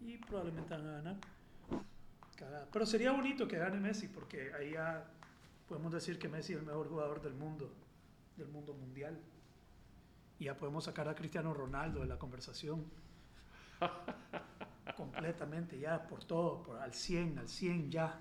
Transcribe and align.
Y 0.00 0.16
probablemente 0.18 0.74
van 0.74 0.86
a 0.86 0.92
ganar. 0.92 1.16
Cagada. 2.36 2.68
Pero 2.72 2.86
sería 2.86 3.12
bonito 3.12 3.48
que 3.48 3.58
gane 3.58 3.80
Messi, 3.80 4.08
porque 4.08 4.52
ahí 4.54 4.72
ya 4.72 5.04
podemos 5.68 5.92
decir 5.92 6.18
que 6.18 6.28
Messi 6.28 6.52
es 6.52 6.60
el 6.60 6.66
mejor 6.66 6.88
jugador 6.88 7.20
del 7.20 7.34
mundo, 7.34 7.72
del 8.36 8.48
mundo 8.48 8.74
mundial. 8.74 9.18
Y 10.38 10.44
ya 10.44 10.56
podemos 10.56 10.84
sacar 10.84 11.08
a 11.08 11.14
Cristiano 11.14 11.52
Ronaldo 11.52 12.00
de 12.00 12.06
la 12.06 12.18
conversación. 12.18 12.84
Completamente, 14.96 15.78
ya, 15.78 16.06
por 16.06 16.24
todo, 16.24 16.62
por, 16.62 16.78
al 16.78 16.94
100, 16.94 17.38
al 17.38 17.48
100 17.48 17.90
ya. 17.90 18.20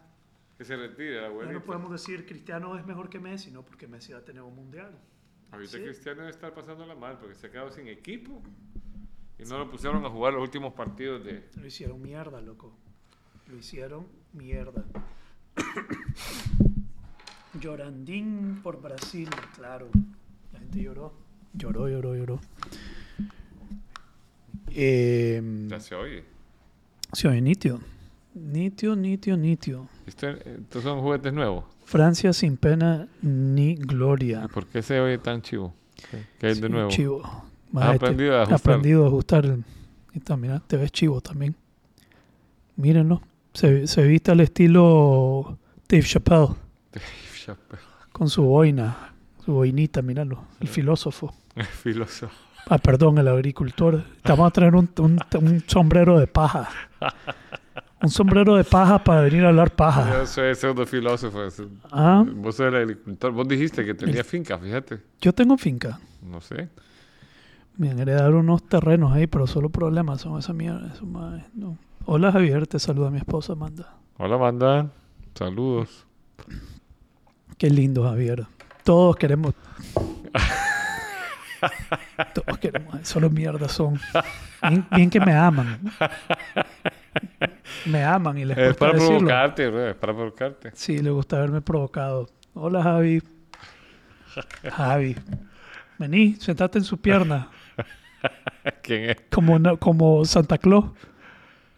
Que 0.58 0.66
se 0.66 0.76
retire 0.76 1.22
la 1.22 1.46
Ya 1.46 1.52
no 1.52 1.64
podemos 1.64 1.92
decir 1.92 2.26
Cristiano 2.26 2.78
es 2.78 2.86
mejor 2.86 3.10
que 3.10 3.20
Messi, 3.20 3.52
no, 3.52 3.64
porque 3.64 3.88
Messi 3.88 4.14
va 4.14 4.20
a 4.20 4.26
tener 4.26 4.42
un 4.42 4.56
mundial. 4.56 4.98
Ahorita 5.52 5.78
Sí. 5.78 5.84
Cristiano 5.84 6.22
debe 6.22 6.32
estar 6.32 6.54
pasándola 6.54 6.96
mal 6.96 7.18
porque 7.20 7.36
se 7.36 7.48
ha 7.48 7.52
quedado 7.52 7.72
sin 7.72 7.88
equipo. 7.88 8.42
Y 9.40 9.44
no 9.44 9.60
lo 9.60 9.70
pusieron 9.70 10.04
a 10.06 10.10
jugar 10.10 10.34
los 10.34 10.42
últimos 10.42 10.74
partidos 10.74 11.24
de... 11.24 11.48
Lo 11.56 11.66
hicieron 11.68 12.02
mierda, 12.02 12.42
loco. 12.42 12.74
Lo 13.48 13.58
hicieron 13.58 14.08
mierda. 14.34 14.84
Llorandín 17.60 18.60
por 18.64 18.82
Brasil, 18.82 19.30
claro. 19.56 19.90
La 20.54 20.60
gente 20.60 20.82
lloró. 20.82 21.14
Lloró, 21.54 21.88
lloró, 21.90 22.16
lloró. 22.16 22.40
Eh, 24.70 25.42
Ya 25.68 25.80
se 25.80 25.96
oye. 25.96 26.24
se 27.14 27.28
oye 27.28 27.42
nitio. 27.42 27.80
Nitio, 28.36 28.96
nitio, 28.96 29.36
nitio. 29.38 29.88
Esto- 30.06 30.30
Estos 30.30 30.84
son 30.84 31.02
juguetes 31.02 31.34
nuevos. 31.34 31.66
Francia 31.86 32.34
sin 32.34 32.58
pena 32.58 33.08
ni 33.22 33.76
gloria. 33.76 34.44
¿Y 34.46 34.54
¿Por 34.54 34.68
qué 34.68 34.82
se 34.84 35.00
oye 35.00 35.18
tan 35.18 35.42
chivo? 35.42 35.74
¿Qué, 36.12 36.24
qué 36.38 36.48
hay 36.48 36.60
de 36.60 36.70
nuevo? 36.70 36.90
Chivo. 36.90 37.47
¿Has 37.68 37.74
Maje, 37.74 38.00
te- 38.00 38.06
aprendido 38.06 38.34
a 38.34 38.38
he 38.38 38.42
ajustar? 38.44 38.60
aprendido 38.74 39.04
a 39.04 39.08
ajustar. 39.08 39.46
el- 39.46 39.64
está, 40.14 40.38
mira, 40.38 40.62
te 40.66 40.78
ves 40.78 40.92
chivo 40.92 41.22
también. 41.22 41.56
Mírenlo. 42.76 43.22
Se, 43.54 43.88
se 43.88 44.04
viste 44.04 44.32
al 44.32 44.40
estilo 44.42 45.58
Dave 45.90 46.04
Chappelle. 46.04 46.50
Con 48.12 48.30
su 48.30 48.44
boina. 48.44 49.14
Su 49.46 49.54
boinita, 49.54 50.02
míralo. 50.02 50.44
El 50.60 50.68
filósofo. 50.68 51.34
Filósofo. 51.84 52.34
Ah, 52.70 52.78
perdón, 52.78 53.18
el 53.18 53.28
agricultor. 53.30 54.04
Te 54.22 54.32
vamos 54.32 54.48
a 54.48 54.52
traer 54.52 54.76
un, 54.76 54.90
un- 55.00 55.20
un 55.42 55.64
sombrero 55.68 56.20
de 56.20 56.28
paja. 56.28 56.70
Un 58.02 58.10
sombrero 58.10 58.56
de 58.56 58.64
paja 58.64 59.04
para 59.04 59.22
venir 59.22 59.44
a 59.46 59.50
hablar 59.50 59.72
paja. 59.76 60.20
Yo 60.20 60.26
soy 60.28 60.54
pseudo 60.54 60.86
filósofo. 60.86 61.40
Ah, 61.92 62.24
Vos 62.28 62.56
sos 62.56 62.68
el 62.68 62.76
agricultor. 62.76 63.32
Vos 63.32 63.48
dijiste 63.48 63.86
que 63.86 63.94
tenía 63.94 64.24
finca, 64.24 64.58
fíjate. 64.60 65.00
yo 65.22 65.34
tengo 65.34 65.58
finca. 65.58 66.00
No 66.22 66.42
sé. 66.42 66.68
Me 67.78 67.92
han 67.92 68.00
heredado 68.00 68.40
unos 68.40 68.64
terrenos 68.68 69.14
ahí, 69.14 69.28
pero 69.28 69.46
solo 69.48 69.70
problemas 69.70 70.22
son 70.22 70.40
esa 70.40 70.54
mierda. 70.54 70.92
eso, 70.94 71.06
mae, 71.06 71.46
no. 71.54 71.78
Hola 72.06 72.32
Javier, 72.32 72.66
te 72.68 72.80
saluda 72.80 73.10
mi 73.12 73.18
esposa 73.20 73.54
Amanda. 73.54 73.94
Hola, 74.18 74.36
Amanda. 74.36 74.90
Saludos. 75.36 76.06
Qué 77.58 77.70
lindo 77.70 78.04
Javier. 78.04 78.46
Todos 78.84 79.16
queremos. 79.18 79.54
Todos 82.34 82.58
queremos. 82.60 82.96
Solo 83.08 83.30
mierda 83.30 83.68
son. 83.70 84.00
Bien, 84.70 84.86
bien 84.92 85.10
que 85.10 85.20
me 85.20 85.34
aman. 85.36 85.80
Me 87.86 88.04
aman 88.04 88.38
y 88.38 88.46
les 88.46 88.58
Es 88.58 88.68
gusta 88.70 88.80
para 88.80 88.94
decirlo. 88.94 89.18
provocarte, 89.20 89.70
bro. 89.70 89.90
Es 89.90 89.96
para 89.96 90.14
provocarte. 90.14 90.72
Sí, 90.74 90.98
le 91.00 91.10
gusta 91.12 91.38
haberme 91.38 91.62
provocado. 91.62 92.28
Hola 92.54 92.82
Javi. 92.82 93.22
Javi. 94.72 95.16
Vení, 96.00 96.36
sentate 96.36 96.78
en 96.80 96.84
su 96.84 96.98
pierna. 96.98 97.50
¿Quién 98.84 99.10
es? 99.10 99.18
Como, 99.32 99.60
como 99.80 100.26
Santa 100.26 100.58
Claus. 100.58 100.86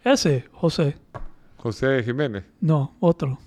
Ese, 0.04 0.46
José. 0.52 0.96
José 1.56 2.02
Jiménez. 2.02 2.44
No, 2.60 2.96
otro. 3.00 3.38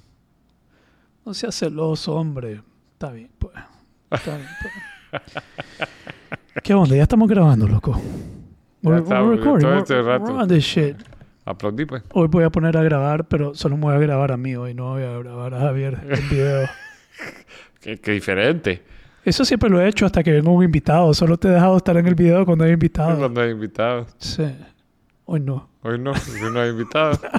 No 1.26 1.34
seas 1.34 1.56
celoso, 1.56 2.16
hombre. 2.16 2.62
Está 2.94 3.12
bien, 3.12 3.32
pues. 3.40 3.54
Está 4.12 4.38
bien, 4.38 4.50
pues. 4.62 5.24
¿Qué 6.64 6.74
onda? 6.74 6.96
Ya 6.96 7.04
estamos 7.04 7.28
grabando, 7.28 7.68
loco. 7.68 8.00
We're, 8.84 9.00
recording. 9.00 9.68
todo 9.68 9.78
este 9.78 10.02
rato. 10.02 10.26
we're 10.26 10.44
on 10.44 10.48
this 10.48 10.64
shit. 10.64 10.98
Aplaudí, 11.46 11.86
pues. 11.86 12.04
Hoy 12.14 12.28
voy 12.28 12.44
a 12.44 12.50
poner 12.50 12.78
a 12.78 12.84
grabar, 12.84 13.26
pero 13.28 13.56
solo 13.56 13.78
me 13.78 13.84
voy 13.84 13.96
a 13.96 14.00
grabar 14.00 14.32
a 14.32 14.38
mí 14.38 14.56
hoy. 14.56 14.74
No 14.74 14.92
voy 14.92 15.04
a 15.04 15.18
grabar 15.18 15.54
a 15.54 15.60
Javier 15.60 16.00
en 16.10 16.30
video. 16.30 16.68
Qué, 17.82 18.00
qué 18.00 18.12
diferente. 18.12 18.82
Eso 19.26 19.46
siempre 19.46 19.70
lo 19.70 19.80
he 19.80 19.88
hecho 19.88 20.06
hasta 20.06 20.22
que 20.24 20.32
venga 20.32 20.50
un 20.50 20.64
invitado. 20.64 21.14
Solo 21.14 21.38
te 21.38 21.48
he 21.48 21.52
dejado 21.52 21.78
estar 21.78 21.96
en 21.98 22.06
el 22.08 22.16
video 22.16 22.46
cuando 22.46 22.66
hay 22.66 22.72
invitado. 22.72 23.18
Cuando 23.18 23.42
hay 23.42 23.52
invitados. 23.52 24.14
Sí. 24.18 24.44
Hoy 25.26 25.40
no. 25.40 25.70
Hoy 25.82 25.98
no, 26.00 26.12
hoy 26.12 26.52
no 26.54 26.60
hay 26.60 26.70
invitados. 26.72 27.20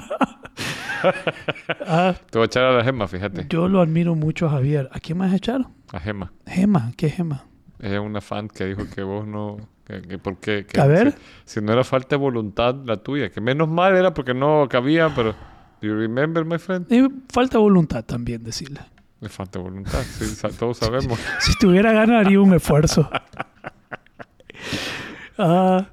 Ah, 1.85 2.15
Te 2.31 2.37
voy 2.39 2.43
a 2.43 2.47
echar 2.47 2.63
a 2.63 2.71
la 2.77 2.83
gema, 2.83 3.07
fíjate. 3.07 3.45
yo 3.49 3.67
lo 3.67 3.79
admiro 3.81 4.15
mucho 4.15 4.47
a 4.47 4.51
Javier. 4.51 4.89
¿A 4.91 4.99
quién 4.99 5.17
me 5.19 5.25
has 5.25 5.33
echado? 5.33 5.69
A 5.91 5.99
gema. 5.99 6.31
Gema. 6.47 6.91
¿Qué 6.97 7.09
Gema? 7.09 7.45
Ella 7.79 7.95
es 7.95 8.01
una 8.01 8.21
fan 8.21 8.47
que 8.47 8.65
dijo 8.65 8.83
que 8.93 9.03
vos 9.03 9.27
no... 9.27 9.57
Que, 9.85 10.01
que 10.01 10.17
por 10.17 10.37
qué... 10.39 10.65
que 10.65 10.81
A 10.81 10.87
ver. 10.87 11.11
Si, 11.45 11.59
si 11.59 11.61
no 11.65 11.73
era 11.73 11.83
falta 11.83 12.15
de 12.15 12.17
voluntad 12.17 12.75
la 12.85 12.97
tuya. 12.97 13.29
Que 13.29 13.39
menos 13.39 13.67
mal 13.69 13.95
era 13.95 14.13
porque 14.15 14.33
no 14.33 14.67
cabía, 14.69 15.13
pero... 15.15 15.33
Do 15.81 15.87
you 15.89 15.93
remember, 15.95 16.43
my 16.43 16.57
friend? 16.57 16.91
Y 16.91 17.07
falta 17.31 17.59
voluntad 17.59 18.03
también, 18.03 18.43
decirle. 18.43 18.79
Le 19.21 19.29
falta 19.29 19.59
voluntad. 19.59 20.01
Sí, 20.03 20.25
todos 20.59 20.77
sabemos. 20.77 21.17
Si 21.39 21.57
tuviera 21.57 21.91
ganas 21.93 22.25
haría 22.25 22.39
un 22.41 22.53
esfuerzo. 22.53 23.09
Ah, 25.37 25.89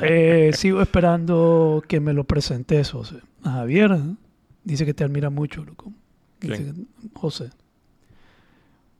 eh, 0.00 0.50
sigo 0.54 0.82
esperando 0.82 1.82
que 1.88 1.98
me 1.98 2.12
lo 2.12 2.24
presentes, 2.24 2.90
José. 2.90 3.16
A 3.42 3.52
Javier 3.52 3.92
¿eh? 3.92 4.14
dice 4.64 4.84
que 4.84 4.92
te 4.92 5.02
admira 5.04 5.30
mucho, 5.30 5.64
loco. 5.64 5.92
Dice 6.40 6.56
¿Quién? 6.56 6.74
que- 6.74 7.18
José. 7.18 7.50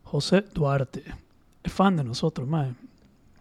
José 0.03 0.45
Duarte. 0.55 1.05
Es 1.63 1.73
fan 1.73 1.97
de 1.97 2.05
nosotros, 2.05 2.49
mae. 2.49 2.73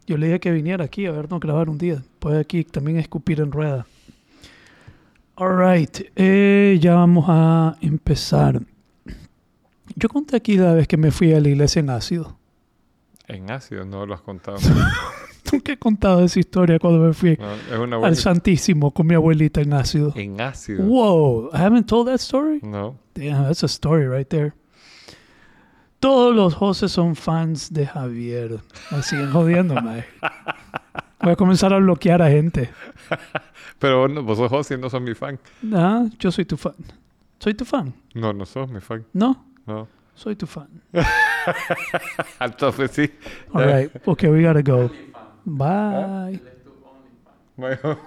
Yo 0.06 0.18
le 0.18 0.28
dije 0.28 0.40
que 0.42 0.52
viniera 0.52 0.84
aquí 0.86 1.06
a 1.06 1.12
vernos 1.12 1.40
grabar 1.40 1.70
un 1.70 1.78
día. 1.78 2.04
Puede 2.20 2.40
aquí 2.42 2.64
también 2.66 2.98
escupir 2.98 3.40
en 3.40 3.52
rueda. 3.52 3.86
Alright, 5.38 6.12
eh, 6.16 6.78
ya 6.82 6.96
vamos 6.96 7.26
a 7.30 7.78
empezar. 7.82 8.62
Yo 10.00 10.09
conté 10.09 10.35
aquí 10.35 10.58
la 10.58 10.74
vez 10.74 10.88
que 10.88 10.96
me 10.96 11.09
fui 11.09 11.34
a 11.34 11.40
la 11.40 11.50
iglesia 11.50 11.80
en 11.80 11.90
ácido. 11.90 12.38
En 13.28 13.50
ácido 13.50 13.84
no 13.84 14.06
lo 14.06 14.13
has 14.13 14.22
contado. 14.22 14.58
Nunca 15.52 15.72
he 15.72 15.78
contado 15.80 16.24
esa 16.24 16.40
historia 16.40 16.78
cuando 16.78 17.00
me 17.00 17.13
fui 17.13 17.38
No, 17.38 18.06
al. 18.06 18.16
Santísimo 18.16 18.91
con 18.91 19.07
mi 19.07 19.16
abuelita 19.16 19.59
en 19.62 19.74
ácido. 19.74 20.13
En 20.16 20.40
ácido. 20.40 20.84
Wow, 20.86 21.50
I 21.53 21.57
haven't 21.57 21.88
told 21.88 22.07
that 22.07 22.19
story. 22.19 22.59
No. 22.62 22.96
Damn, 23.16 23.46
that's 23.46 23.63
a 23.63 23.68
story 23.68 24.07
right 24.07 24.28
there. 24.28 24.53
Todos 26.00 26.36
los 26.36 26.53
José 26.53 26.90
son 26.90 27.16
fans 27.16 27.74
de 27.74 27.88
Javier. 27.88 28.59
Me 28.91 29.02
siguen 29.02 29.31
jodiendo. 29.31 29.74
Voy 31.22 31.31
a 31.31 31.36
comenzar 31.36 31.74
a 31.74 31.80
bloquear 31.80 32.22
a 32.22 32.30
gente. 32.30 32.69
Pero 33.80 34.07
no- 34.07 34.22
vos 34.22 34.38
sos 34.38 34.50
José 34.50 34.75
y 34.75 34.78
no 34.78 34.90
sos 34.91 35.02
mi 35.02 35.16
fan. 35.16 35.40
Ah, 35.74 36.06
yo 36.19 36.31
soy 36.31 36.46
tu 36.46 36.56
fan. 36.56 36.75
Soy 37.40 37.56
tu 37.56 37.66
fan. 37.66 37.94
No, 38.13 38.31
no 38.34 38.46
sos 38.46 38.69
mi 38.69 38.80
fan. 38.80 39.06
No, 39.13 39.44
No. 39.68 39.88
soy 40.16 40.36
tu 40.36 40.48
fan. 40.48 40.68
Al 42.40 42.56
tope 42.56 42.88
sí. 42.88 43.12
All 43.54 43.66
right. 43.66 44.08
Okay, 44.08 44.30
we 44.30 44.42
gotta 44.42 44.64
go. 44.64 44.90
Bye. 45.46 46.42
Bueno. 47.56 48.00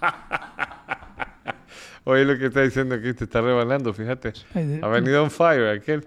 Oye 2.04 2.24
lo 2.24 2.36
que 2.36 2.46
está 2.46 2.60
diciendo 2.60 2.96
aquí, 2.96 3.14
te 3.14 3.24
está 3.24 3.40
rebanando, 3.40 3.92
fíjate. 3.94 4.32
Ha 4.82 4.88
venido 4.88 5.22
on 5.22 5.30
fire 5.30 5.68
aquel. 5.68 6.04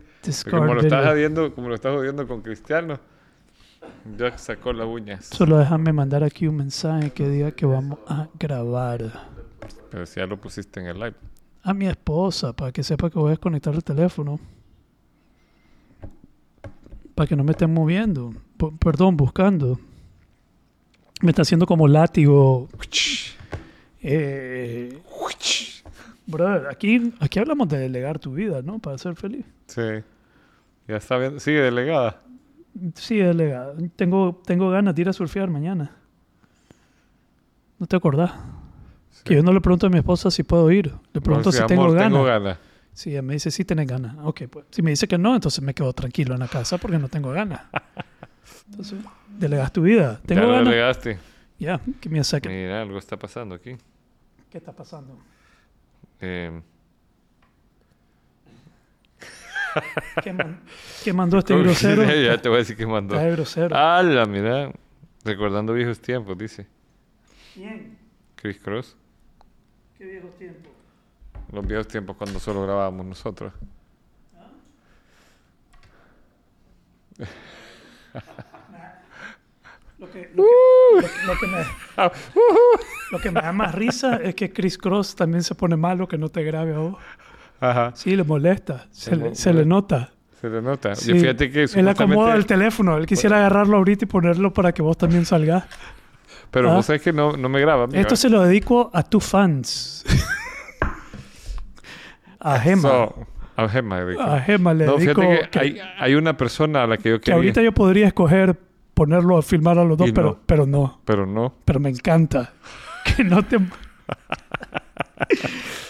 Como 0.49 0.73
lo 0.75 0.81
estás 0.81 1.07
jodiendo, 1.07 1.55
como 1.55 1.69
lo 1.69 1.75
estás 1.75 1.95
jodiendo 1.95 2.27
con 2.27 2.41
Cristiano, 2.41 2.99
ya 4.17 4.37
sacó 4.37 4.73
las 4.73 4.87
uñas. 4.87 5.25
Solo 5.25 5.57
déjame 5.57 5.93
mandar 5.93 6.23
aquí 6.23 6.47
un 6.47 6.57
mensaje 6.57 7.11
que 7.11 7.27
diga 7.29 7.51
que 7.51 7.65
vamos 7.65 7.99
a 8.07 8.27
grabar. 8.37 8.99
Pero 9.89 10.05
si 10.05 10.19
ya 10.19 10.27
lo 10.27 10.39
pusiste 10.39 10.81
en 10.81 10.87
el 10.87 10.99
live. 10.99 11.15
A 11.63 11.73
mi 11.73 11.87
esposa, 11.87 12.53
para 12.53 12.71
que 12.71 12.83
sepa 12.83 13.09
que 13.09 13.17
voy 13.17 13.27
a 13.27 13.31
desconectar 13.31 13.73
el 13.73 13.83
teléfono. 13.83 14.39
Para 17.17 17.27
que 17.27 17.35
no 17.35 17.43
me 17.43 17.51
estén 17.53 17.73
moviendo. 17.73 18.31
P- 18.57 18.71
perdón, 18.77 19.17
buscando. 19.17 19.79
Me 21.23 21.31
está 21.31 21.41
haciendo 21.41 21.65
como 21.65 21.87
látigo. 21.87 22.69
Eh, 24.03 25.01
brother, 26.27 26.67
aquí, 26.69 27.11
aquí 27.19 27.39
hablamos 27.39 27.67
de 27.69 27.79
delegar 27.79 28.19
tu 28.19 28.33
vida, 28.33 28.61
¿no? 28.61 28.77
Para 28.77 28.99
ser 28.99 29.15
feliz. 29.15 29.43
Sí. 29.65 29.81
Ya 30.87 30.97
está 30.97 31.17
viendo. 31.17 31.39
Sigue 31.39 31.59
delegada. 31.61 32.21
Sí, 32.93 33.17
delegado. 33.17 33.75
Tengo, 33.95 34.39
tengo 34.45 34.69
ganas 34.69 34.93
de 34.93 35.01
ir 35.01 35.09
a 35.09 35.13
surfear 35.13 35.49
mañana. 35.49 35.89
¿No 37.79 37.87
te 37.87 37.95
acordás? 37.95 38.31
Sí. 39.09 39.23
Que 39.23 39.35
yo 39.37 39.41
no 39.41 39.51
le 39.53 39.59
pregunto 39.61 39.87
a 39.87 39.89
mi 39.89 39.97
esposa 39.97 40.29
si 40.29 40.43
puedo 40.43 40.69
ir. 40.71 40.93
Le 41.13 41.19
pregunto 41.21 41.49
No, 41.49 41.51
si 41.51 41.65
tengo 41.65 41.81
amor, 41.85 41.95
ganas. 41.95 42.11
tengo 42.11 42.23
ganas. 42.23 42.57
Si 42.97 43.21
me 43.21 43.33
dice 43.33 43.51
sí 43.51 43.63
tenés 43.63 43.85
ganas. 43.85 44.15
Ok, 44.23 44.45
pues. 44.49 44.65
Si 44.71 44.81
me 44.81 44.89
dice 44.89 45.07
que 45.07 45.19
no, 45.19 45.35
entonces 45.35 45.63
me 45.63 45.75
quedo 45.75 45.93
tranquilo 45.93 46.33
en 46.33 46.39
la 46.39 46.47
casa 46.47 46.79
porque 46.79 46.97
no 46.97 47.07
tengo 47.09 47.29
ganas. 47.31 47.61
Entonces, 48.71 48.97
delegas 49.37 49.71
tu 49.71 49.83
vida. 49.83 50.19
Ya 50.21 50.25
¿Tengo 50.25 50.41
lo 50.41 50.47
ganas? 50.53 50.65
delegaste. 50.65 51.19
Ya, 51.59 51.79
give 52.01 52.09
me 52.09 52.23
second. 52.23 52.51
Mira, 52.55 52.81
algo 52.81 52.97
está 52.97 53.15
pasando 53.15 53.53
aquí. 53.53 53.77
¿Qué 54.49 54.57
está 54.57 54.71
pasando? 54.71 55.15
Eh, 56.21 56.59
¿Qué, 60.23 60.33
man- 60.33 60.59
qué 61.03 61.13
mandó 61.13 61.37
este 61.37 61.53
¿cómo 61.53 61.65
que 61.65 61.69
grosero? 61.69 62.03
ya 62.23 62.41
te 62.41 62.49
voy 62.49 62.55
a 62.55 62.59
decir 62.61 62.75
que 62.75 62.87
mandó. 62.87 63.13
Está 63.13 63.29
grosero. 63.29 63.75
¡Hala, 63.77 64.25
mira! 64.25 64.71
Recordando 65.23 65.71
viejos 65.73 65.99
tiempos, 65.99 66.35
dice. 66.35 66.65
Bien. 67.55 67.95
Chris 68.37 68.57
Cross. 68.57 68.97
Qué 69.99 70.05
viejos 70.05 70.35
tiempos. 70.39 70.71
Los 71.51 71.65
viejos 71.65 71.87
tiempos 71.87 72.15
cuando 72.17 72.39
solo 72.39 72.63
grabábamos 72.63 73.05
nosotros. 73.05 73.53
Lo 79.99 80.11
que, 80.11 80.29
lo, 80.35 80.43
que, 80.43 80.49
Uh. 80.49 80.95
lo 80.95 81.01
que- 81.01 81.25
lo 81.25 81.39
que 81.39 81.47
me, 81.47 81.65
lo 83.11 83.19
que 83.19 83.31
me 83.31 83.41
da 83.41 83.51
más 83.51 83.73
risa 83.73 84.17
es 84.17 84.35
que 84.35 84.53
Chris 84.53 84.77
Cross 84.77 85.15
también 85.15 85.41
se 85.43 85.55
pone 85.55 85.75
malo 85.75 86.07
que 86.07 86.19
no 86.19 86.29
te 86.29 86.43
grabe 86.43 86.75
a 86.75 86.77
vos. 86.77 86.97
Ajá. 87.59 87.91
Sí, 87.95 88.15
le 88.15 88.23
molesta. 88.23 88.85
Se, 88.91 89.09
Se 89.11 89.15
le, 89.15 89.35
se 89.35 89.53
le 89.53 89.65
nota. 89.65 90.11
Se 90.39 90.49
le 90.49 90.61
nota. 90.61 90.93
Sí. 90.95 91.13
Y 91.13 91.19
fíjate 91.19 91.49
que 91.49 91.63
Él 91.63 91.87
acomoda 91.87 92.35
el 92.35 92.45
teléfono. 92.45 92.95
Él 92.97 93.07
quisiera 93.07 93.37
agarrarlo 93.37 93.77
ahorita 93.77 94.05
y 94.05 94.07
ponerlo 94.07 94.53
para 94.53 94.71
que 94.71 94.83
vos 94.83 94.95
también 94.95 95.25
salgas. 95.25 95.63
Pero 96.51 96.69
Ah. 96.71 96.75
vos 96.75 96.85
sabés 96.85 97.01
que 97.01 97.11
no, 97.11 97.35
no 97.35 97.49
me 97.49 97.59
graba. 97.59 97.85
amigo. 97.85 97.99
Esto 97.99 98.15
se 98.15 98.29
lo 98.29 98.43
dedico 98.43 98.91
a 98.93 99.01
tus 99.01 99.23
fans. 99.25 100.05
A 102.39 102.59
Gema. 102.59 102.81
So, 102.81 103.15
a 103.55 103.67
Gema, 103.69 104.03
de 104.05 104.21
a 104.21 104.39
Gema 104.41 104.73
le 104.73 104.85
No, 104.85 104.97
dedico 104.97 105.21
fíjate 105.21 105.41
que, 105.45 105.49
que, 105.49 105.59
hay, 105.59 105.77
hay 105.99 106.15
una 106.15 106.37
persona 106.37 106.83
a 106.83 106.87
la 106.87 106.97
que 106.97 107.09
yo 107.09 107.15
que 107.17 107.21
quería, 107.25 107.35
ahorita 107.35 107.61
yo 107.61 107.71
podría 107.73 108.07
escoger 108.07 108.57
ponerlo 108.93 109.37
a 109.37 109.41
filmar 109.41 109.77
a 109.79 109.83
los 109.83 109.97
dos, 109.97 110.09
Y 110.09 110.11
pero, 110.11 110.29
no. 110.31 110.39
pero 110.45 110.65
no. 110.67 111.01
pero 111.05 111.25
no. 111.25 111.53
Pero 111.65 111.79
me 111.79 111.89
encanta. 111.89 112.53
Que 113.15 113.23
no 113.23 113.41
te... 113.41 113.57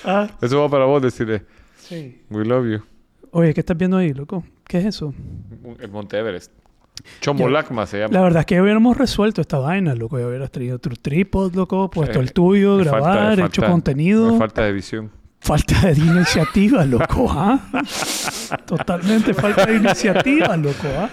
ah, 0.06 0.28
Eso 0.42 0.62
va 0.62 0.70
para 0.70 0.86
vos 0.86 1.02
decirle, 1.02 1.44
sí. 1.78 2.22
we 2.30 2.46
love 2.46 2.66
you. 2.68 2.80
Oye, 3.32 3.54
¿qué 3.54 3.60
estás 3.62 3.78
viendo 3.78 3.98
ahí, 3.98 4.14
loco? 4.14 4.44
¿Qué 4.68 4.80
es 4.80 4.86
eso? 4.86 5.14
El 5.80 5.90
Monte 5.92 6.18
Everest. 6.18 6.52
Chomolacma 7.22 7.86
se 7.86 8.00
llama. 8.00 8.14
La 8.14 8.22
verdad 8.22 8.40
es 8.42 8.46
que 8.48 8.56
ya 8.56 8.62
hubiéramos 8.64 8.98
resuelto 8.98 9.42
esta 9.42 9.60
vaina, 9.60 9.94
loco. 9.94 10.20
Ya 10.20 10.28
hubieras 10.28 10.50
tenido 10.52 10.80
tu 10.80 10.90
trípode, 10.90 11.56
loco, 11.56 11.90
puesto 11.90 12.20
el 12.20 12.34
tuyo, 12.34 12.78
falta- 12.84 12.92
grabar, 13.00 13.38
me 13.38 13.46
hecho 13.46 13.62
falta- 13.62 13.72
contenido. 13.72 14.38
falta 14.38 14.64
de 14.64 14.72
visión. 14.74 15.12
Falta 15.48 15.88
de 15.88 15.94
iniciativa, 16.02 16.84
loco, 16.84 17.28
¿ah? 17.32 17.58
Totalmente 18.66 19.34
falta 19.34 19.66
de 19.66 19.76
iniciativa, 19.78 20.58
loco, 20.58 20.88
¿ah? 20.98 21.10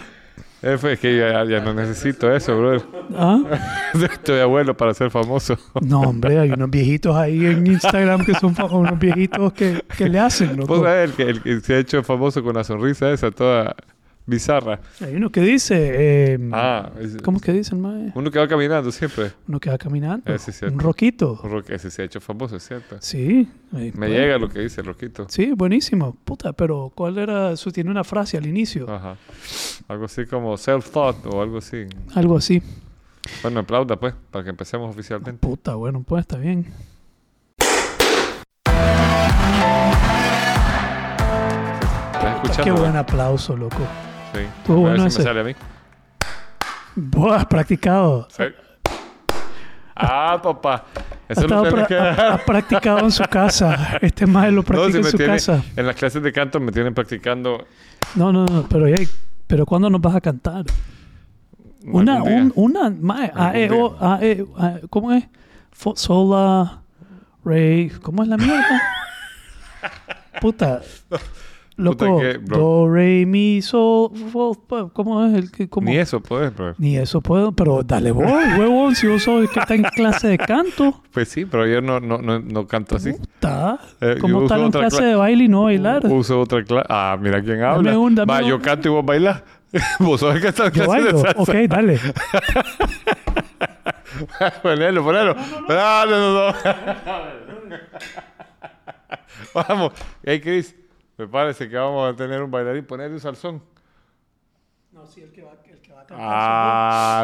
Eh, 0.61 0.77
pues, 0.81 0.95
Es 0.95 0.99
que 0.99 1.17
ya, 1.19 1.45
ya 1.45 1.61
no 1.61 1.73
necesito 1.73 2.35
eso, 2.35 2.59
brother. 2.59 2.83
¿Ah? 3.17 3.39
Estoy 3.95 4.41
abuelo 4.41 4.77
para 4.77 4.93
ser 4.93 5.11
famoso. 5.11 5.57
No, 5.83 6.01
hombre, 6.01 6.39
hay 6.41 6.51
unos 6.51 6.69
viejitos 6.69 7.15
ahí 7.15 7.47
en 7.47 7.65
Instagram 7.65 8.25
que 8.25 8.35
son 8.35 8.57
unos 8.73 8.99
viejitos 8.99 9.53
que, 9.53 9.85
que 9.97 10.09
le 10.09 10.19
hacen, 10.19 10.57
Vos 10.57 10.69
loco. 10.69 10.83
sabés, 10.85 11.11
el 11.11 11.13
que, 11.15 11.23
el 11.31 11.43
que 11.43 11.61
se 11.61 11.75
ha 11.75 11.79
hecho 11.79 12.03
famoso 12.03 12.43
con 12.43 12.55
la 12.57 12.65
sonrisa 12.65 13.13
esa 13.13 13.31
toda 13.31 13.77
bizarra. 14.27 14.81
Hay 15.01 15.15
uno 15.17 15.31
que 15.31 15.41
dice... 15.41 15.75
eh, 16.35 16.39
Ah, 16.53 16.91
es- 17.01 17.17
¿Cómo 17.23 17.41
que 17.41 17.53
dicen, 17.53 17.81
mae? 17.81 18.11
uno 18.15 18.31
que 18.31 18.39
va 18.39 18.49
caminando 18.49 18.91
siempre. 18.91 19.33
Uno 19.49 19.61
que 19.61 19.71
va 19.71 19.77
caminando. 19.79 20.33
Ese 20.33 20.51
es 20.51 20.59
cierto. 20.59 20.75
Un 20.75 20.81
roquito. 20.81 21.39
Un 21.43 21.51
roque- 21.51 21.75
Ese 21.75 21.91
se 21.91 22.03
ha 22.03 22.05
hecho 22.07 22.21
famoso, 22.21 22.57
es 22.57 22.67
cierto. 22.67 22.97
Sí. 23.01 23.49
eh, 23.75 23.93
Me 23.93 23.93
pues, 23.93 24.11
llega 24.11 24.39
lo 24.39 24.49
que 24.49 24.61
dice 24.61 24.81
el 24.81 24.87
roquito. 24.87 25.27
Sí, 25.29 25.53
buenísimo. 25.53 26.17
Puta, 26.25 26.53
pero 26.53 26.91
¿cuál 26.95 27.19
era 27.19 27.57
su... 27.57 27.71
Tiene 27.71 27.91
una 27.91 28.05
frase 28.05 28.37
al 28.39 28.47
inicio. 28.47 28.89
Ajá. 28.91 29.17
Algo 29.89 30.07
así 30.07 30.25
como 30.27 30.57
self-thought 30.57 31.27
o 31.27 31.43
algo 31.43 31.59
así. 31.59 31.85
Algo 32.15 32.37
así. 32.39 32.63
Bueno, 33.43 33.61
aplauda 33.61 33.97
pues, 33.99 34.15
para 34.31 34.45
que 34.45 34.51
empecemos 34.51 34.91
oficialmente. 34.91 35.47
Puta, 35.47 35.75
bueno, 35.75 36.03
pues 36.07 36.21
está 36.23 36.37
bien. 36.37 36.67
Qué 42.63 42.71
buen 42.71 42.85
verdad? 42.85 42.99
aplauso, 42.99 43.57
loco. 43.57 43.77
Sí. 44.35 44.41
Estuvo 44.41 44.87
A 44.87 44.91
ver 44.91 44.99
bueno 44.99 45.11
si 45.11 45.19
me 45.19 45.25
sale 45.25 45.41
a 45.41 45.45
mí. 45.45 45.55
Vos 46.97 47.33
has 47.37 47.47
practicado. 47.47 48.29
Sí. 48.31 48.45
Ah, 49.97 50.41
papá. 50.43 50.85
Ha, 51.29 51.33
Eso 51.33 51.47
lo 51.47 51.63
tenés 51.63 51.75
pra- 51.75 51.87
que 51.87 51.97
ha- 51.99 52.35
ha 52.35 52.39
practicado 52.39 52.99
en 53.01 53.11
su 53.13 53.23
casa. 53.31 53.99
Este 54.01 54.27
más 54.27 54.47
lo 54.51 54.57
No, 54.57 54.63
practica 54.65 54.91
si 54.93 54.99
en 54.99 55.05
su 55.05 55.17
tiene- 55.17 55.33
casa. 55.35 55.63
En 55.77 55.87
las 55.87 55.97
clases 55.97 56.23
de 56.23 56.33
canto 56.33 56.59
me 56.61 56.73
tienen 56.73 56.95
practicando. 56.95 57.65
No, 58.17 58.33
no, 58.33 58.45
no. 58.47 58.65
Pero, 58.69 58.87
hey, 58.87 59.09
pero 59.47 59.65
¿cuándo 59.67 59.89
nos 59.91 60.01
vas 60.01 60.17
a 60.17 60.21
cantar? 60.21 60.65
Una, 61.87 62.23
un, 62.23 62.51
una, 62.57 62.91
mae, 62.91 63.31
A, 63.35 63.57
E, 63.57 63.71
O, 63.71 63.97
A, 64.01 64.19
E, 64.23 64.45
A, 64.59 64.75
¿cómo 64.91 65.13
es? 65.13 65.25
Fo- 65.79 65.97
Sola, 65.97 66.81
Re, 67.45 67.93
¿cómo 68.03 68.23
es 68.23 68.29
la 68.29 68.37
mierda? 68.39 68.83
Puta. 70.41 70.81
Loco, 71.77 72.21
que, 72.21 72.35
do, 72.39 72.89
re, 72.89 73.27
mi, 73.27 73.61
sol, 73.61 74.13
¿cómo 74.93 75.27
es 75.27 75.35
el 75.35 75.51
que, 75.51 75.69
cómo? 75.69 75.91
Ni 75.91 75.97
eso 75.97 76.21
puedes, 76.21 76.55
bro. 76.55 76.73
Ni 76.79 76.97
eso 76.97 77.21
puedo, 77.21 77.51
pero 77.51 77.83
dale 77.83 78.13
vos, 78.13 78.25
huevón, 78.59 78.95
si 78.95 79.09
vos 79.09 79.25
sos 79.25 79.43
el 79.43 79.51
que 79.51 79.59
está 79.59 79.75
en 79.75 79.83
clase 79.83 80.29
de 80.29 80.39
canto. 80.39 81.03
Pues 81.11 81.29
sí, 81.29 81.45
pero 81.45 81.67
yo 81.67 81.81
no, 81.81 81.99
no, 81.99 82.19
no, 82.19 82.39
no 82.39 82.67
canto 82.69 82.95
así. 82.95 83.11
Eh, 83.11 84.19
¿Cómo 84.21 84.39
yo 84.39 84.43
estar 84.45 84.61
en 84.61 84.71
clase 84.71 84.99
cla- 84.99 85.05
de 85.05 85.15
baile 85.17 85.45
y 85.45 85.49
no 85.49 85.65
bailar? 85.65 86.07
Uso 86.07 86.41
otra 86.41 86.63
clase. 86.63 86.87
Ah, 86.89 87.19
mira 87.21 87.43
quién 87.43 87.61
habla. 87.63 87.99
un- 87.99 88.15
dame 88.15 88.33
Va, 88.33 88.39
un- 88.39 88.45
yo 88.49 88.61
canto 88.63 88.89
y 88.89 88.93
vos 88.93 89.05
bailás. 89.05 89.43
vos 89.99 90.21
sos 90.21 90.37
el 90.37 90.41
que 90.41 90.49
está 90.49 90.67
en 90.67 90.73
Yo 90.75 90.85
clase 90.85 91.03
de 91.03 91.13
bailo. 91.13 91.21
salsa. 91.23 91.43
Ok, 91.43 91.55
dale. 91.69 91.99
ponelo, 94.63 95.05
ponelo. 95.05 95.35
No, 95.69 96.07
no, 96.07 96.21
no. 96.21 96.53
no. 96.53 96.55
vamos. 99.55 99.93
Hey, 100.23 100.41
Chris, 100.41 100.75
me 101.17 101.27
parece 101.29 101.69
que 101.69 101.77
vamos 101.77 102.13
a 102.13 102.17
tener 102.17 102.43
un 102.43 102.51
bailarín. 102.51 102.85
Ponerle 102.85 103.15
un 103.15 103.21
salsón. 103.21 103.63
No, 104.93 105.07
sí, 105.07 105.21
el 105.23 105.33
que 105.33 105.43
va, 105.43 105.53
el 105.69 105.81
que 105.81 105.93
va 105.93 106.01
a 106.03 106.07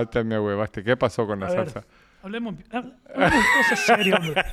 Ah, 0.00 0.04
te 0.10 0.24
me 0.24 0.38
huevaste. 0.38 0.82
¿Qué 0.82 0.96
pasó 0.96 1.26
con 1.26 1.40
la 1.40 1.46
A 1.46 1.50
ver. 1.50 1.70
salsa? 1.70 1.86
Hablemos, 2.22 2.54
hab- 2.70 2.94
hablemos 3.14 3.44
cosas 3.56 3.78
serias, 3.86 4.20
hombre. 4.20 4.44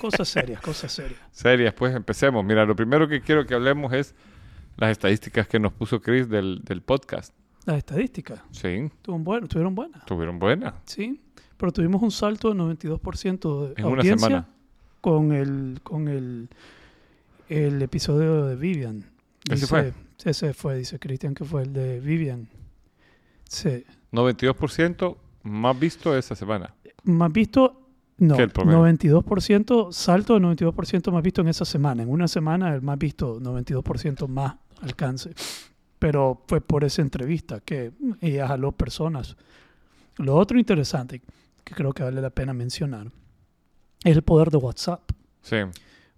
Cosas 0.00 0.28
serias, 0.28 0.60
cosas 0.60 0.90
serias. 0.92 1.20
Serias, 1.30 1.72
pues 1.74 1.94
empecemos. 1.94 2.44
Mira, 2.44 2.64
lo 2.64 2.74
primero 2.74 3.06
que 3.06 3.20
quiero 3.20 3.46
que 3.46 3.54
hablemos 3.54 3.92
es 3.92 4.14
las 4.76 4.90
estadísticas 4.90 5.46
que 5.46 5.60
nos 5.60 5.72
puso 5.72 6.00
Chris 6.00 6.28
del, 6.28 6.62
del 6.64 6.82
podcast. 6.82 7.32
Las 7.64 7.76
estadísticas 7.76 8.40
Sí, 8.50 8.90
estuvieron 8.92 9.22
buenas, 9.22 9.50
estuvieron 10.00 10.38
buenas, 10.40 10.74
sí. 10.84 11.20
Pero 11.56 11.70
tuvimos 11.70 12.02
un 12.02 12.10
salto 12.10 12.48
de 12.48 12.56
92% 12.56 13.68
de 13.68 13.80
En 13.80 13.86
una 13.86 14.02
semana. 14.02 14.48
con 15.00 15.30
el 15.32 15.78
con 15.84 16.08
el, 16.08 16.48
el 17.48 17.80
episodio 17.82 18.46
de 18.46 18.56
Vivian. 18.56 19.04
¿Ese 19.46 19.54
Dice- 19.54 19.66
fue? 19.66 19.92
Ese 20.24 20.54
fue, 20.54 20.76
dice 20.78 20.98
Cristian, 21.00 21.34
que 21.34 21.44
fue 21.44 21.62
el 21.62 21.72
de 21.72 21.98
Vivian. 22.00 22.48
Sí. 23.48 23.84
92% 24.12 25.16
más 25.42 25.78
visto 25.78 26.16
esa 26.16 26.34
semana. 26.36 26.74
Más 27.04 27.32
visto, 27.32 27.80
no. 28.18 28.36
¿Qué 28.36 28.44
el 28.44 28.50
promedio? 28.50 28.78
92%, 28.78 29.92
salto 29.92 30.34
de 30.34 30.40
92% 30.40 31.10
más 31.10 31.22
visto 31.22 31.40
en 31.40 31.48
esa 31.48 31.64
semana. 31.64 32.02
En 32.04 32.08
una 32.08 32.28
semana 32.28 32.72
el 32.74 32.82
más 32.82 32.98
visto, 32.98 33.40
92% 33.40 34.28
más 34.28 34.54
alcance. 34.80 35.34
Pero 35.98 36.42
fue 36.46 36.60
por 36.60 36.84
esa 36.84 37.02
entrevista 37.02 37.60
que 37.60 37.92
ella 38.20 38.46
jaló 38.48 38.72
personas. 38.72 39.36
Lo 40.18 40.36
otro 40.36 40.58
interesante 40.58 41.20
que 41.64 41.74
creo 41.74 41.92
que 41.92 42.02
vale 42.04 42.20
la 42.20 42.30
pena 42.30 42.52
mencionar 42.52 43.08
es 44.04 44.16
el 44.16 44.22
poder 44.22 44.50
de 44.50 44.58
WhatsApp. 44.58 45.00
Sí, 45.42 45.56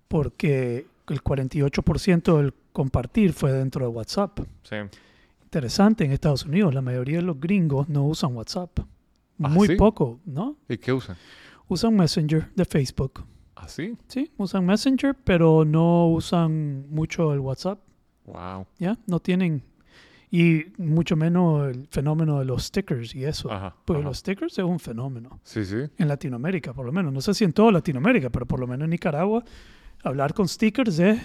Porque 0.09 0.87
el 1.08 1.23
48% 1.23 2.37
del 2.38 2.54
compartir 2.73 3.32
fue 3.32 3.52
dentro 3.52 3.82
de 3.84 3.88
WhatsApp. 3.88 4.40
sí. 4.62 4.76
Interesante, 5.44 6.04
en 6.04 6.11
Estados 6.11 6.44
Unidos 6.46 6.75
la 6.75 6.82
mayoría 6.82 7.18
de 7.18 7.23
los 7.23 7.38
gringos 7.38 7.88
no 7.88 8.04
usan 8.06 8.34
WhatsApp. 8.34 8.80
¿Ah, 8.80 9.49
Muy 9.49 9.68
sí? 9.68 9.76
poco, 9.76 10.18
¿no? 10.25 10.56
¿Y 10.68 10.78
qué 10.78 10.92
usan? 10.92 11.16
Usan 11.68 11.94
Messenger 11.94 12.50
de 12.56 12.64
Facebook. 12.64 13.25
¿Así? 13.54 13.96
Sí, 14.08 14.32
usan 14.37 14.66
Messenger, 14.66 15.14
pero 15.23 15.64
no 15.64 16.08
usan 16.08 16.87
mucho 16.90 17.32
el 17.32 17.38
WhatsApp, 17.38 17.78
Wow. 18.26 18.66
¿ya? 18.80 18.99
No 19.06 19.20
tienen... 19.20 19.62
Y 20.28 20.64
mucho 20.76 21.14
menos 21.14 21.68
el 21.68 21.87
fenómeno 21.87 22.40
de 22.40 22.46
los 22.46 22.64
stickers 22.64 23.14
y 23.14 23.25
eso. 23.25 23.49
Ajá. 23.52 23.76
Porque 23.84 24.00
ajá. 24.00 24.08
los 24.08 24.18
stickers 24.18 24.58
es 24.58 24.64
un 24.64 24.80
fenómeno. 24.80 25.38
Sí, 25.44 25.64
sí. 25.64 25.76
En 25.99 26.08
Latinoamérica, 26.08 26.73
por 26.73 26.84
lo 26.84 26.90
menos. 26.90 27.12
No 27.12 27.20
sé 27.20 27.32
si 27.32 27.44
en 27.44 27.52
toda 27.52 27.70
Latinoamérica, 27.70 28.28
pero 28.30 28.44
por 28.44 28.58
lo 28.58 28.66
menos 28.66 28.87
en 28.87 28.90
Nicaragua, 28.90 29.44
hablar 30.04 30.34
con 30.34 30.46
stickers 30.49 30.99
es, 30.99 31.20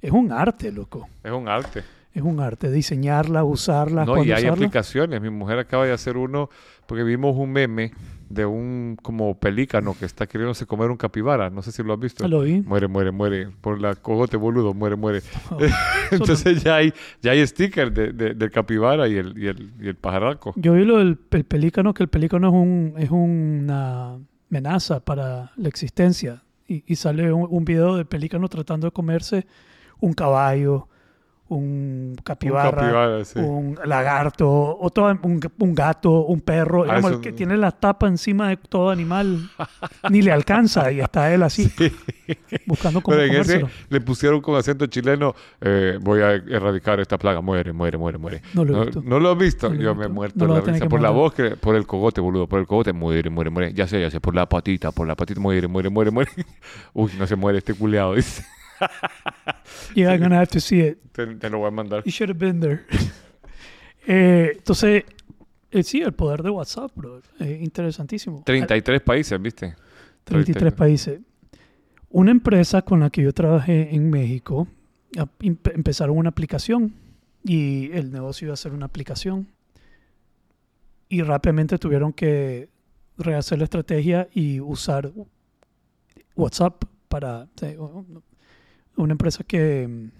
es 0.00 0.10
un 0.10 0.32
arte, 0.32 0.72
loco. 0.72 1.08
Es 1.22 1.30
un 1.32 1.48
arte. 1.48 1.82
Es 2.12 2.22
un 2.22 2.38
arte. 2.40 2.70
Diseñarla, 2.70 3.42
usarla, 3.44 4.04
No, 4.04 4.18
y 4.18 4.30
hay 4.30 4.44
usarla. 4.44 4.52
aplicaciones. 4.52 5.20
Mi 5.20 5.30
mujer 5.30 5.58
acaba 5.58 5.84
de 5.84 5.92
hacer 5.92 6.16
uno 6.16 6.48
porque 6.86 7.02
vimos 7.02 7.34
un 7.36 7.50
meme 7.52 7.92
de 8.28 8.46
un 8.46 8.96
como 9.02 9.36
pelícano 9.38 9.94
que 9.98 10.04
está 10.06 10.26
queriéndose 10.26 10.64
comer 10.64 10.90
un 10.90 10.96
capibara. 10.96 11.50
No 11.50 11.60
sé 11.62 11.72
si 11.72 11.82
lo 11.82 11.92
has 11.92 11.98
visto. 11.98 12.24
Ah, 12.24 12.28
Lo 12.28 12.42
vi. 12.42 12.60
Muere, 12.62 12.86
muere, 12.86 13.10
muere. 13.10 13.48
Por 13.60 13.80
la 13.80 13.96
cogote 13.96 14.36
boludo, 14.36 14.74
muere, 14.74 14.94
muere. 14.96 15.22
Oh, 15.50 15.58
Entonces 16.12 16.62
ya 16.62 16.76
hay, 16.76 16.92
ya 17.20 17.32
hay 17.32 17.44
sticker 17.46 17.92
de, 17.92 18.12
de- 18.12 18.34
del 18.34 18.50
capibara 18.50 19.08
y 19.08 19.16
el, 19.16 19.36
y 19.36 19.48
el, 19.48 19.72
y 19.80 19.88
el 19.88 19.96
pajarraco. 19.96 20.52
Yo 20.56 20.74
vi 20.74 20.84
lo 20.84 20.98
del 20.98 21.18
el 21.32 21.44
pelícano, 21.44 21.92
que 21.94 22.04
el 22.04 22.08
pelícano 22.08 22.46
es, 22.48 22.54
un, 22.54 22.94
es 22.98 23.10
una 23.10 24.18
amenaza 24.50 25.00
para 25.00 25.50
la 25.56 25.68
existencia 25.68 26.43
y, 26.68 26.84
y 26.86 26.96
sale 26.96 27.32
un, 27.32 27.46
un 27.50 27.64
video 27.64 27.96
del 27.96 28.06
pelícano 28.06 28.48
tratando 28.48 28.86
de 28.86 28.92
comerse 28.92 29.46
un 30.00 30.12
caballo, 30.12 30.88
un 31.46 32.16
capibara, 32.24 32.70
un, 32.70 32.74
capibara, 32.74 33.24
sí. 33.24 33.38
lagarto, 33.84 34.48
o 34.50 34.90
todo, 34.90 35.10
un, 35.22 35.40
un, 35.58 35.74
gato, 35.74 36.24
un 36.24 36.40
perro, 36.40 36.84
Ah, 36.88 36.98
el 37.06 37.20
que 37.20 37.30
no. 37.30 37.36
tiene 37.36 37.56
la 37.58 37.70
tapa 37.70 38.08
encima 38.08 38.48
de 38.48 38.56
todo 38.56 38.90
animal, 38.90 39.50
ni 40.10 40.22
le 40.22 40.32
alcanza 40.32 40.90
y 40.90 41.00
está 41.00 41.32
él 41.34 41.42
así, 41.42 41.70
buscando 42.66 43.02
cómo 43.02 43.16
Pero 43.16 43.30
en 43.32 43.40
ese 43.40 43.64
le 43.90 44.00
pusieron 44.00 44.40
con 44.40 44.56
acento 44.56 44.86
chileno, 44.86 45.34
eh, 45.60 45.98
voy 46.00 46.20
a 46.22 46.32
erradicar 46.32 46.98
esta 47.00 47.18
plaga, 47.18 47.40
muere, 47.42 47.72
muere, 47.72 47.98
muere, 47.98 48.16
muere. 48.18 48.42
No 48.54 48.64
lo 48.64 48.72
he 48.72 48.76
¿No, 48.76 48.84
visto. 48.86 49.02
no 49.04 49.20
lo 49.20 49.30
has 49.32 49.38
visto? 49.38 49.68
Lo 49.68 49.74
he 49.74 49.78
Yo 49.78 49.90
visto. 49.90 49.94
me 50.00 50.06
he 50.06 50.08
muerto 50.08 50.46
la 50.46 50.60
risa. 50.60 50.88
Por 50.88 51.00
la 51.02 51.10
voz, 51.10 51.34
que- 51.34 51.56
por 51.56 51.76
el 51.76 51.86
cogote, 51.86 52.20
boludo. 52.20 52.48
Por 52.48 52.60
el 52.60 52.66
cogote, 52.66 52.92
muere, 52.92 53.28
muere, 53.30 53.50
muere. 53.50 53.72
Ya 53.74 53.86
sé, 53.86 54.00
ya 54.00 54.10
sé. 54.10 54.20
Por 54.20 54.34
la 54.34 54.48
patita, 54.48 54.92
por 54.92 55.06
la 55.06 55.14
patita, 55.14 55.40
muere, 55.40 55.68
muere, 55.68 55.90
muere, 55.90 56.10
muere. 56.10 56.30
Uy, 56.94 57.12
no 57.18 57.26
se 57.26 57.36
muere 57.36 57.58
este 57.58 57.74
culeado, 57.74 58.14
dice. 58.14 58.44
Yeah, 59.94 60.12
I'm 60.12 60.20
gonna 60.20 60.36
have 60.36 60.48
to 60.48 60.60
see 60.60 60.80
it. 60.80 60.98
Te, 61.12 61.26
te 61.26 61.50
lo 61.50 61.58
voy 61.58 61.68
a 61.68 61.70
mandar. 61.70 62.02
You 62.04 62.10
should 62.10 62.30
have 62.30 62.38
been 62.38 62.60
there. 62.60 62.84
Eh, 64.06 64.52
entonces, 64.58 65.04
eh, 65.70 65.82
sí, 65.82 66.02
el 66.02 66.12
poder 66.12 66.42
de 66.42 66.50
WhatsApp, 66.50 66.92
bro. 66.94 67.20
Eh, 67.40 67.60
interesantísimo. 67.62 68.42
33 68.44 69.00
países, 69.00 69.40
¿viste? 69.40 69.74
33 70.24 70.44
33. 70.44 70.72
países. 70.74 71.20
Una 72.10 72.30
empresa 72.30 72.82
con 72.82 73.00
la 73.00 73.08
que 73.08 73.22
yo 73.22 73.32
trabajé 73.32 73.94
en 73.94 74.10
México 74.10 74.68
empezaron 75.40 76.18
una 76.18 76.28
aplicación 76.28 76.94
y 77.42 77.90
el 77.92 78.12
negocio 78.12 78.46
iba 78.46 78.54
a 78.54 78.56
ser 78.56 78.72
una 78.72 78.86
aplicación. 78.86 79.48
Y 81.08 81.22
rápidamente 81.22 81.78
tuvieron 81.78 82.12
que 82.12 82.68
rehacer 83.18 83.58
la 83.58 83.64
estrategia 83.64 84.28
y 84.32 84.60
usar 84.60 85.12
WhatsApp 86.36 86.84
para 87.08 87.48
una 88.96 89.12
empresa 89.12 89.44
que 89.44 89.88
mm, 89.88 90.10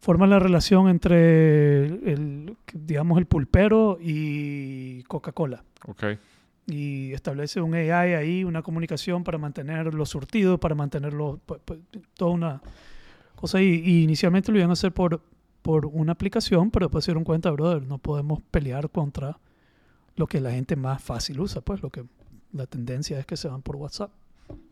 forma 0.00 0.26
la 0.26 0.38
relación 0.38 0.88
entre 0.88 1.86
el, 1.86 2.08
el, 2.08 2.56
digamos 2.72 3.18
el 3.18 3.26
pulpero 3.26 3.98
y 4.00 5.02
Coca-Cola 5.04 5.62
Ok. 5.86 6.04
y 6.66 7.12
establece 7.12 7.60
un 7.60 7.74
AI 7.74 8.14
ahí, 8.14 8.44
una 8.44 8.62
comunicación 8.62 9.24
para 9.24 9.38
mantener 9.38 9.92
los 9.94 10.08
surtidos, 10.10 10.58
para 10.58 10.74
mantenerlo, 10.74 11.40
toda 12.14 12.30
una 12.30 12.62
cosa. 13.36 13.60
Y, 13.60 13.66
y 13.84 14.02
inicialmente 14.02 14.52
lo 14.52 14.58
iban 14.58 14.70
a 14.70 14.74
hacer 14.74 14.92
por, 14.92 15.20
por 15.62 15.86
una 15.86 16.12
aplicación, 16.12 16.70
pero 16.70 16.86
después 16.86 17.04
se 17.04 17.10
dieron 17.10 17.24
cuenta, 17.24 17.50
brother, 17.50 17.82
no 17.82 17.98
podemos 17.98 18.40
pelear 18.50 18.88
contra 18.90 19.38
lo 20.16 20.26
que 20.26 20.40
la 20.40 20.52
gente 20.52 20.76
más 20.76 21.02
fácil 21.02 21.40
usa, 21.40 21.60
pues 21.60 21.82
lo 21.82 21.90
que 21.90 22.04
la 22.52 22.66
tendencia 22.66 23.18
es 23.18 23.26
que 23.26 23.36
se 23.36 23.48
van 23.48 23.62
por 23.62 23.76
WhatsApp. 23.76 24.10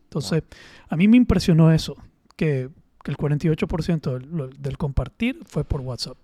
Entonces, 0.03 0.43
a 0.87 0.95
mí 0.95 1.07
me 1.07 1.17
impresionó 1.17 1.71
eso, 1.71 1.95
que, 2.39 2.69
que 3.03 3.11
el 3.11 3.17
48% 3.17 4.53
del, 4.57 4.77
compartir 4.77 5.41
fue 5.45 5.65
por 5.65 5.81
WhatsApp, 5.81 6.15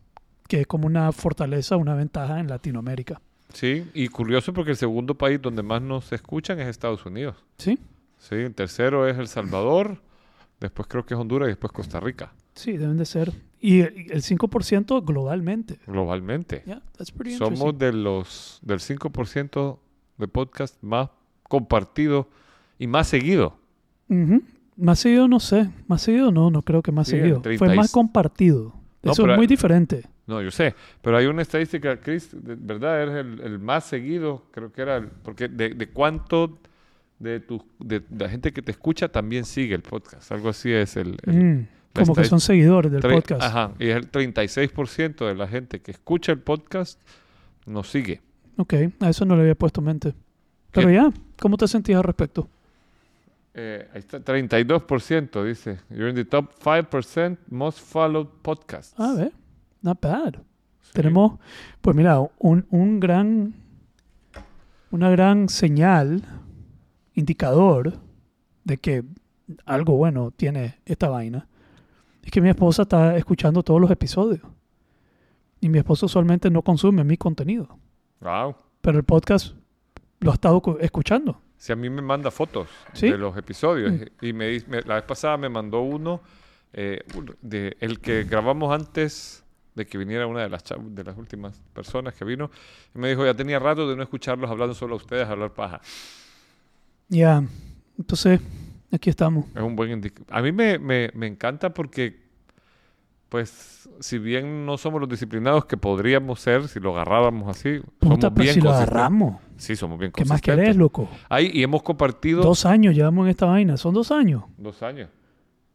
que 0.47 0.61
es 0.61 0.67
como 0.67 0.87
una 0.87 1.11
fortaleza, 1.11 1.75
una 1.75 1.93
ventaja 1.93 2.39
en 2.39 2.47
Latinoamérica. 2.47 3.21
Sí, 3.53 3.85
y 3.93 4.07
curioso 4.07 4.53
porque 4.53 4.71
el 4.71 4.77
segundo 4.77 5.15
país 5.15 5.41
donde 5.41 5.61
más 5.61 5.81
nos 5.81 6.09
escuchan 6.13 6.57
es 6.61 6.67
Estados 6.67 7.05
Unidos. 7.05 7.35
¿Sí? 7.57 7.77
Sí, 8.17 8.35
el 8.35 8.55
tercero 8.55 9.07
es 9.09 9.17
El 9.17 9.27
Salvador, 9.27 9.97
después 10.61 10.87
creo 10.87 11.05
que 11.05 11.15
es 11.15 11.19
Honduras 11.19 11.47
y 11.47 11.49
después 11.51 11.73
Costa 11.73 11.99
Rica, 11.99 12.33
Sí, 12.55 12.77
deben 12.77 12.95
de 12.95 13.05
ser. 13.05 13.33
Y 13.59 13.81
el 13.81 14.21
5% 14.23 15.03
globalmente. 15.05 15.79
globalmente. 15.85 16.63
Yeah, 16.65 16.81
that's 16.97 17.11
pretty 17.11 17.35
Somos 17.35 17.77
de 17.77 17.91
los 17.91 18.59
del 18.61 18.79
5% 18.79 19.79
de 20.17 20.27
podcast 20.29 20.81
más 20.81 21.09
compartido 21.43 22.29
y 22.79 22.87
más 22.87 23.09
seguido. 23.09 23.57
Ujú. 24.07 24.41
Más 24.77 24.99
seguido 24.99 25.27
no 25.27 25.39
sé. 25.39 25.69
Más 25.87 26.01
seguido 26.01 26.31
no, 26.31 26.49
no 26.51 26.61
creo 26.61 26.81
que 26.81 26.91
más 26.91 27.07
Sí, 27.07 27.17
seguido. 27.17 27.41
30 27.41 27.65
Fue 27.65 27.75
más 27.75 27.91
compartido. 27.91 28.73
No, 29.03 29.11
Eso 29.11 29.29
es 29.29 29.37
muy 29.37 29.47
diferente. 29.47 30.03
No, 30.27 30.41
yo 30.41 30.49
sé, 30.49 30.73
pero 31.03 31.17
hay 31.17 31.27
una 31.27 31.43
estadística, 31.43 31.99
Chris, 31.99 32.29
de 32.33 32.55
verdad, 32.55 33.03
eres 33.03 33.15
el, 33.25 33.39
el 33.41 33.59
más 33.59 33.83
seguido, 33.85 34.43
creo 34.51 34.71
que 34.71 34.81
era, 34.81 34.97
el- 34.97 35.07
porque 35.09 35.47
de, 35.47 35.69
de 35.75 35.87
cuánto 35.89 36.57
de, 37.19 37.39
tu, 37.39 37.63
de, 37.79 38.01
la 38.17 38.27
gente 38.27 38.51
que 38.51 38.63
te 38.63 38.71
escucha 38.71 39.07
también 39.09 39.45
sigue 39.45 39.75
el 39.75 39.83
podcast, 39.83 40.31
algo 40.31 40.49
así 40.49 40.71
es 40.71 40.97
el... 40.97 41.17
el- 41.27 41.35
Mm, 41.35 41.67
Como 41.93 42.15
que 42.15 42.23
son 42.25 42.39
seguidores 42.39 42.91
del 42.91 43.01
tre- 43.03 43.13
podcast. 43.13 43.43
Ajá, 43.43 43.71
y 43.79 43.87
es 43.89 43.95
el 43.97 44.11
36% 44.11 45.27
de 45.27 45.35
la 45.35 45.47
gente 45.47 45.79
que 45.81 45.91
escucha 45.91 46.31
el 46.31 46.39
podcast 46.39 46.99
nos 47.67 47.87
sigue. 47.89 48.21
Ok, 48.57 48.73
a 49.01 49.09
eso 49.09 49.25
no 49.25 49.35
le 49.35 49.41
había 49.43 49.55
puesto 49.55 49.79
mente. 49.81 50.13
Pero 50.71 50.87
¿Qué? 50.87 50.95
ya, 50.95 51.11
¿cómo 51.39 51.55
te 51.57 51.67
sentías 51.67 51.97
al 51.97 52.03
respecto? 52.03 52.49
Eh, 53.57 53.87
ahí 53.93 53.99
está, 53.99 54.19
32% 54.19 55.43
dice, 55.45 55.79
you're 55.89 56.09
in 56.09 56.15
the 56.15 56.25
top 56.25 56.51
5% 56.61 57.37
most 57.49 57.79
followed 57.79 58.27
podcast. 58.41 58.99
A 58.99 59.13
ver, 59.13 59.31
not 59.81 60.01
bad. 60.01 60.33
Sí. 60.81 60.91
Tenemos, 60.93 61.39
pues 61.81 61.95
mira, 61.95 62.19
un, 62.39 62.65
un 62.69 62.99
gran, 62.99 63.53
una 64.91 65.09
gran 65.09 65.47
señal, 65.47 66.21
indicador 67.13 67.93
de 68.65 68.77
que 68.77 69.03
algo 69.65 69.95
bueno 69.95 70.31
tiene 70.31 70.79
esta 70.85 71.07
vaina. 71.07 71.47
Es 72.23 72.31
que 72.31 72.41
mi 72.41 72.49
esposa 72.49 72.81
está 72.81 73.15
escuchando 73.15 73.63
todos 73.63 73.79
los 73.79 73.89
episodios. 73.91 74.41
Y 75.61 75.69
mi 75.69 75.77
esposo 75.77 76.07
usualmente 76.07 76.49
no 76.49 76.61
consume 76.61 77.03
mi 77.03 77.15
contenido. 77.17 77.69
Wow. 78.19 78.55
Pero 78.81 78.97
el 78.97 79.03
podcast 79.05 79.55
lo 80.19 80.31
ha 80.31 80.33
estado 80.33 80.61
cu- 80.61 80.77
escuchando. 80.81 81.39
Si 81.57 81.71
a 81.71 81.75
mí 81.75 81.89
me 81.89 82.01
manda 82.01 82.31
fotos 82.31 82.67
¿Sí? 82.93 83.09
de 83.09 83.17
los 83.17 83.35
episodios 83.37 83.91
Mm. 83.93 84.25
y 84.25 84.33
me, 84.33 84.59
la 84.85 84.95
vez 84.95 85.03
pasada 85.03 85.37
me 85.37 85.49
mandó 85.49 85.81
uno 85.81 86.21
eh, 86.73 86.99
de 87.41 87.77
el 87.79 87.99
que 87.99 88.23
grabamos 88.25 88.73
antes 88.73 89.43
de 89.75 89.85
que 89.85 89.97
viniera 89.97 90.27
una 90.27 90.41
de 90.43 90.49
las 90.49 90.63
de 90.79 91.03
las 91.03 91.17
últimas 91.17 91.61
personas 91.73 92.13
que 92.13 92.23
vino 92.25 92.49
y 92.93 92.99
me 92.99 93.09
dijo 93.09 93.25
ya 93.25 93.33
tenía 93.33 93.59
rato 93.59 93.89
de 93.89 93.95
no 93.95 94.03
escucharlos 94.03 94.49
hablando 94.49 94.73
solo 94.73 94.93
a 94.95 94.97
ustedes 94.97 95.27
hablar 95.27 95.53
paja 95.53 95.81
Ya, 97.09 97.43
entonces, 97.97 98.39
aquí 98.91 99.09
estamos. 99.09 99.45
es 99.55 99.61
un 99.61 99.75
buen 99.75 100.01
a 100.29 100.41
mí 100.41 100.51
me, 100.51 100.79
me, 100.79 101.11
me 101.13 101.27
encanta 101.27 101.73
porque 101.73 102.24
pues 103.29 103.89
si 103.99 104.17
bien 104.17 104.65
no 104.65 104.77
somos 104.77 104.99
los 105.01 105.09
disciplinados 105.09 105.65
que 105.65 105.77
podríamos 105.77 106.39
ser 106.39 106.67
si 106.67 106.79
lo 106.79 106.91
agarráramos 106.93 107.49
así 107.49 107.79
Puta, 107.99 107.99
somos 107.99 108.19
pero 108.19 108.31
bien 108.43 108.53
si 108.53 108.61
lo 108.61 108.71
agarramos. 108.71 109.41
sí 109.57 109.75
somos 109.75 109.99
bien 109.99 110.11
¿Qué 110.11 110.25
más 110.25 110.41
querés, 110.41 110.75
loco? 110.75 111.09
Ahí, 111.29 111.49
y 111.53 111.63
hemos 111.63 111.81
compartido 111.83 112.41
Dos 112.43 112.65
años 112.65 112.95
llevamos 112.95 113.25
en 113.25 113.29
esta 113.31 113.45
vaina. 113.47 113.77
Son 113.77 113.93
dos 113.93 114.11
años. 114.11 114.43
Dos 114.57 114.81
años. 114.83 115.09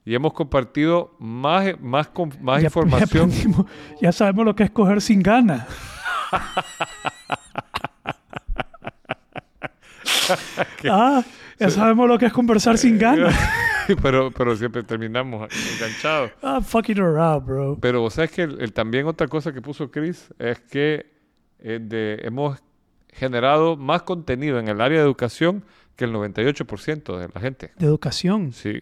Y 0.04 0.14
hemos 0.14 0.32
compartido 0.32 1.14
más, 1.18 1.78
más, 1.80 2.10
más 2.40 2.56
Ya- 2.56 2.60
ya 2.62 2.66
información. 2.68 3.30
aprendimos- 3.30 3.66
Ya, 4.00 4.12
sabemos 4.12 4.44
lo 4.46 4.54
que 4.54 4.62
es 4.64 4.70
coger 4.70 5.00
sin 5.02 5.22
ganas. 5.22 5.66
ah, 10.90 11.22
ya 11.58 11.70
sabemos 11.70 12.08
lo 12.08 12.18
que 12.18 12.26
es 12.26 12.32
conversar 12.32 12.78
sin 12.78 12.98
ganas. 12.98 13.34
pero, 14.02 14.30
pero 14.30 14.56
siempre 14.56 14.82
terminamos 14.82 15.48
enganchados. 15.74 16.30
Ah, 16.42 16.60
fuck 16.60 16.88
it 16.88 16.98
around, 16.98 17.46
bro. 17.46 17.78
Pero 17.80 18.00
vos 18.00 18.14
sabes 18.14 18.30
que 18.32 18.42
el- 18.42 18.60
el- 18.60 18.72
también 18.72 19.06
otra 19.06 19.28
cosa 19.28 19.52
que 19.52 19.60
puso 19.62 19.90
Chris 19.90 20.32
es 20.38 20.60
que 20.60 21.06
eh, 21.58 21.78
de- 21.82 22.20
hemos 22.24 22.58
generado 23.12 23.76
más 23.76 24.02
contenido 24.02 24.58
en 24.58 24.68
el 24.68 24.80
área 24.80 24.98
de 25.00 25.04
educación 25.04 25.64
que 25.96 26.04
el 26.04 26.12
98% 26.12 27.18
de 27.18 27.28
la 27.34 27.40
gente. 27.40 27.72
De 27.76 27.86
educación. 27.86 28.52
Sí. 28.52 28.80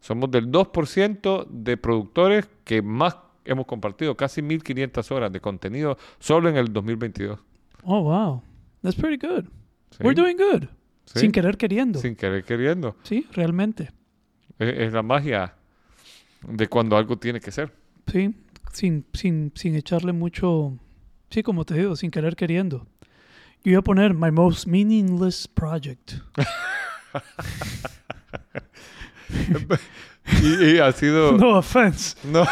Somos 0.00 0.30
del 0.30 0.50
2% 0.50 1.46
de 1.48 1.76
productores 1.76 2.48
que 2.64 2.82
más 2.82 3.16
hemos 3.44 3.66
compartido, 3.66 4.16
casi 4.16 4.42
1.500 4.42 5.10
horas 5.12 5.32
de 5.32 5.40
contenido 5.40 5.96
solo 6.18 6.48
en 6.48 6.56
el 6.56 6.72
2022. 6.72 7.38
Oh, 7.84 8.02
wow. 8.02 8.42
That's 8.82 8.96
pretty 8.96 9.24
good. 9.24 9.44
Sí. 9.90 9.98
We're 10.04 10.14
doing 10.20 10.36
good. 10.36 10.64
Sí. 11.06 11.20
Sin 11.20 11.32
querer 11.32 11.56
queriendo. 11.56 11.98
Sin 12.00 12.14
querer 12.16 12.44
queriendo. 12.44 12.96
Sí, 13.04 13.26
realmente. 13.32 13.90
Es, 14.58 14.78
es 14.78 14.92
la 14.92 15.02
magia 15.02 15.54
de 16.46 16.66
cuando 16.68 16.96
algo 16.96 17.18
tiene 17.18 17.40
que 17.40 17.50
ser. 17.50 17.72
Sí, 18.06 18.34
sin, 18.72 19.06
sin, 19.12 19.52
sin 19.54 19.74
echarle 19.76 20.12
mucho. 20.12 20.76
Sí, 21.30 21.42
como 21.42 21.64
te 21.64 21.74
digo, 21.74 21.96
sin 21.96 22.10
querer 22.10 22.36
queriendo. 22.36 22.86
Yo 23.64 23.72
iba 23.72 23.80
a 23.80 23.82
poner 23.82 24.12
My 24.14 24.30
Most 24.30 24.66
Meaningless 24.66 25.48
Project. 25.48 26.14
Y, 30.42 30.74
y 30.74 30.78
ha 30.78 30.92
sido... 30.92 31.32
No 31.38 31.58
offense. 31.58 32.16
No. 32.26 32.44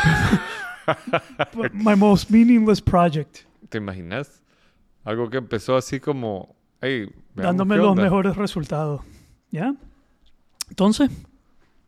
but 1.54 1.72
My 1.74 1.94
Most 1.94 2.30
Meaningless 2.30 2.80
Project. 2.80 3.40
¿Te 3.68 3.78
imaginas? 3.78 4.42
Algo 5.04 5.30
que 5.30 5.38
empezó 5.38 5.76
así 5.76 6.00
como... 6.00 6.56
Hey, 6.80 7.12
dándome 7.34 7.76
los 7.76 7.94
mejores 7.94 8.36
resultados. 8.36 9.02
¿Ya? 9.50 9.74
Entonces, 10.68 11.10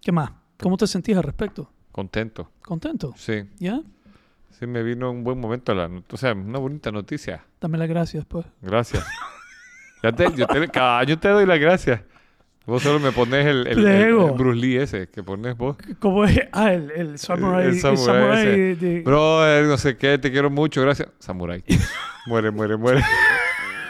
¿qué 0.02 0.12
más? 0.12 0.30
¿Cómo 0.60 0.76
te 0.76 0.86
sentís 0.86 1.16
al 1.16 1.22
respecto? 1.22 1.70
Contento. 1.90 2.50
¿Contento? 2.62 3.12
Sí. 3.16 3.44
¿Ya? 3.58 3.80
Sí, 4.58 4.66
me 4.66 4.82
vino 4.82 5.10
un 5.10 5.24
buen 5.24 5.38
momento. 5.40 5.74
La, 5.74 5.90
o 6.10 6.16
sea, 6.16 6.32
una 6.34 6.58
bonita 6.58 6.90
noticia. 6.92 7.44
Dame 7.60 7.78
las 7.78 7.88
gracias, 7.88 8.24
pues. 8.26 8.46
Gracias. 8.60 9.04
Ya 10.02 10.12
te, 10.12 10.32
yo 10.34 10.46
te- 10.46 10.68
cada 10.68 10.98
año 11.00 11.18
te 11.18 11.28
doy 11.28 11.46
las 11.46 11.58
gracias. 11.58 12.00
Vos 12.64 12.82
solo 12.82 13.00
me 13.00 13.10
pones 13.10 13.44
el, 13.46 13.66
el, 13.66 13.78
el- 13.78 13.84
Lego. 13.84 14.28
el 14.28 14.32
Bruce 14.34 14.60
Lee 14.60 14.76
ese 14.76 15.08
que 15.08 15.22
pones 15.22 15.56
vos. 15.56 15.76
¿Cómo 15.98 16.24
es? 16.24 16.40
Ah, 16.52 16.72
el, 16.72 16.90
el 16.92 17.18
samurai. 17.18 17.66
El 17.66 17.80
samurai 17.80 18.38
ese. 18.40 18.76
de- 18.76 19.00
Brother, 19.02 19.64
no 19.66 19.76
sé 19.78 19.96
qué, 19.96 20.16
te 20.18 20.30
quiero 20.30 20.48
mucho, 20.48 20.80
gracias. 20.82 21.08
Samurai. 21.18 21.64
muere, 22.26 22.50
muere, 22.52 22.76
muere. 22.76 23.02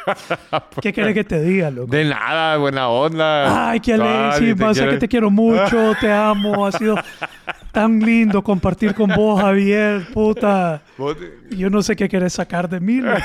¿Qué 0.82 0.92
quieres 0.92 1.14
que 1.14 1.24
te 1.24 1.40
diga, 1.42 1.70
loco? 1.70 1.90
De 1.90 2.04
nada, 2.04 2.56
buena 2.56 2.88
onda. 2.88 3.70
Ay, 3.70 3.80
qué 3.80 3.96
te 3.96 4.56
pasa 4.56 4.88
que 4.88 4.96
te 4.98 5.08
quiero 5.08 5.30
mucho, 5.30 5.92
te 6.00 6.10
amo. 6.12 6.66
Ha 6.66 6.72
sido 6.72 6.96
tan 7.72 7.98
lindo 8.00 8.42
compartir 8.42 8.94
con 8.94 9.10
vos, 9.14 9.40
Javier. 9.40 10.06
Puta. 10.12 10.82
Te- 10.96 11.56
Yo 11.56 11.70
no 11.70 11.82
sé 11.82 11.94
qué 11.96 12.08
quieres 12.08 12.32
sacar 12.32 12.68
de 12.68 12.80
mí, 12.80 13.00
loco. 13.00 13.20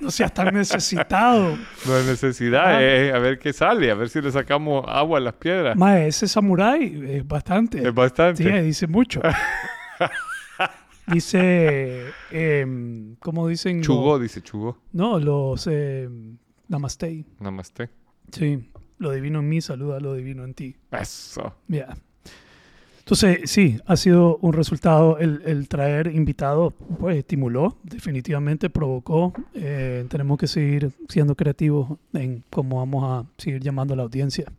No 0.00 0.10
seas 0.10 0.32
tan 0.32 0.54
necesitado. 0.54 1.56
No 1.86 1.94
hay 1.96 2.04
necesidad, 2.04 2.76
Ah. 2.76 2.82
eh, 2.82 3.12
a 3.14 3.18
ver 3.18 3.38
qué 3.38 3.52
sale, 3.52 3.90
a 3.90 3.94
ver 3.94 4.08
si 4.08 4.20
le 4.20 4.30
sacamos 4.30 4.84
agua 4.86 5.18
a 5.18 5.20
las 5.20 5.34
piedras. 5.34 5.76
Mae, 5.76 6.06
ese 6.08 6.28
samurái 6.28 7.02
es 7.08 7.26
bastante. 7.26 7.86
Es 7.86 7.92
bastante. 7.94 8.42
Sí, 8.44 8.50
dice 8.60 8.86
mucho. 8.86 9.20
Dice, 11.06 12.04
em, 12.30 13.14
¿cómo 13.16 13.46
dicen? 13.46 13.80
Chugó, 13.82 14.18
dice 14.18 14.42
Chugó. 14.42 14.78
no, 14.92 15.18
los 15.18 15.66
em, 15.68 16.36
namaste. 16.68 17.24
Namaste. 17.38 17.90
Sí, 18.32 18.70
lo 18.98 19.12
divino 19.12 19.38
en 19.40 19.48
mí 19.48 19.60
saluda 19.60 20.00
lo 20.00 20.14
divino 20.14 20.44
en 20.44 20.54
ti. 20.54 20.76
Eso. 20.90 21.54
Ya. 21.68 21.96
Entonces, 22.98 23.48
sí, 23.48 23.78
ha 23.86 23.96
sido 23.96 24.36
un 24.38 24.52
resultado 24.52 25.18
el, 25.18 25.40
el 25.46 25.68
traer 25.68 26.08
invitados, 26.08 26.74
pues 26.98 27.18
estimuló, 27.18 27.76
definitivamente 27.84 28.68
provocó. 28.68 29.32
Eh, 29.54 30.04
tenemos 30.08 30.38
que 30.38 30.48
seguir 30.48 30.90
siendo 31.08 31.36
creativos 31.36 31.98
en 32.14 32.42
cómo 32.50 32.78
vamos 32.78 33.04
a 33.04 33.24
seguir 33.40 33.60
llamando 33.62 33.94
a 33.94 33.96
la 33.96 34.02
audiencia. 34.02 34.52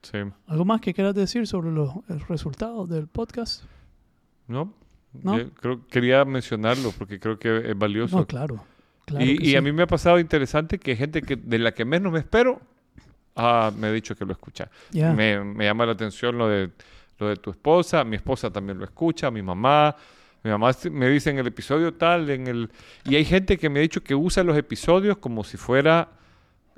Sí. 0.00 0.16
¿Algo 0.46 0.64
más 0.64 0.80
que 0.80 0.94
quieras 0.94 1.14
decir 1.14 1.46
sobre 1.46 1.70
los 1.70 1.90
resultados 2.28 2.88
del 2.88 3.06
podcast? 3.08 3.64
¿No? 4.48 4.72
¿No? 5.12 5.38
Yo 5.38 5.50
creo, 5.50 5.86
quería 5.88 6.24
mencionarlo 6.24 6.92
porque 6.96 7.18
creo 7.18 7.38
que 7.38 7.70
es 7.70 7.78
valioso. 7.78 8.16
No, 8.16 8.26
claro. 8.26 8.64
claro 9.04 9.24
y 9.24 9.50
y 9.50 9.56
a 9.56 9.58
sí. 9.58 9.64
mí 9.64 9.72
me 9.72 9.82
ha 9.82 9.86
pasado 9.86 10.18
interesante 10.18 10.78
que 10.78 10.94
gente 10.96 11.22
que 11.22 11.36
de 11.36 11.58
la 11.58 11.72
que 11.72 11.84
menos 11.84 12.12
me 12.12 12.20
espero 12.20 12.60
ah, 13.36 13.72
me 13.76 13.88
ha 13.88 13.92
dicho 13.92 14.14
que 14.14 14.24
lo 14.24 14.32
escucha. 14.32 14.70
Ya. 14.90 15.12
Me, 15.12 15.42
me 15.42 15.64
llama 15.64 15.86
la 15.86 15.92
atención 15.92 16.36
lo 16.36 16.48
de, 16.48 16.70
lo 17.18 17.28
de 17.28 17.36
tu 17.36 17.50
esposa, 17.50 18.04
mi 18.04 18.16
esposa 18.16 18.50
también 18.50 18.78
lo 18.78 18.84
escucha, 18.84 19.30
mi 19.30 19.42
mamá. 19.42 19.96
Mi 20.42 20.50
mamá 20.50 20.70
me 20.90 21.08
dice 21.10 21.28
en 21.28 21.38
el 21.38 21.46
episodio 21.46 21.92
tal, 21.92 22.30
en 22.30 22.46
el... 22.46 22.70
Y 23.04 23.16
hay 23.16 23.26
gente 23.26 23.58
que 23.58 23.68
me 23.68 23.80
ha 23.80 23.82
dicho 23.82 24.02
que 24.02 24.14
usa 24.14 24.42
los 24.42 24.56
episodios 24.56 25.18
como 25.18 25.44
si 25.44 25.58
fuera 25.58 26.08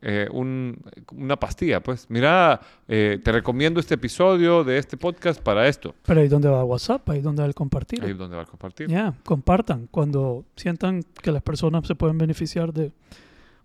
eh, 0.02 0.28
un- 0.32 0.76
una 1.12 1.36
pastilla. 1.36 1.80
Pues 1.80 2.06
mira, 2.08 2.60
eh, 2.88 3.20
te 3.22 3.32
recomiendo 3.32 3.78
este 3.80 3.94
episodio 3.94 4.64
de 4.64 4.78
este 4.78 4.96
podcast 4.96 5.40
para 5.40 5.68
esto. 5.68 5.94
Pero 6.04 6.20
ahí 6.20 6.28
donde 6.28 6.48
va 6.48 6.64
WhatsApp, 6.64 7.08
ahí 7.10 7.20
donde 7.20 7.42
va 7.42 7.46
el 7.48 7.54
compartir. 7.54 8.02
Ahí 8.04 8.12
donde 8.12 8.36
va 8.36 8.42
a 8.42 8.46
compartir. 8.46 8.88
Ya, 8.88 9.14
compartan 9.24 9.86
cuando 9.90 10.44
sientan 10.56 11.02
que 11.22 11.30
las 11.32 11.42
personas 11.42 11.86
se 11.86 11.94
pueden 11.94 12.18
beneficiar 12.18 12.72
de, 12.72 12.90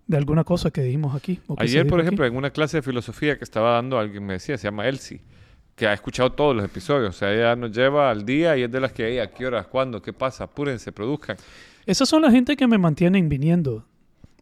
de 0.06 0.18
alguna 0.18 0.44
cosa 0.44 0.70
que 0.72 0.82
dijimos 0.82 1.16
aquí. 1.16 1.40
o 1.48 1.56
que 1.56 1.64
Ayer, 1.64 1.86
por 1.88 2.00
aquí. 2.00 2.08
ejemplo, 2.08 2.26
en 2.26 2.36
una 2.38 2.52
clase 2.52 2.78
de 2.78 2.82
filosofía 2.84 3.38
que 3.38 3.44
estaba 3.44 3.72
dando, 3.74 3.98
alguien 3.98 4.26
me 4.26 4.34
decía, 4.34 4.58
se 4.58 4.66
llama 4.68 4.88
Elsie, 4.88 5.22
que 5.76 5.88
ha 5.88 5.94
escuchado 5.94 6.32
todos 6.32 6.56
los 6.56 6.64
episodios. 6.66 7.10
O 7.16 7.18
sea, 7.18 7.34
ella 7.34 7.56
nos 7.56 7.72
lleva 7.72 8.10
al 8.10 8.26
día 8.26 8.56
y 8.58 8.64
es 8.64 8.72
de 8.72 8.80
las 8.80 8.94
que, 8.94 9.08
"Ey, 9.08 9.20
¿a 9.20 9.28
qué 9.32 9.46
horas? 9.48 9.68
¿Cuándo? 9.68 10.02
¿Qué 10.02 10.14
pasa? 10.14 10.44
Apúrense, 10.46 10.92
produzcan. 10.92 11.38
Esas 11.86 12.08
son 12.10 12.22
la 12.22 12.32
gente 12.32 12.56
que 12.58 12.68
me 12.68 12.78
mantienen 12.78 13.28
viniendo. 13.30 13.86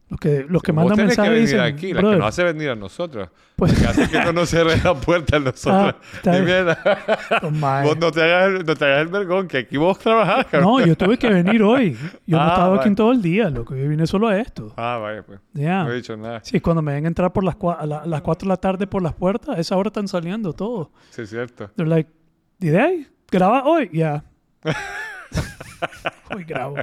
Los 0.07 0.19
que, 0.19 0.45
los 0.47 0.61
que 0.61 0.71
Vos 0.71 0.81
mandan 0.85 0.97
que 0.97 1.03
mensajes 1.05 1.31
venir 1.31 1.45
dicen, 1.47 1.59
aquí, 1.61 1.87
la 1.91 1.95
que 1.95 2.01
"Brother, 2.03 2.19
nos 2.19 2.27
hace 2.27 2.43
venir 2.43 2.69
a 2.69 2.75
nosotros. 2.75 3.27
pues, 3.55 3.73
Que 3.73 3.87
hace 3.87 4.07
que 4.07 4.19
no 4.23 4.33
nos 4.33 4.49
cierre 4.49 4.77
la 4.83 4.93
puerta 4.93 5.37
a 5.37 5.39
nosotros. 5.39 5.95
Ah, 6.27 7.39
oh, 7.41 7.49
mae". 7.49 7.85
vos 7.87 7.97
no 7.97 8.11
te, 8.11 8.21
hagas, 8.21 8.47
el- 8.59 8.65
no 8.65 8.75
te 8.75 8.85
hagas 8.85 9.01
el 9.01 9.07
vergón, 9.07 9.47
que 9.47 9.57
aquí 9.57 9.77
vos 9.77 9.97
trabajás, 9.97 10.45
cabrón. 10.45 10.79
No, 10.81 10.85
yo 10.85 10.95
tuve 10.95 11.17
que 11.17 11.27
venir 11.27 11.59
hoy. 11.63 11.97
Yo 12.27 12.37
no 12.37 12.43
Ah, 12.43 12.47
estaba 12.49 12.67
aquí 12.67 12.77
vale. 12.77 12.87
en 12.89 12.95
todo 12.95 13.11
el 13.13 13.21
día, 13.23 13.49
loco. 13.49 13.75
Yo 13.75 13.89
vine 13.89 14.05
solo 14.05 14.27
a 14.27 14.37
esto. 14.39 14.73
Ah, 14.77 14.99
vaya, 15.01 15.23
pues. 15.23 15.39
Ya. 15.53 15.83
No 15.83 15.91
he 15.91 15.95
dicho 15.95 16.15
nada. 16.15 16.39
Sí, 16.43 16.59
cuando 16.59 16.83
me 16.83 16.93
ven 16.93 17.07
entrar 17.07 17.33
por 17.33 17.43
las, 17.43 17.55
a 17.79 17.85
la- 17.87 18.05
las 18.05 18.21
4 18.21 18.45
de 18.45 18.49
la 18.49 18.57
tarde 18.57 18.85
por 18.85 19.01
las 19.01 19.13
puertas, 19.15 19.57
a 19.57 19.59
esa 19.59 19.75
hora 19.75 19.87
están 19.87 20.07
saliendo 20.07 20.53
todos. 20.53 20.89
Sí, 21.09 21.23
es 21.23 21.29
cierto. 21.31 21.71
They're 21.75 21.89
like, 21.89 22.11
¿did 22.59 22.75
I? 22.75 23.07
¿Graba 23.31 23.63
hoy? 23.65 23.89
Yeah. 23.91 24.23
hoy 26.29 26.43
grabo. 26.43 26.75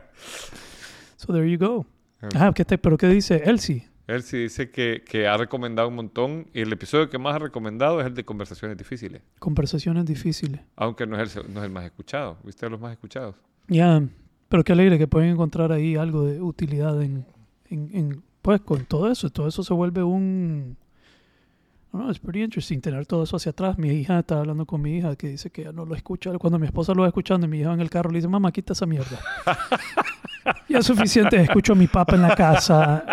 So 1.17 1.33
there 1.33 1.49
you 1.49 1.57
go. 1.57 1.87
Ah, 2.35 2.53
¿qué 2.55 2.65
te, 2.65 2.79
¿pero 2.79 2.97
qué 2.97 3.09
dice 3.09 3.43
Elsie? 3.45 3.89
Sí 4.21 4.37
dice 4.37 4.71
que, 4.71 5.03
que 5.09 5.27
ha 5.27 5.37
recomendado 5.39 5.89
un 5.89 5.95
montón 5.95 6.47
y 6.53 6.61
el 6.61 6.73
episodio 6.73 7.09
que 7.09 7.17
más 7.19 7.35
ha 7.35 7.39
recomendado 7.39 8.01
es 8.01 8.07
el 8.07 8.15
de 8.15 8.25
conversaciones 8.25 8.77
difíciles. 8.77 9.23
Conversaciones 9.39 10.05
difíciles. 10.05 10.61
Aunque 10.77 11.07
no 11.07 11.19
es 11.21 11.35
el, 11.37 11.53
no 11.53 11.61
es 11.61 11.65
el 11.67 11.71
más 11.73 11.85
escuchado. 11.85 12.37
¿Viste 12.45 12.69
los 12.69 12.79
más 12.79 12.93
escuchados? 12.93 13.37
Ya, 13.69 14.03
pero 14.49 14.65
qué 14.65 14.73
alegre 14.73 14.99
que 14.99 15.07
pueden 15.09 15.31
encontrar 15.31 15.73
ahí 15.73 15.97
algo 15.97 16.25
de 16.27 16.43
utilidad 16.43 17.01
en, 17.01 17.25
en, 17.71 17.91
en- 17.95 18.23
pues 18.43 18.61
con 18.61 18.85
todo 18.85 19.11
eso. 19.11 19.31
Todo 19.31 19.49
eso 19.49 19.63
se 19.63 19.73
vuelve 19.73 20.03
un... 20.03 20.77
No, 21.93 22.11
es 22.11 22.19
pretty 22.19 22.43
interesting 22.43 22.81
tener 22.81 23.07
todo 23.07 23.23
eso 23.23 23.37
hacia 23.37 23.51
atrás. 23.51 23.79
Mi 23.79 23.91
hija 23.91 24.19
estaba 24.19 24.41
hablando 24.43 24.67
con 24.67 24.83
mi 24.83 24.97
hija 24.97 25.15
que 25.17 25.29
dice 25.29 25.51
que 25.51 25.65
ya 25.65 25.73
no 25.73 25.87
lo 25.87 25.95
escucha. 25.95 26.37
Cuando 26.39 26.59
mi 26.59 26.67
esposa 26.67 26.93
lo 26.93 27.03
va 27.03 27.09
escuchando 27.09 27.47
y 27.47 27.51
mi 27.51 27.61
hija 27.61 27.73
en 27.73 27.81
el 27.81 27.89
carro 27.89 28.11
le 28.11 28.19
dice, 28.19 28.29
mamá, 28.29 28.51
quita 28.53 28.73
esa 28.75 28.85
mierda. 28.85 29.19
ya 30.69 30.79
es 30.79 30.87
suficiente, 30.87 31.41
escucho 31.41 31.73
a 31.73 31.77
mi 31.77 31.87
papá 31.87 32.17
en 32.17 32.23
la 32.23 32.35
casa. 32.35 33.05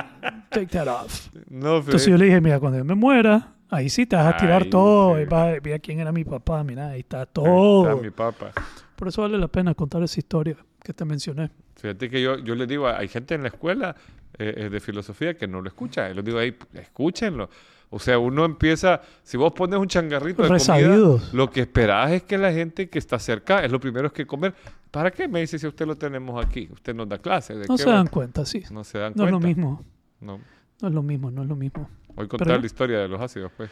Take 0.49 0.67
that 0.67 0.87
off. 0.87 1.29
No, 1.49 1.77
Entonces 1.77 2.07
yo 2.07 2.17
le 2.17 2.25
dije, 2.25 2.41
mira, 2.41 2.59
cuando 2.59 2.77
yo 2.77 2.85
me 2.85 2.95
muera, 2.95 3.53
ahí 3.69 3.89
sí 3.89 4.05
te 4.05 4.15
vas 4.15 4.33
a 4.33 4.37
tirar 4.37 4.63
Ahí 4.63 4.69
todo. 4.69 5.15
sí. 5.15 5.21
Y 5.21 5.25
va, 5.25 5.53
mira 5.63 5.79
quién 5.79 5.99
era 5.99 6.11
mi 6.11 6.23
papá, 6.23 6.63
mira, 6.63 6.89
ahí 6.89 7.01
está 7.01 7.21
Ahí 7.21 7.27
todo. 7.33 7.89
está 7.89 8.01
mi 8.01 8.11
papá. 8.11 8.51
Por 8.95 9.07
eso 9.07 9.21
vale 9.21 9.37
la 9.37 9.47
pena 9.47 9.73
contar 9.75 10.01
esa 10.03 10.19
historia 10.19 10.55
que 10.83 10.93
te 10.93 11.05
mencioné. 11.05 11.51
Fíjate 11.75 12.09
que 12.09 12.21
yo, 12.21 12.37
yo 12.39 12.55
les 12.55 12.67
digo, 12.67 12.87
hay 12.87 13.07
gente 13.07 13.35
en 13.35 13.43
la 13.43 13.47
escuela 13.49 13.95
eh, 14.37 14.53
eh, 14.57 14.69
de 14.69 14.79
filosofía 14.79 15.35
que 15.35 15.47
no 15.47 15.61
lo 15.61 15.67
escucha. 15.69 16.09
Les 16.09 16.25
digo 16.25 16.37
ahí, 16.39 16.55
escúchenlo. 16.73 17.49
O 17.91 17.97
sea, 17.97 18.19
uno 18.19 18.45
empieza, 18.45 19.01
si 19.23 19.35
vos 19.35 19.51
pones 19.53 19.79
un 19.79 19.87
changarrito 19.87 20.43
de 20.43 20.49
comida, 20.49 21.19
lo 21.33 21.49
que 21.49 21.61
esperás 21.61 22.11
es 22.11 22.23
que 22.23 22.37
la 22.37 22.51
gente 22.53 22.87
que 22.87 22.99
está 22.99 23.17
cerca, 23.17 23.63
es 23.65 23.71
lo 23.71 23.79
primero 23.79 24.13
que 24.13 24.27
comer. 24.27 24.53
¿Para 24.91 25.09
qué 25.11 25.27
me 25.27 25.39
dice 25.41 25.57
si 25.57 25.65
usted 25.65 25.87
lo 25.87 25.95
tenemos 25.95 26.43
aquí? 26.45 26.69
Usted 26.71 26.93
nos 26.95 27.09
da 27.09 27.17
clases. 27.17 27.57
¿de 27.59 27.65
No 27.67 27.75
qué 27.77 27.83
se 27.83 27.89
va? 27.89 27.95
dan 27.95 28.07
cuenta, 28.07 28.45
sí. 28.45 28.63
No 28.71 28.83
se 28.83 28.99
dan 28.99 29.13
No 29.15 29.23
es 29.25 29.29
cuenta. 29.31 29.31
lo 29.31 29.39
mismo. 29.39 29.83
No. 30.21 30.39
No 30.81 30.87
es 30.87 30.93
lo 30.93 31.01
mismo, 31.03 31.31
no 31.31 31.41
es 31.41 31.47
lo 31.47 31.55
mismo. 31.55 31.89
Voy 32.15 32.25
a 32.25 32.27
contar 32.29 32.47
Pero- 32.47 32.59
la 32.59 32.65
historia 32.65 32.99
de 32.99 33.07
los 33.07 33.19
ácidos, 33.21 33.51
pues. 33.57 33.69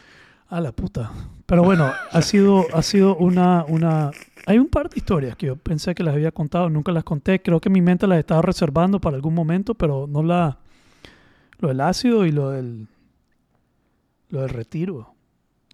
A 0.50 0.60
la 0.62 0.72
puta. 0.72 1.10
Pero 1.46 1.62
bueno, 1.62 1.92
ha 2.10 2.22
sido, 2.22 2.64
ha 2.72 2.82
sido 2.82 3.14
una, 3.16 3.64
una... 3.68 4.10
Hay 4.46 4.58
un 4.58 4.66
par 4.68 4.88
de 4.88 4.96
historias 4.98 5.36
que 5.36 5.46
yo 5.46 5.56
pensé 5.56 5.94
que 5.94 6.02
las 6.02 6.14
había 6.14 6.32
contado, 6.32 6.70
nunca 6.70 6.90
las 6.90 7.04
conté. 7.04 7.40
Creo 7.42 7.60
que 7.60 7.68
mi 7.68 7.82
mente 7.82 8.06
las 8.06 8.18
estaba 8.18 8.40
reservando 8.42 8.98
para 8.98 9.14
algún 9.16 9.34
momento, 9.34 9.74
pero 9.74 10.06
no 10.08 10.22
la... 10.22 10.56
Lo 11.60 11.68
del 11.68 11.80
ácido 11.82 12.24
y 12.26 12.32
lo 12.32 12.50
del... 12.50 12.86
Lo 14.30 14.40
del 14.42 14.50
retiro. 14.50 15.14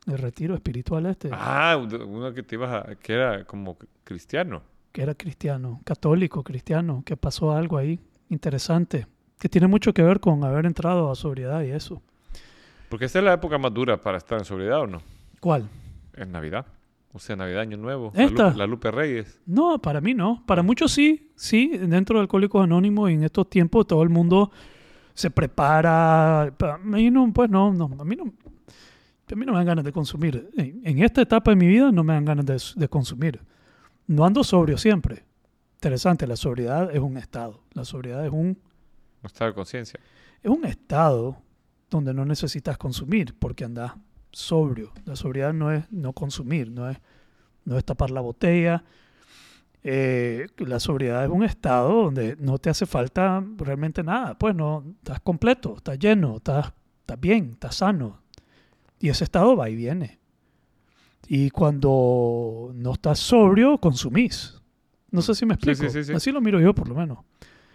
El 0.07 0.19
retiro 0.19 0.55
espiritual 0.55 1.07
este, 1.07 1.31
Ah, 1.33 1.77
uno 1.79 2.33
que 2.35 2.43
te 2.43 2.57
ibas 2.57 2.71
a, 2.87 2.95
que 2.97 3.15
era 3.15 3.45
como 3.45 3.77
cristiano. 4.05 4.63
que 4.93 5.03
era 5.03 5.15
cristiano, 5.15 5.81
católico, 5.85 6.43
cristiano, 6.43 7.03
que 7.07 7.17
pasó 7.17 7.53
algo 7.53 7.79
ahí 7.79 7.99
interesante, 8.29 9.07
que 9.39 9.49
tiene 9.49 9.67
mucho 9.67 9.93
que 9.95 10.03
ver 10.03 10.21
con 10.21 10.45
haber 10.45 10.67
entrado 10.67 11.11
a 11.11 11.15
sobriedad 11.15 11.63
y 11.63 11.71
eso. 11.71 12.03
Porque 12.91 13.07
esta 13.07 13.19
es 13.21 13.25
la 13.25 13.33
época 13.33 13.57
más 13.59 13.73
dura 13.73 13.97
para 14.01 14.19
estar 14.19 14.39
en 14.39 14.45
sobriedad, 14.45 14.81
¿o 14.83 14.87
no? 14.87 15.03
¿Cuál? 15.41 15.69
Es 16.15 16.29
Navidad. 16.29 16.67
O 17.13 17.19
sea, 17.19 17.35
Navidad, 17.37 17.61
Año 17.63 17.77
Nuevo. 17.77 18.13
Esta. 18.15 18.45
La, 18.45 18.51
Lu- 18.51 18.59
la 18.59 18.67
Lupe 18.67 18.91
Reyes. 18.91 19.41
No, 19.47 19.79
para 19.81 20.01
mí 20.01 20.15
no. 20.15 20.43
Para 20.47 20.63
muchos 20.63 20.93
sí, 20.93 21.31
sí. 21.37 21.69
Dentro 21.79 22.17
de 22.19 22.23
Alcohólicos 22.23 22.63
Anónimos 22.63 23.11
y 23.11 23.15
en 23.15 23.25
estos 23.25 23.49
tiempos 23.49 23.87
todo 23.87 24.03
el 24.03 24.11
mundo 24.11 24.51
se 25.15 25.31
prepara. 25.31 26.53
Pa- 26.59 26.75
A 26.75 26.79
mí 26.79 27.11
no, 27.11 27.33
pues 27.33 27.49
no, 27.51 27.73
no. 27.73 27.91
A 27.99 28.05
mí 28.05 28.17
no, 28.17 28.33
a 29.33 29.37
mí 29.37 29.47
no 29.47 29.53
me 29.53 29.59
dan 29.59 29.67
ganas 29.67 29.85
de 29.85 29.93
consumir. 29.93 30.51
En, 30.57 30.83
en 30.85 31.03
esta 31.03 31.23
etapa 31.23 31.51
de 31.51 31.57
mi 31.57 31.67
vida 31.67 31.91
no 31.91 32.05
me 32.05 32.13
dan 32.13 32.25
ganas 32.25 32.45
de, 32.47 32.81
de 32.81 32.89
consumir. 32.89 33.41
No 34.07 34.25
ando 34.25 34.45
sobrio 34.45 34.77
siempre. 34.77 35.25
Interesante, 35.77 36.27
la 36.27 36.37
sobriedad 36.37 36.91
es 36.95 37.01
un 37.01 37.17
estado. 37.17 37.61
La 37.73 37.85
sobriedad 37.85 38.25
es 38.25 38.33
un, 38.33 38.59
No 39.23 39.27
está 39.27 39.47
de 39.47 39.55
conciencia. 39.55 39.99
es 40.43 40.51
un 40.51 40.65
estado 40.65 41.37
donde 41.91 42.13
no 42.13 42.25
necesitas 42.25 42.77
consumir 42.77 43.35
porque 43.39 43.65
andas 43.65 43.93
sobrio. 44.33 44.93
La 45.05 45.17
sobriedad 45.17 45.53
no 45.53 45.71
es 45.71 45.91
no 45.91 46.13
consumir, 46.13 46.71
no 46.71 46.89
es, 46.89 46.99
no 47.65 47.79
es 47.79 47.85
tapar 47.85 48.11
la 48.11 48.21
botella. 48.21 48.85
Eh, 49.83 50.47
la 50.59 50.81
sobriedad 50.81 51.25
es 51.25 51.31
un 51.31 51.45
estado 51.45 52.05
donde 52.05 52.37
no 52.39 52.59
te 52.59 52.71
hace 52.71 52.87
falta 52.87 53.45
realmente 53.59 54.03
nada. 54.03 54.37
Pues 54.39 54.55
no, 54.55 54.85
estás 54.99 55.21
completo, 55.21 55.75
estás 55.77 55.99
lleno, 55.99 56.37
estás, 56.39 56.73
estás 57.01 57.21
bien, 57.21 57.51
estás 57.53 57.77
sano. 57.77 58.24
Y 59.05 59.11
ese 59.11 59.25
estado 59.25 59.55
va 59.55 59.69
y 59.69 59.77
viene. 59.77 60.19
Y 61.29 61.51
cuando 61.51 62.71
no 62.75 62.93
estás 62.95 63.19
sobrio, 63.19 63.77
consumís. 63.77 64.61
No 65.11 65.21
sé 65.21 65.35
si 65.35 65.45
me 65.45 65.55
explico. 65.55 65.83
sí, 65.85 65.91
sí, 65.91 66.05
sí. 66.05 66.13
Así 66.15 66.33
lo 66.33 66.41
miro 66.41 66.59
yo, 66.59 66.75
por 66.75 66.89
lo 66.89 66.95
menos. 66.95 67.19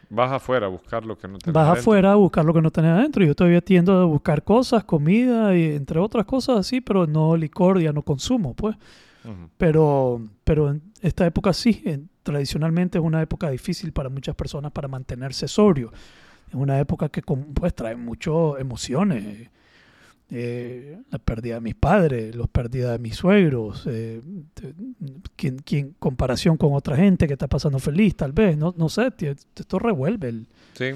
Vas 0.10 0.32
afuera 0.32 0.66
a 0.66 0.70
buscar 0.70 1.06
lo 1.06 1.16
que 1.16 1.28
no 1.28 1.38
tenés 1.38 1.54
Vas 1.54 1.66
adentro. 1.66 1.82
afuera 1.82 2.12
a 2.14 2.16
buscar 2.16 2.44
lo 2.46 2.52
que 2.54 2.62
no 2.64 2.72
tenés 2.72 2.92
adentro. 2.94 3.24
Yo 3.24 3.36
todavía 3.36 3.62
tiendo 3.62 3.94
a 4.02 4.06
buscar 4.06 4.44
cosas, 4.44 4.84
comida 4.86 5.56
y 5.56 5.66
entre 5.76 6.00
otras 6.00 6.26
cosas 6.26 6.58
así, 6.58 6.82
pero 6.82 7.06
no 7.06 7.38
licor, 7.38 7.80
ya 7.80 7.94
no 7.94 8.02
consumo, 8.02 8.56
pues. 8.56 8.76
Pero, 9.58 10.20
pero 10.44 10.72
en 10.72 10.82
esta 11.02 11.28
época 11.28 11.54
sí, 11.54 11.84
en- 11.86 12.10
tradicionalmente 12.24 12.98
es 12.98 13.04
una 13.04 13.22
época 13.22 13.52
difícil 13.52 13.92
para 13.92 14.10
muchas 14.10 14.34
personas 14.36 14.72
para 14.72 14.88
mantenerse 14.88 15.48
sobrio. 15.48 15.92
Es 16.48 16.56
una 16.56 16.80
época 16.80 17.10
que 17.10 17.22
pues 17.22 17.76
trae 17.76 17.96
muchas 17.96 18.34
emociones. 18.60 19.50
Eh, 20.32 21.00
la 21.10 21.18
pérdida 21.18 21.56
de 21.56 21.62
mis 21.62 21.74
padres, 21.76 22.36
la 22.36 22.46
pérdida 22.46 22.92
de 22.92 23.00
mis 23.00 23.16
suegros, 23.16 23.86
eh, 23.88 24.22
quien, 25.36 25.58
quien- 25.58 25.96
comparación 25.98 26.56
con 26.56 26.74
otra 26.74 26.96
gente 26.96 27.26
que 27.26 27.34
está 27.34 27.48
pasando 27.48 27.80
feliz, 27.80 28.16
tal 28.16 28.32
vez, 28.32 28.56
no, 28.56 28.74
no 28.78 28.90
sé, 28.90 29.10
tío, 29.12 29.32
esto 29.32 29.80
revuelve, 29.80 30.30
el- 30.30 30.48
Sí. 30.74 30.92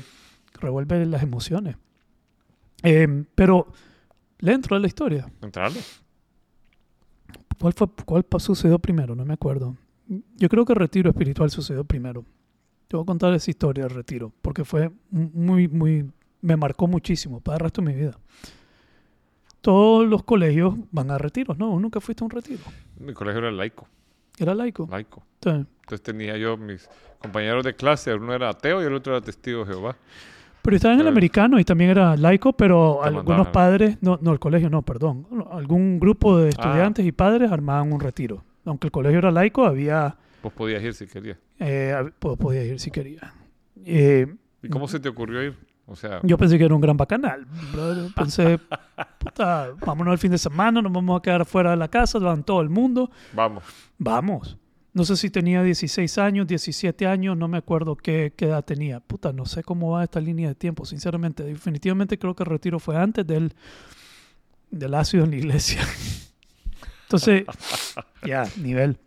revuelve 0.62 1.04
las 1.08 1.24
emociones. 1.24 1.76
Eh, 2.84 3.24
pero 3.34 3.68
dentro 4.40 4.76
de 4.76 4.82
la 4.82 4.88
historia, 4.88 5.28
Entrarle. 5.42 5.80
¿Cuál, 7.60 7.74
fue, 7.74 7.88
¿Cuál 8.06 8.26
sucedió 8.40 8.78
primero? 8.78 9.16
No 9.16 9.26
me 9.26 9.34
acuerdo. 9.34 9.76
Yo 10.38 10.50
creo 10.50 10.66
que 10.66 10.74
el 10.74 10.80
retiro 10.80 11.10
espiritual 11.10 11.50
sucedió 11.50 11.84
primero. 11.86 12.26
Te 12.88 12.98
voy 12.98 13.04
a 13.04 13.06
contar 13.06 13.34
esa 13.34 13.50
historia 13.50 13.86
del 13.86 13.96
retiro, 13.96 14.32
porque 14.42 14.66
fue 14.66 14.92
muy, 15.10 15.68
muy, 15.68 16.12
me 16.42 16.56
marcó 16.58 16.88
muchísimo 16.88 17.40
para 17.40 17.56
el 17.56 17.60
resto 17.62 17.82
de 17.82 17.88
mi 17.88 17.96
vida. 18.00 18.18
Todos 19.64 20.06
los 20.08 20.24
colegios 20.24 20.76
van 20.92 21.10
a 21.10 21.18
retiros, 21.18 21.58
¿no? 21.58 21.70
¿Vos 21.70 21.82
Nunca 21.82 22.00
fuiste 22.02 22.24
a 22.24 22.26
un 22.26 22.32
retiro. 22.32 22.62
Mi 23.00 23.14
colegio 23.14 23.40
era 23.40 23.52
laico. 23.52 23.88
Era 24.38 24.54
laico. 24.54 24.88
Laico. 24.92 25.24
Sí. 25.42 25.50
Entonces 25.50 26.02
tenía 26.04 26.38
yo 26.38 26.58
mis 26.58 26.88
compañeros 27.20 27.64
de 27.64 27.74
clase, 27.74 28.14
uno 28.14 28.34
era 28.34 28.50
ateo 28.50 28.84
y 28.84 28.86
el 28.86 28.94
otro 28.94 29.16
era 29.16 29.26
testigo 29.26 29.64
de 29.66 29.74
Jehová. 29.74 29.96
Pero 30.62 30.76
estaba 30.76 30.94
en 30.94 31.00
el 31.02 31.08
americano 31.08 31.60
y 31.60 31.64
también 31.64 31.90
era 31.92 32.16
laico, 32.18 32.54
pero 32.54 33.00
Te 33.02 33.08
algunos 33.08 33.28
mandaban. 33.28 33.52
padres, 33.54 33.98
no, 34.02 34.20
no, 34.22 34.32
el 34.34 34.40
colegio 34.40 34.70
no, 34.70 34.82
perdón. 34.82 35.28
Algún 35.52 36.00
grupo 36.00 36.38
de 36.38 36.48
Ah. 36.48 36.50
estudiantes 36.50 37.06
y 37.06 37.12
padres 37.14 37.52
armaban 37.52 37.92
un 37.94 38.00
retiro. 38.00 38.44
Aunque 38.66 38.88
el 38.88 38.92
colegio 38.92 39.20
era 39.20 39.32
laico, 39.32 39.66
había, 39.66 40.16
Vos 40.42 40.54
podías 40.54 40.84
ir 40.84 40.94
si 40.94 41.08
querías. 41.08 41.38
eh, 41.60 41.94
hab- 41.96 42.14
po- 42.20 42.36
podía 42.38 42.64
ir 42.66 42.80
si 42.80 42.92
quería. 42.92 43.34
Eh, 43.86 44.28
¿Y 44.62 44.68
cómo 44.70 44.88
se 44.88 45.00
te 45.00 45.10
ocurrió 45.10 45.42
ir? 45.44 45.56
O 45.86 45.96
sea, 45.96 46.22
Yo 46.24 46.38
pensé 46.38 46.58
que 46.58 46.64
era 46.64 46.74
un 46.74 46.82
gran 46.82 46.96
bacanal. 46.96 47.46
brother. 47.74 48.12
Pensé, 48.16 48.60
puta, 49.20 49.72
vámonos 49.86 50.14
el 50.14 50.18
fin 50.18 50.32
de 50.32 50.38
semana, 50.38 50.82
nos 50.82 50.92
vamos 50.92 51.20
a 51.20 51.22
quedar 51.22 51.46
fuera 51.46 51.72
de 51.72 51.78
la 51.78 51.88
casa, 51.90 52.20
van 52.20 52.44
todo 52.44 52.62
el 52.62 52.70
mundo. 52.70 53.12
vamos. 53.34 53.64
Vamos. 53.98 54.58
No 54.94 55.04
sé 55.06 55.18
si 55.18 55.32
tenía 55.32 55.64
16 55.64 56.18
años, 56.20 56.46
17 56.46 57.08
años, 57.08 57.36
no 57.36 57.48
me 57.48 57.58
acuerdo 57.58 57.96
qué, 57.96 58.32
qué 58.38 58.46
edad 58.46 58.64
tenía. 58.64 59.00
Puta, 59.00 59.34
no 59.34 59.46
sé 59.46 59.64
cómo 59.64 59.90
va 59.92 60.04
esta 60.04 60.20
línea 60.20 60.50
de 60.50 60.56
tiempo, 60.56 60.86
sinceramente. 60.86 61.44
Definitivamente 61.44 62.20
creo 62.20 62.36
que 62.36 62.44
el 62.44 62.50
retiro 62.50 62.80
fue 62.80 62.96
antes 62.96 63.26
del, 63.26 63.54
del 64.70 64.94
ácido 64.94 65.24
en 65.24 65.32
la 65.32 65.38
iglesia. 65.38 65.82
Entonces, 67.04 67.44
ya, 68.26 68.48
nivel. 68.62 69.00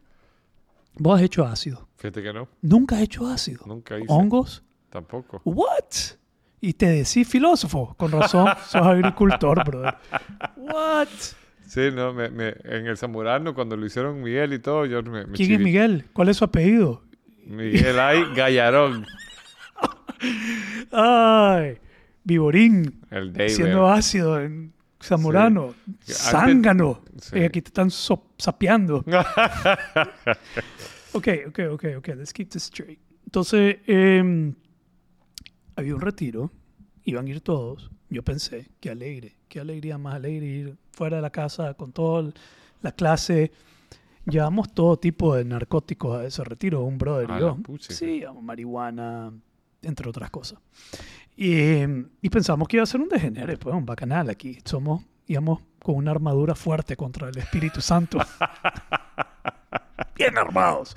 Vos 0.98 1.18
has 1.18 1.22
hecho 1.24 1.44
ácido. 1.46 1.88
Fíjate 1.98 2.20
que 2.22 2.32
no. 2.32 2.48
Nunca 2.62 2.96
has 2.96 3.02
hecho 3.02 3.26
ácido. 3.28 3.64
Nunca 3.66 3.96
hice. 3.96 4.06
¿Hongos? 4.08 4.64
Tampoco. 4.90 5.40
What? 5.44 5.84
Y 6.66 6.72
te 6.72 6.86
decís 6.86 7.28
filósofo. 7.28 7.94
Con 7.96 8.10
razón, 8.10 8.48
sos 8.66 8.82
agricultor, 8.82 9.64
brother. 9.64 9.94
What? 10.56 11.08
Sí, 11.66 11.90
no, 11.94 12.12
me, 12.12 12.28
me- 12.30 12.56
en 12.64 12.86
el 12.86 12.96
Zamorano, 12.96 13.54
cuando 13.54 13.76
lo 13.76 13.86
hicieron 13.86 14.22
Miguel 14.22 14.52
y 14.52 14.58
todo, 14.58 14.84
yo 14.86 15.02
me, 15.02 15.26
me 15.26 15.32
¿Quién 15.36 15.52
es. 15.52 15.60
Miguel? 15.60 16.04
¿Cuál 16.12 16.28
es 16.28 16.38
su 16.38 16.44
apellido? 16.44 17.02
Miguel 17.46 17.98
Ay 18.00 18.22
Gallarón. 18.34 19.06
Ay, 20.92 21.78
Viborín, 22.24 23.00
El 23.10 23.32
David. 23.32 23.50
siendo 23.52 23.86
ácido 23.88 24.40
en 24.40 24.72
Zamorano. 25.02 25.74
Sí. 26.00 26.12
Zángano. 26.14 27.02
Sí. 27.20 27.38
Y 27.38 27.44
aquí 27.44 27.62
te 27.62 27.68
están 27.68 27.90
so- 27.90 28.26
sapeando. 28.38 29.04
Ok, 31.12 31.28
ok, 31.48 31.58
ok, 31.72 31.84
ok. 31.96 32.08
Let's 32.08 32.32
keep 32.32 32.50
this 32.50 32.64
straight. 32.64 32.98
Entonces, 33.24 33.76
em, 33.86 34.52
había 35.76 35.94
un 35.94 36.00
retiro. 36.00 36.50
Iban 37.04 37.26
a 37.26 37.30
ir 37.30 37.40
todos. 37.40 37.90
Yo 38.10 38.22
pensé, 38.22 38.68
qué 38.80 38.90
alegre. 38.90 39.36
Qué 39.48 39.60
alegría 39.60 39.98
más 39.98 40.14
alegre 40.14 40.46
ir 40.46 40.76
fuera 40.90 41.16
de 41.16 41.22
la 41.22 41.30
casa 41.30 41.74
con 41.74 41.92
toda 41.92 42.32
la 42.82 42.92
clase. 42.92 43.52
Llevamos 44.24 44.74
todo 44.74 44.98
tipo 44.98 45.36
de 45.36 45.44
narcóticos 45.44 46.18
a 46.18 46.24
ese 46.24 46.42
retiro, 46.42 46.82
un 46.82 46.98
brother 46.98 47.30
y 47.36 47.40
yo. 47.40 47.58
Sí, 47.78 48.24
marihuana, 48.42 49.32
entre 49.82 50.08
otras 50.08 50.30
cosas. 50.30 50.58
Y, 51.36 51.82
y 52.22 52.30
pensamos 52.30 52.66
que 52.66 52.78
iba 52.78 52.82
a 52.82 52.86
ser 52.86 53.00
un 53.00 53.08
degenere, 53.08 53.56
pues, 53.56 53.74
un 53.74 53.86
bacanal 53.86 54.28
aquí. 54.30 54.58
Somos, 54.64 55.04
íbamos 55.28 55.60
con 55.80 55.94
una 55.94 56.10
armadura 56.10 56.56
fuerte 56.56 56.96
contra 56.96 57.28
el 57.28 57.38
Espíritu 57.38 57.80
Santo. 57.80 58.18
Bien 60.16 60.36
armados. 60.36 60.96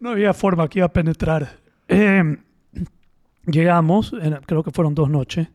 No 0.00 0.10
había 0.10 0.34
forma 0.34 0.68
que 0.68 0.80
iba 0.80 0.86
a 0.86 0.92
penetrar. 0.92 1.60
Em, 1.86 2.38
llegamos, 3.46 4.14
creo 4.46 4.62
que 4.62 4.70
fueron 4.70 4.94
dos 4.94 5.10
noches. 5.10 5.48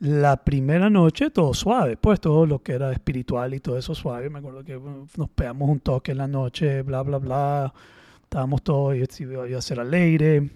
La 0.00 0.44
primera 0.44 0.88
noche 0.88 1.30
todo 1.30 1.52
suave, 1.52 1.98
pues 1.98 2.20
todo 2.20 2.46
lo 2.46 2.62
que 2.62 2.72
era 2.72 2.90
espiritual 2.90 3.52
y 3.52 3.60
todo 3.60 3.76
eso 3.76 3.94
suave. 3.94 4.30
Me 4.30 4.38
acuerdo 4.38 4.64
que 4.64 4.80
nos 5.16 5.28
pegamos 5.30 5.68
un 5.68 5.80
toque 5.80 6.12
en 6.12 6.18
la 6.18 6.26
noche, 6.26 6.82
bla, 6.82 7.02
bla, 7.02 7.18
bla. 7.18 7.74
Estábamos 8.22 8.62
todos, 8.62 8.96
y 8.96 9.22
iba 9.24 9.58
a 9.58 9.62
ser 9.62 9.80
alegre. 9.80 10.50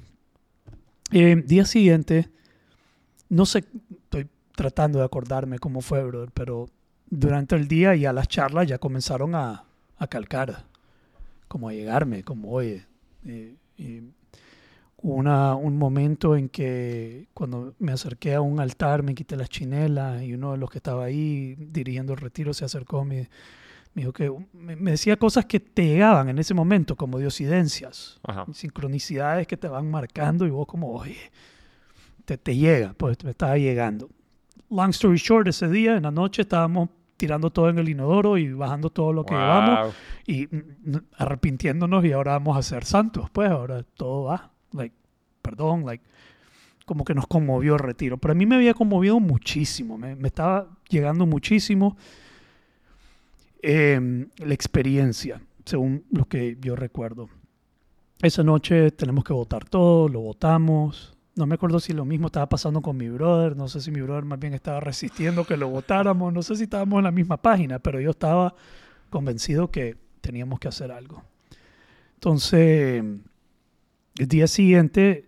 Eh, 1.12 1.36
día 1.44 1.66
siguiente, 1.66 2.30
no 3.28 3.44
sé, 3.46 3.64
estoy 3.90 4.26
tratando 4.56 4.98
de 4.98 5.04
acordarme 5.04 5.58
cómo 5.58 5.80
fue, 5.80 6.02
brother, 6.02 6.30
pero 6.32 6.68
durante 7.10 7.54
el 7.56 7.68
día 7.68 7.94
ya 7.94 8.12
las 8.12 8.28
charlas 8.28 8.66
ya 8.66 8.78
comenzaron 8.78 9.34
a, 9.34 9.64
calcar, 10.08 10.64
como 11.48 11.68
a 11.68 11.72
llegarme, 11.72 12.24
como, 12.24 12.50
oye, 12.50 12.86
eh, 13.24 13.54
una, 15.04 15.54
un 15.54 15.76
momento 15.76 16.34
en 16.34 16.48
que 16.48 17.28
cuando 17.34 17.74
me 17.78 17.92
acerqué 17.92 18.34
a 18.34 18.40
un 18.40 18.58
altar, 18.58 19.02
me 19.02 19.14
quité 19.14 19.36
las 19.36 19.50
chinelas 19.50 20.22
y 20.22 20.32
uno 20.32 20.52
de 20.52 20.58
los 20.58 20.70
que 20.70 20.78
estaba 20.78 21.04
ahí 21.04 21.56
dirigiendo 21.58 22.14
el 22.14 22.20
retiro 22.20 22.54
se 22.54 22.64
acercó, 22.64 23.04
me, 23.04 23.28
me 23.92 24.00
dijo 24.00 24.14
que 24.14 24.32
me, 24.54 24.76
decía 24.92 25.18
cosas 25.18 25.44
que 25.44 25.60
te 25.60 25.84
llegaban 25.86 26.30
en 26.30 26.38
ese 26.38 26.54
momento, 26.54 26.96
como 26.96 27.18
diosidencias, 27.18 28.18
sincronicidades 28.54 29.46
que 29.46 29.58
te 29.58 29.68
van 29.68 29.90
marcando 29.90 30.46
y 30.46 30.50
vos 30.50 30.66
como, 30.66 30.90
oye, 30.92 31.30
te, 32.24 32.38
te 32.38 32.56
llega, 32.56 32.94
pues 32.96 33.22
me 33.24 33.30
estaba 33.30 33.58
llegando. 33.58 34.08
Long 34.70 34.88
story 34.90 35.18
short, 35.18 35.46
ese 35.48 35.68
día, 35.68 35.96
en 35.96 36.04
la 36.04 36.10
noche, 36.10 36.40
estábamos 36.42 36.88
tirando 37.18 37.50
todo 37.50 37.68
en 37.68 37.78
el 37.78 37.90
inodoro 37.90 38.38
y 38.38 38.54
bajando 38.54 38.88
todo 38.88 39.12
lo 39.12 39.24
que 39.26 39.34
llevamos 39.34 39.80
Wow. 39.80 39.92
y 40.26 40.46
mm, 40.46 40.56
mm, 40.86 40.96
arrepintiéndonos 41.18 42.04
y 42.06 42.12
ahora 42.12 42.32
vamos 42.32 42.56
a 42.56 42.62
ser 42.62 42.86
santos, 42.86 43.28
pues 43.30 43.50
ahora 43.50 43.82
todo 43.82 44.24
va, 44.24 44.53
like, 44.74 44.94
perdón, 45.40 45.86
like, 45.86 46.04
como 46.84 47.04
que 47.04 47.14
nos 47.14 47.26
conmovió 47.26 47.74
el 47.74 47.80
retiro, 47.80 48.18
pero 48.18 48.32
a 48.32 48.34
mí 48.34 48.44
me 48.44 48.56
había 48.56 48.74
conmovido 48.74 49.18
muchísimo, 49.20 49.96
me, 49.96 50.14
me 50.16 50.28
estaba 50.28 50.68
llegando 50.88 51.24
muchísimo 51.24 51.96
eh, 53.66 54.26
la 54.36 54.52
experiencia, 54.52 55.40
según 55.64 56.04
lo 56.10 56.26
que 56.26 56.58
yo 56.60 56.76
recuerdo. 56.76 57.30
Esa 58.20 58.42
noche 58.42 58.90
tenemos 58.90 59.24
que 59.24 59.32
votar 59.32 59.64
todo, 59.64 60.06
lo 60.10 60.20
votamos. 60.20 61.16
No 61.34 61.46
me 61.46 61.54
acuerdo 61.54 61.80
si 61.80 61.94
lo 61.94 62.04
mismo 62.04 62.26
estaba 62.26 62.46
pasando 62.46 62.82
con 62.82 62.98
mi 62.98 63.08
brother, 63.08 63.56
no 63.56 63.66
sé 63.68 63.80
si 63.80 63.90
mi 63.90 64.02
brother 64.02 64.24
más 64.26 64.38
bien 64.38 64.52
estaba 64.52 64.80
resistiendo 64.80 65.46
que 65.46 65.56
lo 65.56 65.70
votáramos, 65.70 66.30
no 66.32 66.42
sé 66.42 66.56
si 66.56 66.64
estábamos 66.64 66.98
en 66.98 67.04
la 67.04 67.10
misma 67.10 67.38
página, 67.38 67.78
pero 67.78 68.00
yo 68.00 68.10
estaba 68.10 68.54
convencido 69.08 69.70
que 69.70 69.96
teníamos 70.20 70.60
que 70.60 70.68
hacer 70.68 70.92
algo. 70.92 71.22
Entonces, 72.16 73.02
el 74.18 74.28
día 74.28 74.46
siguiente, 74.46 75.26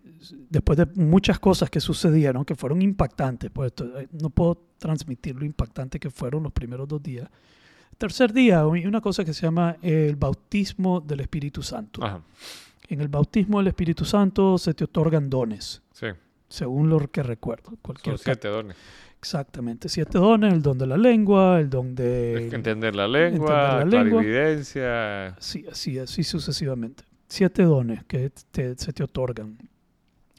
después 0.51 0.79
de 0.79 0.87
muchas 0.95 1.39
cosas 1.39 1.71
que 1.71 1.81
sucedieron, 1.81 2.45
que 2.45 2.55
fueron 2.55 2.83
impactantes, 2.83 3.51
pues 3.51 3.69
esto, 3.69 3.99
eh, 3.99 4.09
no 4.21 4.31
puedo 4.31 4.63
transmitir 4.79 5.37
lo 5.37 5.45
impactante 5.45 5.99
que 5.99 6.11
fueron 6.11 6.43
los 6.43 6.53
primeros 6.53 6.87
dos 6.89 7.03
días. 7.03 7.29
Tercer 7.99 8.33
día, 8.33 8.61
hay 8.61 8.87
una 8.87 9.01
cosa 9.01 9.25
que 9.25 9.33
se 9.33 9.43
llama 9.43 9.77
el 9.83 10.17
bautismo 10.17 11.01
del 11.01 11.21
Espíritu 11.21 11.63
Santo. 11.63 12.05
Ajá. 12.05 12.21
En 12.89 13.01
el 13.01 13.09
bautismo 13.09 13.59
del 13.59 13.69
Espíritu 13.69 14.05
Santo 14.05 14.59
se 14.59 14.75
te 14.75 14.85
otorgan 14.85 15.29
dones, 15.31 15.83
Sí. 15.93 16.07
según 16.49 16.89
lo 16.91 16.99
que 17.11 17.23
recuerdo. 17.23 17.73
Cualquier 17.83 18.19
Son 18.19 18.25
siete 18.25 18.49
dones. 18.49 18.77
Exactamente, 19.19 19.89
siete 19.89 20.19
dones, 20.19 20.53
el 20.53 20.63
don 20.63 20.79
de 20.79 20.87
la 20.87 20.97
lengua, 20.97 21.59
el 21.59 21.69
don 21.71 21.95
de... 21.97 22.49
Entender 22.53 22.95
la 22.95 23.09
lengua, 23.09 23.79
entender 23.81 23.99
la 23.99 24.03
lengua. 24.05 24.21
clarividencia. 24.23 25.27
Así, 25.29 25.65
así, 25.69 25.99
así 25.99 26.23
sucesivamente. 26.23 27.03
Siete 27.29 27.65
dones 27.65 28.05
que 28.05 28.31
te- 28.51 28.77
se 28.79 28.93
te 28.93 29.03
otorgan. 29.03 29.59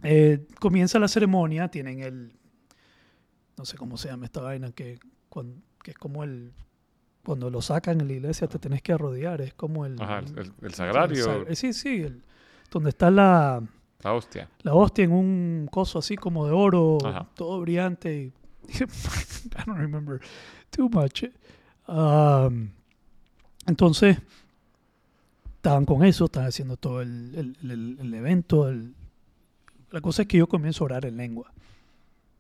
Eh, 0.04 0.46
comienza 0.60 1.00
la 1.00 1.08
ceremonia, 1.08 1.68
tienen 1.70 2.02
el, 2.02 2.32
no 3.58 3.66
sé 3.66 3.78
cómo 3.78 3.98
se 3.98 4.10
llama 4.10 4.26
esta 4.26 4.42
vaina, 4.42 4.72
que, 4.72 5.00
que 5.84 5.92
es 5.92 5.98
como 5.98 6.24
el, 6.24 6.54
cuando 7.26 7.50
lo 7.50 7.62
sacan 7.62 8.00
en 8.02 8.08
la 8.08 8.14
iglesia 8.14 8.48
te 8.48 8.60
tenés 8.60 8.82
que 8.82 8.94
arrodillar, 8.94 9.42
es 9.42 9.54
como 9.54 9.86
el... 9.86 10.02
Ajá, 10.02 10.20
el, 10.20 10.38
el- 10.40 10.54
el 10.62 10.74
sagrario. 10.74 11.32
el 11.48 11.48
sag- 11.48 11.56
sí, 11.56 11.74
sí, 11.74 12.06
donde 12.72 12.90
está 12.90 13.10
la, 13.12 13.62
La 14.04 14.14
hostia. 14.14 14.50
la 14.62 14.74
hostia 14.74 15.04
en 15.06 15.12
un 15.12 15.68
coso 15.72 16.00
así 16.00 16.16
como 16.16 16.46
de 16.46 16.52
oro, 16.54 17.00
Ajá. 17.04 17.28
todo 17.36 17.60
brillante. 17.62 18.16
Y, 18.16 18.34
I 18.74 19.64
don't 19.66 19.78
remember 19.80 20.22
too 20.70 20.90
much. 20.90 21.24
Um, 21.88 22.70
entonces, 23.66 24.18
estaban 25.58 25.86
con 25.86 26.04
eso, 26.06 26.26
estaban 26.26 26.48
haciendo 26.50 26.78
todo 26.78 27.02
el, 27.02 27.34
el- 27.36 27.72
el- 27.72 27.98
el 28.00 28.14
evento. 28.14 28.72
la 29.92 30.02
cosa 30.02 30.24
es 30.24 30.28
que 30.28 30.38
yo 30.38 30.48
comienzo 30.48 30.84
a 30.84 30.86
orar 30.86 31.06
en 31.06 31.18
lengua. 31.18 31.52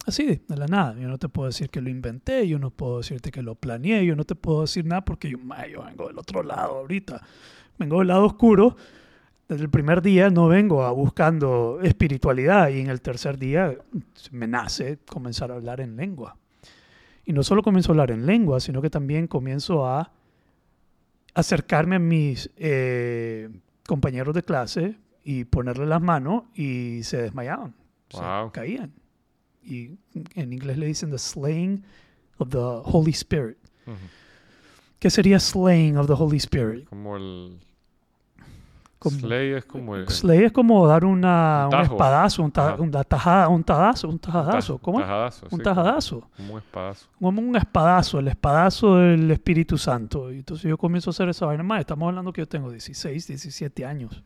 Así, 0.06 0.42
de 0.48 0.56
la 0.58 0.68
nada. 0.68 0.96
Yo 0.98 1.08
no 1.10 1.18
te 1.18 1.28
puedo 1.28 1.48
decir 1.48 1.70
que 1.70 1.82
lo 1.82 1.90
inventé, 1.90 2.48
yo 2.48 2.60
no 2.60 2.70
puedo 2.72 3.00
decirte 3.00 3.30
que 3.32 3.42
lo 3.42 3.56
planeé, 3.56 4.06
yo 4.06 4.16
no 4.16 4.24
te 4.24 4.36
puedo 4.36 4.62
decir 4.62 4.86
nada 4.86 5.04
porque 5.04 5.30
yo, 5.30 5.38
ma, 5.38 5.68
yo 5.68 5.84
vengo 5.84 6.08
del 6.08 6.18
otro 6.18 6.44
lado 6.44 6.78
ahorita. 6.78 7.22
Vengo 7.78 8.00
del 8.00 8.08
lado 8.08 8.26
oscuro. 8.26 8.76
Desde 9.50 9.64
el 9.64 9.70
primer 9.70 10.02
día 10.02 10.30
no 10.30 10.48
vengo 10.48 10.84
a 10.84 10.92
buscando 10.92 11.80
espiritualidad 11.82 12.70
y 12.70 12.80
en 12.82 12.90
el 12.90 13.00
tercer 13.02 13.38
día 13.38 13.78
me 14.32 14.48
nace 14.48 15.00
comenzar 15.10 15.52
a 15.52 15.56
hablar 15.56 15.80
en 15.82 15.96
lengua. 15.98 16.36
Y 17.26 17.34
no 17.34 17.44
solo 17.44 17.62
comienzo 17.64 17.92
a 17.92 17.94
hablar 17.94 18.12
en 18.12 18.26
lengua, 18.26 18.60
sino 18.60 18.82
que 18.82 18.90
también 18.90 19.28
comienzo 19.28 19.86
a 19.88 20.12
acercarme 21.38 21.98
a 21.98 22.00
mis 22.00 22.50
eh, 22.58 23.48
compañeros 23.88 24.34
de 24.34 24.42
clase 24.42 24.96
y 25.24 25.46
ponerle 25.46 25.86
las 25.86 26.02
manos 26.02 26.46
y 26.56 27.04
se 27.04 27.22
desmayaban, 27.22 27.76
se 28.10 28.20
caían. 28.52 28.92
Y 29.64 30.00
en 30.34 30.54
inglés 30.54 30.80
le 30.80 30.88
dicen 30.88 31.12
the 31.12 31.20
slaying 31.20 31.84
of 32.40 32.50
the 32.50 32.58
Holy 32.58 33.12
Spirit. 33.12 33.58
¿Qué 34.98 35.12
sería 35.12 35.40
slaying 35.40 35.98
of 35.98 36.08
the 36.08 36.14
Holy 36.14 36.38
Spirit? 36.38 36.86
Como 36.86 37.16
el. 37.16 37.60
Como- 39.00 39.20
Slay 39.20 39.52
es 39.52 39.66
como 39.66 39.96
el. 39.96 40.08
Slay 40.10 40.46
es 40.46 40.52
como 40.52 40.88
dar 40.88 41.06
una, 41.06 41.68
Un 41.72 41.76
un 41.76 41.82
espadazo, 41.84 42.42
un, 42.44 42.52
ta- 42.52 42.76
una 42.80 43.04
tajada, 43.04 43.48
un 43.48 43.64
tajadazo, 43.64 44.08
un 44.08 44.14
un 44.14 44.20
tajadazo. 44.20 44.76
ta- 44.78 44.82
¿Cómo? 44.84 45.00
Tajadazo. 45.00 45.46
Un 45.52 45.58
sí, 45.60 45.64
tajadazo. 45.64 46.30
Como 46.36 46.54
un 46.54 46.60
espadazo. 46.60 47.08
Como 47.20 47.42
un 47.42 47.56
espadazo, 47.56 48.20
el 48.20 48.28
espadazo 48.30 48.96
del 48.98 49.30
Espíritu 49.30 49.78
Santo. 49.78 50.32
Y 50.32 50.38
entonces 50.40 50.68
yo 50.68 50.78
comienzo 50.78 51.10
a 51.10 51.12
hacer 51.12 51.30
esa 51.30 51.46
vaina 51.46 51.62
más. 51.64 51.82
Estamos 51.82 52.08
hablando 52.10 52.34
que 52.34 52.42
yo 52.42 52.48
tengo 52.48 52.72
16, 52.72 53.28
17 53.28 53.86
años. 53.86 54.24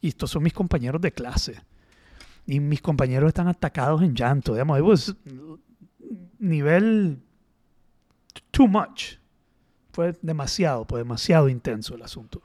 Y 0.00 0.08
estos 0.08 0.30
son 0.30 0.42
mis 0.42 0.52
compañeros 0.54 1.00
de 1.00 1.12
clase. 1.12 1.60
Y 2.46 2.58
mis 2.58 2.82
compañeros 2.82 3.28
están 3.28 3.46
atacados 3.46 4.02
en 4.02 4.14
llanto. 4.16 4.54
Digamos, 4.54 5.14
nivel 6.38 7.22
too 8.50 8.66
much. 8.66 9.14
Fue 9.92 10.16
demasiado, 10.22 10.84
fue 10.84 11.00
demasiado 11.00 11.48
intenso 11.48 11.94
el 11.94 12.02
asunto. 12.02 12.42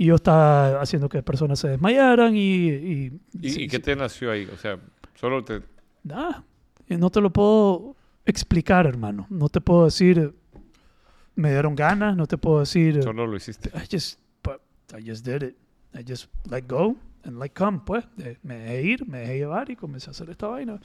Y 0.00 0.06
yo 0.06 0.14
estaba 0.14 0.80
haciendo 0.80 1.10
que 1.10 1.22
personas 1.22 1.58
se 1.58 1.68
desmayaran 1.68 2.34
y... 2.34 2.40
y, 2.68 3.20
¿Y, 3.38 3.50
sí, 3.50 3.62
y 3.64 3.68
qué 3.68 3.76
sí. 3.76 3.82
te 3.82 3.96
nació 3.96 4.30
ahí? 4.30 4.46
O 4.50 4.56
sea, 4.56 4.78
solo 5.14 5.44
te. 5.44 5.60
Nada. 6.04 6.42
Eh, 6.88 6.96
No 6.96 7.10
te 7.10 7.20
lo 7.20 7.30
puedo 7.30 7.96
explicar, 8.24 8.86
hermano. 8.86 9.26
No 9.28 9.50
te 9.50 9.60
puedo 9.60 9.84
decir, 9.84 10.32
me 11.34 11.50
dieron 11.50 11.74
ganas. 11.76 12.16
No 12.16 12.26
te 12.26 12.38
puedo 12.38 12.60
decir, 12.60 13.02
Solo 13.02 13.26
lo 13.26 13.36
hiciste. 13.36 13.68
I 13.74 13.86
just, 13.94 14.18
but 14.42 14.62
I 14.98 15.06
just 15.06 15.22
did 15.26 15.42
it. 15.42 15.56
I 15.94 16.02
just 16.10 16.30
let 16.50 16.62
go 16.66 16.96
and 17.24 17.38
let 17.38 17.50
come, 17.50 17.80
pues. 17.84 18.06
De- 18.16 18.38
me 18.42 18.54
dejé 18.56 18.82
ir, 18.82 19.06
me 19.06 19.18
dejé 19.18 19.36
llevar 19.36 19.70
y 19.70 19.76
comencé 19.76 20.08
a 20.08 20.12
hacer 20.12 20.30
esta 20.30 20.46
vaina. 20.46 20.80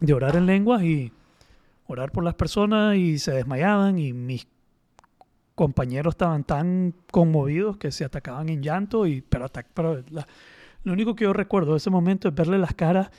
De 0.00 0.14
orar 0.14 0.34
en 0.36 0.46
lenguas 0.46 0.82
y 0.82 1.12
orar 1.88 2.10
por 2.10 2.24
las 2.24 2.36
personas 2.36 2.96
y 2.96 3.18
se 3.18 3.32
desmayaban 3.32 3.98
y 3.98 4.14
mis 4.14 4.46
compañeros 5.54 6.14
estaban 6.14 6.44
tan 6.44 6.94
conmovidos 7.10 7.76
que 7.76 7.90
se 7.92 8.04
atacaban 8.04 8.48
en 8.48 8.62
llanto 8.62 9.06
y 9.06 9.20
pero, 9.20 9.46
pero 9.74 10.02
la- 10.10 10.26
lo 10.84 10.92
único 10.92 11.14
que 11.14 11.24
yo 11.24 11.32
recuerdo 11.32 11.72
de 11.72 11.76
ese 11.78 11.90
momento 11.90 12.28
es 12.28 12.34
verle 12.34 12.58
las 12.58 12.74
caras 12.74 13.10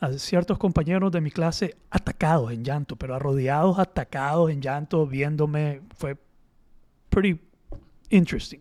a 0.00 0.12
ciertos 0.12 0.58
compañeros 0.58 1.10
de 1.10 1.22
mi 1.22 1.30
clase 1.30 1.74
atacados 1.90 2.52
en 2.52 2.62
llanto, 2.64 2.96
pero 2.96 3.14
arrodillados, 3.14 3.78
atacados 3.78 4.50
en 4.50 4.60
llanto, 4.60 5.06
viéndome. 5.06 5.80
Fue 5.96 6.18
pretty 7.08 7.40
interesting, 8.10 8.60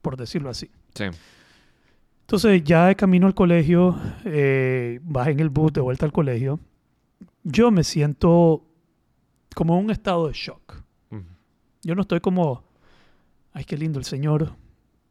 por 0.00 0.16
decirlo 0.16 0.50
así. 0.50 0.70
Sí. 0.94 1.04
Entonces, 2.20 2.62
ya 2.62 2.86
de 2.86 2.94
camino 2.94 3.26
al 3.26 3.34
colegio, 3.34 3.98
eh, 4.24 5.00
bajé 5.02 5.32
en 5.32 5.40
el 5.40 5.48
bus 5.48 5.72
de 5.72 5.80
vuelta 5.80 6.06
al 6.06 6.12
colegio. 6.12 6.60
Yo 7.42 7.70
me 7.72 7.82
siento 7.82 8.64
como 9.56 9.76
en 9.78 9.86
un 9.86 9.90
estado 9.90 10.28
de 10.28 10.34
shock. 10.34 10.82
Yo 11.82 11.94
no 11.94 12.02
estoy 12.02 12.20
como, 12.20 12.64
ay, 13.52 13.64
qué 13.64 13.76
lindo 13.76 13.98
el 13.98 14.04
Señor, 14.04 14.54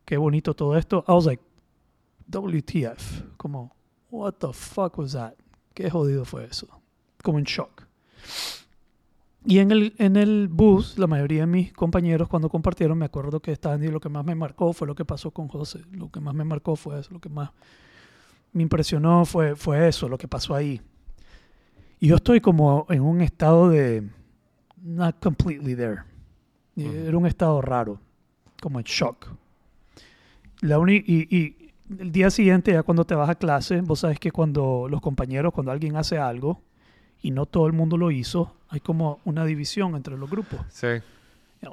qué 0.06 0.18
bonito 0.18 0.54
todo 0.54 0.78
esto. 0.78 1.04
I 1.08 1.12
was 1.12 1.26
like, 1.26 1.44
WTF, 2.30 3.36
como, 3.38 3.76
what 4.10 4.34
the 4.34 4.54
fuck 4.54 4.98
was 4.98 5.14
that? 5.14 5.34
Qué 5.74 5.90
jodido 5.90 6.26
fue 6.26 6.46
eso. 6.46 6.68
Como 7.24 7.40
en 7.40 7.46
shock. 7.46 7.88
Y 9.46 9.60
en 9.60 9.72
el, 9.72 9.94
en 9.98 10.18
el 10.18 10.50
bus, 10.50 10.98
la 10.98 11.08
mayoría 11.08 11.42
de 11.42 11.48
mis 11.48 11.72
compañeros 11.72 12.28
cuando 12.28 12.50
compartieron, 12.50 12.98
me 12.98 13.06
acuerdo 13.06 13.40
que 13.40 13.54
estaban 13.54 13.82
y 13.82 13.88
lo 13.88 14.02
que 14.02 14.10
más 14.10 14.26
me 14.26 14.36
marcó 14.36 14.74
fue 14.74 14.88
lo 14.88 14.96
que 14.96 15.06
pasó 15.06 15.32
con 15.32 15.48
José. 15.48 15.80
Lo 15.92 16.12
que 16.12 16.20
más 16.20 16.34
me 16.34 16.44
marcó 16.44 16.76
fue 16.76 17.00
eso, 17.00 17.14
lo 17.14 17.22
que 17.22 17.30
más 17.30 17.52
me 18.52 18.64
impresionó 18.64 19.24
fue, 19.24 19.56
fue 19.56 19.88
eso, 19.88 20.10
lo 20.10 20.18
que 20.18 20.28
pasó 20.28 20.54
ahí. 20.54 20.82
Y 22.00 22.08
yo 22.08 22.18
estoy 22.18 22.42
como 22.42 22.86
en 22.90 23.02
un 23.02 23.22
estado 23.22 23.70
de 23.70 24.10
not 24.82 25.24
completely 25.24 25.76
there. 25.76 26.02
Y 26.78 26.86
Ujú. 26.86 26.96
Era 26.96 27.18
un 27.18 27.26
estado 27.26 27.62
raro, 27.62 28.00
como 28.62 28.80
en 28.80 28.86
shock. 28.86 29.28
La 30.62 30.80
uni- 30.80 31.04
y, 31.06 31.36
y 31.36 31.72
el 32.00 32.12
día 32.12 32.30
siguiente, 32.30 32.72
ya 32.72 32.84
cuando 32.84 33.04
te 33.06 33.16
vas 33.16 33.30
a 33.30 33.36
clase, 33.36 33.82
vos 33.82 34.00
sabes 34.02 34.20
que 34.20 34.32
cuando 34.32 34.88
los 34.90 35.02
compañeros, 35.02 35.54
cuando 35.54 35.72
alguien 35.72 35.96
hace 35.98 36.18
algo 36.18 36.62
y 37.22 37.32
no 37.32 37.46
todo 37.48 37.68
el 37.68 37.74
mundo 37.74 37.98
lo 37.98 38.12
hizo, 38.12 38.56
hay 38.70 38.80
como 38.80 39.20
una 39.26 39.44
división 39.44 39.96
entre 39.96 40.18
los 40.18 40.30
grupos. 40.30 40.60
Sí. 40.70 40.88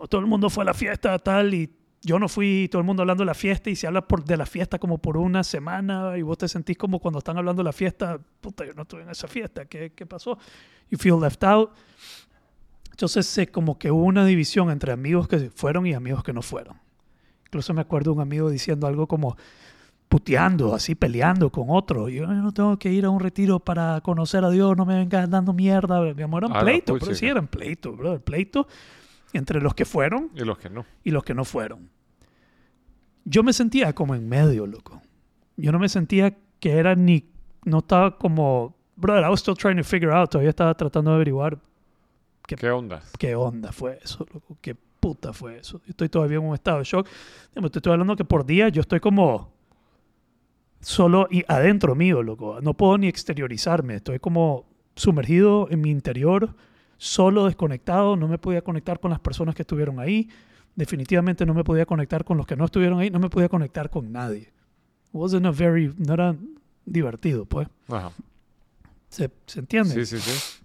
Todo 0.08 0.20
el 0.20 0.26
mundo 0.26 0.48
fue 0.50 0.62
a 0.62 0.66
la 0.66 0.74
fiesta 0.74 1.18
tal 1.18 1.52
y 1.54 1.70
yo 2.02 2.18
no 2.18 2.28
fui, 2.28 2.68
todo 2.70 2.80
el 2.80 2.86
mundo 2.86 3.02
hablando 3.02 3.22
de 3.22 3.26
la 3.26 3.34
fiesta 3.34 3.70
y 3.70 3.76
se 3.76 3.86
habla 3.86 4.02
por, 4.06 4.24
de 4.24 4.36
la 4.36 4.46
fiesta 4.46 4.78
como 4.78 4.98
por 4.98 5.16
una 5.16 5.42
semana 5.44 6.16
y 6.18 6.22
vos 6.22 6.36
te 6.38 6.48
sentís 6.48 6.76
como 6.78 6.98
cuando 6.98 7.18
están 7.18 7.36
hablando 7.38 7.62
de 7.62 7.64
la 7.64 7.72
fiesta, 7.72 8.18
puta, 8.40 8.64
yo 8.66 8.72
no 8.74 8.82
estuve 8.82 9.02
en 9.02 9.10
esa 9.10 9.26
fiesta, 9.28 9.64
¿qué, 9.66 9.92
qué 9.94 10.04
pasó? 10.06 10.38
You 10.90 10.98
feel 10.98 11.18
left 11.20 11.42
out. 11.44 11.70
Entonces 12.94 13.26
sé 13.26 13.48
como 13.48 13.76
que 13.76 13.90
hubo 13.90 14.04
una 14.04 14.24
división 14.24 14.70
entre 14.70 14.92
amigos 14.92 15.26
que 15.26 15.50
fueron 15.50 15.84
y 15.84 15.94
amigos 15.94 16.22
que 16.22 16.32
no 16.32 16.42
fueron. 16.42 16.76
Incluso 17.46 17.74
me 17.74 17.80
acuerdo 17.80 18.12
un 18.12 18.20
amigo 18.20 18.48
diciendo 18.48 18.86
algo 18.86 19.08
como 19.08 19.36
puteando, 20.08 20.72
así 20.76 20.94
peleando 20.94 21.50
con 21.50 21.64
otro. 21.70 22.08
Yo 22.08 22.28
"Ay, 22.28 22.36
no 22.36 22.52
tengo 22.52 22.78
que 22.78 22.92
ir 22.92 23.04
a 23.04 23.10
un 23.10 23.18
retiro 23.18 23.58
para 23.58 24.00
conocer 24.00 24.44
a 24.44 24.50
Dios, 24.50 24.76
no 24.76 24.86
me 24.86 24.94
vengas 24.96 25.28
dando 25.28 25.52
mierda. 25.52 26.00
Mi 26.14 26.22
amor, 26.22 26.44
eran 26.44 26.62
pleitos, 26.62 26.96
pero 27.00 27.14
sí 27.16 27.26
eran 27.26 27.48
pleitos, 27.48 27.96
bro. 27.96 28.20
Pleitos 28.20 28.66
entre 29.32 29.60
los 29.60 29.74
que 29.74 29.84
fueron 29.84 30.30
Y 30.36 30.44
los 30.44 30.56
que 30.58 30.70
no. 30.70 30.86
y 31.02 31.10
los 31.10 31.24
que 31.24 31.34
no 31.34 31.44
fueron. 31.44 31.90
Yo 33.24 33.42
me 33.42 33.52
sentía 33.52 33.92
como 33.92 34.14
en 34.14 34.28
medio, 34.28 34.68
loco. 34.68 35.02
Yo 35.56 35.72
no 35.72 35.80
me 35.80 35.88
sentía 35.88 36.36
que 36.60 36.78
era 36.78 36.94
ni, 36.94 37.24
no 37.64 37.78
estaba 37.78 38.18
como, 38.18 38.76
brother, 38.94 39.24
I 39.24 39.30
was 39.30 39.40
still 39.40 39.56
trying 39.56 39.78
to 39.78 39.84
figure 39.84 40.12
out, 40.12 40.30
todavía 40.30 40.50
estaba 40.50 40.74
tratando 40.76 41.10
de 41.10 41.16
averiguar 41.16 41.58
¿Qué- 42.46 42.56
¿Qué 42.56 42.70
onda? 42.70 43.02
qué 43.18 43.34
onda 43.34 43.72
fue 43.72 43.98
eso, 44.02 44.26
loco, 44.32 44.56
qué 44.60 44.74
puta 44.74 45.32
fue 45.32 45.58
eso. 45.58 45.78
Yo 45.84 45.90
estoy 45.90 46.08
todavía 46.08 46.38
en 46.38 46.44
un 46.44 46.54
estado 46.54 46.78
de 46.78 46.84
shock. 46.84 47.06
Digamos, 47.50 47.70
Te 47.72 47.78
estoy 47.78 47.92
hablando 47.92 48.16
que 48.16 48.24
por 48.24 48.44
día 48.46 48.68
yo 48.68 48.80
estoy 48.80 49.00
como 49.00 49.52
solo 50.80 51.26
y 51.30 51.44
adentro 51.48 51.94
mío, 51.94 52.22
loco. 52.22 52.58
No 52.60 52.74
puedo 52.74 52.98
ni 52.98 53.08
exteriorizarme, 53.08 53.96
estoy 53.96 54.18
como 54.18 54.66
sumergido 54.96 55.68
en 55.70 55.80
mi 55.80 55.90
interior, 55.90 56.54
solo 56.98 57.46
desconectado, 57.46 58.16
no 58.16 58.28
me 58.28 58.38
podía 58.38 58.62
conectar 58.62 59.00
con 59.00 59.10
las 59.10 59.20
personas 59.20 59.54
que 59.54 59.62
estuvieron 59.62 59.98
ahí. 59.98 60.28
Definitivamente 60.76 61.46
no 61.46 61.54
me 61.54 61.64
podía 61.64 61.86
conectar 61.86 62.24
con 62.24 62.36
los 62.36 62.46
que 62.46 62.56
no 62.56 62.64
estuvieron 62.64 62.98
ahí, 62.98 63.10
no 63.10 63.18
me 63.20 63.30
podía 63.30 63.48
conectar 63.48 63.90
con 63.90 64.12
nadie. 64.12 64.52
Wasn't 65.12 65.46
a 65.46 65.50
very, 65.50 65.94
no 65.98 66.14
era 66.14 66.34
divertido, 66.84 67.44
pues. 67.44 67.68
Ajá. 67.88 68.10
¿Se, 69.08 69.30
se 69.46 69.60
entiende? 69.60 69.94
Sí, 70.04 70.18
sí, 70.18 70.18
sí. 70.18 70.62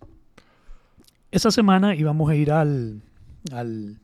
Esa 1.31 1.51
semana 1.51 1.95
íbamos 1.95 2.29
a 2.29 2.35
ir 2.35 2.51
al, 2.51 3.01
al 3.51 3.99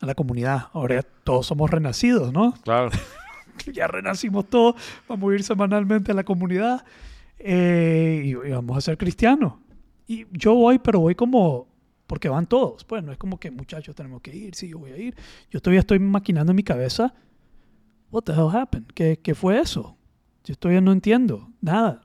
a 0.00 0.06
la 0.06 0.14
comunidad. 0.14 0.68
Ahora 0.72 1.02
todos 1.02 1.46
somos 1.46 1.70
renacidos, 1.70 2.32
¿no? 2.32 2.54
Claro. 2.62 2.90
Ya 3.72 3.86
renacimos 3.86 4.50
todos. 4.50 4.74
Vamos 5.08 5.30
a 5.30 5.34
ir 5.36 5.44
semanalmente 5.44 6.10
a 6.10 6.14
la 6.14 6.24
comunidad 6.24 6.84
eh, 7.38 8.22
y, 8.24 8.30
y 8.30 8.50
vamos 8.50 8.76
a 8.76 8.80
ser 8.80 8.98
cristianos. 8.98 9.54
Y 10.08 10.26
yo 10.32 10.54
voy, 10.54 10.80
pero 10.80 10.98
voy 10.98 11.14
como 11.14 11.68
porque 12.08 12.28
van 12.28 12.46
todos. 12.46 12.84
Pues 12.84 13.04
no 13.04 13.12
es 13.12 13.16
como 13.16 13.38
que 13.38 13.52
muchachos 13.52 13.94
tenemos 13.94 14.20
que 14.22 14.34
ir. 14.34 14.56
Sí, 14.56 14.68
yo 14.68 14.80
voy 14.80 14.90
a 14.90 14.98
ir. 14.98 15.14
Yo 15.50 15.60
todavía 15.62 15.80
estoy 15.80 16.00
maquinando 16.00 16.50
en 16.50 16.56
mi 16.56 16.64
cabeza. 16.64 17.14
What 18.10 18.22
the 18.22 18.32
hell 18.32 18.50
happened? 18.52 18.88
¿Qué, 18.92 19.20
qué 19.22 19.36
fue 19.36 19.60
eso? 19.60 19.96
Yo 20.42 20.56
todavía 20.56 20.80
no 20.80 20.90
entiendo 20.90 21.48
nada. 21.60 22.02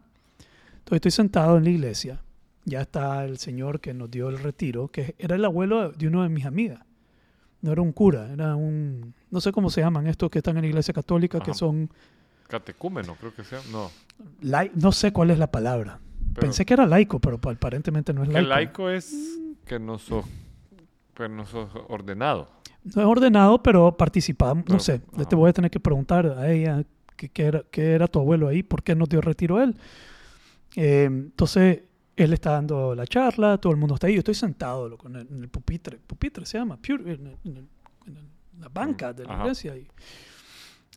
Entonces 0.77 0.97
estoy 0.97 1.11
sentado 1.11 1.57
en 1.57 1.63
la 1.63 1.69
iglesia. 1.71 2.21
Ya 2.69 2.81
está 2.81 3.25
el 3.25 3.37
señor 3.37 3.79
que 3.81 3.93
nos 3.93 4.09
dio 4.11 4.29
el 4.29 4.39
retiro, 4.39 4.87
que 4.89 5.15
era 5.17 5.35
el 5.35 5.43
abuelo 5.45 5.91
de 5.91 6.07
uno 6.07 6.23
de 6.23 6.29
mis 6.29 6.45
amigas. 6.45 6.79
No 7.61 7.71
era 7.73 7.81
un 7.81 7.91
cura, 7.91 8.31
era 8.31 8.55
un... 8.55 9.13
No 9.31 9.41
sé 9.41 9.51
cómo 9.51 9.69
se 9.69 9.81
llaman 9.81 10.07
estos 10.07 10.29
que 10.29 10.39
están 10.39 10.55
en 10.57 10.61
la 10.63 10.67
iglesia 10.69 10.93
católica, 10.93 11.39
que 11.39 11.51
Ajá. 11.51 11.57
son 11.57 11.89
Catecúmeno, 12.47 13.15
creo 13.19 13.33
que 13.35 13.43
sea. 13.43 13.59
No. 13.71 13.91
Lai- 14.41 14.71
no 14.75 14.91
sé 14.91 15.11
cuál 15.11 15.29
es 15.31 15.37
la 15.39 15.51
palabra. 15.51 15.99
Pero 16.33 16.41
Pensé 16.41 16.65
que 16.65 16.73
era 16.73 16.85
laico, 16.87 17.19
pero 17.19 17.37
pa- 17.39 17.51
aparentemente 17.51 18.13
no 18.13 18.23
es 18.23 18.29
que 18.29 18.33
laico. 18.41 18.49
laico 18.49 18.89
es 18.89 19.13
que 19.65 19.77
no 19.79 19.99
sos, 19.99 20.25
que 21.13 21.27
no 21.29 21.45
sos 21.45 21.69
ordenado. 21.89 22.49
No 22.83 23.01
es 23.01 23.07
ordenado, 23.07 23.61
pero 23.61 23.95
participaba. 23.97 24.63
No 24.67 24.79
sé, 24.79 25.01
ajá. 25.13 25.25
te 25.25 25.35
voy 25.35 25.49
a 25.49 25.53
tener 25.53 25.69
que 25.69 25.79
preguntar 25.79 26.25
a 26.27 26.49
ella 26.51 26.83
qué, 27.17 27.29
qué 27.29 27.43
era, 27.45 27.63
qué 27.69 27.91
era 27.91 28.07
tu 28.07 28.19
abuelo 28.19 28.47
ahí, 28.47 28.63
por 28.63 28.81
qué 28.83 28.95
no 28.95 29.05
dio 29.05 29.21
retiro 29.21 29.61
él. 29.61 29.75
Eh, 30.75 31.03
entonces, 31.05 31.81
él 32.23 32.33
está 32.33 32.51
dando 32.51 32.93
la 32.95 33.05
charla, 33.07 33.57
todo 33.57 33.71
el 33.73 33.77
mundo 33.79 33.95
está 33.95 34.07
ahí. 34.07 34.13
Yo 34.13 34.19
estoy 34.19 34.35
sentado 34.35 34.87
loco, 34.89 35.07
en, 35.07 35.15
el, 35.17 35.27
en 35.29 35.41
el 35.43 35.49
pupitre. 35.49 35.97
Pupitre 35.97 36.45
se 36.45 36.57
llama, 36.57 36.77
pu- 36.81 37.01
en, 37.01 37.27
el- 37.27 37.37
en 37.45 37.69
la 38.59 38.69
banca 38.69 39.13
de 39.13 39.25
la 39.25 39.33
Ajá. 39.33 39.43
iglesia. 39.43 39.75
Y 39.77 39.87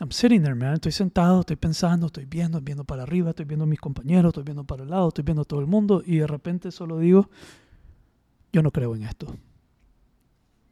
I'm 0.00 0.10
sitting 0.10 0.42
there, 0.42 0.54
man. 0.54 0.74
Estoy 0.74 0.92
sentado, 0.92 1.40
estoy 1.40 1.56
pensando, 1.56 2.06
estoy 2.06 2.24
viendo, 2.24 2.60
viendo 2.60 2.84
para 2.84 3.02
arriba, 3.04 3.30
estoy 3.30 3.44
viendo 3.44 3.64
a 3.64 3.68
mis 3.68 3.78
compañeros, 3.80 4.30
estoy 4.30 4.42
viendo 4.44 4.64
para 4.64 4.82
el 4.82 4.90
lado, 4.90 5.08
estoy 5.08 5.22
viendo 5.24 5.42
a 5.42 5.44
todo 5.44 5.60
el 5.60 5.66
mundo. 5.66 6.02
Y 6.04 6.16
de 6.18 6.26
repente 6.26 6.70
solo 6.72 6.98
digo, 6.98 7.30
yo 8.52 8.62
no 8.62 8.70
creo 8.70 8.94
en 8.96 9.04
esto. 9.04 9.36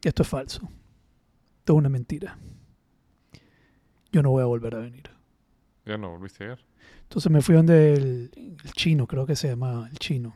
Esto 0.03 0.23
es 0.23 0.27
falso. 0.27 0.69
Esto 1.59 1.73
es 1.73 1.77
una 1.77 1.89
mentira. 1.89 2.37
Yo 4.11 4.21
no 4.21 4.31
voy 4.31 4.41
a 4.41 4.45
volver 4.45 4.75
a 4.75 4.79
venir. 4.79 5.03
Ya 5.85 5.97
no 5.97 6.09
volviste 6.11 6.43
a 6.43 6.53
ir. 6.53 6.59
Entonces 7.03 7.31
me 7.31 7.41
fui 7.41 7.55
donde 7.55 7.93
el, 7.93 8.31
el 8.63 8.71
chino, 8.73 9.07
creo 9.07 9.25
que 9.25 9.35
se 9.35 9.47
llama 9.49 9.87
el 9.91 9.97
chino. 9.99 10.35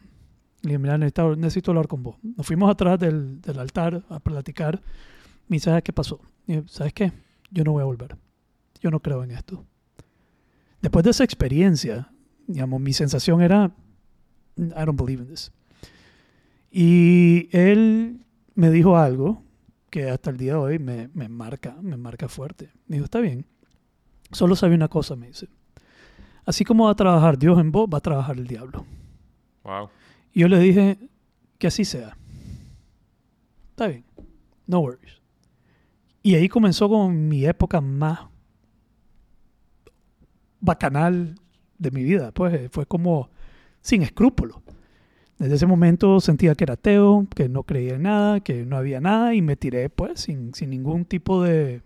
Le 0.65 0.69
dije, 0.69 0.79
mira, 0.79 0.97
necesito, 0.97 1.35
necesito 1.35 1.71
hablar 1.71 1.87
con 1.87 2.01
vos. 2.01 2.15
Nos 2.23 2.45
fuimos 2.45 2.71
atrás 2.71 2.99
del, 2.99 3.39
del 3.39 3.59
altar 3.59 4.03
a 4.09 4.19
platicar. 4.19 4.81
Me 5.47 5.57
dice, 5.57 5.65
¿sabes 5.65 5.83
qué 5.83 5.93
pasó? 5.93 6.19
Y 6.47 6.61
¿sabes 6.65 6.91
qué? 6.91 7.11
Yo 7.51 7.63
no 7.63 7.73
voy 7.73 7.83
a 7.83 7.85
volver. 7.85 8.17
Yo 8.81 8.89
no 8.89 8.99
creo 8.99 9.23
en 9.23 9.29
esto. 9.29 9.63
Después 10.81 11.05
de 11.05 11.11
esa 11.11 11.23
experiencia, 11.23 12.11
digamos, 12.47 12.81
mi 12.81 12.93
sensación 12.93 13.43
era, 13.43 13.71
I 14.57 14.85
don't 14.85 14.99
believe 14.99 15.21
in 15.21 15.29
this. 15.29 15.51
Y 16.71 17.47
él 17.55 18.25
me 18.55 18.71
dijo 18.71 18.97
algo 18.97 19.43
que 19.91 20.09
hasta 20.09 20.31
el 20.31 20.37
día 20.37 20.53
de 20.53 20.57
hoy 20.57 20.79
me, 20.79 21.09
me 21.13 21.29
marca, 21.29 21.77
me 21.79 21.95
marca 21.95 22.27
fuerte. 22.27 22.71
Me 22.87 22.95
dijo, 22.95 23.05
está 23.05 23.19
bien. 23.19 23.45
Solo 24.31 24.55
sabe 24.55 24.73
una 24.73 24.87
cosa, 24.87 25.15
me 25.15 25.27
dice. 25.27 25.47
Así 26.43 26.65
como 26.65 26.85
va 26.85 26.91
a 26.91 26.95
trabajar 26.95 27.37
Dios 27.37 27.59
en 27.59 27.71
vos, 27.71 27.87
va 27.87 27.99
a 27.99 28.01
trabajar 28.01 28.37
el 28.37 28.47
diablo. 28.47 28.83
Wow. 29.63 29.89
Yo 30.35 30.49
le 30.49 30.59
dije 30.59 30.99
que 31.57 31.67
así 31.67 31.85
sea. 31.85 32.17
Está 33.69 33.87
bien. 33.87 34.03
No 34.67 34.81
worries. 34.81 35.21
Y 36.21 36.35
ahí 36.35 36.49
comenzó 36.49 36.89
con 36.89 37.29
mi 37.29 37.45
época 37.45 37.79
más 37.79 38.19
bacanal 40.59 41.35
de 41.77 41.91
mi 41.91 42.03
vida. 42.03 42.31
Pues 42.33 42.53
eh, 42.53 42.69
fue 42.69 42.85
como 42.85 43.29
sin 43.79 44.03
escrúpulos. 44.03 44.57
Desde 45.37 45.55
ese 45.55 45.67
momento 45.67 46.19
sentía 46.19 46.55
que 46.55 46.65
era 46.65 46.73
ateo, 46.73 47.27
que 47.33 47.47
no 47.47 47.63
creía 47.63 47.95
en 47.95 48.03
nada, 48.03 48.39
que 48.41 48.65
no 48.65 48.77
había 48.77 48.99
nada 48.99 49.33
y 49.33 49.41
me 49.41 49.55
tiré 49.55 49.89
pues 49.89 50.21
sin, 50.21 50.53
sin 50.53 50.69
ningún 50.69 51.05
tipo 51.05 51.43
de, 51.43 51.81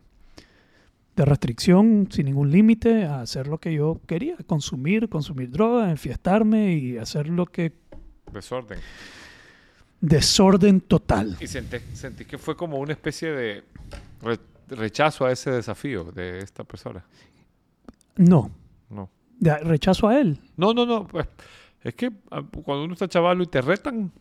de 1.15 1.25
restricción, 1.25 2.07
sin 2.12 2.27
ningún 2.27 2.51
límite 2.51 3.05
a 3.05 3.21
hacer 3.21 3.47
lo 3.47 3.57
que 3.57 3.73
yo 3.73 3.99
quería, 4.07 4.38
consumir, 4.47 5.09
consumir 5.09 5.51
droga, 5.51 5.89
enfiestarme 5.89 6.73
y 6.73 6.97
hacer 6.97 7.27
lo 7.27 7.45
que 7.45 7.73
Desorden. 8.33 8.79
desorden 10.01 10.81
total. 10.81 11.35
Y 11.39 11.47
sentí, 11.47 11.77
sentí 11.93 12.25
que 12.25 12.37
fue 12.37 12.55
como 12.55 12.77
una 12.77 12.93
especie 12.93 13.31
de 13.31 13.63
re- 14.21 14.39
rechazo 14.69 15.25
a 15.25 15.31
ese 15.31 15.51
desafío 15.51 16.05
de 16.05 16.39
esta 16.39 16.63
persona. 16.63 17.03
No, 18.15 18.51
No. 18.89 19.09
de- 19.39 19.57
rechazo 19.59 20.07
a 20.07 20.19
él. 20.19 20.39
No, 20.57 20.73
no, 20.73 20.85
no. 20.85 21.07
Pues, 21.07 21.27
es 21.83 21.93
que 21.95 22.11
ah, 22.31 22.41
cuando 22.63 22.83
uno 22.85 22.93
está 22.93 23.07
chavalo 23.07 23.43
y 23.43 23.47
te 23.47 23.61
retan, 23.61 24.11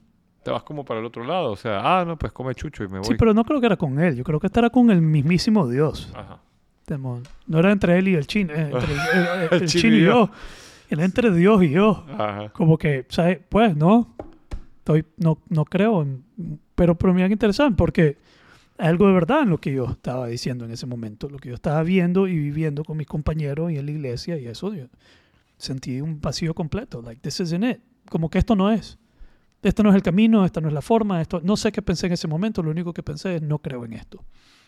te 0.42 0.50
vas 0.50 0.62
como 0.62 0.84
para 0.84 1.00
el 1.00 1.06
otro 1.06 1.24
lado. 1.24 1.52
O 1.52 1.56
sea, 1.56 1.80
ah, 2.00 2.04
no, 2.04 2.16
pues 2.18 2.32
come 2.32 2.54
chucho 2.54 2.84
y 2.84 2.88
me 2.88 2.98
voy. 2.98 3.06
Sí, 3.06 3.14
pero 3.18 3.34
no 3.34 3.44
creo 3.44 3.60
que 3.60 3.66
era 3.66 3.76
con 3.76 3.98
él. 4.00 4.16
Yo 4.16 4.24
creo 4.24 4.40
que 4.40 4.48
era 4.52 4.70
con 4.70 4.90
el 4.90 5.02
mismísimo 5.02 5.68
Dios. 5.68 6.10
Ajá. 6.14 6.40
No 7.46 7.58
era 7.58 7.70
entre 7.70 7.98
él 7.98 8.08
y 8.08 8.14
el 8.14 8.26
chino, 8.26 8.54
eh, 8.54 8.70
entre 8.72 8.94
el, 8.94 9.62
el- 9.62 9.64
y 9.64 10.00
yo. 10.00 10.26
yo. 10.26 10.30
Era 10.90 11.04
entre 11.04 11.30
Dios 11.32 11.62
y 11.62 11.70
yo. 11.70 12.04
Ajá. 12.08 12.48
Como 12.50 12.78
que, 12.78 13.06
¿sabes? 13.08 13.38
Pues 13.48 13.76
no, 13.76 14.14
estoy, 14.78 15.04
no, 15.18 15.38
no 15.48 15.64
creo. 15.64 16.02
en- 16.02 16.24
pero, 16.74 16.96
pero 16.96 17.12
mira 17.14 17.26
qué 17.28 17.32
interesante, 17.34 17.76
porque 17.76 18.16
hay 18.78 18.88
algo 18.88 19.06
de 19.08 19.12
verdad 19.12 19.42
en 19.42 19.50
lo 19.50 19.58
que 19.58 19.72
yo 19.72 19.86
estaba 19.86 20.28
diciendo 20.28 20.64
en 20.64 20.70
ese 20.70 20.86
momento, 20.86 21.28
lo 21.28 21.38
que 21.38 21.48
yo 21.48 21.54
estaba 21.56 21.82
viendo 21.82 22.28
y 22.28 22.36
viviendo 22.38 22.84
con 22.84 22.96
mis 22.96 23.06
compañeros 23.06 23.72
y 23.72 23.76
en 23.78 23.86
la 23.86 23.92
iglesia 23.92 24.38
y 24.38 24.46
eso, 24.46 24.72
yo 24.74 24.86
sentí 25.56 26.00
un 26.00 26.20
vacío 26.20 26.54
completo. 26.54 27.02
Like, 27.02 27.20
this 27.20 27.40
isn't 27.40 27.64
it. 27.64 27.80
Como 28.08 28.30
que 28.30 28.38
esto 28.38 28.54
no 28.54 28.70
es. 28.70 28.96
Esto 29.62 29.82
no 29.82 29.90
es 29.90 29.96
el 29.96 30.02
camino, 30.02 30.44
esta 30.44 30.60
no 30.60 30.68
es 30.68 30.74
la 30.74 30.80
forma, 30.82 31.20
esto, 31.20 31.40
no 31.42 31.56
sé 31.56 31.72
qué 31.72 31.82
pensé 31.82 32.06
en 32.06 32.12
ese 32.12 32.28
momento, 32.28 32.62
lo 32.62 32.70
único 32.70 32.92
que 32.94 33.02
pensé 33.02 33.34
es 33.36 33.42
no 33.42 33.58
creo 33.58 33.84
en 33.84 33.94
esto. 33.94 34.22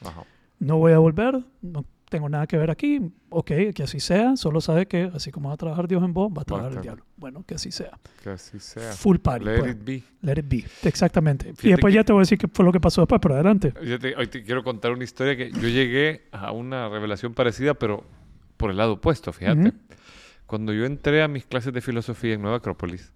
Ajá. 0.05 0.25
No 0.59 0.79
voy 0.79 0.91
a 0.93 0.99
volver, 0.99 1.41
no 1.63 1.85
tengo 2.11 2.29
nada 2.29 2.47
que 2.47 2.59
ver 2.59 2.71
aquí, 2.71 3.01
ok, 3.31 3.51
que 3.75 3.83
así 3.85 4.01
sea, 4.01 4.37
solo 4.37 4.61
sabe 4.61 4.87
que 4.87 5.11
así 5.15 5.31
como 5.31 5.49
va 5.49 5.55
a 5.55 5.57
trabajar 5.57 5.89
Dios 5.89 6.03
en 6.03 6.13
vos, 6.13 6.31
va 6.37 6.43
a 6.43 6.45
trabajar 6.45 6.73
el 6.73 6.83
diablo. 6.83 7.05
Bueno, 7.17 7.45
que 7.47 7.55
así 7.55 7.71
sea. 7.71 7.99
Que 8.23 8.31
así 8.31 8.59
sea. 8.59 8.93
Full 8.93 9.19
party. 9.19 9.45
Let 9.45 9.59
pues. 9.61 9.73
it 9.73 9.85
be. 9.85 10.03
Let 10.23 10.41
it 10.41 10.47
be. 10.49 10.65
Exactamente. 10.83 11.47
Fíjate 11.55 11.69
y 11.69 11.71
después 11.71 11.93
que- 11.93 11.97
ya 11.97 12.05
te 12.05 12.13
voy 12.13 12.21
a 12.21 12.23
decir 12.23 12.37
qué 12.37 12.49
fue 12.49 12.65
lo 12.65 12.73
que 12.73 12.81
pasó 12.81 13.01
después, 13.01 13.21
pero 13.23 13.35
adelante. 13.35 13.73
Yo 13.83 13.99
te, 13.99 14.15
hoy 14.17 14.27
te 14.27 14.43
quiero 14.43 14.63
contar 14.63 14.93
una 14.93 15.05
historia 15.05 15.37
que 15.37 15.53
yo 15.53 15.69
llegué 15.69 16.27
a 16.33 16.53
una 16.53 16.89
revelación 16.89 17.33
parecida, 17.33 17.75
pero 17.75 18.05
por 18.57 18.71
el 18.71 18.77
lado 18.77 18.95
opuesto, 18.95 19.33
fíjate. 19.33 19.73
Cuando 20.47 20.73
yo 20.73 20.85
entré 20.85 21.23
a 21.23 21.29
mis 21.29 21.47
clases 21.47 21.73
de 21.73 21.81
filosofía 21.81 22.35
en 22.35 22.43
Nueva 22.43 22.57
Acrópolis, 22.57 23.13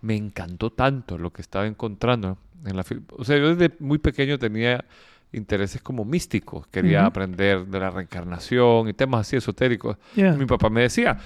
me 0.00 0.16
encantó 0.16 0.70
tanto 0.70 1.16
lo 1.16 1.32
que 1.32 1.40
estaba 1.40 1.66
encontrando 1.66 2.38
en 2.66 2.76
la 2.76 2.84
O 3.12 3.24
sea, 3.24 3.38
yo 3.38 3.54
desde 3.54 3.74
muy 3.78 3.98
pequeño 3.98 4.38
tenía 4.38 4.84
intereses 5.32 5.80
como 5.82 6.04
místicos, 6.04 6.66
quería 6.68 7.00
Ujú. 7.00 7.06
aprender 7.08 7.66
de 7.66 7.78
la 7.80 7.90
reencarnación 7.90 8.88
y 8.88 8.92
temas 8.92 9.22
así 9.26 9.36
esotéricos. 9.36 9.96
Yeah. 10.14 10.32
Mi 10.34 10.46
papá 10.46 10.68
me 10.70 10.82
decía, 10.82 11.18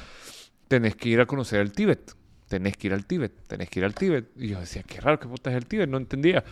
tenés 0.69 0.95
que 0.97 1.09
ir 1.09 1.21
a 1.21 1.27
conocer 1.27 1.61
el 1.61 1.73
Tíbet, 1.73 2.13
tenés 2.49 2.77
que 2.77 2.87
ir 2.87 2.93
al 2.95 3.05
Tíbet, 3.07 3.33
tenés 3.49 3.69
que 3.69 3.81
ir 3.81 3.85
al 3.85 3.95
Tíbet. 3.95 4.31
Y 4.37 4.49
yo 4.49 4.61
decía, 4.61 4.83
qué 4.85 5.01
raro, 5.01 5.19
¿qué 5.19 5.27
puta 5.27 5.51
es 5.51 5.57
el 5.57 5.67
Tíbet? 5.67 5.89
No 5.89 5.97
entendía. 5.97 6.45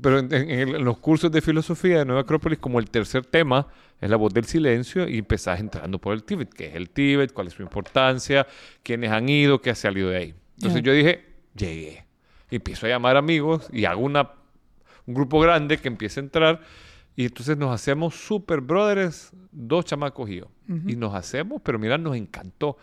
Pero 0.00 0.18
en, 0.18 0.32
en- 0.34 0.50
en 0.50 0.68
el- 0.68 0.74
en 0.76 0.84
los 0.84 0.98
cursos 0.98 1.30
de 1.30 1.40
filosofía 1.40 1.98
de 2.00 2.04
Nueva 2.04 2.22
Acrópolis, 2.22 2.58
como 2.58 2.78
el 2.80 2.90
tercer 2.90 3.24
tema 3.24 3.68
es 4.00 4.10
la 4.10 4.16
voz 4.16 4.32
del 4.34 4.44
silencio, 4.46 5.08
y 5.08 5.18
empezás 5.18 5.60
entrando 5.60 5.98
por 6.00 6.14
el 6.14 6.24
Tíbet. 6.24 6.52
¿Qué 6.52 6.66
es 6.68 6.74
el 6.74 6.90
Tíbet? 6.90 7.32
¿Cuál 7.32 7.46
es 7.48 7.52
su 7.54 7.62
importancia? 7.62 8.46
¿Quiénes 8.82 9.10
han 9.12 9.28
ido? 9.28 9.60
¿Qué 9.60 9.70
ha 9.70 9.74
salido 9.74 10.08
de 10.10 10.16
ahí? 10.16 10.34
Entonces 10.56 10.80
Ya. 10.82 10.86
yo 10.86 10.92
dije, 10.92 11.24
llegué. 11.54 12.06
Y 12.50 12.56
empiezo 12.56 12.86
a 12.86 12.88
llamar 12.88 13.16
amigos 13.16 13.68
y 13.72 13.84
hago 13.84 14.00
una, 14.02 14.30
un 15.10 15.14
grupo 15.14 15.40
grande 15.40 15.78
que 15.78 15.88
empieza 15.88 16.20
a 16.20 16.24
entrar. 16.24 16.60
Y 17.16 17.24
entonces 17.26 17.56
nos 17.58 17.74
hacemos 17.74 18.14
super 18.14 18.60
brothers, 18.60 19.32
dos 19.52 19.84
chamacos 19.84 20.30
y 20.30 20.36
yo. 20.36 20.46
Ujú. 20.68 20.88
Y 20.88 20.96
nos 20.96 21.14
hacemos, 21.14 21.60
pero 21.62 21.78
mira, 21.78 21.98
nos 21.98 22.16
encantó. 22.16 22.78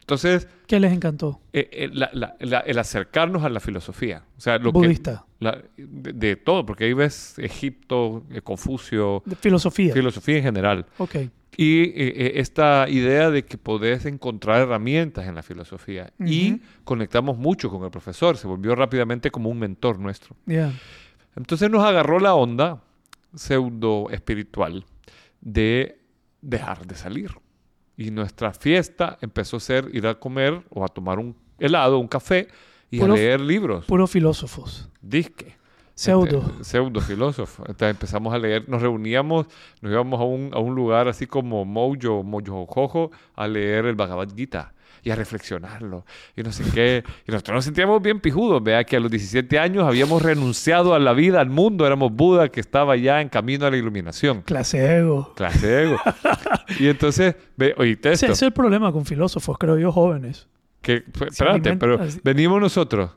Entonces, 0.00 0.48
¿Qué 0.66 0.78
les 0.80 0.92
encantó? 0.92 1.40
eh, 1.52 1.68
eh, 1.72 1.90
la- 1.92 2.10
la- 2.12 2.36
la- 2.40 2.60
el 2.60 2.78
acercarnos 2.78 3.44
a 3.44 3.48
la 3.48 3.60
filosofía. 3.60 4.24
O 4.36 4.40
sea, 4.40 4.58
lo 4.58 4.72
que- 4.72 4.78
Budista. 4.78 5.24
la- 5.40 5.62
de, 5.76 6.12
de 6.12 6.36
todo, 6.36 6.66
porque 6.66 6.84
ahí 6.84 6.92
ves 6.92 7.38
Egipto, 7.38 8.24
eh, 8.30 8.42
Confucio, 8.42 9.22
De 9.24 9.36
filosofía. 9.36 9.94
filosofía 9.94 10.36
en 10.38 10.42
general. 10.44 10.86
ok. 10.98 11.16
Y 11.54 11.82
eh, 11.82 11.92
eh, 11.94 12.32
esta 12.36 12.86
idea 12.88 13.30
de 13.30 13.44
que 13.44 13.58
podés 13.58 14.06
encontrar 14.06 14.62
herramientas 14.62 15.26
en 15.28 15.34
la 15.34 15.42
filosofía. 15.42 16.10
Y 16.18 16.52
Ujú. 16.54 16.60
conectamos 16.84 17.36
mucho 17.36 17.68
con 17.70 17.84
el 17.84 17.90
profesor, 17.90 18.38
se 18.38 18.46
volvió 18.46 18.74
rápidamente 18.74 19.30
como 19.30 19.50
un 19.50 19.58
mentor 19.58 19.98
nuestro. 19.98 20.34
Yeah. 20.46 20.72
Entonces 21.36 21.70
nos 21.70 21.82
agarró 21.84 22.18
la 22.20 22.34
onda 22.34 22.82
pseudo 23.34 24.10
espiritual 24.10 24.84
de 25.40 25.98
dejar 26.40 26.86
de 26.86 26.94
salir. 26.94 27.30
Y 27.96 28.10
nuestra 28.10 28.52
fiesta 28.52 29.18
empezó 29.20 29.58
a 29.58 29.60
ser 29.60 29.90
ir 29.92 30.06
a 30.06 30.14
comer 30.14 30.62
o 30.70 30.84
a 30.84 30.88
tomar 30.88 31.18
un 31.18 31.36
helado, 31.58 31.98
un 31.98 32.08
café 32.08 32.48
y 32.90 32.98
Puro- 32.98 33.12
a 33.14 33.16
leer 33.16 33.40
libros. 33.40 33.86
Puros 33.86 34.10
filósofos. 34.10 34.88
Disque. 35.00 35.56
Pseudo. 35.94 36.38
Este, 36.38 36.64
pseudo 36.64 37.00
filósofo. 37.00 37.62
Entonces 37.66 37.90
empezamos 37.90 38.32
a 38.32 38.38
leer, 38.38 38.66
nos 38.68 38.80
reuníamos, 38.80 39.46
nos 39.82 39.92
íbamos 39.92 40.20
a 40.20 40.24
un, 40.24 40.50
a 40.54 40.58
un 40.58 40.74
lugar 40.74 41.06
así 41.06 41.26
como 41.26 41.64
Mojo, 41.66 42.22
Mojo 42.22 42.66
Jojo, 42.66 43.10
a 43.36 43.46
leer 43.46 43.84
el 43.86 43.94
Bhagavad 43.94 44.28
Gita 44.34 44.72
y 45.02 45.10
a 45.10 45.16
reflexionarlo 45.16 46.04
y 46.36 46.42
no 46.42 46.52
sé 46.52 46.64
qué. 46.72 47.02
Y 47.26 47.32
nosotros 47.32 47.56
nos 47.56 47.64
sentíamos 47.64 48.00
bien 48.00 48.20
pijudos, 48.20 48.62
vea 48.62 48.84
que 48.84 48.96
a 48.96 49.00
los 49.00 49.10
17 49.10 49.58
años 49.58 49.84
habíamos 49.84 50.22
renunciado 50.22 50.94
a 50.94 50.98
la 50.98 51.12
vida, 51.12 51.40
al 51.40 51.50
mundo, 51.50 51.86
éramos 51.86 52.12
Buda 52.12 52.48
que 52.48 52.60
estaba 52.60 52.96
ya 52.96 53.20
en 53.20 53.28
camino 53.28 53.66
a 53.66 53.70
la 53.70 53.76
iluminación. 53.76 54.42
Clase 54.42 54.98
ego. 54.98 55.32
Clase 55.34 55.84
ego. 55.84 55.98
y 56.78 56.88
entonces, 56.88 57.34
ve, 57.56 57.74
oíste 57.76 58.12
esto. 58.12 58.26
ese 58.26 58.32
es 58.32 58.42
el 58.42 58.52
problema 58.52 58.92
con 58.92 59.04
filósofos, 59.04 59.58
creo 59.58 59.78
yo, 59.78 59.90
jóvenes. 59.92 60.46
que, 60.80 61.04
espérate, 61.28 61.76
pero 61.76 61.98
venimos 62.22 62.60
nosotros 62.60 63.10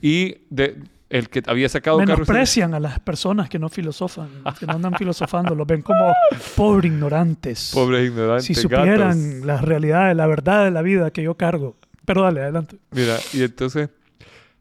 y 0.00 0.36
de, 0.50 0.76
el 1.12 1.28
que 1.28 1.42
había 1.46 1.68
sacado 1.68 1.98
carros... 1.98 2.20
Menosprecian 2.20 2.72
a 2.72 2.80
las 2.80 2.98
personas 2.98 3.50
que 3.50 3.58
no 3.58 3.68
filosofan, 3.68 4.30
que 4.58 4.66
no 4.66 4.72
andan 4.72 4.94
filosofando, 4.94 5.54
los 5.54 5.66
ven 5.66 5.82
como 5.82 6.14
pobres 6.56 6.90
ignorantes. 6.90 7.70
Pobres 7.74 8.08
ignorantes. 8.08 8.46
Si 8.46 8.54
supieran 8.54 8.96
gatos. 8.98 9.46
la 9.46 9.60
realidad, 9.60 10.16
la 10.16 10.26
verdad 10.26 10.64
de 10.64 10.70
la 10.70 10.80
vida 10.80 11.10
que 11.10 11.22
yo 11.22 11.34
cargo. 11.34 11.76
Pero 12.06 12.22
dale, 12.22 12.40
adelante. 12.40 12.78
Mira, 12.92 13.18
y 13.34 13.42
entonces 13.42 13.90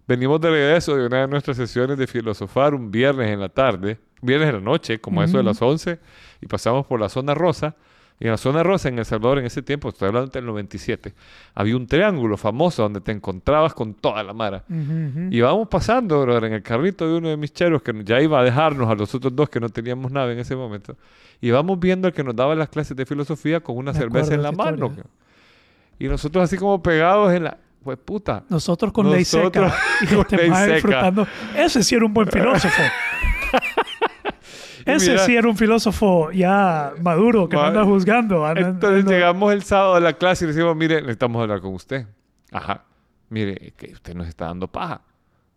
venimos 0.06 0.41
de 0.41 0.49
regreso 0.49 0.97
de 0.97 1.06
una 1.06 1.22
de 1.22 1.28
nuestras 1.30 1.56
sesiones 1.56 1.97
de 1.97 2.06
filosofar 2.06 2.76
un 2.76 2.91
viernes 2.91 3.30
en 3.30 3.39
la 3.39 3.49
tarde, 3.49 3.97
viernes 4.22 4.49
en 4.49 4.56
la 4.56 4.62
noche, 4.62 4.99
como 4.99 5.24
eso 5.24 5.38
de 5.38 5.43
las 5.43 5.62
11, 5.62 5.99
y 6.41 6.47
pasamos 6.47 6.86
por 6.86 6.99
la 6.99 7.08
zona 7.08 7.34
rosa. 7.34 7.78
Y 8.22 8.26
en 8.26 8.32
la 8.32 8.38
zona 8.38 8.61
rosa, 8.61 8.88
en 8.88 8.99
El 8.99 9.05
Salvador, 9.05 9.39
en 9.39 9.45
ese 9.45 9.63
tiempo, 9.63 9.89
estoy 9.89 10.09
hablando 10.09 10.30
del 10.30 10.45
97, 10.45 11.11
había 11.55 11.76
un 11.76 11.88
triángulo 11.88 12.38
famoso 12.38 12.84
donde 12.84 13.01
te 13.01 13.11
encontrabas 13.11 13.74
con 13.74 13.95
toda 13.95 14.22
la 14.24 14.32
mara. 14.32 14.63
Ujú, 14.69 14.80
ujú. 14.80 15.19
Y 15.32 15.38
íbamos 15.38 15.67
pasando, 15.67 16.22
brother, 16.22 16.43
en 16.45 16.53
el 16.53 16.61
carrito 16.61 17.07
de 17.07 17.17
uno 17.17 17.30
de 17.30 17.36
mis 17.38 17.51
cheros 17.51 17.82
que 17.82 17.91
ya 18.03 18.22
iba 18.22 18.39
a 18.39 18.43
dejarnos 18.43 18.88
a 18.89 18.93
los 18.93 19.13
otros 19.15 19.36
dos 19.36 19.49
que 19.49 19.59
no 19.59 19.69
teníamos 19.69 20.11
nada 20.11 20.32
en 20.32 20.38
ese 20.38 20.55
momento. 20.55 20.95
Y 21.41 21.47
íbamos 21.47 21.80
viendo 21.80 22.07
al 22.07 22.13
que 22.13 22.24
nos 22.24 22.36
daba 22.36 22.53
las 22.53 22.69
clases 22.69 22.95
de 22.95 23.07
filosofía 23.07 23.59
con 23.59 23.76
una 23.76 23.91
Me 23.91 23.97
cerveza 23.97 24.36
en 24.36 24.43
la 24.43 24.51
mano. 24.51 24.86
historia. 24.86 25.05
Y 25.97 26.07
nosotros 26.07 26.43
así 26.43 26.57
como 26.57 26.82
pegados 26.84 27.34
en 27.34 27.45
la... 27.45 27.57
Pues 27.84 27.97
puta. 27.97 28.43
Nosotros 28.49 28.93
con 28.93 29.09
ley 29.09 29.22
Nosotros 29.22 29.72
seca. 29.74 29.82
Y 30.03 30.05
con 30.05 30.19
este 30.19 30.38
ley 30.38 30.49
seca. 30.53 30.74
disfrutando. 30.76 31.28
Ese 31.57 31.82
sí 31.82 31.95
era 31.95 32.05
un 32.05 32.13
buen 32.13 32.28
filósofo. 32.28 32.82
Ese 34.86 35.11
mira- 35.11 35.25
sí 35.25 35.36
era 35.36 35.47
un 35.47 35.57
filósofo 35.57 36.32
ya 36.32 36.93
maduro, 37.01 37.47
que 37.49 37.55
no 37.55 37.63
anda 37.63 37.84
juzgando. 37.86 38.45
anda- 38.45 38.61
Entonces 38.69 38.99
anda- 39.01 39.11
llegamos 39.11 39.53
el 39.53 39.63
sábado 39.63 39.95
a 39.95 39.99
la 39.99 40.13
clase 40.13 40.45
y 40.45 40.47
le 40.47 40.53
decimos, 40.53 40.75
mire, 40.75 41.01
necesitamos 41.01 41.41
hablar 41.41 41.61
con 41.61 41.73
usted. 41.73 42.05
Ajá. 42.51 42.84
Mire, 43.29 43.73
que 43.77 43.93
usted 43.93 44.13
nos 44.13 44.27
está 44.27 44.45
dando 44.47 44.67
paja. 44.67 45.01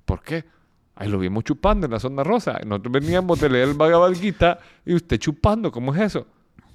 ¿Por 0.04 0.22
qué? 0.22 0.44
Ahí 0.96 1.08
lo 1.08 1.18
vimos 1.18 1.42
chupando 1.42 1.86
en 1.86 1.92
la 1.92 1.98
zona 1.98 2.22
rosa. 2.22 2.60
Nosotros 2.64 2.92
veníamos 2.92 3.40
de 3.40 3.48
leer 3.50 3.68
el 3.68 3.74
Bhagavad 3.74 4.12
Gita 4.12 4.60
y 4.86 4.94
usted 4.94 5.18
chupando. 5.18 5.72
¿Cómo 5.72 5.92
es 5.94 6.00
eso? 6.00 6.26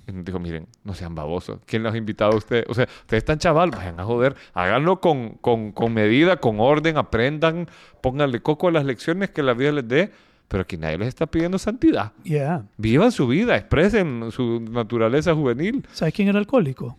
Y 0.07 0.11
nos 0.11 0.25
dijo, 0.25 0.39
miren, 0.39 0.67
no 0.83 0.93
sean 0.93 1.15
babosos. 1.15 1.59
¿Quién 1.65 1.83
los 1.83 1.93
ha 1.93 1.97
invitado 1.97 2.31
a 2.33 2.35
ustedes? 2.35 2.65
O 2.67 2.73
sea, 2.73 2.83
ustedes 3.01 3.21
están 3.21 3.37
chaval, 3.37 3.69
vayan 3.71 3.97
a 3.99 4.03
joder. 4.03 4.35
Háganlo 4.53 4.99
con, 4.99 5.35
con, 5.35 5.71
con 5.71 5.93
medida, 5.93 6.37
con 6.37 6.59
orden, 6.59 6.97
aprendan, 6.97 7.69
pónganle 8.01 8.41
coco 8.41 8.67
a 8.67 8.71
las 8.71 8.83
lecciones 8.83 9.29
que 9.29 9.41
la 9.43 9.53
vida 9.53 9.71
les 9.71 9.87
dé. 9.87 10.11
Pero 10.49 10.63
aquí 10.63 10.75
nadie 10.77 10.97
les 10.97 11.07
está 11.07 11.25
pidiendo 11.27 11.57
santidad. 11.57 12.11
Yeah. 12.23 12.65
Vivan 12.77 13.11
su 13.13 13.27
vida, 13.27 13.55
expresen 13.55 14.31
su 14.31 14.59
naturaleza 14.59 15.33
juvenil. 15.33 15.87
¿Sabes 15.93 16.13
quién 16.13 16.27
era 16.27 16.39
alcohólico? 16.39 16.97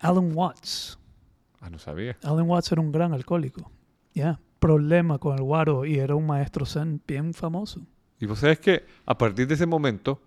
Alan 0.00 0.32
Watts. 0.34 0.98
Ah, 1.60 1.70
no 1.70 1.78
sabía. 1.78 2.16
Alan 2.24 2.48
Watts 2.48 2.72
era 2.72 2.80
un 2.80 2.90
gran 2.90 3.12
alcohólico. 3.12 3.70
Ya. 4.14 4.40
Problema 4.58 5.18
con 5.18 5.36
el 5.36 5.42
guaro 5.44 5.84
y 5.84 5.98
era 5.98 6.14
un 6.16 6.26
maestro 6.26 6.64
zen 6.66 7.00
bien 7.06 7.34
famoso. 7.34 7.82
Y 8.18 8.24
vos 8.26 8.38
sabés 8.38 8.58
que 8.58 8.84
a 9.04 9.16
partir 9.16 9.46
de 9.46 9.54
ese 9.54 9.66
momento 9.66 10.20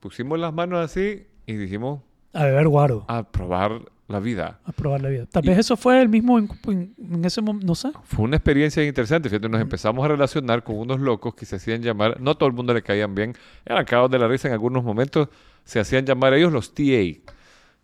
pusimos 0.00 0.38
las 0.38 0.52
manos 0.52 0.84
así 0.84 1.26
y 1.46 1.54
dijimos 1.54 2.00
A 2.34 2.44
beber 2.44 2.68
guaro. 2.68 3.04
a 3.08 3.22
probar 3.22 3.80
la 4.10 4.20
vida. 4.20 4.60
A 4.64 4.72
probar 4.72 5.00
la 5.02 5.08
vida. 5.08 5.26
Tal 5.26 5.44
Y- 5.44 5.48
vez 5.48 5.58
eso 5.58 5.76
fue 5.76 6.00
el 6.02 6.08
mismo 6.08 6.38
en, 6.38 6.48
en- 6.66 6.94
en 6.98 7.24
ese 7.24 7.40
momento. 7.40 7.66
No 7.66 7.74
sé. 7.74 7.90
Fue 8.04 8.24
una 8.24 8.36
experiencia 8.36 8.84
interesante. 8.84 9.28
Fíjate, 9.28 9.48
nos 9.48 9.60
empezamos 9.60 10.04
a 10.04 10.08
relacionar 10.08 10.62
con 10.62 10.76
unos 10.76 11.00
locos 11.00 11.34
que 11.34 11.46
se 11.46 11.56
hacían 11.56 11.82
llamar, 11.82 12.20
no 12.20 12.36
todo 12.36 12.48
el 12.48 12.54
mundo 12.54 12.72
le 12.74 12.82
caían 12.82 13.14
bien, 13.14 13.34
eran 13.64 13.84
cagados 13.84 14.10
de 14.10 14.18
la 14.18 14.28
risa 14.28 14.48
en 14.48 14.54
algunos 14.54 14.82
momentos, 14.84 15.28
se 15.64 15.80
hacían 15.80 16.04
llamar 16.06 16.34
ellos 16.34 16.52
los 16.52 16.74
TA. 16.74 16.82
Y 16.82 17.20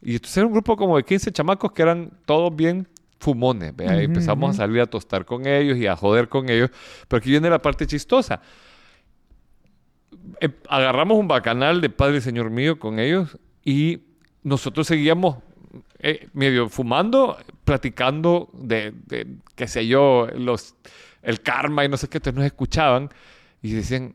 entonces 0.03 0.37
era 0.37 0.47
un 0.47 0.53
grupo 0.53 0.77
como 0.77 0.97
de 0.97 1.03
15 1.05 1.33
chamacos 1.33 1.73
que 1.73 1.83
eran 1.83 2.11
todos 2.27 2.55
bien 2.55 2.87
fumones. 3.19 3.73
Ujú, 3.73 3.83
empezamos 3.91 4.51
a 4.51 4.53
salir 4.59 4.81
a 4.83 4.87
tostar 4.87 5.25
con 5.25 5.47
ellos 5.47 5.79
y 5.79 5.87
a 5.87 5.97
joder 5.97 6.29
con 6.29 6.49
ellos. 6.51 6.71
Pero 7.09 7.19
aquí 7.19 7.31
viene 7.31 7.49
la 7.49 7.61
parte 7.61 7.87
chistosa. 7.87 8.41
Eh, 10.41 10.51
agarramos 10.69 11.19
un 11.19 11.29
bacanal 11.29 11.81
de 11.81 11.89
Padre 11.91 12.19
y 12.19 12.21
Señor 12.21 12.51
mío 12.51 12.79
con 12.79 12.99
ellos 12.99 13.39
y 13.65 14.01
nosotros 14.43 14.87
seguíamos 14.87 15.39
eh, 15.99 16.29
medio 16.33 16.69
fumando, 16.69 17.39
platicando 17.65 18.51
de, 18.53 18.93
de, 19.07 19.27
qué 19.55 19.67
sé 19.67 19.87
yo, 19.87 20.29
los, 20.35 20.75
el 21.23 21.41
karma 21.41 21.85
y 21.85 21.89
no 21.89 21.97
sé 21.97 22.09
qué, 22.09 22.19
entonces 22.19 22.37
nos 22.37 22.47
escuchaban 22.47 23.11
y 23.63 23.73
decían, 23.73 24.15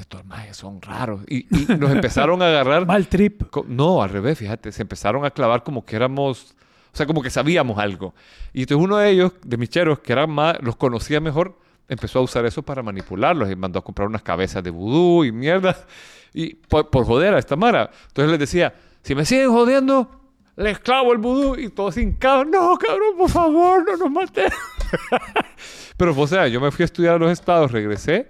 estos 0.00 0.24
majes 0.24 0.56
son 0.56 0.82
raros. 0.82 1.22
Y, 1.28 1.46
y 1.54 1.66
nos 1.78 1.90
empezaron 1.90 2.42
a 2.42 2.48
agarrar... 2.48 2.86
Mal 2.86 3.08
trip. 3.08 3.42
No, 3.66 4.02
al 4.02 4.10
revés, 4.10 4.38
fíjate, 4.38 4.72
se 4.72 4.82
empezaron 4.82 5.24
a 5.24 5.30
clavar 5.30 5.62
como 5.62 5.84
que 5.84 5.96
éramos, 5.96 6.54
o 6.92 6.96
sea, 6.96 7.06
como 7.06 7.22
que 7.22 7.30
sabíamos 7.30 7.78
algo. 7.78 8.14
Y 8.52 8.62
entonces 8.62 8.84
uno 8.84 8.96
de 8.96 9.10
ellos, 9.10 9.32
de 9.44 9.56
mis 9.56 9.68
cheros, 9.68 10.00
que 10.00 10.12
eran 10.12 10.30
más, 10.30 10.56
los 10.62 10.76
conocía 10.76 11.20
mejor, 11.20 11.58
empezó 11.88 12.20
a 12.20 12.22
usar 12.22 12.46
eso 12.46 12.62
para 12.62 12.82
manipularlos 12.82 13.50
y 13.50 13.56
mandó 13.56 13.78
a 13.78 13.84
comprar 13.84 14.08
unas 14.08 14.22
cabezas 14.22 14.62
de 14.62 14.70
vudú 14.70 15.24
y 15.24 15.32
mierda. 15.32 15.76
Y 16.32 16.54
por, 16.54 16.90
por 16.90 17.04
joder 17.04 17.34
a 17.34 17.38
esta 17.38 17.56
mara. 17.56 17.90
Entonces 18.08 18.30
les 18.30 18.40
decía, 18.40 18.74
si 19.02 19.14
me 19.14 19.24
siguen 19.24 19.50
jodiendo, 19.50 20.19
les 20.60 20.78
clavo 20.78 21.12
el 21.12 21.18
vudú 21.18 21.56
y 21.56 21.70
todos 21.70 21.94
sin 21.94 22.18
No, 22.20 22.76
cabrón, 22.76 23.16
por 23.16 23.30
favor, 23.30 23.84
no 23.86 23.96
nos 23.96 24.10
maten. 24.10 24.50
Pero, 25.96 26.14
o 26.16 26.26
sea, 26.26 26.48
yo 26.48 26.60
me 26.60 26.70
fui 26.70 26.82
a 26.82 26.86
estudiar 26.86 27.14
a 27.14 27.18
los 27.18 27.30
estados, 27.30 27.72
regresé 27.72 28.28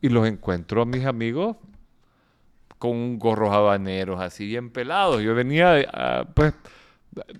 y 0.00 0.08
los 0.08 0.26
encuentro 0.26 0.82
a 0.82 0.86
mis 0.86 1.04
amigos 1.04 1.56
con 2.78 3.18
gorros 3.18 3.52
habaneros 3.52 4.20
así 4.20 4.46
bien 4.46 4.70
pelados. 4.70 5.20
Yo 5.22 5.34
venía, 5.34 6.24
pues, 6.34 6.54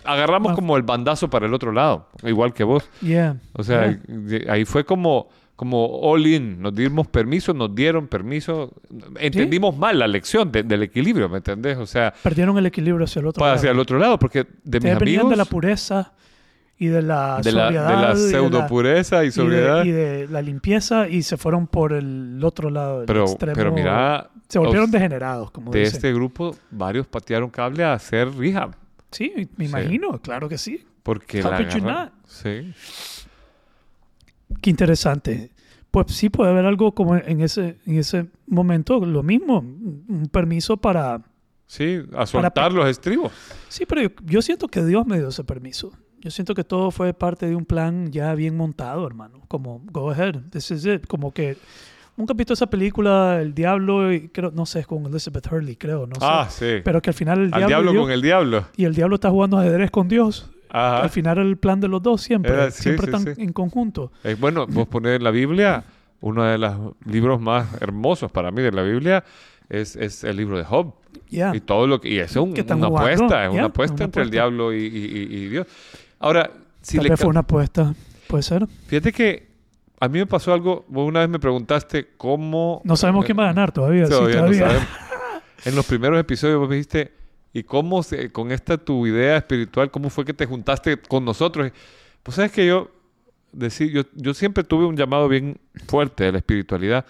agarramos 0.05 0.55
como 0.55 0.77
el 0.77 0.83
bandazo 0.83 1.31
para 1.31 1.47
el 1.47 1.55
otro 1.55 1.73
lado, 1.73 2.09
igual 2.23 2.53
que 2.53 2.65
vos. 2.65 2.89
Yeah. 3.01 3.37
O 3.53 3.63
sea, 3.63 3.99
Yeah. 4.09 4.53
ahí 4.53 4.65
fue 4.65 4.85
como, 4.85 5.29
como 5.59 5.87
all 6.03 6.25
in. 6.25 6.63
Nos 6.63 6.73
dimos 6.73 7.09
permiso, 7.09 7.53
nos 7.53 7.75
dieron 7.75 8.07
permiso. 8.07 8.73
Entendimos 9.19 9.77
mal 9.77 9.99
la 9.99 10.07
lección 10.07 10.53
de- 10.53 10.63
del 10.63 10.85
equilibrio, 10.85 11.29
¿me 11.29 11.39
entendés? 11.39 11.77
O 11.79 11.85
sea, 11.87 12.15
Perdieron 12.23 12.57
el 12.59 12.67
equilibrio 12.67 13.05
hacia 13.05 13.19
el 13.19 13.27
otro 13.27 13.41
para 13.41 13.51
lado. 13.51 13.59
hacia 13.59 13.71
el 13.73 13.79
otro 13.81 13.99
lado, 13.99 14.21
porque 14.21 14.47
de 14.63 14.79
mis 14.81 14.93
amigos... 14.93 15.29
de 15.31 15.37
la 15.37 15.45
pureza 15.47 16.13
y 16.79 16.87
de 16.87 17.03
la 17.03 17.41
de 17.43 17.51
la, 17.51 17.71
de 17.73 17.73
la 17.97 18.13
y 18.15 18.31
pseudo 18.31 18.69
pureza 18.69 19.25
y 19.25 19.29
y 19.29 19.31
sobriedad. 19.33 19.85
Y 19.85 19.91
de, 19.91 20.29
la 20.29 20.43
limpieza 20.43 21.09
y 21.09 21.23
se 21.25 21.37
fueron 21.37 21.67
por 21.67 21.93
el 21.93 22.39
otro 22.45 22.71
lado. 22.71 23.01
el 23.01 23.07
pero, 23.07 23.25
extremo. 23.25 23.55
pero 23.57 23.73
mira, 23.73 24.31
Se 24.49 24.61
volvieron 24.61 24.85
os- 24.85 24.93
degenerados, 24.93 25.51
como 25.51 25.73
de 25.73 25.81
dicen. 25.81 25.97
este 25.97 26.13
grupo, 26.15 26.55
varios 26.71 27.09
patearon 27.09 27.51
cable 27.51 27.83
a 27.83 27.95
hacer 27.95 28.31
rehab. 28.33 28.77
Sí, 29.11 29.33
me 29.57 29.65
Sí. 29.65 29.71
imagino, 29.71 30.21
claro 30.23 30.49
que 30.49 30.57
sí. 30.57 30.85
Porque 31.03 31.43
How 31.43 31.51
la 31.51 31.59
not? 31.81 32.13
Sí. 32.27 32.73
Qué 34.61 34.71
interesante. 34.71 35.51
Pues 35.91 36.07
sí 36.09 36.29
puede 36.29 36.51
haber 36.51 36.67
algo 36.67 36.93
como 36.95 37.17
en 37.17 37.41
ese, 37.41 37.79
en 37.87 37.99
ese 37.99 38.27
momento, 38.47 39.01
lo 39.05 39.23
mismo, 39.23 39.59
un 39.59 40.29
permiso 40.31 40.77
para... 40.77 41.23
Sí, 41.67 42.01
a 42.17 42.27
soltar 42.27 42.73
los 42.73 42.89
estribos. 42.89 43.33
Sí, 43.69 43.85
pero 43.87 44.03
yo, 44.03 44.09
yo 44.25 44.43
siento 44.43 44.69
que 44.69 44.85
Dios 44.85 45.07
me 45.07 45.19
dio 45.19 45.29
ese 45.29 45.45
permiso. 45.45 45.93
Yo 46.21 46.31
siento 46.31 46.55
que 46.55 46.65
todo 46.65 46.91
fue 46.91 47.13
parte 47.15 47.47
de 47.47 47.55
un 47.55 47.65
plan 47.65 48.11
ya 48.11 48.35
bien 48.35 48.57
montado, 48.57 49.07
hermano. 49.07 49.43
Como, 49.49 49.83
go 49.93 50.11
ahead, 50.11 50.37
this 50.51 50.71
is 50.71 50.85
it. 50.87 51.07
Como 51.07 51.33
que 51.33 51.57
nunca 52.17 52.33
he 52.33 52.37
visto 52.37 52.55
esa 52.55 52.67
película, 52.69 53.41
El 53.41 53.55
Diablo, 53.55 54.13
y 54.13 54.29
creo, 54.29 54.51
no 54.51 54.67
sé, 54.67 54.85
con 54.85 55.07
Elizabeth 55.07 55.47
Hurley, 55.51 55.77
creo, 55.77 56.07
no 56.07 56.15
sé. 56.17 56.21
Ah, 56.23 56.49
sí. 56.51 56.67
Pero 56.85 57.01
que 57.01 57.11
al 57.11 57.15
final 57.15 57.39
el 57.39 57.55
Al 57.55 57.67
diablo, 57.67 57.93
diablo 57.93 58.03
con 58.03 58.11
el 58.11 58.23
diablo. 58.23 58.65
y 58.77 58.85
el 58.85 58.95
diablo 58.95 59.15
está 59.17 59.31
jugando 59.31 59.59
ajedrez 59.59 59.91
con 59.91 60.09
Dios. 60.09 60.51
Ajá. 60.71 61.03
Al 61.03 61.11
final 61.11 61.39
el 61.39 61.57
plan 61.57 61.81
de 61.81 61.89
los 61.89 62.03
dos 62.03 62.21
siempre, 62.23 62.53
Era- 62.53 62.71
sí, 62.71 62.83
siempre 62.83 63.07
sí, 63.11 63.17
están 63.17 63.35
sí. 63.35 63.43
en 63.43 63.53
conjunto. 63.53 64.13
Eh, 64.25 64.37
bueno, 64.39 64.67
vos 64.67 64.87
ponés 64.89 65.17
en 65.17 65.25
la 65.25 65.31
Biblia, 65.31 65.85
uno 66.21 66.45
de 66.45 66.59
los 66.59 66.77
libros 67.07 67.41
más 67.41 67.81
hermosos 67.81 68.31
para 68.33 68.51
mí 68.51 68.61
de 68.63 68.73
la 68.73 68.83
Biblia 68.83 69.25
es, 69.69 69.97
es 69.97 70.25
el 70.25 70.37
libro 70.37 70.59
de 70.59 70.65
Job. 70.65 70.95
Ya. 71.31 71.55
Y 71.55 71.61
todo 71.61 71.87
lo 71.87 72.01
que... 72.01 72.09
Y 72.11 72.19
es 72.19 72.35
un- 72.37 72.51
una 72.51 72.63
jugando, 72.65 72.87
apuesta, 72.99 73.25
es 73.47 73.51
ya, 73.53 73.59
una 73.59 73.65
apuesta 73.67 73.95
una 73.97 74.05
entre 74.05 74.23
el 74.23 74.29
apuesta. 74.29 74.33
diablo 74.33 74.73
y, 74.75 74.79
y- 74.87 75.37
y- 75.37 75.49
Dios. 75.49 75.67
Ahora, 76.19 76.51
si 76.83 76.97
Tal 76.97 77.05
le 77.05 77.11
vez 77.11 77.21
fue 77.21 77.29
una 77.29 77.41
apuesta, 77.41 77.95
puede 78.29 78.43
ser. 78.43 78.67
Fíjate 78.87 79.13
que 79.13 79.49
a 80.01 80.09
mí 80.09 80.19
me 80.19 80.27
pasó 80.27 80.53
algo, 80.55 80.85
vos 80.89 81.07
una 81.09 81.21
vez 81.21 81.29
me 81.29 81.39
preguntaste 81.39 82.09
cómo... 82.17 82.81
No 82.85 82.97
sabemos 82.97 83.25
quién 83.25 83.39
va 83.39 83.45
a 83.45 83.47
ganar 83.49 83.73
todavía. 83.73 84.07
sí, 84.07 84.13
Todavía 84.13 84.37
no 84.37 84.41
todavía. 84.43 84.67
sabemos. 84.67 84.89
En 85.65 85.75
los 85.77 85.87
primeros 85.87 86.19
episodios 86.21 86.59
vos 86.61 86.69
me 86.69 86.77
dijiste, 86.77 87.13
¿y 87.53 87.63
cómo 87.63 88.03
se- 88.03 88.31
con 88.33 88.53
esta 88.53 88.77
tu 88.79 89.07
idea 89.07 89.37
espiritual, 89.39 89.91
cómo 89.91 90.11
fue 90.11 90.25
que 90.25 90.35
te 90.35 90.47
juntaste 90.47 90.97
con 90.99 91.25
nosotros? 91.25 91.71
Pues 92.23 92.35
sabes 92.37 92.53
que 92.53 92.67
yo, 92.67 92.91
decir, 93.53 93.91
yo, 93.91 94.03
yo 94.15 94.35
siempre 94.35 94.65
tuve 94.65 94.85
un 94.85 94.97
llamado 94.97 95.29
bien 95.29 95.59
fuerte 95.87 96.25
de 96.25 96.33
la 96.33 96.39
espiritualidad, 96.39 97.07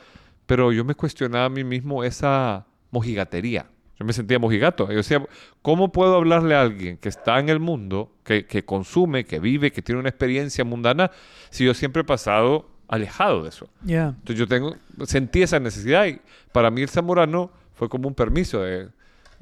pero 0.46 0.72
yo 0.72 0.84
me 0.84 0.94
cuestionaba 0.94 1.46
a 1.46 1.48
mí 1.50 1.64
mismo 1.64 2.04
esa 2.04 2.66
mojigatería. 2.90 3.66
Yo 3.98 4.06
me 4.06 4.12
sentía 4.12 4.38
mojigato. 4.38 4.88
Yo 4.90 4.98
decía, 4.98 5.26
¿cómo 5.60 5.90
puedo 5.90 6.14
hablarle 6.14 6.54
a 6.54 6.62
alguien 6.62 6.96
que 6.98 7.08
está 7.08 7.38
en 7.40 7.48
el 7.48 7.58
mundo, 7.58 8.12
que, 8.22 8.46
que 8.46 8.64
consume, 8.64 9.24
que 9.24 9.40
vive, 9.40 9.72
que 9.72 9.82
tiene 9.82 9.98
una 10.00 10.08
experiencia 10.08 10.64
mundana, 10.64 11.10
si 11.50 11.64
yo 11.64 11.74
siempre 11.74 12.02
he 12.02 12.04
pasado 12.04 12.70
alejado 12.86 13.42
de 13.42 13.48
eso? 13.48 13.68
Ya. 13.82 14.10
Entonces 14.10 14.36
yo 14.38 14.46
tengo, 14.46 14.76
sentí 15.04 15.42
esa 15.42 15.58
necesidad 15.58 16.06
y 16.06 16.20
para 16.52 16.70
mí 16.70 16.82
el 16.82 16.88
zamorano 16.88 17.50
fue 17.74 17.88
como 17.88 18.06
un 18.06 18.14
permiso 18.14 18.62
de 18.62 18.88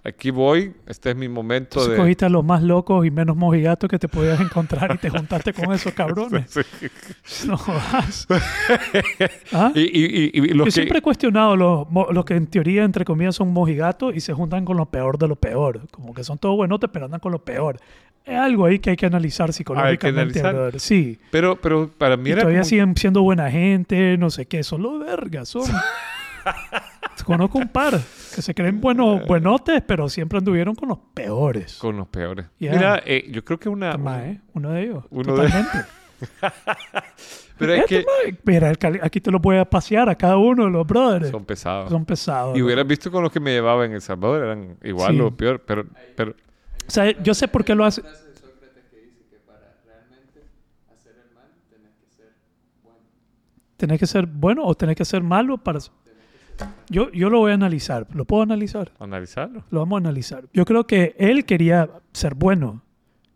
aquí 0.07 0.31
voy, 0.31 0.73
este 0.87 1.11
es 1.11 1.17
mi 1.17 1.29
momento 1.29 1.79
Entonces 1.81 1.93
de... 1.93 1.97
cogiste 1.97 2.25
a 2.25 2.29
los 2.29 2.45
más 2.45 2.63
locos 2.63 3.05
y 3.05 3.11
menos 3.11 3.37
mojigatos 3.37 3.91
que 3.91 3.99
te 3.99 4.09
podías 4.09 4.41
encontrar 4.41 4.93
y 4.95 4.99
te 4.99 5.11
juntaste 5.11 5.53
con 5.53 5.73
esos 5.73 5.93
cabrones. 5.95 6.51
Sí. 7.25 7.47
No 7.49 7.57
jodas. 7.57 8.27
¿Ah? 9.53 9.73
Y, 9.75 9.81
y, 9.81 10.31
y, 10.33 10.39
y 10.39 10.41
los 10.49 10.59
Yo 10.59 10.65
que- 10.67 10.71
siempre 10.71 10.99
he 10.99 11.03
cuestionado 11.03 11.57
los, 11.57 11.87
los 12.13 12.25
que 12.25 12.35
en 12.35 12.47
teoría, 12.47 12.85
entre 12.85 13.05
comillas, 13.05 13.35
son 13.37 13.53
mojigatos 13.53 14.15
y 14.15 14.21
se 14.21 14.33
juntan 14.33 14.65
con 14.65 14.77
lo 14.77 14.87
peor 14.87 15.19
de 15.19 15.29
lo 15.29 15.37
peor. 15.37 15.81
Como 15.91 16.15
que 16.15 16.23
son 16.25 16.39
todos 16.39 16.57
buenotes, 16.57 16.89
pero 16.93 17.07
andan 17.07 17.21
con 17.21 17.33
lo 17.33 17.45
peor. 17.45 17.79
Es 18.25 18.37
algo 18.37 18.67
ahí 18.67 18.81
que 18.81 18.91
hay 18.91 18.97
que 18.97 19.07
analizar 19.07 19.53
psicológicamente, 19.53 20.09
analizar. 20.41 20.53
brother. 20.55 20.81
Sí. 20.81 21.19
Pero, 21.31 21.57
pero 21.61 21.89
para 21.97 22.17
mí 22.17 22.29
Y 22.29 22.33
era 22.33 22.41
todavía 22.43 22.61
como- 22.63 22.69
siguen 22.69 22.97
siendo 22.97 23.23
buena 23.23 23.51
gente, 23.51 24.17
no 24.19 24.31
sé 24.31 24.47
qué. 24.47 24.63
Son 24.65 24.83
los 24.83 24.99
vergas, 24.99 25.49
son. 25.49 25.63
Conozco 27.25 27.59
un 27.59 27.69
par 27.69 27.95
que 28.35 28.43
se 28.43 28.55
creen 28.55 28.81
buenos, 28.81 29.25
buenotes, 29.27 29.83
pero 29.87 30.09
siempre 30.09 30.39
anduvieron 30.39 30.75
con 30.75 30.89
los 30.91 30.99
peores. 31.15 31.77
con 31.79 31.97
los 31.97 32.09
peores. 32.09 32.47
Mira, 32.59 33.03
eh, 33.05 33.27
yo 33.31 33.45
creo 33.45 33.59
que 33.59 33.69
una... 33.69 33.93
Toma, 33.93 34.27
¿eh? 34.27 34.41
Uno 34.55 34.71
de 34.71 34.83
ellos. 34.83 35.05
Uno 35.11 35.35
de- 35.37 35.43
totalmente. 35.49 35.79
Pero 37.59 37.73
es 37.75 37.81
Eh, 37.81 37.85
que 37.89 38.05
Mira, 38.45 38.71
el 38.71 38.79
cali- 38.79 38.99
aquí 39.03 39.21
te 39.21 39.31
lo 39.31 39.39
voy 39.39 39.57
a 39.57 39.65
pasear 39.65 40.09
a 40.09 40.15
cada 40.15 40.37
uno 40.37 40.65
de 40.65 40.71
los 40.71 40.87
brothers. 40.87 41.31
son 41.31 41.45
pesados. 41.45 41.91
Son 41.91 42.05
pesados. 42.05 42.57
Y 42.57 42.61
¿no? 42.61 42.67
hubieras 42.67 42.87
visto 42.87 43.11
con 43.11 43.23
los 43.23 43.33
que 43.33 43.41
me 43.41 43.53
llevaba 43.53 43.85
en 43.87 43.93
El 43.93 44.01
Salvador, 44.03 44.43
eran 44.45 44.77
igual 44.85 45.15
Sí. 45.15 45.21
o 45.21 45.31
peor, 45.37 45.63
pero, 45.67 45.87
pero 46.15 46.33
O 46.87 46.91
sea, 46.91 47.11
yo 47.23 47.35
sé 47.35 47.49
por 47.49 47.65
qué 47.65 47.75
lo 47.75 47.85
hace. 47.85 48.03
frase 48.03 48.29
de 48.29 48.35
Sócrates 48.35 48.85
que 48.91 48.97
dice 49.01 49.25
que 49.31 49.37
para 49.47 49.75
realmente 49.87 50.41
hacer 50.93 51.15
el 51.17 51.35
mal 51.35 51.49
tenés 51.71 51.93
que 51.99 52.07
ser 52.15 52.33
bueno. 52.83 52.99
¿Tenés 53.77 54.01
que 54.01 54.07
ser 54.07 54.27
bueno 54.27 54.65
o 54.65 54.75
tenés 54.75 54.97
que 54.97 55.05
ser 55.05 55.23
malo 55.23 55.57
para...? 55.59 55.79
Yo, 56.89 57.11
yo 57.13 57.31
lo 57.31 57.39
voy 57.41 57.51
a 57.51 57.55
analizar. 57.55 58.07
¿Lo 58.15 58.25
puedo 58.25 58.43
analizar? 58.43 58.93
analizarlo. 58.99 59.65
Lo 59.71 59.81
vamos 59.81 59.97
a 59.97 60.01
analizar. 60.01 60.45
Yo 60.53 60.65
creo 60.65 60.87
que 60.87 61.15
él 61.19 61.45
quería 61.45 61.89
ser 62.13 62.35
bueno. 62.35 62.83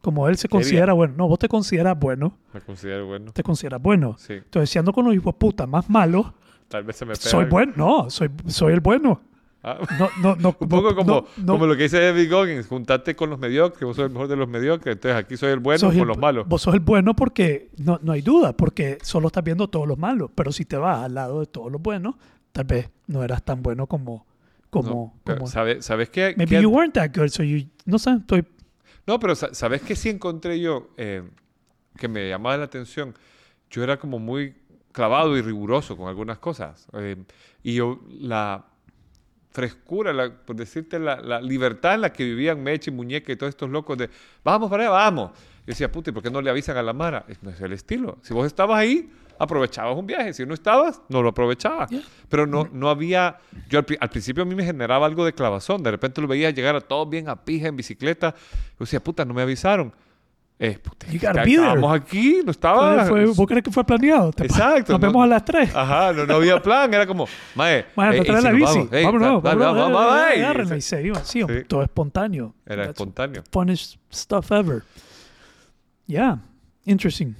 Como 0.01 0.29
él 0.29 0.37
se 0.39 0.49
Quería. 0.49 0.61
considera 0.63 0.93
bueno. 0.95 1.15
No, 1.19 1.29
vos 1.29 1.39
te 1.39 1.49
consideras 1.49 1.99
bueno. 1.99 2.35
Me 2.55 2.61
considero 2.63 3.07
bueno. 3.07 3.33
Te 3.33 3.43
consideras 3.43 3.83
bueno. 3.83 4.15
Sí, 4.19 4.33
Entonces, 4.35 4.71
si 4.71 4.79
ando 4.79 4.93
con 4.93 5.05
los 5.05 5.15
hijos 5.15 5.35
puta 5.35 5.67
más 5.67 5.91
malos, 5.91 6.27
tal 6.69 6.85
vez 6.85 6.97
se 6.97 7.05
me 7.05 7.13
pega. 7.13 7.29
soy 7.29 7.41
algo. 7.41 7.51
bueno. 7.51 7.73
No, 7.77 8.09
soy, 8.09 8.31
soy 8.47 8.73
el 8.73 8.81
bueno. 8.81 9.21
Ah, 9.63 9.77
No, 9.99 10.09
no, 10.23 10.37
no. 10.37 10.57
un 10.59 10.69
poco 10.71 10.95
como, 10.97 11.27
como 11.47 11.67
lo 11.67 11.77
que 11.77 11.83
dice 11.83 12.01
David 12.01 12.33
Goggins, 12.33 12.67
juntate 12.67 13.15
con 13.15 13.29
los 13.29 13.39
mediocres, 13.39 13.83
vos 13.85 13.95
sos 13.97 14.07
el 14.07 14.11
mejor 14.11 14.29
de 14.29 14.37
los 14.37 14.49
mediocres, 14.49 14.95
entonces 14.97 15.23
aquí 15.23 15.37
soy 15.37 15.51
el 15.51 15.59
bueno 15.59 15.89
con 15.89 15.99
el- 15.99 16.07
los 16.09 16.17
malos. 16.17 16.49
Vos 16.49 16.63
sos 16.63 16.73
el 16.73 16.81
bueno 16.81 17.15
porque 17.15 17.69
no, 17.77 17.99
no 18.03 18.13
hay 18.13 18.23
duda, 18.23 18.57
porque 18.57 18.97
solo 19.03 19.27
estás 19.27 19.45
viendo 19.45 19.69
todos 19.69 19.87
los 19.87 19.99
malos. 19.99 20.31
Pero 20.35 20.51
si 20.51 20.65
te 20.65 20.79
vas 20.79 21.05
al 21.05 21.13
lado 21.15 21.41
de 21.41 21.47
todos 21.47 21.71
los 21.71 21.83
buenos, 21.83 22.15
tal 22.53 22.65
vez 22.65 22.91
no 23.07 23.23
eras 23.23 23.43
tan 23.45 23.63
bueno 23.63 23.87
como. 23.87 24.27
como, 24.71 25.15
No, 25.27 25.35
como 25.35 25.47
¿sabes, 25.47 25.85
¿Sabes 25.85 26.11
qué? 26.11 26.35
maybe 26.37 26.57
qué- 26.57 26.63
you 26.63 26.71
weren't 26.71 26.95
that 26.95 27.11
good, 27.15 27.29
so 27.29 27.43
you. 27.43 27.67
No 27.87 27.99
sé, 27.99 28.13
estoy. 28.13 28.45
No, 29.07 29.19
pero 29.19 29.35
sa- 29.35 29.53
¿sabes 29.55 29.83
qué 29.83 29.97
sí 29.97 30.09
encontré 30.11 30.61
yo 30.61 30.91
eh, 30.97 31.23
que 31.99 32.07
me 32.09 32.29
llamaba 32.29 32.57
la 32.57 32.65
atención? 32.65 33.15
Yo 33.71 33.83
era 33.83 33.99
como 33.99 34.19
muy 34.19 34.55
clavado 34.93 35.37
y 35.37 35.43
riguroso 35.43 35.97
con 35.97 36.09
algunas 36.09 36.39
cosas. 36.39 36.87
eh, 36.95 37.17
y 37.63 37.75
yo, 37.75 38.01
la 38.09 38.65
frescura, 39.51 40.13
la- 40.13 40.31
por 40.33 40.55
decirte, 40.57 40.99
la, 41.01 41.21
la 41.21 41.41
libertad 41.41 41.95
en 41.95 42.03
la 42.03 42.13
que 42.13 42.25
vivían 42.25 42.63
Meche 42.63 42.91
y 42.91 42.95
Muñeca 42.95 43.33
y 43.33 43.37
todos 43.37 43.51
estos 43.51 43.69
locos 43.71 43.99
de, 43.99 44.09
vamos 44.45 44.71
para 44.71 44.85
allá, 44.85 44.91
vamos. 44.93 45.31
Yo 45.33 45.67
decía, 45.67 45.91
puta, 45.91 46.11
¿y 46.11 46.13
por 46.13 46.23
qué 46.23 46.31
no 46.31 46.41
le 46.41 46.51
avisan 46.51 46.77
a 46.77 46.83
la 46.83 46.93
Mara? 46.93 47.25
No 47.43 47.51
es 47.51 47.61
el 47.61 47.73
estilo. 47.73 48.19
Si 48.23 48.33
vos 48.33 48.47
estabas 48.47 48.79
ahí, 48.79 49.11
aprovechabas 49.41 49.97
un 49.97 50.07
viaje. 50.07 50.33
Si 50.35 50.45
no 50.47 50.55
estabas, 50.55 51.01
no 51.09 51.23
lo 51.23 51.31
aprovechabas. 51.31 51.91
Yeah. 51.91 52.03
Pero 52.29 52.47
no, 52.47 52.69
no 52.73 52.89
había... 52.91 53.39
Yo 53.69 53.79
al, 53.81 53.87
al 53.99 54.09
principio 54.11 54.43
a 54.45 54.47
mí 54.47 54.55
me 54.55 54.65
generaba 54.65 55.07
algo 55.07 55.25
de 55.25 55.33
clavazón. 55.33 55.83
De 55.83 55.91
repente 55.91 56.21
lo 56.21 56.29
veía 56.29 56.51
llegar 56.51 56.77
a 56.77 56.81
todos 56.81 57.09
bien 57.11 57.29
a 57.29 57.37
pija 57.45 57.67
en 57.67 57.75
bicicleta. 57.77 58.35
Yo 58.35 58.77
decía, 58.81 59.03
puta, 59.03 59.25
no 59.25 59.35
me 59.35 59.43
avisaron. 59.43 59.93
Eh, 60.63 60.79
puta, 60.79 61.07
estábamos 61.11 61.95
aquí, 61.99 62.43
no 62.45 62.51
estaba... 62.51 63.07
fue- 63.07 63.25
¿Vos 63.25 63.47
crees 63.49 63.65
que 63.65 63.71
fue 63.71 63.83
planeado? 63.83 64.31
Te- 64.31 64.45
Exacto, 64.45 64.93
Nos 64.93 65.01
no- 65.01 65.07
vemos 65.09 65.25
a 65.25 65.27
las 65.27 65.43
3. 65.43 65.75
Ajá, 65.75 66.13
no, 66.13 66.27
no 66.27 66.35
había 66.35 66.61
plan. 66.61 66.93
Era 66.93 67.07
como, 67.07 67.27
mae, 67.55 67.87
Bueno, 67.97 68.13
eh, 68.13 68.19
te 68.19 68.25
trae 68.27 68.41
¿y 68.41 68.45
la 68.45 68.51
si 68.51 68.57
bici. 68.57 68.75
vamos? 68.79 68.93
Ey, 68.93 69.05
vámonos, 69.07 69.43
vámonos, 69.43 70.21
ey. 70.35 70.43
agárrenla 70.43 70.77
y 70.77 70.81
se 70.83 71.03
iban. 71.03 71.25
Sí, 71.25 71.41
Sí. 71.49 71.65
todo 71.67 71.83
espontáneo. 71.83 72.55
Era 72.67 72.83
That's 72.83 72.91
espontáneo. 72.91 73.43
funnest 73.51 73.97
stuff 74.13 74.53
ever. 74.53 74.83
Yeah, 76.07 76.41
interesting. 76.85 77.35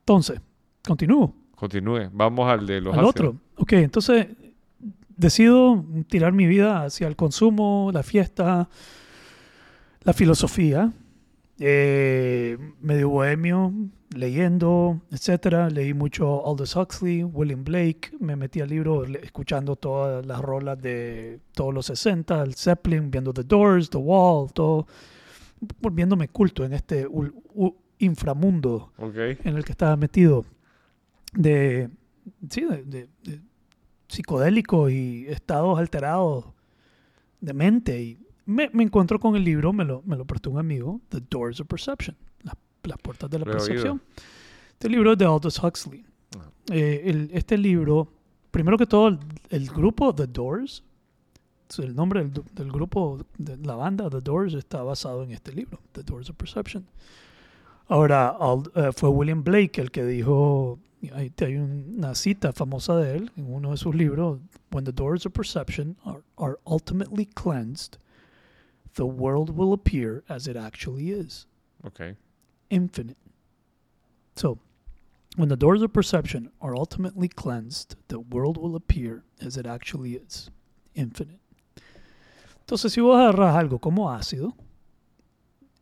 Entonces, 0.00 0.40
continúo. 0.88 1.32
Continúe. 1.54 2.08
Vamos 2.12 2.48
al 2.50 2.66
de 2.66 2.80
los 2.80 2.92
al 2.94 3.00
ácidos. 3.00 3.10
otro. 3.10 3.36
Ok, 3.56 3.72
entonces 3.74 4.26
decido 5.16 5.84
tirar 6.08 6.32
mi 6.32 6.46
vida 6.46 6.84
hacia 6.84 7.06
el 7.08 7.16
consumo, 7.16 7.90
la 7.92 8.02
fiesta, 8.02 8.68
la 10.02 10.12
filosofía, 10.12 10.92
eh, 11.58 12.56
medio 12.80 13.08
bohemio, 13.10 13.72
leyendo, 14.14 15.00
etcétera. 15.10 15.68
Leí 15.70 15.92
mucho 15.92 16.46
Aldous 16.46 16.76
Huxley, 16.76 17.24
William 17.24 17.64
Blake, 17.64 18.12
me 18.20 18.36
metí 18.36 18.60
al 18.60 18.68
libro 18.68 19.04
escuchando 19.04 19.74
todas 19.74 20.24
las 20.24 20.40
rolas 20.40 20.80
de 20.80 21.40
todos 21.52 21.74
los 21.74 21.86
60, 21.86 22.40
el 22.44 22.54
Zeppelin, 22.54 23.10
viendo 23.10 23.32
The 23.32 23.42
Doors, 23.42 23.90
The 23.90 23.98
Wall, 23.98 24.52
todo, 24.52 24.86
volviéndome 25.80 26.28
culto 26.28 26.64
en 26.64 26.72
este 26.74 27.06
inframundo 27.98 28.92
Ok. 28.98 29.16
en 29.44 29.56
el 29.56 29.64
que 29.64 29.72
estaba 29.72 29.96
metido 29.96 30.44
de, 31.42 31.88
sí, 32.50 32.62
de, 32.62 32.82
de- 32.84 33.08
de 33.22 33.40
psicodélicos 34.08 34.90
y 34.90 35.26
estados 35.28 35.78
alterados 35.78 36.44
de 37.40 37.52
mente. 37.52 38.02
Y 38.02 38.18
me, 38.46 38.70
me 38.72 38.82
encuentro 38.82 39.18
con 39.20 39.36
el 39.36 39.44
libro, 39.44 39.72
me 39.72 39.84
lo, 39.84 40.02
me 40.04 40.16
lo 40.16 40.24
prestó 40.24 40.50
un 40.50 40.58
amigo, 40.58 41.00
The 41.10 41.20
Doors 41.30 41.60
of 41.60 41.68
Perception, 41.68 42.16
las, 42.42 42.54
las 42.82 42.98
puertas 42.98 43.30
de 43.30 43.38
la 43.38 43.44
percepción. 43.52 44.02
Este 44.72 44.88
libro 44.88 45.12
es 45.12 45.18
de 45.18 45.24
Aldous 45.26 45.62
Huxley. 45.62 46.04
Ajá. 46.36 46.50
Eh, 46.72 47.02
el- 47.06 47.30
este 47.32 47.56
libro, 47.56 48.08
primero 48.50 48.76
que 48.76 48.86
todo, 48.86 49.08
el, 49.08 49.18
el 49.50 49.66
grupo 49.68 50.14
The 50.14 50.26
Doors, 50.26 50.82
el 51.78 51.94
nombre 51.94 52.24
del, 52.24 52.42
del 52.54 52.72
grupo, 52.72 53.24
de 53.36 53.56
la 53.58 53.74
banda 53.74 54.08
The 54.08 54.20
Doors, 54.22 54.54
está 54.54 54.82
basado 54.82 55.22
en 55.22 55.32
este 55.32 55.52
libro, 55.52 55.78
The 55.92 56.02
Doors 56.02 56.30
of 56.30 56.36
Perception. 56.36 56.86
Ahora, 57.88 58.34
Ald- 58.38 58.70
eh, 58.74 58.92
fue 58.92 59.08
William 59.10 59.42
Blake 59.44 59.80
el 59.80 59.90
que 59.90 60.04
dijo, 60.04 60.78
hay, 61.02 61.32
hay 61.38 61.56
una 61.56 62.14
cita 62.14 62.52
famosa 62.52 62.96
de 62.96 63.16
él 63.16 63.30
en 63.36 63.52
uno 63.52 63.70
de 63.70 63.76
sus 63.76 63.94
libros, 63.94 64.40
When 64.70 64.84
the 64.84 64.92
doors 64.92 65.24
of 65.24 65.32
perception 65.32 65.96
are, 66.04 66.22
are 66.36 66.58
ultimately 66.66 67.24
cleansed, 67.26 67.98
the 68.94 69.06
world 69.06 69.50
will 69.56 69.72
appear 69.72 70.24
as 70.28 70.46
it 70.46 70.56
actually 70.56 71.10
is, 71.10 71.46
Ok. 71.84 72.16
infinite. 72.70 73.16
So, 74.36 74.58
when 75.36 75.48
the 75.48 75.56
doors 75.56 75.82
of 75.82 75.92
perception 75.92 76.50
are 76.60 76.74
ultimately 76.76 77.28
cleansed, 77.28 77.94
the 78.08 78.18
world 78.18 78.56
will 78.58 78.74
appear 78.76 79.22
as 79.40 79.56
it 79.56 79.66
actually 79.66 80.14
is, 80.16 80.50
infinite. 80.94 81.38
Entonces, 82.66 82.92
si 82.92 83.00
vos 83.00 83.16
agarras 83.16 83.54
algo 83.56 83.78
como 83.80 84.10
ácido, 84.10 84.54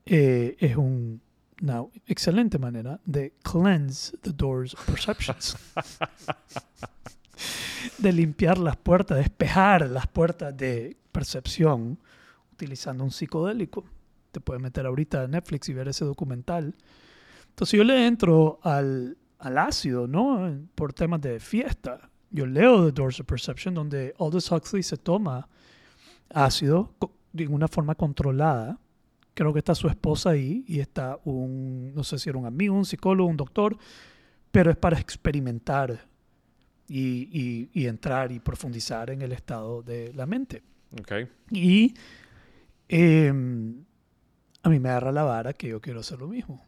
eh, 0.05 0.57
es 0.61 0.77
un- 0.77 1.21
una 1.63 1.85
excelente 2.07 2.59
manera 2.59 3.01
de 3.05 3.33
cleanse 3.43 4.17
the 4.19 4.33
doors 4.33 4.75
of 4.75 4.85
perceptions. 4.87 5.57
de 7.99 8.13
limpiar 8.13 8.59
las 8.59 8.77
puertas, 8.77 9.19
despejar 9.19 9.89
las 9.89 10.07
puertas 10.07 10.57
de 10.57 10.97
percepción 11.13 11.99
utilizando 12.53 13.05
un 13.05 13.11
psicodélico. 13.11 13.85
Te 14.33 14.41
puedes 14.41 14.63
meter 14.63 14.87
ahorita 14.87 15.23
a 15.23 15.29
Netflix 15.29 15.69
y 15.69 15.75
ver 15.75 15.89
ese 15.89 16.05
documental. 16.05 16.75
Entonces 17.49 17.77
yo 17.77 17.85
le 17.85 18.07
entro 18.07 18.59
al, 18.63 19.17
al 19.39 19.59
ácido, 19.59 20.07
¿no? 20.07 20.51
Por 20.75 20.93
temas 20.93 21.21
de 21.21 21.41
fiesta. 21.41 22.11
Yo 22.31 22.47
leo 22.47 22.85
The 22.85 22.93
Doors 22.93 23.21
of 23.21 23.27
Perception 23.27 23.75
donde 23.75 24.15
Aldous 24.19 24.51
Huxley 24.51 24.83
se 24.83 24.97
toma 24.97 25.49
ácido 26.31 26.93
de 27.33 27.47
una 27.47 27.69
forma 27.69 27.95
controlada. 27.95 28.79
Creo 29.37 29.53
que 29.53 29.59
está 29.59 29.75
su 29.75 29.87
esposa 29.89 30.31
ahí 30.31 30.65
y 30.67 30.81
está 30.81 31.19
un, 31.25 31.93
no 31.95 32.03
sé 32.05 32.19
si 32.19 32.31
era 32.31 32.39
un 32.39 32.47
amigo, 32.47 32.75
un 32.75 32.87
psicólogo, 32.87 33.29
un 33.29 33.37
doctor, 33.37 33.77
pero 34.51 34.71
es 34.71 34.79
para 34.79 34.99
experimentar 34.99 36.07
y, 36.89 37.29
y- 37.31 37.71
y 37.75 37.87
entrar 37.87 38.33
y 38.33 38.39
profundizar 38.41 39.11
en 39.11 39.21
el 39.21 39.33
estado 39.33 39.83
de 39.83 40.13
la 40.15 40.25
mente. 40.25 40.63
Ok. 40.99 41.13
Y 41.51 41.93
em, 42.89 43.85
a 44.63 44.69
mí 44.71 44.81
me 44.81 44.89
agarra 44.89 45.13
la 45.13 45.23
vara 45.25 45.53
que 45.53 45.69
yo 45.69 45.81
quiero 45.81 46.01
hacer 46.01 46.19
lo 46.19 46.29
mismo. 46.29 46.63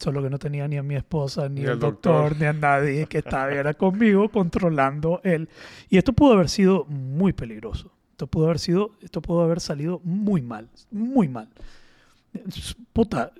Solo 0.00 0.20
que 0.22 0.30
no 0.30 0.38
tenía 0.38 0.66
ni 0.68 0.76
a 0.76 0.82
mi 0.82 0.94
esposa, 0.96 1.48
ni, 1.48 1.60
Ni 1.60 1.66
al 1.66 1.72
al 1.72 1.78
doctor, 1.80 2.30
doctor. 2.30 2.40
ni 2.40 2.46
a 2.46 2.52
nadie 2.52 3.06
que 3.06 3.18
estaba 3.18 3.52
era 3.52 3.74
conmigo 3.74 4.28
controlando 4.28 5.20
él. 5.24 5.48
Y 5.88 5.98
esto 5.98 6.12
pudo 6.12 6.32
haber 6.34 6.48
sido 6.48 6.84
muy 6.86 7.32
peligroso. 7.32 7.92
Esto 8.12 8.26
pudo 8.26 8.46
haber 8.46 8.58
sido, 8.58 8.90
esto 9.02 9.20
pudo 9.22 9.42
haber 9.42 9.60
salido 9.60 10.00
muy 10.04 10.42
mal, 10.42 10.68
muy 10.90 11.28
mal. 11.28 11.48
Puta, 12.92 13.32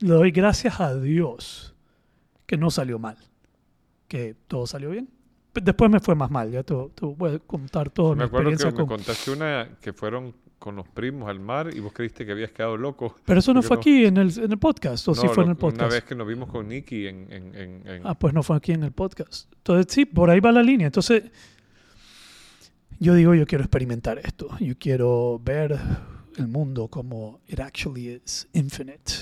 le 0.00 0.08
doy 0.08 0.30
gracias 0.30 0.80
a 0.80 0.94
Dios 0.98 1.74
que 2.46 2.56
no 2.56 2.70
salió 2.70 2.98
mal, 2.98 3.16
que 4.08 4.34
todo 4.46 4.66
salió 4.66 4.90
bien. 4.90 5.08
Después 5.54 5.90
me 5.90 6.00
fue 6.00 6.14
más 6.14 6.30
mal, 6.30 6.50
ya 6.50 6.62
te, 6.62 6.74
te 6.94 7.06
voy 7.06 7.34
a 7.34 7.38
contar 7.38 7.88
toda 7.90 8.14
mi 8.14 8.18
Me 8.18 8.24
acuerdo 8.24 8.50
que 8.50 8.54
experiencia 8.54 8.70
me 8.82 8.88
con... 8.88 8.96
contaste 8.98 9.30
una 9.30 9.68
que 9.80 9.92
fueron 9.94 10.34
con 10.58 10.76
los 10.76 10.86
primos 10.88 11.28
al 11.30 11.40
mar 11.40 11.70
y 11.74 11.80
vos 11.80 11.92
creíste 11.94 12.26
que 12.26 12.32
habías 12.32 12.50
quedado 12.50 12.76
loco. 12.76 13.16
Pero 13.24 13.40
eso 13.40 13.54
no 13.54 13.62
fue 13.62 13.76
no- 13.76 13.80
aquí 13.80 14.04
en 14.04 14.16
el, 14.18 14.38
en 14.38 14.52
el 14.52 14.58
podcast, 14.58 15.08
o 15.08 15.14
sí 15.14 15.26
No, 15.26 15.32
fue 15.32 15.44
en 15.44 15.48
lo- 15.48 15.52
el 15.52 15.58
podcast. 15.58 15.80
Una 15.82 15.94
vez 15.94 16.04
que 16.04 16.14
nos 16.14 16.26
vimos 16.26 16.50
con 16.50 16.68
Nicky 16.68 17.06
en... 17.06 17.32
en, 17.32 17.54
en- 17.54 17.86
en- 17.88 18.06
Ah, 18.06 18.14
pues 18.18 18.34
no 18.34 18.42
fue 18.42 18.56
aquí 18.56 18.72
en 18.72 18.82
el 18.84 18.92
podcast. 18.92 19.50
Entonces, 19.54 19.86
sí, 19.94 20.04
por 20.04 20.28
ahí 20.28 20.40
va 20.40 20.52
la 20.52 20.62
línea. 20.62 20.86
Entonces, 20.88 21.24
yo 22.98 23.14
digo, 23.14 23.34
yo 23.34 23.46
quiero 23.46 23.64
experimentar 23.64 24.18
esto. 24.18 24.48
Yo 24.60 24.74
quiero 24.78 25.40
ver 25.42 25.78
el 26.36 26.48
mundo 26.48 26.88
como 26.88 27.40
it 27.46 27.60
actually 27.60 28.08
is, 28.08 28.48
infinite. 28.52 29.12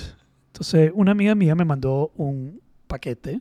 Entonces, 0.49 0.93
una 0.95 1.13
amiga 1.13 1.35
mía 1.35 1.55
me 1.55 1.65
mandó 1.65 2.13
un 2.17 2.61
paquete 2.87 3.41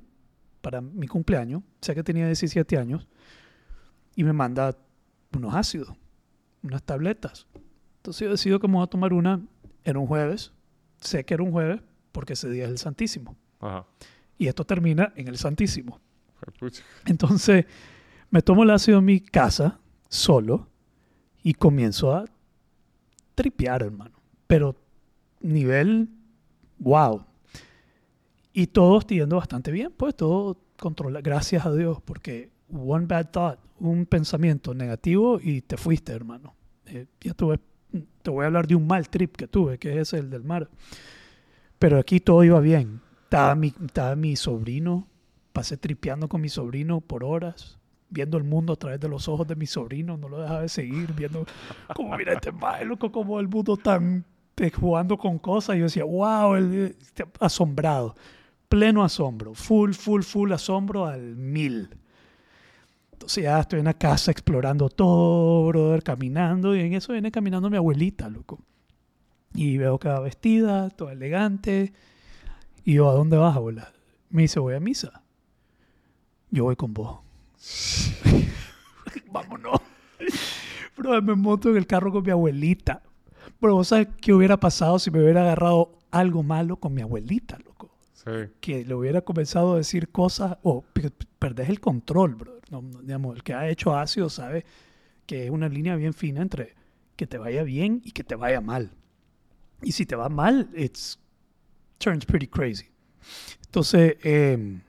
para 0.61 0.81
mi 0.81 1.07
cumpleaños. 1.07 1.63
Sé 1.81 1.93
que 1.93 2.03
tenía 2.03 2.25
17 2.25 2.77
años. 2.77 3.07
Y 4.15 4.23
me 4.23 4.33
manda 4.33 4.77
unos 5.35 5.53
ácidos, 5.55 5.89
unas 6.61 6.83
tabletas. 6.83 7.47
Entonces, 7.97 8.21
yo 8.25 8.31
decido 8.31 8.59
que 8.59 8.67
me 8.67 8.75
voy 8.75 8.83
a 8.83 8.87
tomar 8.87 9.13
una 9.13 9.41
en 9.83 9.97
un 9.97 10.07
jueves. 10.07 10.53
Sé 11.01 11.25
que 11.25 11.33
era 11.33 11.43
un 11.43 11.51
jueves 11.51 11.81
porque 12.11 12.33
ese 12.33 12.49
día 12.49 12.65
es 12.65 12.71
el 12.71 12.77
Santísimo. 12.77 13.35
Ajá. 13.59 13.85
Y 14.37 14.47
esto 14.47 14.65
termina 14.65 15.13
en 15.15 15.27
el 15.27 15.37
Santísimo. 15.37 15.99
Entonces 17.05 17.65
me 18.29 18.41
tomo 18.41 18.63
el 18.63 18.71
ácido 18.71 18.99
en 18.99 19.05
mi 19.05 19.19
casa, 19.19 19.79
solo, 20.09 20.67
y 21.43 21.53
comienzo 21.53 22.15
a 22.15 22.25
tripear, 23.35 23.83
hermano. 23.83 24.15
Pero 24.47 24.75
nivel, 25.41 26.09
wow. 26.79 27.25
Y 28.53 28.67
todo 28.67 28.99
estoy 28.99 29.17
yendo 29.17 29.37
bastante 29.37 29.71
bien, 29.71 29.91
pues 29.95 30.15
todo 30.15 30.57
controla, 30.77 31.21
gracias 31.21 31.65
a 31.65 31.73
Dios, 31.73 32.01
porque 32.03 32.51
one 32.71 33.05
bad 33.05 33.31
thought, 33.31 33.59
un 33.79 34.05
pensamiento 34.05 34.73
negativo 34.73 35.39
y 35.41 35.61
te 35.61 35.77
fuiste, 35.77 36.11
hermano. 36.11 36.55
Eh, 36.85 37.07
ya 37.21 37.33
tuve, 37.33 37.59
te 38.21 38.29
voy 38.29 38.43
a 38.43 38.47
hablar 38.47 38.67
de 38.67 38.75
un 38.75 38.85
mal 38.85 39.09
trip 39.09 39.35
que 39.35 39.47
tuve, 39.47 39.77
que 39.77 39.99
es 39.99 40.13
el 40.13 40.29
del 40.29 40.43
mar. 40.43 40.69
Pero 41.79 41.97
aquí 41.97 42.19
todo 42.19 42.43
iba 42.43 42.59
bien. 42.59 43.01
Estaba 43.23 43.55
mi, 43.55 43.73
estaba 43.85 44.15
mi 44.15 44.35
sobrino, 44.35 45.07
pasé 45.51 45.77
tripeando 45.77 46.29
con 46.29 46.41
mi 46.41 46.49
sobrino 46.49 47.01
por 47.01 47.23
horas, 47.23 47.79
viendo 48.13 48.37
el 48.37 48.43
mundo 48.43 48.73
a 48.73 48.75
través 48.75 48.99
de 48.99 49.09
los 49.09 49.27
ojos 49.27 49.47
de 49.47 49.55
mi 49.55 49.65
sobrino, 49.65 50.15
no 50.15 50.29
lo 50.29 50.39
dejaba 50.41 50.61
de 50.61 50.69
seguir, 50.69 51.11
viendo 51.13 51.45
como 51.95 52.15
mira 52.15 52.33
este 52.33 52.51
mae, 52.51 52.85
loco, 52.85 53.11
como 53.11 53.39
el 53.39 53.47
mundo 53.47 53.75
tan 53.75 54.23
eh, 54.57 54.69
jugando 54.71 55.17
con 55.17 55.39
cosas. 55.39 55.75
Yo 55.77 55.83
decía, 55.85 56.03
wow, 56.05 56.55
el- 56.55 56.95
eh, 57.17 57.25
asombrado, 57.39 58.15
pleno 58.69 59.03
asombro, 59.03 59.53
full, 59.55 59.91
full, 59.93 60.21
full 60.21 60.51
asombro 60.51 61.05
al 61.07 61.35
mil. 61.35 61.89
Entonces 63.13 63.43
ya 63.45 63.59
estoy 63.59 63.79
en 63.79 63.85
la 63.85 63.93
casa 63.93 64.31
explorando 64.31 64.89
todo, 64.89 65.67
brother, 65.67 66.03
caminando, 66.03 66.75
y 66.75 66.81
en 66.81 66.93
eso 66.93 67.13
viene 67.13 67.31
caminando 67.31 67.69
mi 67.69 67.77
abuelita, 67.77 68.29
loco. 68.29 68.59
Y 69.55 69.77
veo 69.77 69.97
que 69.99 70.09
va 70.09 70.19
vestida, 70.19 70.89
toda 70.89 71.13
elegante. 71.13 71.93
Y 72.83 72.95
yo, 72.95 73.09
¿a 73.09 73.13
dónde 73.13 73.37
vas, 73.37 73.55
abuela? 73.55 73.91
Me 74.29 74.41
dice, 74.43 74.59
voy 74.59 74.73
a 74.75 74.79
misa. 74.79 75.21
Yo 76.51 76.65
voy 76.65 76.75
con 76.75 76.93
vos. 76.93 77.19
Vámonos. 79.31 79.79
Bro, 80.95 81.21
me 81.21 81.35
monto 81.35 81.69
en 81.69 81.77
el 81.77 81.87
carro 81.87 82.11
con 82.11 82.23
mi 82.23 82.31
abuelita. 82.31 83.01
Bro, 83.59 83.75
¿vos 83.75 83.87
sabes 83.89 84.07
qué 84.21 84.33
hubiera 84.33 84.57
pasado 84.59 84.99
si 84.99 85.11
me 85.11 85.21
hubiera 85.21 85.41
agarrado 85.41 85.97
algo 86.11 86.43
malo 86.43 86.77
con 86.77 86.93
mi 86.93 87.01
abuelita, 87.01 87.57
loco? 87.65 87.89
Sí. 88.13 88.31
Que 88.61 88.85
le 88.85 88.93
hubiera 88.93 89.21
comenzado 89.21 89.73
a 89.73 89.77
decir 89.77 90.09
cosas 90.09 90.57
o 90.63 90.81
p- 90.81 91.09
perdés 91.39 91.69
el 91.69 91.79
control, 91.79 92.35
bro. 92.35 92.53
No, 92.69 92.81
no, 92.81 93.01
digamos, 93.01 93.35
el 93.35 93.43
que 93.43 93.53
ha 93.53 93.67
hecho 93.69 93.95
ácido 93.95 94.29
sabe 94.29 94.65
que 95.25 95.45
es 95.45 95.51
una 95.51 95.67
línea 95.69 95.95
bien 95.95 96.13
fina 96.13 96.41
entre 96.41 96.75
que 97.15 97.27
te 97.27 97.37
vaya 97.37 97.63
bien 97.63 98.01
y 98.03 98.11
que 98.11 98.23
te 98.23 98.35
vaya 98.35 98.61
mal. 98.61 98.91
Y 99.81 99.91
si 99.91 100.05
te 100.05 100.15
va 100.15 100.29
mal, 100.29 100.69
it's 100.75 101.19
turns 101.97 102.25
pretty 102.25 102.47
crazy. 102.47 102.85
Entonces, 103.65 104.15
em, 104.23 104.81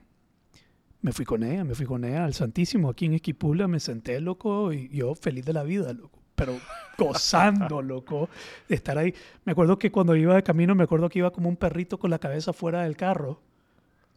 me 1.04 1.12
fui 1.12 1.26
con 1.26 1.42
ella, 1.42 1.64
me 1.64 1.74
fui 1.74 1.84
con 1.84 2.02
ella 2.02 2.24
al 2.24 2.32
Santísimo 2.32 2.88
aquí 2.88 3.04
en 3.04 3.12
Esquipula, 3.12 3.68
me 3.68 3.78
senté, 3.78 4.20
loco, 4.22 4.72
y 4.72 4.88
yo 4.88 5.14
feliz 5.14 5.44
de 5.44 5.52
la 5.52 5.62
vida, 5.62 5.92
loco. 5.92 6.18
Pero 6.34 6.54
gozando, 6.98 7.82
loco, 7.82 8.30
de 8.68 8.74
estar 8.74 8.96
ahí. 8.96 9.14
Me 9.44 9.52
acuerdo 9.52 9.78
que 9.78 9.92
cuando 9.92 10.16
iba 10.16 10.34
de 10.34 10.42
camino, 10.42 10.74
me 10.74 10.84
acuerdo 10.84 11.10
que 11.10 11.18
iba 11.18 11.30
como 11.30 11.50
un 11.50 11.56
perrito 11.56 11.98
con 11.98 12.08
la 12.10 12.18
cabeza 12.18 12.54
fuera 12.54 12.84
del 12.84 12.96
carro, 12.96 13.38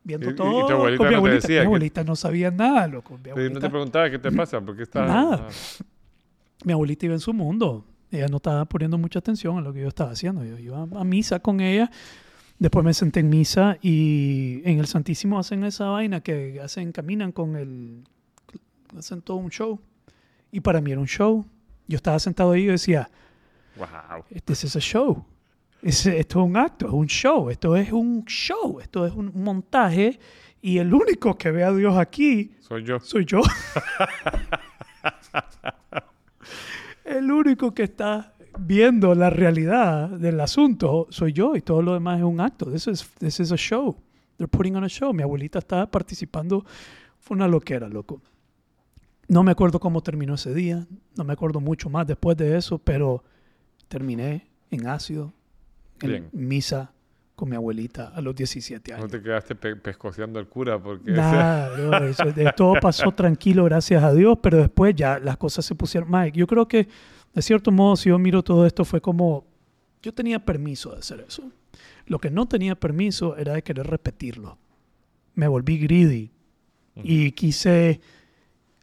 viendo 0.06 0.28
Y- 0.28 0.30
y- 0.30 0.32
y 0.32 0.36
tu 0.36 0.44
todo 0.44 0.76
abuelita 0.76 0.98
con 0.98 0.98
mi 0.98 1.04
no 1.04 1.10
te 1.10 1.16
abuelita. 1.18 1.42
decía 1.42 1.56
mi 1.58 1.62
que- 1.62 1.66
abuelita 1.66 2.04
no 2.06 2.16
sabía 2.16 2.52
nada, 2.52 2.88
loco. 2.88 3.18
Mi 3.18 3.24
Sí, 3.24 3.28
no 3.28 3.32
abuelita, 3.34 3.60
te 3.60 3.70
preguntaba 3.70 4.10
qué 4.10 4.20
te 4.20 4.32
pasa, 4.32 4.62
porque 4.62 4.84
estás... 4.84 5.08
Nada. 5.10 5.48
ah, 5.50 5.84
mi 6.64 6.72
abuelita 6.72 7.06
iba 7.06 7.16
en 7.16 7.20
su 7.20 7.34
mundo. 7.34 7.84
Ella 8.10 8.28
no 8.30 8.38
estaba 8.38 8.64
poniendo 8.64 8.98
mucha 8.98 9.20
atención 9.20 9.58
a 9.58 9.62
lo 9.62 9.74
que 9.74 9.82
yo 9.82 9.90
estaba 9.90 10.12
haciendo. 10.12 10.46
Yo 10.46 10.58
iba 10.58 10.84
a 10.96 11.04
misa 11.04 11.40
con 11.42 11.60
ella. 11.60 11.92
Después 12.60 12.84
me 12.84 12.94
senté 12.94 13.20
en 13.20 13.30
misa 13.30 13.78
y 13.82 14.62
en 14.66 14.80
el 14.80 14.88
Santísimo 14.88 15.38
hacen 15.38 15.64
esa 15.64 15.86
vaina 15.90 16.22
que 16.22 16.60
hacen, 16.60 16.92
caminan 16.92 17.32
con 17.32 17.56
el, 17.56 18.04
hacen 18.98 19.22
todo 19.22 19.38
un 19.38 19.50
show. 19.52 19.80
Y 20.52 20.62
para 20.62 20.82
mí 20.82 20.92
era 20.92 21.00
un 21.00 21.08
show. 21.08 21.46
Yo 21.88 21.98
estaba 21.98 22.18
sentado 22.20 22.52
ahí 22.52 22.64
y 22.64 22.68
decía, 22.68 23.10
wow. 23.78 24.24
this 24.46 24.64
is 24.64 24.76
a 24.76 24.80
show. 24.80 25.24
Es- 25.84 26.06
esto 26.08 26.40
es 26.40 26.46
un 26.48 26.58
acto, 26.58 26.88
es 26.88 26.94
un 26.94 27.06
show. 27.08 27.50
Esto 27.52 27.76
es 27.76 27.92
un 27.92 28.26
show. 28.26 28.80
Esto 28.80 29.06
es 29.06 29.14
un 29.14 29.32
montaje. 29.36 30.20
Y 30.60 30.80
el 30.80 30.92
único 30.94 31.38
que 31.38 31.52
ve 31.52 31.64
a 31.64 31.72
Dios 31.72 31.96
aquí 31.96 32.56
Soy 32.60 32.84
yo. 32.84 33.00
soy 33.00 33.24
yo. 33.26 33.42
El 37.06 37.32
único 37.32 37.74
que 37.74 37.84
está 37.84 38.34
viendo 38.60 39.14
la 39.16 39.30
realidad 39.30 40.10
del 40.10 40.40
asunto 40.40 41.08
soy 41.10 41.34
yo 41.34 41.56
y 41.56 41.62
todo 41.62 41.82
lo 41.82 41.94
demás 41.94 42.20
es 42.20 42.24
un 42.26 42.40
acto. 42.42 42.72
This 42.72 42.88
is, 42.88 43.10
this 43.20 43.40
is 43.40 43.52
a 43.52 43.58
show. 43.58 43.96
They're 44.38 44.48
putting 44.50 44.76
on 44.76 44.84
a 44.84 44.90
show. 44.90 45.14
Mi 45.14 45.24
abuelita 45.24 45.60
estaba 45.60 45.90
participando. 45.90 46.66
Fue 47.20 47.36
una 47.36 47.48
loquera, 47.48 47.88
loco. 47.90 48.22
No 49.28 49.44
me 49.44 49.52
acuerdo 49.52 49.80
cómo 49.80 50.02
terminó 50.02 50.36
ese 50.36 50.54
día. 50.54 50.86
No 51.18 51.24
me 51.24 51.34
acuerdo 51.34 51.60
mucho 51.60 51.90
más 51.90 52.08
después 52.08 52.38
de 52.38 52.56
eso, 52.58 52.78
pero 52.78 53.24
terminé 53.88 54.48
en 54.72 54.88
ácido, 54.88 55.34
en 56.02 56.10
Bien. 56.10 56.30
misa 56.32 56.92
con 57.36 57.50
mi 57.50 57.56
abuelita 57.56 58.08
a 58.16 58.22
los 58.22 58.36
17 58.36 58.94
años. 58.94 59.04
No 59.06 59.10
te 59.10 59.22
quedaste 59.22 59.54
pe- 59.56 59.76
pescoceando 59.76 60.40
al 60.40 60.48
cura 60.48 60.82
porque... 60.82 61.12
Nada, 61.12 61.70
bro, 61.70 61.98
eso- 62.08 62.26
de- 62.32 62.52
todo 62.56 62.76
pasó 62.82 63.12
tranquilo, 63.12 63.64
gracias 63.66 64.04
a 64.04 64.12
Dios, 64.14 64.40
pero 64.42 64.58
después 64.58 64.96
ya 64.96 65.20
las 65.20 65.38
cosas 65.38 65.64
se 65.66 65.76
pusieron. 65.76 66.10
Mike, 66.10 66.38
yo 66.38 66.48
creo 66.48 66.68
que, 66.68 66.88
de 67.38 67.44
cierto 67.44 67.72
modo, 67.72 67.96
si 67.96 68.10
yo 68.10 68.18
miro 68.18 68.42
todo 68.44 68.66
esto, 68.66 68.84
fue 68.84 69.00
como. 69.00 69.46
Yo 70.02 70.12
tenía 70.12 70.44
permiso 70.44 70.92
de 70.94 70.98
hacer 70.98 71.24
eso. 71.28 71.44
Lo 72.08 72.18
que 72.18 72.32
no 72.32 72.48
tenía 72.48 72.74
permiso 72.74 73.38
era 73.38 73.54
de 73.54 73.62
querer 73.62 73.86
repetirlo. 73.86 74.58
Me 75.36 75.48
volví 75.48 75.78
greedy 75.78 76.32
y 76.96 77.32
quise 77.34 78.02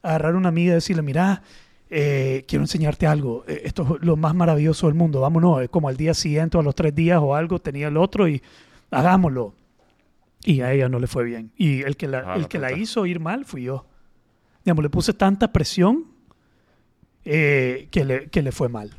agarrar 0.02 0.34
a 0.34 0.36
una 0.36 0.50
amiga 0.50 0.70
y 0.70 0.74
decirle: 0.74 1.02
Mira, 1.02 1.42
eh, 1.90 2.44
quiero 2.46 2.62
enseñarte 2.62 3.08
algo. 3.08 3.44
Eh, 3.48 3.62
Esto 3.64 3.96
es 4.00 4.06
lo 4.06 4.14
más 4.14 4.36
maravilloso 4.36 4.86
del 4.86 4.94
mundo. 4.94 5.20
Vámonos. 5.22 5.60
Es 5.62 5.68
como 5.68 5.88
al 5.88 5.96
día 5.96 6.14
siguiente 6.14 6.56
o 6.56 6.60
a 6.60 6.62
los 6.62 6.76
tres 6.76 6.94
días 6.94 7.18
o 7.20 7.34
algo, 7.34 7.58
tenía 7.58 7.88
el 7.88 7.96
otro 7.96 8.28
y 8.28 8.40
hagámoslo. 8.92 9.52
Y 10.44 10.60
a 10.60 10.72
ella 10.72 10.88
no 10.88 11.00
le 11.00 11.08
fue 11.08 11.24
bien. 11.24 11.50
Y 11.56 11.82
el 11.82 11.96
que 11.96 12.06
la, 12.06 12.18
Ah, 12.24 12.36
el 12.36 12.42
la 12.42 12.48
que 12.48 12.60
la 12.60 12.70
hizo 12.72 13.04
ir 13.04 13.18
mal 13.18 13.44
fui 13.46 13.64
yo. 13.64 13.84
Digamos, 14.64 14.84
le 14.84 14.90
puse 14.90 15.12
tanta 15.12 15.52
presión 15.52 16.13
eh, 17.24 17.88
que, 17.90 18.04
le, 18.04 18.28
que 18.28 18.42
le 18.42 18.52
fue 18.52 18.68
mal. 18.68 18.90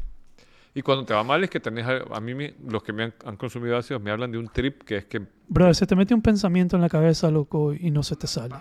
Y 0.74 0.82
cuando 0.82 1.06
te 1.06 1.14
va 1.14 1.24
mal 1.24 1.44
es 1.44 1.50
que 1.50 1.60
tenés... 1.60 1.86
A 1.86 2.04
a 2.18 2.20
mí, 2.20 2.34
me- 2.36 2.54
los 2.68 2.84
que 2.84 2.92
me 2.92 3.04
han, 3.04 3.14
han 3.26 3.38
consumido 3.38 3.78
ácidos 3.78 4.02
me 4.02 4.12
hablan 4.12 4.32
de 4.32 4.38
un 4.38 4.48
trip 4.50 4.84
que 4.84 4.98
es 4.98 5.06
que... 5.06 5.22
Bro, 5.48 5.74
se 5.74 5.86
te 5.88 5.96
mete 5.96 6.14
un 6.14 6.22
pensamiento 6.22 6.76
en 6.76 6.82
la 6.82 6.90
cabeza, 6.90 7.32
loco, 7.32 7.74
y 7.74 7.92
no 7.92 8.04
se 8.04 8.16
te 8.16 8.28
sale. 8.28 8.56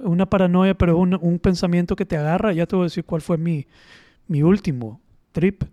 Una 0.00 0.26
paranoia, 0.26 0.74
pero 0.74 0.92
es 0.92 0.98
un, 0.98 1.18
un 1.20 1.38
pensamiento 1.38 1.96
que 1.96 2.04
te 2.04 2.16
agarra. 2.16 2.52
Ya 2.52 2.66
te 2.66 2.76
voy 2.76 2.82
a 2.82 2.86
decir 2.86 3.04
cuál 3.04 3.22
fue 3.22 3.38
mi, 3.38 3.66
mi 4.28 4.42
último 4.42 5.00
trip. 5.32 5.64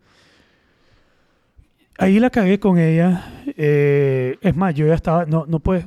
Ahí 1.97 2.19
la 2.19 2.29
cagué 2.29 2.59
con 2.59 2.77
ella. 2.79 3.43
eh, 3.57 4.37
es 4.41 4.55
más, 4.55 4.73
yo 4.75 4.87
ya 4.87 4.93
estaba, 4.95 5.25
no, 5.25 5.45
no 5.47 5.59
puedes, 5.59 5.85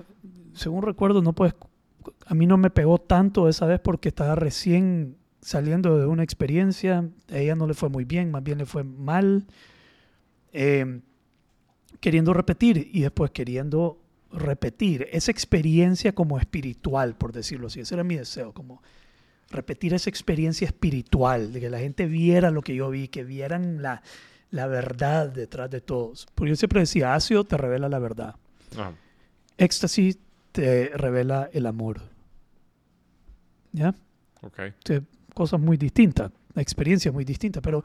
según 0.52 0.82
recuerdo, 0.82 1.22
no 1.22 1.32
puedes, 1.32 1.54
a 2.26 2.34
mí 2.34 2.46
no 2.46 2.56
me 2.58 2.70
pegó 2.70 2.98
tanto 2.98 3.48
esa 3.48 3.66
vez 3.66 3.80
porque 3.80 4.08
estaba 4.08 4.34
recién 4.34 5.16
saliendo 5.46 5.96
de 5.96 6.06
una 6.06 6.24
experiencia. 6.24 7.08
A 7.30 7.38
ella 7.38 7.54
no 7.54 7.68
le 7.68 7.74
fue 7.74 7.88
muy 7.88 8.04
bien, 8.04 8.32
más 8.32 8.42
bien 8.42 8.58
le 8.58 8.66
fue 8.66 8.82
mal. 8.82 9.46
Eh, 10.52 11.00
queriendo 12.00 12.34
repetir 12.34 12.90
y 12.92 13.02
después 13.02 13.30
queriendo 13.30 14.02
repetir 14.32 15.06
esa 15.12 15.30
experiencia 15.30 16.12
como 16.16 16.38
espiritual, 16.38 17.14
por 17.14 17.32
decirlo 17.32 17.68
así. 17.68 17.78
Ese 17.78 17.94
era 17.94 18.02
mi 18.02 18.16
deseo, 18.16 18.52
como 18.52 18.82
repetir 19.48 19.94
esa 19.94 20.10
experiencia 20.10 20.66
espiritual, 20.66 21.52
de 21.52 21.60
que 21.60 21.70
la 21.70 21.78
gente 21.78 22.06
viera 22.06 22.50
lo 22.50 22.62
que 22.62 22.74
yo 22.74 22.90
vi, 22.90 23.06
que 23.06 23.22
vieran 23.22 23.82
la, 23.82 24.02
la 24.50 24.66
verdad 24.66 25.28
detrás 25.28 25.70
de 25.70 25.80
todos. 25.80 26.26
Porque 26.34 26.50
yo 26.50 26.56
siempre 26.56 26.80
decía, 26.80 27.14
ácido 27.14 27.44
te 27.44 27.56
revela 27.56 27.88
la 27.88 28.00
verdad, 28.00 28.34
ah, 28.76 28.90
éxtasis 29.58 30.18
te 30.50 30.88
revela 30.88 31.48
el 31.52 31.66
amor. 31.66 32.00
¿Ya? 33.70 33.94
ok. 34.42 34.58
Este, 34.58 35.02
cosas 35.36 35.60
muy 35.60 35.76
distintas, 35.76 36.32
experiencias 36.54 37.12
muy 37.12 37.26
distintas, 37.26 37.62
pero 37.62 37.84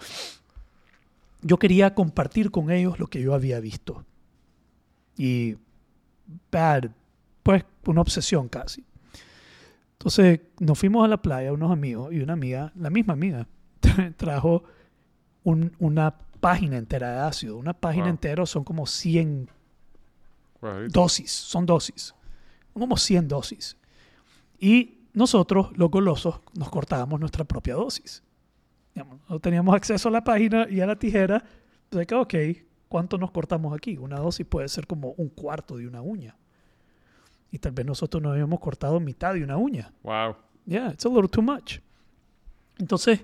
yo 1.41 1.57
quería 1.59 1.93
compartir 1.93 2.49
con 2.49 2.71
ellos 2.71 2.97
lo 2.97 3.07
que 3.07 3.21
yo 3.21 3.33
había 3.33 3.59
visto. 3.59 4.05
Y 5.17 5.57
bad, 6.49 6.91
pues 7.43 7.65
una 7.85 7.99
obsesión 8.01 8.47
casi. 8.47 8.85
Entonces 9.93 10.39
nos 10.59 10.79
fuimos 10.79 11.03
a 11.03 11.09
la 11.09 11.21
playa, 11.21 11.51
unos 11.51 11.71
amigos, 11.71 12.13
y 12.13 12.21
una 12.21 12.33
amiga, 12.33 12.71
la 12.75 12.89
misma 12.89 13.13
amiga, 13.13 13.47
trajo 14.17 14.63
un- 15.43 15.73
una 15.79 16.15
página 16.39 16.77
entera 16.77 17.11
de 17.11 17.19
ácido. 17.19 17.57
Una 17.57 17.73
página 17.73 18.05
Wow. 18.05 18.11
entera 18.11 18.45
son 18.45 18.63
como 18.63 18.85
100 18.87 19.49
Cuadrito. 20.59 21.01
dosis, 21.01 21.31
son 21.31 21.65
dosis. 21.65 22.15
Como 22.73 22.95
100 22.95 23.27
dosis. 23.27 23.75
Y 24.57 25.00
nosotros, 25.13 25.75
los 25.77 25.89
golosos, 25.89 26.39
nos 26.53 26.69
cortábamos 26.69 27.19
nuestra 27.19 27.43
propia 27.43 27.75
dosis. 27.75 28.23
Digamos, 28.93 29.19
no 29.29 29.39
teníamos 29.39 29.75
acceso 29.75 30.09
a 30.09 30.11
la 30.11 30.23
página 30.23 30.67
y 30.69 30.81
a 30.81 30.85
la 30.85 30.95
tijera. 30.97 31.43
Entonces, 31.83 32.07
que, 32.07 32.15
ok, 32.15 32.33
¿cuánto 32.87 33.17
nos 33.17 33.31
cortamos 33.31 33.73
aquí? 33.75 33.97
Una 33.97 34.17
dosis 34.17 34.45
puede 34.45 34.67
ser 34.69 34.87
como 34.87 35.11
un 35.17 35.29
cuarto 35.29 35.77
de 35.77 35.87
una 35.87 36.01
uña. 36.01 36.35
Y 37.51 37.59
tal 37.59 37.73
vez 37.73 37.85
nosotros 37.85 38.23
nos 38.23 38.33
habíamos 38.33 38.59
cortado 38.59 38.99
mitad 38.99 39.33
de 39.33 39.43
una 39.43 39.57
uña. 39.57 39.91
Wow. 40.03 40.35
Yeah, 40.65 40.91
it's 40.91 41.05
a 41.05 41.09
little 41.09 41.27
too 41.27 41.41
much. 41.41 41.79
Entonces, 42.77 43.21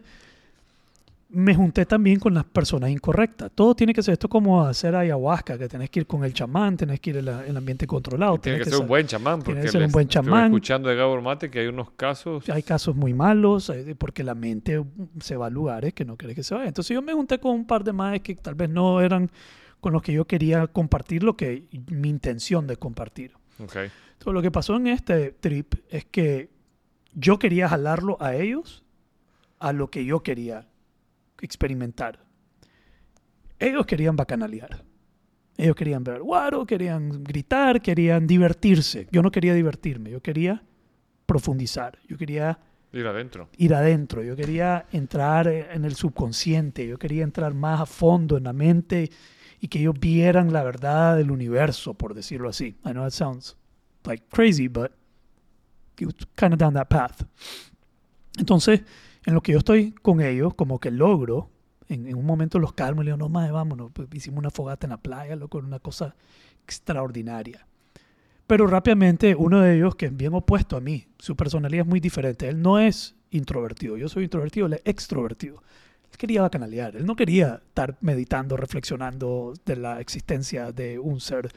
me 1.30 1.54
junté 1.54 1.86
también 1.86 2.20
con 2.20 2.34
las 2.34 2.46
personas 2.46 2.90
incorrectas. 2.90 3.52
Todo 3.54 3.76
tiene 3.76 3.94
que 3.94 4.02
ser 4.02 4.14
esto 4.14 4.30
como 4.30 4.64
hacer 4.64 4.96
ayahuasca, 4.96 5.58
que 5.58 5.68
tenés 5.68 5.90
que 5.90 6.02
ir 6.02 6.08
con 6.08 6.24
el 6.24 6.34
chamán, 6.34 6.78
tenés 6.78 7.00
que 7.00 7.10
ir 7.10 7.18
en 7.18 7.28
el 7.28 7.58
ambiente 7.58 7.86
controlado. 7.86 8.38
Tiene 8.38 8.60
que 8.60 8.66
ser 8.66 8.80
un 8.80 8.88
buen 8.88 9.06
chamán, 9.08 9.42
tiene 9.42 9.60
porque 9.60 9.68
que 9.68 9.72
ser 9.72 9.84
un 9.84 9.92
buen 9.92 10.08
chamán. 10.08 10.46
escuchando 10.46 10.90
de 10.90 10.96
Gabor 10.96 11.22
Mate 11.22 11.52
que 11.52 11.60
hay 11.60 11.68
unos 11.68 11.92
casos. 11.92 12.48
Hay 12.50 12.64
casos 12.64 12.96
muy 12.96 13.14
malos, 13.14 13.70
eh, 13.70 13.96
porque 13.98 14.24
la 14.24 14.36
mente 14.36 14.84
se 15.20 15.36
va 15.36 15.48
a 15.48 15.50
lugares 15.50 15.94
que 15.94 16.06
no 16.06 16.16
quiere 16.16 16.34
que 16.34 16.44
se 16.44 16.56
vaya. 16.56 16.68
Entonces 16.68 16.94
yo 16.94 17.02
me 17.02 17.14
junté 17.14 17.40
con 17.40 17.52
un 17.52 17.68
par 17.68 17.84
de 17.84 17.92
más 17.92 18.20
que 18.22 18.36
tal 18.36 18.56
vez 18.56 18.70
no 18.70 19.02
eran 19.02 19.30
con 19.82 19.94
los 19.94 20.02
que 20.02 20.14
yo 20.14 20.26
quería 20.26 20.68
compartir 20.68 21.24
lo 21.24 21.36
que 21.36 21.66
mi 21.92 22.10
intención 22.10 22.68
de 22.68 22.78
compartir. 22.78 23.34
Ok. 23.60 23.76
Entonces, 23.76 24.34
lo 24.34 24.42
que 24.42 24.52
pasó 24.52 24.76
en 24.76 24.88
este 24.88 25.32
trip 25.32 25.76
es 25.90 26.06
que 26.06 26.50
yo 27.14 27.38
quería 27.38 27.70
jalarlo 27.70 28.18
a 28.20 28.36
ellos 28.36 28.84
a 29.60 29.74
lo 29.74 29.90
que 29.90 30.06
yo 30.06 30.22
quería 30.22 30.68
experimentar. 31.46 32.20
Ellos 33.60 33.86
querían 33.86 34.16
bacanalear. 34.16 34.84
Ellos 35.58 35.76
querían 35.76 36.04
ver 36.04 36.22
guaro, 36.22 36.66
querían 36.66 37.24
gritar, 37.24 37.82
querían 37.82 38.28
divertirse. 38.28 39.08
Yo 39.12 39.24
no 39.24 39.32
quería 39.32 39.56
divertirme, 39.56 40.12
yo 40.12 40.22
quería 40.22 40.62
profundizar. 41.26 41.98
Yo 42.08 42.18
quería 42.18 42.60
Ir 42.94 43.08
adentro. 43.08 43.50
ir 43.58 43.74
adentro, 43.74 44.24
yo 44.24 44.36
quería 44.36 44.86
entrar 44.92 45.48
en 45.48 45.84
el 45.84 45.96
subconsciente, 45.96 46.88
yo 46.88 46.98
quería 46.98 47.24
entrar 47.24 47.54
más 47.54 47.82
a 47.82 47.86
fondo 47.86 48.38
en 48.38 48.44
la 48.46 48.54
mente 48.54 49.10
y 49.60 49.68
que 49.68 49.80
ellos 49.80 49.96
vieran 50.00 50.54
la 50.54 50.64
verdad 50.64 51.18
del 51.18 51.32
universo, 51.32 51.96
por 51.96 52.14
decirlo 52.14 52.50
así. 52.50 52.78
I 52.86 52.92
know 52.92 53.04
that 53.04 53.12
sounds 53.12 53.58
like 54.06 54.24
crazy, 54.30 54.68
but 54.68 54.92
it 56.00 56.06
was 56.06 56.16
kind 56.36 56.54
of 56.54 56.60
down 56.60 56.76
that 56.76 56.88
path. 56.88 57.24
Entonces, 58.38 58.82
en 59.28 59.34
lo 59.34 59.42
que 59.42 59.52
yo 59.52 59.58
estoy 59.58 59.92
con 59.92 60.22
ellos, 60.22 60.54
como 60.54 60.80
que 60.80 60.90
logro, 60.90 61.50
en, 61.90 62.16
un 62.16 62.26
momento 62.26 62.60
los 62.60 62.72
calmo 62.72 63.02
y 63.02 63.06
le 63.06 63.10
digo, 63.10 63.18
no 63.18 63.28
más, 63.28 63.52
vámonos. 63.52 63.92
Pues 63.92 64.08
hicimos 64.14 64.40
una 64.40 64.52
fogata 64.52 64.88
en 64.88 64.92
la 64.92 65.02
playa, 65.02 65.36
loco, 65.36 65.58
una 65.58 65.80
cosa 65.80 66.16
extraordinaria. 66.64 67.68
Pero 68.48 68.68
rápidamente 68.68 69.36
uno 69.36 69.60
de 69.60 69.76
ellos, 69.76 69.96
que 69.96 70.06
es 70.06 70.16
bien 70.16 70.34
opuesto 70.34 70.78
a 70.78 70.80
mí, 70.80 71.08
su 71.20 71.36
personalidad 71.36 71.82
es 71.86 71.90
muy 71.90 72.00
diferente. 72.00 72.48
Él 72.48 72.62
no 72.62 72.80
es 72.80 73.18
introvertido, 73.30 73.98
yo 73.98 74.08
soy 74.08 74.24
introvertido, 74.24 74.68
él 74.68 74.74
es 74.76 74.82
extrovertido. 74.86 75.62
Él 76.10 76.18
quería 76.18 76.44
bacanalear, 76.44 76.96
él 76.96 77.06
no 77.06 77.18
quería 77.18 77.62
estar 77.68 77.98
meditando, 78.00 78.56
reflexionando 78.56 79.52
de 79.66 79.76
la 79.76 80.00
existencia 80.00 80.72
de 80.72 81.00
un 81.00 81.20
ser 81.20 81.50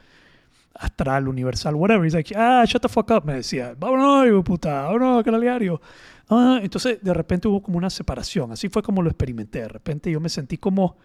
astral, 0.75 1.29
universal, 1.29 1.75
whatever. 1.75 2.05
He's 2.05 2.15
like, 2.15 2.33
ah, 2.37 2.65
shut 2.67 2.83
the 2.83 2.89
fuck 2.89 3.11
up, 3.11 3.25
me 3.25 3.35
decía. 3.35 3.75
Vámonos, 3.79 4.45
puta, 4.45 4.83
vámonos, 4.83 5.25
yo, 5.63 5.81
"Ah". 6.29 6.61
entonces, 6.63 6.99
de 7.03 7.13
repente 7.15 7.49
hubo 7.49 7.63
como 7.63 7.79
una 7.79 7.91
separación. 7.91 8.53
Así 8.53 8.69
fue 8.69 8.83
como 8.83 9.03
lo 9.03 9.11
experimenté. 9.11 9.61
De 9.63 9.69
repente 9.69 10.11
yo 10.11 10.21
me 10.21 10.29
sentí 10.29 10.59
como 10.59 10.97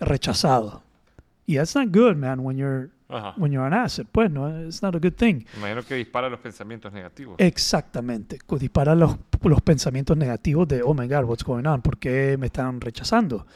rechazado. 0.00 0.82
Y 1.46 1.56
that's 1.56 1.74
not 1.74 1.88
good, 1.94 2.16
man, 2.16 2.40
when 2.40 2.56
you're 2.58 2.90
Ajá. 3.08 3.32
when 3.38 3.50
you're 3.50 3.64
on 3.66 3.72
acid, 3.72 4.06
pues 4.12 4.30
no, 4.30 4.48
it's 4.66 4.82
not 4.82 4.94
a 4.94 4.98
good 4.98 5.14
thing. 5.14 5.44
Imagino 5.56 5.82
que 5.82 5.94
dispara 5.94 6.28
los 6.28 6.40
pensamientos 6.40 6.92
negativos. 6.92 7.36
Exactamente, 7.38 8.38
dispara 8.60 8.94
los, 8.94 9.16
los 9.42 9.62
pensamientos 9.62 10.14
negativos 10.16 10.68
de, 10.68 10.82
oh 10.82 10.92
my 10.92 11.08
God, 11.08 11.24
what's 11.24 11.42
going 11.44 11.64
on, 11.64 11.80
¿por 11.80 11.96
qué 11.98 12.36
me 12.38 12.46
están 12.46 12.82
rechazando? 12.82 13.46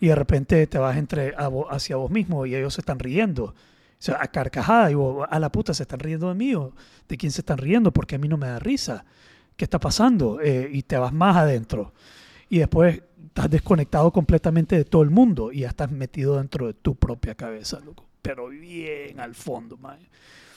Y 0.00 0.08
de 0.08 0.14
repente 0.14 0.66
te 0.66 0.78
vas 0.78 0.96
entre 0.96 1.34
a 1.36 1.50
hacia 1.70 1.96
vos 1.96 2.10
mismo 2.10 2.46
y 2.46 2.54
ellos 2.54 2.72
se 2.74 2.80
están 2.80 2.98
riendo. 2.98 3.54
Sea, 3.98 4.18
a 4.20 4.28
carcajada, 4.28 4.94
vos, 4.94 5.26
a 5.28 5.38
la 5.38 5.50
puta, 5.50 5.72
se 5.74 5.84
están 5.84 6.00
riendo 6.00 6.28
de 6.28 6.34
mí, 6.34 6.54
o 6.54 6.72
de 7.08 7.16
quién 7.16 7.32
se 7.32 7.40
están 7.40 7.58
riendo, 7.58 7.92
porque 7.92 8.16
a 8.16 8.18
mí 8.18 8.28
no 8.28 8.36
me 8.36 8.46
da 8.46 8.58
risa. 8.58 9.04
¿Qué 9.56 9.64
está 9.64 9.78
pasando? 9.78 10.40
Eh, 10.40 10.68
y 10.72 10.82
te 10.82 10.98
vas 10.98 11.12
más 11.12 11.36
adentro. 11.36 11.92
Y 12.48 12.58
después 12.58 13.02
estás 13.26 13.50
desconectado 13.50 14.12
completamente 14.12 14.76
de 14.76 14.84
todo 14.84 15.02
el 15.02 15.10
mundo 15.10 15.52
y 15.52 15.60
ya 15.60 15.68
estás 15.68 15.90
metido 15.90 16.36
dentro 16.36 16.66
de 16.66 16.74
tu 16.74 16.94
propia 16.94 17.34
cabeza, 17.34 17.80
loco. 17.80 18.04
Pero 18.22 18.48
bien 18.48 19.20
al 19.20 19.34
fondo, 19.34 19.76
man. 19.76 19.98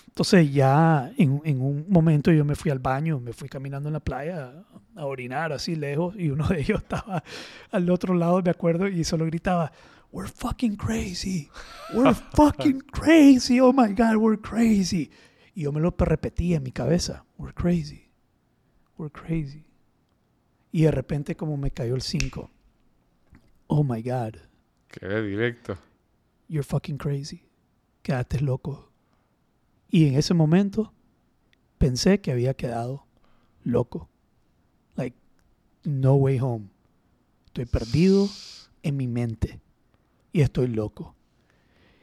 Entonces 0.08 0.52
ya 0.52 1.12
en, 1.18 1.42
en 1.46 1.62
un 1.62 1.86
momento 1.88 2.32
yo 2.32 2.44
me 2.44 2.56
fui 2.56 2.72
al 2.72 2.80
baño, 2.80 3.20
me 3.20 3.32
fui 3.32 3.48
caminando 3.48 3.90
en 3.90 3.94
la 3.94 4.00
playa 4.00 4.64
a, 4.96 5.02
a 5.02 5.06
orinar 5.06 5.54
así 5.54 5.76
lejos 5.76 6.16
y 6.18 6.30
uno 6.30 6.48
de 6.48 6.62
ellos 6.62 6.80
estaba 6.82 7.24
al 7.72 7.90
otro 7.90 8.14
lado, 8.14 8.42
me 8.42 8.50
acuerdo, 8.50 8.88
y 8.88 9.04
solo 9.04 9.26
gritaba, 9.26 9.72
We're 10.12 10.28
fucking 10.28 10.78
crazy. 10.78 11.50
We're 11.94 12.14
fucking 12.14 12.82
crazy. 12.92 13.60
Oh 13.60 13.72
my 13.72 13.94
God, 13.94 14.18
we're 14.18 14.38
crazy. 14.38 15.12
Y 15.54 15.64
yo 15.64 15.72
me 15.72 15.80
lo 15.82 15.92
repetía 15.92 16.58
en 16.58 16.64
mi 16.64 16.72
cabeza, 16.72 17.26
We're 17.38 17.54
crazy. 17.54 18.10
We're 18.98 19.12
crazy. 19.12 19.66
Y 20.72 20.84
de 20.84 20.92
repente 20.92 21.36
como 21.36 21.58
me 21.58 21.72
cayó 21.72 21.96
el 21.96 22.02
5. 22.02 22.50
Oh 23.68 23.84
my 23.84 24.02
God, 24.02 24.38
Quedé 24.90 25.22
directo. 25.22 25.78
you're 26.48 26.64
fucking 26.64 26.98
crazy. 26.98 27.44
Quédate 28.02 28.40
loco. 28.42 28.92
Y 29.90 30.08
en 30.08 30.16
ese 30.16 30.34
momento 30.34 30.94
pensé 31.78 32.20
que 32.20 32.32
había 32.32 32.56
quedado 32.56 33.06
loco. 33.64 34.10
Like, 34.96 35.16
no 35.84 36.16
way 36.16 36.40
home. 36.40 36.70
Estoy 37.48 37.66
perdido 37.66 38.28
en 38.84 38.98
mi 38.98 39.08
mente. 39.08 39.60
Y 40.32 40.42
estoy 40.42 40.68
loco. 40.68 41.16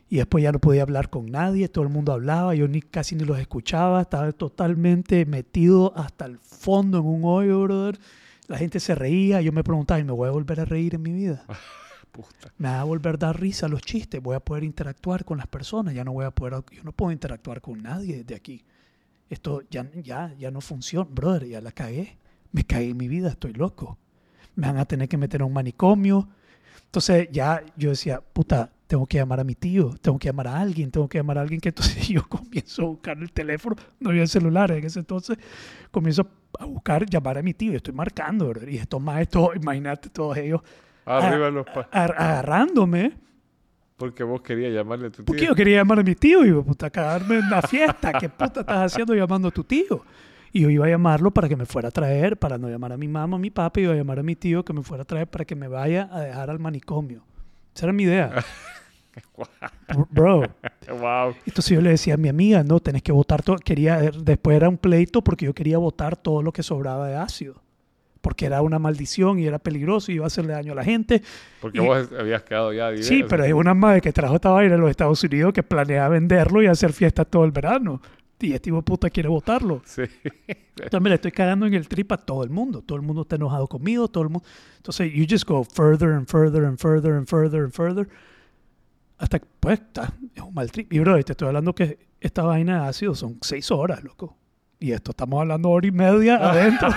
Y 0.09 0.17
después 0.17 0.43
ya 0.43 0.53
no 0.53 0.61
podía 0.61 0.83
hablar 0.83 1.11
con 1.11 1.27
nadie, 1.27 1.69
todo 1.69 1.83
el 1.85 1.91
mundo 1.91 2.13
hablaba, 2.13 2.55
yo 2.55 2.69
ni 2.69 2.81
casi 2.81 3.17
ni 3.17 3.25
los 3.25 3.39
escuchaba, 3.39 4.03
estaba 4.03 4.31
totalmente 4.33 5.27
metido 5.27 5.93
hasta 5.97 6.27
el 6.27 6.39
fondo 6.39 6.99
en 6.99 7.07
un 7.07 7.23
hoyo, 7.25 7.63
brother. 7.63 7.99
La 8.47 8.59
gente 8.59 8.79
se 8.79 8.95
reía, 8.95 9.41
yo 9.41 9.51
me 9.51 9.65
preguntaba, 9.65 9.99
¿y 9.99 10.05
me 10.05 10.13
voy 10.13 10.29
a 10.29 10.33
volver 10.33 10.61
a 10.61 10.65
reír 10.65 10.95
en 10.95 11.03
mi 11.03 11.13
vida? 11.13 11.45
Puta. 12.13 12.51
me 12.57 12.69
va 12.69 12.81
a 12.81 12.85
volver 12.85 13.17
a 13.17 13.19
dar 13.19 13.39
risa 13.39 13.69
los 13.69 13.83
chistes, 13.83 14.23
voy 14.23 14.37
a 14.37 14.41
poder 14.41 14.65
interactuar 14.65 15.27
con 15.27 15.37
las 15.37 15.47
personas, 15.49 15.93
ya 15.93 16.03
no 16.03 16.13
voy 16.13 16.25
a 16.25 16.31
poder, 16.31 16.63
yo 16.73 16.83
no 16.83 16.93
puedo 16.93 17.13
interactuar 17.13 17.61
con 17.61 17.83
nadie 17.83 18.25
de 18.25 18.35
aquí. 18.35 18.65
Esto 19.29 19.63
ya, 19.71 19.91
ya, 20.03 20.33
ya 20.39 20.51
no 20.51 20.63
funciona, 20.63 21.07
brother, 21.13 21.47
ya 21.47 21.61
la 21.61 21.73
cagué, 21.73 22.17
me 22.53 22.65
caí 22.65 22.91
en 22.91 22.97
mi 22.97 23.09
vida, 23.09 23.29
estoy 23.29 23.53
loco. 23.53 23.99
Me 24.55 24.67
van 24.69 24.79
a 24.79 24.87
tener 24.87 25.09
que 25.09 25.19
meter 25.19 25.43
a 25.43 25.45
un 25.45 25.53
manicomio. 25.53 26.29
Entonces 26.97 27.29
ya 27.31 27.63
yo 27.77 27.91
decía, 27.91 28.23
puta, 28.33 28.71
tengo 28.87 29.05
que 29.05 29.19
llamar 29.19 29.39
a 29.41 29.45
mi 29.45 29.55
tío, 29.55 29.91
tengo 30.01 30.19
que 30.19 30.29
llamar 30.29 30.49
a 30.49 30.59
alguien, 30.59 30.91
tengo 30.91 31.07
que 31.11 31.19
llamar 31.19 31.37
a 31.37 31.43
alguien 31.43 31.61
que 31.61 31.69
entonces 31.69 32.09
yo 32.09 32.27
comienzo 32.27 32.83
a 32.83 32.87
buscar 32.87 33.19
el 33.19 33.31
teléfono, 33.33 33.77
no 34.01 34.09
había 34.09 34.27
celulares 34.27 34.79
en 34.79 34.85
ese 34.87 35.01
entonces, 35.01 35.37
comienzo 35.91 36.27
a 36.59 36.65
buscar, 36.65 37.05
llamar 37.05 37.37
a 37.37 37.43
mi 37.43 37.53
tío, 37.53 37.75
estoy 37.77 37.93
marcando, 37.93 38.49
brother, 38.49 38.71
y 38.71 38.79
estos 38.79 38.99
más, 39.03 39.21
esto, 39.21 39.53
imagínate 39.61 40.09
todos 40.09 40.39
ellos 40.39 40.63
Arriba 41.05 41.51
los 41.51 41.67
pa- 41.67 41.87
agar- 41.93 42.15
agarrándome 42.17 43.13
Porque 43.99 44.23
vos 44.25 44.41
querías 44.41 44.73
llamarle 44.73 45.09
a 45.09 45.11
tu 45.11 45.17
tío. 45.17 45.25
porque 45.27 45.45
yo 45.45 45.55
quería 45.55 45.77
llamar 45.77 45.99
a 45.99 46.03
mi 46.03 46.15
tío 46.15 46.47
y 46.47 46.53
puta, 46.63 46.89
cagarme 46.89 47.41
en 47.41 47.51
la 47.51 47.61
fiesta. 47.61 48.15
¿Qué 48.15 48.31
puta 48.31 48.61
estás 48.61 48.93
haciendo 48.95 49.15
llamando 49.15 49.49
a 49.49 49.51
tu 49.51 49.63
tío? 49.65 50.03
Y 50.57 50.61
yo 50.61 50.71
iba 50.71 50.87
a 50.87 50.89
llamarlo 50.89 51.31
para 51.33 51.51
que 51.51 51.57
me 51.57 51.67
fuera 51.67 51.89
a 51.89 51.91
traer, 51.91 52.39
para 52.39 52.57
no 52.57 52.71
llamar 52.71 52.91
a 52.91 52.97
mi 52.97 53.09
mamá, 53.09 53.37
a 53.37 53.39
mi 53.39 53.51
papá, 53.51 53.79
iba 53.79 53.93
a 53.93 53.95
llamar 53.95 54.21
a 54.21 54.23
mi 54.23 54.37
tío 54.37 54.65
que 54.65 54.73
me 54.73 54.83
fuera 54.83 55.03
a 55.03 55.05
traer 55.05 55.27
para 55.27 55.45
que 55.45 55.55
me 55.55 55.69
vaya 55.69 56.09
a 56.11 56.21
dejar 56.21 56.49
al 56.49 56.59
manicomio. 56.59 57.23
Esa 57.75 57.85
era 57.85 57.93
mi 57.93 58.05
idea. 58.05 58.33
Bro. 60.11 60.45
wow. 60.99 61.35
Entonces 61.47 61.75
yo 61.75 61.83
le 61.83 61.91
decía 61.91 62.15
a 62.15 62.17
mi 62.17 62.31
amiga, 62.31 62.63
no, 62.65 62.81
tenés 62.81 63.03
que 63.03 63.13
votar 63.13 63.43
todo. 63.43 63.57
Quería, 63.57 64.01
después 64.01 64.57
era 64.57 64.71
un 64.71 64.79
pleito 64.79 65.23
porque 65.23 65.45
yo 65.45 65.55
quería 65.55 65.77
votar 65.77 66.17
todo 66.17 66.41
lo 66.41 66.53
que 66.53 66.63
sobraba 66.63 67.07
de 67.07 67.17
ácido. 67.17 67.63
Porque 68.23 68.47
era 68.47 68.63
una 68.63 68.79
maldición 68.79 69.39
y 69.39 69.47
era 69.47 69.59
peligroso 69.59 70.11
y 70.11 70.15
iba 70.15 70.25
a 70.25 70.29
hacerle 70.29 70.55
daño 70.55 70.73
a 70.73 70.77
la 70.77 70.85
gente. 70.85 71.21
Porque 71.61 71.79
Y- 71.79 71.83
vos 71.83 72.09
habías 72.19 72.43
quedado 72.45 72.73
ya. 72.73 72.97
Sí, 72.97 73.25
pero 73.29 73.45
es 73.45 73.53
una 73.53 73.75
madre 73.75 74.01
que 74.01 74.11
trajo 74.11 74.37
esta 74.37 74.49
vaina 74.51 74.77
a 74.77 74.79
los 74.79 74.89
Estados 74.89 75.23
Unidos 75.23 75.53
que 75.53 75.63
planea 75.63 76.09
venderlo 76.09 76.63
y 76.63 76.67
hacer 76.67 76.95
fiestas 76.95 77.27
todo 77.29 77.45
el 77.45 77.53
verano. 77.53 78.01
Y 78.41 78.53
este 78.53 78.71
hijo 78.71 78.77
de 78.77 78.83
puta 78.83 79.11
quiere 79.11 79.29
votarlo. 79.29 79.83
Sí. 79.85 80.03
Entonces 80.77 81.01
me 81.01 81.09
le 81.09 81.15
estoy 81.15 81.33
cagando 81.33 81.67
en 81.67 81.75
el 81.75 81.89
trip 81.89 82.13
a 82.13 82.19
todo 82.19 82.45
el 82.45 82.51
mundo. 82.51 82.83
Todo 82.83 82.97
el 82.97 83.03
mundo 83.03 83.23
está 83.23 83.37
enojado 83.37 83.67
conmigo, 83.67 84.09
todo 84.09 84.25
el 84.25 84.31
mundo. 84.31 84.47
Entonces, 84.77 85.13
you 85.13 85.25
just 85.29 85.47
go 85.47 85.65
further 85.65 86.13
and 86.13 86.29
further 86.29 86.65
and 86.65 86.79
further 86.79 87.15
and 87.15 87.27
further 87.27 87.65
and 87.65 87.73
further. 87.73 88.09
Hasta 89.19 89.39
que, 89.39 89.47
pues, 89.59 89.81
está, 89.81 90.13
es 90.35 90.43
un 90.43 90.53
mal 90.53 90.71
trip. 90.71 90.93
Y, 90.93 90.99
bro, 90.99 91.23
te 91.25 91.33
estoy 91.33 91.49
hablando 91.49 91.75
que 91.75 91.99
esta 92.21 92.43
vaina 92.43 92.83
de 92.83 92.89
ácido 92.89 93.15
son 93.15 93.39
seis 93.41 93.71
horas, 93.71 94.05
loco. 94.05 94.37
Y 94.79 94.93
esto 94.93 95.13
estamos 95.13 95.41
hablando 95.41 95.71
hora 95.71 95.87
y 95.87 95.91
media 95.91 96.37
adentro. 96.51 96.89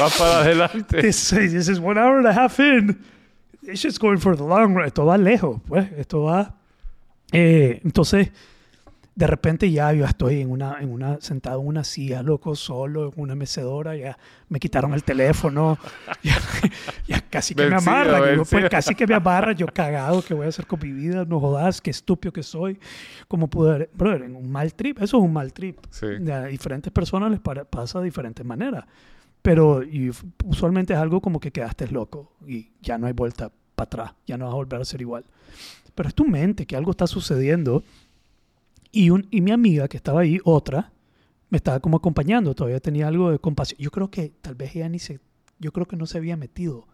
Va 0.00 0.08
para 0.18 0.40
adelante. 0.40 1.00
this, 1.00 1.30
this 1.30 1.68
is 1.68 1.78
one 1.78 1.96
hour 1.96 2.18
and 2.18 2.26
a 2.26 2.32
half 2.32 2.58
in. 2.58 3.00
It's 3.62 3.82
just 3.82 4.00
going 4.00 4.18
for 4.18 4.36
the 4.36 4.42
long 4.42 4.74
run. 4.74 4.86
Esto 4.86 5.06
va 5.06 5.16
lejos, 5.16 5.60
pues. 5.68 5.88
Esto 5.92 6.22
va. 6.24 6.56
Eh, 7.32 7.80
entonces, 7.84 8.30
de 9.16 9.26
repente 9.26 9.70
ya 9.70 9.92
yo 9.94 10.04
estoy 10.04 10.42
en 10.42 10.50
una, 10.50 10.78
en 10.80 10.90
una, 10.92 11.18
sentado 11.22 11.60
en 11.62 11.66
una 11.66 11.84
silla, 11.84 12.22
loco, 12.22 12.54
solo, 12.54 13.12
en 13.16 13.20
una 13.22 13.34
mecedora. 13.34 13.96
Ya 13.96 14.18
me 14.50 14.60
quitaron 14.60 14.92
el 14.92 15.02
teléfono. 15.02 15.78
ya, 16.22 16.36
ya 17.08 17.20
casi 17.22 17.54
que 17.54 17.62
me 17.64 17.70
Vencido, 17.70 17.90
amarra. 17.92 18.34
yo, 18.36 18.44
pues, 18.44 18.68
casi 18.68 18.94
que 18.94 19.06
me 19.06 19.14
amarra. 19.14 19.52
Yo 19.52 19.66
cagado, 19.66 20.22
¿qué 20.22 20.34
voy 20.34 20.44
a 20.44 20.50
hacer 20.50 20.66
con 20.66 20.78
mi 20.82 20.92
vida? 20.92 21.24
No 21.24 21.40
jodas, 21.40 21.80
qué 21.80 21.90
estúpido 21.90 22.30
que 22.30 22.42
soy. 22.42 22.78
¿Cómo 23.26 23.48
pude 23.48 23.88
Brother, 23.94 24.22
en 24.22 24.36
un 24.36 24.52
mal 24.52 24.74
trip. 24.74 24.98
Eso 25.00 25.16
es 25.16 25.22
un 25.22 25.32
mal 25.32 25.50
trip. 25.52 25.78
Sí. 25.90 26.06
A 26.30 26.44
diferentes 26.44 26.92
personas 26.92 27.30
les 27.30 27.40
para- 27.40 27.64
pasa 27.64 27.98
de 28.00 28.04
diferentes 28.04 28.44
maneras. 28.44 28.84
Pero 29.40 29.82
y 29.82 30.10
usualmente 30.44 30.92
es 30.92 30.98
algo 30.98 31.22
como 31.22 31.40
que 31.40 31.50
quedaste 31.52 31.88
loco 31.88 32.32
y 32.46 32.70
ya 32.82 32.98
no 32.98 33.06
hay 33.06 33.12
vuelta 33.14 33.50
para 33.76 33.86
atrás, 33.86 34.12
ya 34.26 34.36
no 34.36 34.44
vas 34.46 34.52
a 34.52 34.56
volver 34.56 34.80
a 34.80 34.84
ser 34.84 35.00
igual. 35.00 35.24
Pero 35.94 36.08
es 36.08 36.14
tu 36.14 36.26
mente 36.26 36.66
que 36.66 36.76
algo 36.76 36.90
está 36.90 37.06
sucediendo 37.06 37.82
y, 38.92 39.10
un, 39.10 39.26
y 39.30 39.40
mi 39.40 39.50
amiga 39.52 39.88
que 39.88 39.96
estaba 39.96 40.20
ahí, 40.20 40.38
otra, 40.44 40.92
me 41.50 41.56
estaba 41.58 41.80
como 41.80 41.96
acompañando, 41.98 42.54
todavía 42.54 42.80
tenía 42.80 43.08
algo 43.08 43.30
de 43.30 43.38
compasión. 43.38 43.78
Yo 43.80 43.90
creo 43.90 44.10
que 44.10 44.32
tal 44.40 44.54
vez 44.54 44.74
ella 44.76 44.88
ni 44.88 44.98
se, 44.98 45.20
yo 45.58 45.72
creo 45.72 45.86
que 45.86 45.96
no 45.96 46.06
se 46.06 46.18
había 46.18 46.36
metido. 46.36 46.86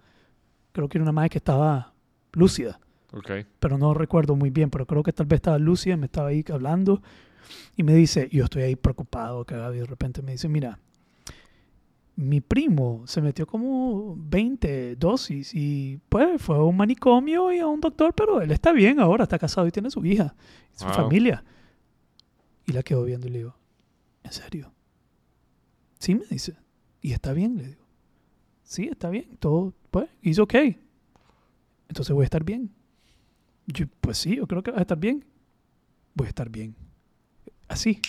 Creo 0.72 0.88
que 0.88 0.99
era 0.99 1.03
una 1.03 1.12
madre 1.12 1.30
que 1.30 1.38
estaba 1.38 1.93
lúcida 2.32 2.80
Ok. 3.12 3.30
pero 3.61 3.76
no 3.76 3.93
recuerdo 3.93 4.36
muy 4.36 4.49
bien, 4.51 4.70
pero 4.70 4.86
creo 4.86 5.03
que 5.03 5.12
tal 5.12 5.26
vez 5.26 5.36
estaba 5.38 5.59
Lucia, 5.59 5.97
me 5.99 6.07
estaba 6.07 6.28
ahí 6.28 6.43
hablando 6.51 7.03
y 7.76 7.82
me 7.82 7.95
dice, 7.95 8.28
yo 8.32 8.45
estoy 8.45 8.62
ahí 8.62 8.76
preocupado, 8.76 9.45
cagado, 9.45 9.74
y 9.74 9.78
de 9.80 9.84
repente 9.84 10.22
me 10.22 10.32
dice, 10.32 10.49
mira, 10.49 10.78
mi 12.16 12.40
primo 12.40 13.03
se 13.07 13.20
metió 13.22 13.47
como 13.47 14.14
20 14.18 14.97
dosis 14.97 15.55
y 15.55 15.99
pues 16.09 16.40
fue 16.40 16.57
a 16.57 16.62
un 16.62 16.76
manicomio 16.76 17.53
y 17.53 17.59
a 17.59 17.66
un 17.66 17.80
doctor, 17.80 18.14
pero 18.14 18.40
él 18.43 18.51
está 18.51 18.72
bien 18.72 19.01
ahora, 19.01 19.24
está 19.24 19.38
casado 19.38 19.66
y 19.66 19.70
tiene 19.72 19.90
su 19.90 20.05
hija, 20.05 20.34
su 20.74 20.84
Wow. 20.86 20.95
familia. 20.95 21.43
Y 22.66 22.72
la 22.72 22.82
quedo 22.82 23.04
viendo 23.04 23.26
y 23.26 23.30
le 23.30 23.38
digo, 23.38 23.56
¿en 24.22 24.32
serio? 24.32 24.72
Sí, 25.98 26.14
me 26.14 26.24
dice. 26.28 26.56
¿Y 27.00 27.12
está 27.12 27.32
bien? 27.32 27.56
Le 27.56 27.66
digo. 27.68 27.82
Sí, 28.62 28.88
está 28.88 29.10
bien. 29.10 29.36
Todo, 29.38 29.74
pues, 29.90 30.08
he's 30.22 30.38
okay. 30.38 30.78
Entonces 31.88 32.14
voy 32.14 32.22
a 32.22 32.24
estar 32.24 32.44
bien. 32.44 32.70
Yo, 33.66 33.86
pues 34.00 34.18
sí, 34.18 34.36
yo 34.36 34.46
creo 34.46 34.62
que 34.62 34.70
vas 34.70 34.78
a 34.78 34.82
estar 34.82 34.98
bien. 34.98 35.24
Voy 36.14 36.26
a 36.26 36.28
estar 36.28 36.48
bien. 36.48 36.74
Así. 37.68 38.00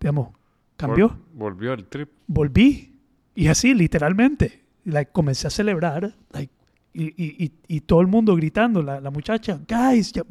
Digamos, 0.00 0.30
cambió. 0.76 1.10
Vol- 1.10 1.18
volvió 1.34 1.72
al 1.72 1.86
trip. 1.88 2.10
Volví. 2.26 2.98
Y 3.34 3.48
así, 3.48 3.74
literalmente. 3.74 4.62
Like, 4.84 5.12
comencé 5.12 5.46
a 5.46 5.50
celebrar. 5.50 6.16
Like, 6.32 6.52
y, 6.94 7.04
y, 7.04 7.44
y, 7.44 7.52
y 7.68 7.80
todo 7.80 8.00
el 8.00 8.06
mundo 8.06 8.34
gritando. 8.36 8.82
La, 8.82 9.00
la 9.00 9.10
muchacha, 9.10 9.58
guys, 9.68 10.12
ya- 10.12 10.22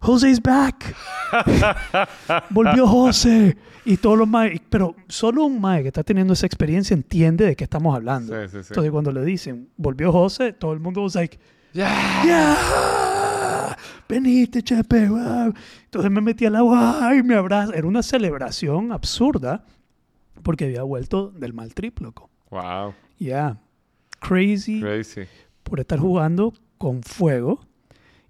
Jose's 0.00 0.40
back. 0.42 0.94
Volvió 2.50 2.86
José. 2.86 3.56
Y 3.84 3.96
todos 3.96 4.18
los 4.18 4.28
maes. 4.28 4.60
Pero 4.68 4.94
solo 5.08 5.44
un 5.44 5.60
mae 5.60 5.82
que 5.82 5.88
está 5.88 6.02
teniendo 6.02 6.32
esa 6.32 6.46
experiencia 6.46 6.94
entiende 6.94 7.44
de 7.46 7.56
qué 7.56 7.64
estamos 7.64 7.94
hablando. 7.94 8.34
Sí, 8.34 8.48
sí, 8.48 8.58
sí. 8.62 8.68
Entonces, 8.70 8.90
cuando 8.92 9.12
le 9.12 9.24
dicen, 9.24 9.68
volvió 9.76 10.12
José, 10.12 10.52
todo 10.52 10.72
el 10.72 10.80
mundo 10.80 11.02
was 11.02 11.14
like, 11.14 11.38
¡Ya! 11.72 12.22
¡Ya! 12.26 13.76
Veniste, 14.08 14.62
Chepe. 14.62 15.08
wow". 15.08 15.52
Entonces 15.84 16.10
me 16.10 16.20
metí 16.20 16.44
al 16.46 16.56
agua 16.56 17.10
y 17.16 17.22
me 17.22 17.34
abraza. 17.34 17.72
Era 17.74 17.86
una 17.86 18.02
celebración 18.02 18.92
absurda 18.92 19.64
porque 20.42 20.64
había 20.64 20.82
vuelto 20.82 21.30
del 21.30 21.52
mal 21.52 21.74
trip, 21.74 22.00
loco. 22.00 22.28
Wow. 22.50 22.94
Ya. 23.18 23.58
Crazy 24.20 24.80
Crazy. 24.80 25.22
Por 25.70 25.80
estar 25.80 25.98
jugando 25.98 26.52
con 26.78 27.02
fuego. 27.02 27.60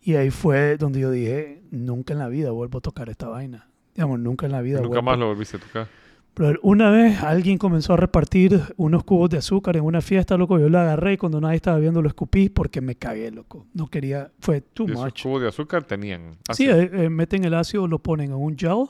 Y 0.02 0.14
ahí 0.14 0.30
fue 0.30 0.76
donde 0.76 1.00
yo 1.00 1.10
dije, 1.10 1.62
nunca 1.70 2.12
en 2.12 2.18
la 2.20 2.28
vida 2.28 2.50
vuelvo 2.52 2.78
a 2.78 2.80
tocar 2.80 3.08
esta 3.08 3.28
vaina. 3.28 3.68
Digamos, 3.94 4.18
nunca 4.20 4.46
en 4.46 4.52
la 4.52 4.60
vida 4.62 4.76
Nunca 4.78 4.88
vuelvo 4.88 5.02
más 5.02 5.18
lo 5.18 5.26
volviste 5.26 5.56
a 5.56 5.60
tocar. 5.60 5.88
pero 6.34 6.58
una 6.62 6.90
vez 6.90 7.22
alguien 7.22 7.58
comenzó 7.58 7.94
a 7.94 7.96
repartir 7.96 8.60
unos 8.76 9.04
cubos 9.04 9.28
de 9.30 9.38
azúcar 9.38 9.76
en 9.76 9.84
una 9.84 10.00
fiesta, 10.00 10.36
loco. 10.38 10.58
Yo 10.58 10.68
lo 10.70 10.78
agarré 10.78 11.14
y 11.14 11.16
cuando 11.18 11.40
nadie 11.40 11.56
estaba 11.56 11.78
viendo 11.78 12.00
lo 12.00 12.08
escupí 12.08 12.48
porque 12.48 12.80
me 12.80 12.94
cagué, 12.94 13.30
loco. 13.30 13.66
No 13.74 13.88
quería, 13.88 14.30
fue 14.40 14.60
too 14.62 14.86
Y 14.88 14.92
esos 14.92 15.04
much. 15.04 15.22
cubos 15.22 15.42
de 15.42 15.48
azúcar 15.48 15.84
tenían. 15.84 16.32
Sí, 16.52 16.68
ácido. 16.68 16.80
eh, 16.80 16.90
eh, 17.04 17.10
meten 17.10 17.44
el 17.44 17.52
ácido, 17.54 17.86
lo 17.88 17.98
ponen 17.98 18.30
en 18.30 18.36
un 18.36 18.56
gel. 18.56 18.86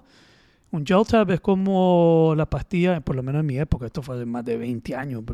Un 0.73 0.87
gel 0.87 1.03
tab 1.09 1.29
es 1.33 1.41
como 1.41 2.35
la 2.37 2.47
pastilla, 2.49 3.01
por 3.01 3.17
lo 3.17 3.25
menos 3.25 3.41
en 3.41 3.47
mi 3.47 3.59
época, 3.59 3.87
esto 3.87 4.03
fue 4.03 4.15
hace 4.15 4.27
más 4.27 4.45
de 4.45 4.57
20 4.57 4.95
años, 4.95 5.25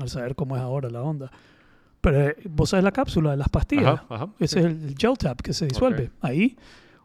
al 0.00 0.08
saber 0.08 0.34
cómo 0.34 0.56
es 0.56 0.62
ahora 0.62 0.88
la 0.88 1.02
onda. 1.02 1.30
Pero 2.06 2.20
eh, 2.20 2.36
vos 2.48 2.70
sabes 2.70 2.84
la 2.84 2.92
cápsula 2.92 3.32
de 3.32 3.36
las 3.36 3.48
pastillas. 3.48 3.86
Ajá, 3.86 4.06
ajá. 4.08 4.28
Ese 4.38 4.60
es 4.60 4.64
el 4.66 4.94
gel 4.96 5.18
tab 5.18 5.42
que 5.42 5.52
se 5.52 5.66
disuelve 5.66 6.12
ahí. 6.20 6.56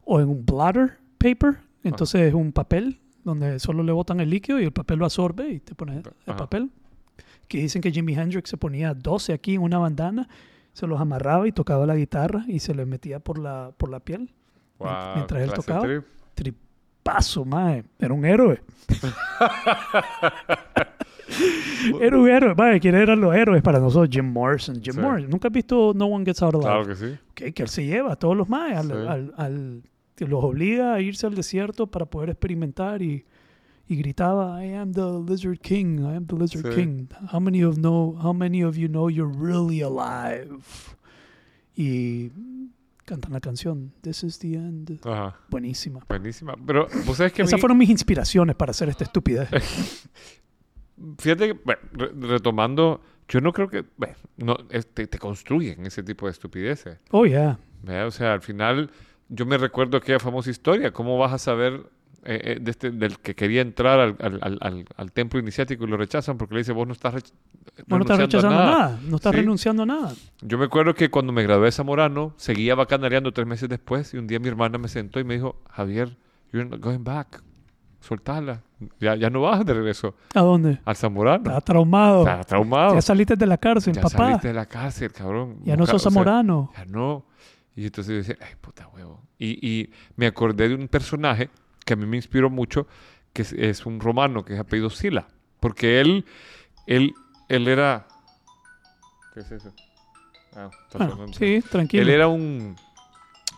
O 0.06 0.20
en 0.20 0.30
un 0.30 0.46
bladder 0.46 1.00
paper. 1.18 1.58
Entonces 1.84 2.22
es 2.22 2.36
un 2.36 2.52
papel 2.52 3.00
donde 3.24 3.60
solo 3.60 3.82
le 3.82 3.92
botan 3.92 4.20
el 4.20 4.30
líquido 4.30 4.60
y 4.60 4.66
el 4.66 4.72
papel 4.72 5.00
lo 5.00 5.06
absorbe 5.06 5.50
y 5.50 5.60
te 5.60 5.74
pones 5.74 6.04
el 6.28 6.36
papel. 6.36 6.70
Que 7.48 7.58
dicen 7.58 7.82
que 7.82 7.92
Jimi 7.92 8.14
Hendrix 8.14 8.48
se 8.48 8.58
ponía 8.58 8.94
12 8.94 9.34
aquí 9.34 9.56
en 9.56 9.64
una 9.64 9.80
bandana, 9.80 10.30
se 10.72 10.86
los 10.86 11.02
amarraba 11.02 11.48
y 11.48 11.52
tocaba 11.52 11.88
la 11.88 11.96
guitarra 11.96 12.46
y 12.48 12.60
se 12.60 12.76
les 12.76 12.86
metía 12.86 13.20
por 13.20 13.40
la, 13.40 13.72
por 13.76 13.90
la 13.90 14.02
piel. 14.02 14.30
Wow, 14.78 15.16
mientras 15.16 15.42
él 15.42 15.52
tocaba. 15.52 15.82
trip. 16.36 16.58
Tripazo, 17.04 17.46
mae. 17.46 17.84
Era 18.00 18.14
un 18.14 18.26
héroe. 18.26 18.62
Era 22.02 22.18
un 22.18 22.30
héroe. 22.30 22.54
Mae, 22.56 22.80
¿quiénes 22.80 23.02
eran 23.02 23.20
los 23.22 23.34
héroes 23.36 23.62
para 23.64 23.80
nosotros? 23.80 24.10
Jim 24.12 24.32
Morrison. 24.32 24.76
Jim 24.82 24.94
Sí. 24.94 25.00
Morrison. 25.00 25.30
¿Nunca 25.32 25.48
has 25.48 25.54
visto 25.54 25.94
No 25.96 26.06
One 26.06 26.26
Gets 26.26 26.42
Out 26.44 26.56
Alive? 26.56 26.68
Claro 26.68 26.86
que 26.86 26.96
sí. 26.96 27.18
que, 27.34 27.54
que 27.54 27.64
él 27.64 27.70
se 27.70 27.86
lleva 27.86 28.14
a 28.14 28.16
todos 28.16 28.36
los 28.38 28.48
maes, 28.50 28.78
al, 28.78 28.88
Sí. 28.88 28.94
al- 29.38 29.84
los 30.28 30.44
obliga 30.44 30.94
a 30.94 31.02
irse 31.02 31.26
al 31.26 31.34
desierto 31.34 31.88
para 31.88 32.06
poder 32.06 32.30
experimentar 32.30 33.02
y, 33.02 33.26
y 33.88 33.96
gritaba, 33.96 34.64
I 34.64 34.76
am 34.76 34.92
the 34.92 35.02
Lizard 35.28 35.58
King, 35.60 36.00
I 36.02 36.16
am 36.18 36.28
the 36.28 36.36
Lizard 36.36 36.72
Sí. 36.74 36.76
King. 36.76 37.08
How 37.34 37.40
many 37.40 37.64
of 37.64 37.78
know, 37.78 38.16
how 38.22 38.32
many 38.34 38.64
of 38.64 38.76
you 38.78 38.88
know 38.88 39.10
you're 39.10 39.34
really 39.36 39.82
alive? 39.82 40.60
Y 41.76 42.30
cantan 43.12 43.34
la 43.34 43.42
canción, 43.42 43.92
This 44.02 44.24
is 44.24 44.40
the 44.40 44.54
end. 44.54 45.00
Ajá. 45.04 45.38
Buenísima. 45.50 46.00
Buenísima. 46.08 46.56
Pero, 46.66 46.88
¿vos 47.06 47.18
sabés 47.18 47.34
que 47.34 47.42
Esas 47.42 47.56
mí- 47.58 47.60
fueron 47.60 47.78
mis 47.78 47.90
inspiraciones 47.90 48.56
para 48.56 48.72
hacer 48.72 48.88
esta 48.88 49.04
estupidez. 49.04 49.50
Fíjate 51.18 51.48
que, 51.48 51.54
bueno, 51.66 51.82
re- 51.94 52.12
retomando, 52.28 53.02
yo 53.28 53.42
no 53.42 53.52
creo 53.52 53.68
que, 53.68 53.84
bueno, 53.98 54.16
no, 54.38 54.56
te, 54.56 55.08
te 55.08 55.18
construyen 55.18 55.86
ese 55.86 56.04
tipo 56.04 56.26
de 56.28 56.32
estupideces. 56.32 57.00
Oh, 57.12 57.26
yeah. 57.26 57.60
¿verdad? 57.82 58.08
O 58.08 58.12
sea, 58.12 58.34
al 58.34 58.42
final, 58.42 58.92
yo 59.30 59.46
me 59.46 59.58
recuerdo 59.58 59.98
aquella 59.98 60.20
famosa 60.20 60.50
historia. 60.50 60.92
¿Cómo 60.94 61.18
vas 61.18 61.34
a 61.34 61.38
saber 61.38 61.84
eh, 62.24 62.42
eh, 62.44 62.58
de 62.62 62.72
este, 62.72 62.92
del 62.92 63.18
que 63.20 63.34
quería 63.36 63.62
entrar 63.62 64.00
al, 64.00 64.16
al- 64.20 64.86
al- 64.96 65.12
templo 65.12 65.40
iniciático 65.40 65.84
y 65.86 65.88
lo 65.88 65.98
rechazan 65.98 66.38
porque 66.38 66.54
le 66.56 66.60
dice, 66.62 66.72
vos 66.72 66.86
no 66.86 66.94
estás 66.94 67.14
rech- 67.16 67.32
Vos 67.88 67.98
no 68.00 68.02
estás 68.06 68.18
rechazando 68.20 68.58
nada. 68.58 69.00
no 69.08 69.16
estás 69.16 69.32
Sí. 69.34 69.38
renunciando 69.40 69.84
a 69.84 69.86
nada. 69.86 70.14
Yo 70.42 70.58
me 70.58 70.66
acuerdo 70.66 70.94
que 70.94 71.10
cuando 71.10 71.32
me 71.34 71.44
gradué 71.44 71.66
de 71.66 71.72
Zamorano, 71.72 72.34
seguía 72.38 72.76
bacanareando 72.76 73.32
tres 73.32 73.48
meses 73.48 73.68
después 73.70 74.14
y 74.14 74.18
un 74.18 74.28
día 74.28 74.40
mi 74.40 74.48
hermana 74.50 74.78
me 74.78 74.88
sentó 74.88 75.20
y 75.20 75.24
me 75.24 75.34
dijo, 75.36 75.62
Javier, 75.72 76.16
you're 76.54 76.70
not 76.70 76.80
going 76.80 77.04
back. 77.04 77.42
Soltala. 78.00 78.62
Ya, 79.00 79.16
ya 79.16 79.30
no 79.30 79.42
vas 79.42 79.64
de 79.64 79.74
regreso 79.76 80.16
¿A 80.34 80.42
dónde? 80.42 80.80
al 80.86 80.96
Zamorano. 80.96 81.50
Estás 81.50 81.64
traumado. 81.64 82.22
Estás 82.22 82.48
traumado. 82.48 82.96
Ya 82.96 83.02
saliste 83.02 83.36
de 83.36 83.46
la 83.46 83.58
cárcel, 83.60 83.94
Ya 83.94 84.02
papá. 84.02 84.18
saliste 84.18 84.48
de 84.48 84.54
la 84.56 84.66
cárcel, 84.66 85.12
cabrón. 85.12 85.58
Ya 85.64 85.78
no 85.78 85.86
sos 85.86 85.96
o 85.96 86.00
sea, 86.00 86.12
zamorano. 86.12 86.72
ya 86.76 86.86
no. 86.86 87.26
Y 87.76 87.86
entonces 87.86 88.12
yo 88.12 88.18
decía, 88.34 88.46
ay, 88.48 88.56
puta 88.60 88.88
huevo. 88.88 89.22
Y, 89.38 89.66
y 89.68 89.92
me 90.16 90.26
acordé 90.28 90.70
de 90.70 90.76
un 90.76 90.88
personaje 90.88 91.50
que 91.92 91.96
a 91.96 91.98
mí 91.98 92.06
me 92.06 92.16
inspiró 92.16 92.50
mucho, 92.50 92.88
que 93.34 93.42
es, 93.42 93.52
es 93.52 93.86
un 93.86 94.00
romano, 94.00 94.46
que 94.46 94.54
es 94.54 94.60
apellido 94.62 94.90
Sila. 94.90 95.28
Porque 95.60 96.00
él, 96.00 96.24
él, 96.88 97.14
él 97.50 97.68
era... 97.68 98.08
¿Qué 99.34 99.42
es 99.42 99.52
eso? 99.52 99.74
Ah, 100.56 100.70
está 100.86 101.00
Bueno, 101.00 101.14
sonando. 101.16 101.34
sí, 101.38 101.62
tranquilo. 101.70 102.04
Él 102.04 102.10
era 102.10 102.30
un... 102.30 102.78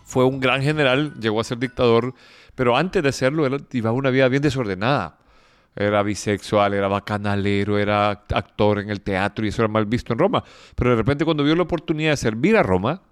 Fue 0.03 0.25
un 0.25 0.39
gran 0.39 0.63
general, 0.63 1.13
llegó 1.19 1.39
a 1.41 1.43
ser 1.43 1.59
dictador, 1.59 2.15
pero 2.55 2.75
antes 2.75 3.03
de 3.03 3.11
serlo, 3.11 3.45
él 3.45 3.65
llevaba 3.69 3.95
una 3.95 4.09
vida 4.09 4.27
bien 4.29 4.41
desordenada. 4.41 5.19
Era 5.75 6.01
bisexual, 6.01 6.73
era 6.73 6.87
bacanalero, 6.87 7.77
era 7.77 8.09
actor 8.09 8.79
en 8.79 8.89
el 8.89 9.01
teatro 9.01 9.45
y 9.45 9.49
eso 9.49 9.61
era 9.61 9.71
mal 9.71 9.85
visto 9.85 10.11
en 10.11 10.17
Roma. 10.17 10.43
Pero 10.75 10.89
de 10.89 10.95
repente 10.95 11.23
cuando 11.23 11.43
vio 11.43 11.55
la 11.55 11.63
oportunidad 11.63 12.11
de 12.11 12.17
servir 12.17 12.57
a 12.57 12.63
Roma, 12.63 13.03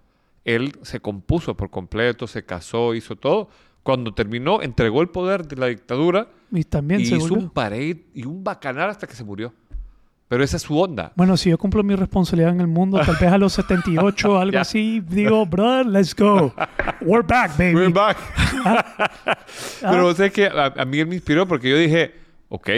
él 0.45 0.73
se 0.81 0.99
compuso 0.99 1.55
por 1.55 1.69
completo, 1.69 2.25
se 2.25 2.43
casó, 2.43 2.95
hizo 2.95 3.15
todo 3.15 3.49
Cuando 3.83 4.13
terminó, 4.13 4.61
entregó 4.61 5.01
el 5.01 5.09
poder 5.09 5.47
de 5.47 5.55
la 5.55 5.65
dictadura 5.67 6.27
Y 6.51 6.63
también 6.63 7.01
y 7.01 7.05
se 7.05 7.15
hizo 7.15 7.27
volvió. 7.29 7.43
un 7.45 7.49
parade 7.49 8.05
y 8.13 8.25
un 8.25 8.43
bacanal 8.43 8.89
hasta 8.89 9.07
que 9.07 9.15
se 9.15 9.23
murió. 9.23 9.53
Pero 10.27 10.43
esa 10.45 10.55
es 10.57 10.63
su 10.63 10.79
onda. 10.79 11.11
Bueno, 11.17 11.35
si 11.35 11.49
yo 11.49 11.57
cumplo 11.57 11.83
mi 11.83 11.93
responsabilidad 11.95 12.51
en 12.53 12.61
el 12.61 12.67
mundo, 12.67 12.99
tal 13.05 13.15
vez 13.19 13.29
a 13.31 13.37
los 13.37 13.51
78 13.55 14.37
algo 14.39 14.53
Ya. 14.53 14.61
así, 14.61 15.01
digo, 15.01 15.45
brother, 15.45 15.85
let's 15.87 16.15
go. 16.15 16.53
We're 17.01 17.25
back, 17.27 17.57
baby. 17.57 17.75
We're 17.75 17.89
back. 17.93 18.17
Ah. 18.63 19.89
Pero 19.91 20.13
sé 20.13 20.31
que 20.31 20.45
a, 20.45 20.65
a 20.77 20.85
mí 20.85 20.99
él 20.99 21.07
me 21.07 21.15
inspiró 21.15 21.47
porque 21.47 21.69
yo 21.69 21.77
dije, 21.77 22.13
ok, 22.49 22.69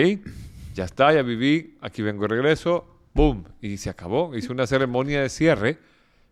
ya 0.74 0.86
está, 0.86 1.14
ya 1.14 1.22
viví, 1.22 1.78
aquí 1.82 2.01
vengo 2.01 2.24
de 2.24 2.30
regreso, 2.30 2.86
boom, 3.14 3.43
y 3.62 3.78
se 3.78 3.89
acabó. 3.89 4.36
Hice 4.36 4.51
una 4.51 4.66
ceremonia 4.66 5.22
de 5.22 5.30
cierre 5.30 5.78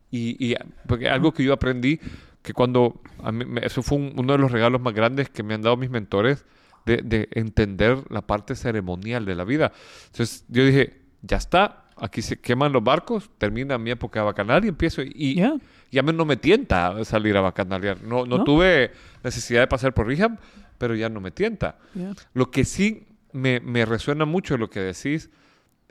y, 0.10 0.52
y 0.52 0.56
porque 0.88 1.10
algo 1.10 1.34
que 1.34 1.44
yo 1.44 1.54
aprendí, 1.54 2.00
que 2.42 2.54
cuando, 2.54 3.02
a 3.24 3.32
mí 3.32 3.46
eso 3.62 3.84
fue 3.84 3.98
un- 3.98 4.14
uno 4.18 4.34
de 4.34 4.40
los 4.40 4.52
regalos 4.52 4.82
más 4.82 4.94
grandes 4.94 5.30
que 5.30 5.44
me 5.44 5.54
han 5.54 5.62
dado 5.62 5.78
mis 5.78 5.90
mentores, 5.90 6.46
de, 6.86 6.98
de 6.98 7.30
entender 7.34 8.00
la 8.10 8.22
parte 8.26 8.56
ceremonial 8.56 9.24
de 9.26 9.36
la 9.36 9.44
vida. 9.44 9.72
Entonces 10.08 10.44
yo 10.48 10.66
dije, 10.66 11.02
ya 11.22 11.38
está, 11.38 11.86
aquí 11.98 12.24
se 12.24 12.40
queman 12.40 12.72
los 12.74 12.84
barcos, 12.84 13.30
termina 13.38 13.78
mi 13.78 13.92
época 13.92 14.24
bacanal 14.24 14.66
y 14.66 14.70
empiezo. 14.70 15.04
Y 15.04 15.36
Yeah. 15.36 15.58
ya 15.92 16.02
me, 16.02 16.12
no 16.14 16.26
me 16.26 16.38
tienta 16.38 17.06
salir 17.06 17.38
a 17.38 17.42
bacanalear. 17.42 18.02
No, 18.02 18.26
no, 18.26 18.40
¿No? 18.40 18.44
tuve 18.44 18.92
necesidad 19.24 19.60
de 19.62 19.68
pasar 19.68 19.94
por 19.94 20.08
rehab, 20.08 20.40
pero 20.80 20.96
ya 20.96 21.08
no 21.10 21.22
me 21.22 21.30
tienta. 21.30 21.78
Yeah. 21.94 22.14
Lo 22.34 22.50
que 22.50 22.66
sí 22.66 23.06
me, 23.32 23.60
me 23.60 23.86
resuena 23.86 24.26
mucho 24.26 24.58
lo 24.58 24.68
que 24.72 24.80
decís 24.80 25.30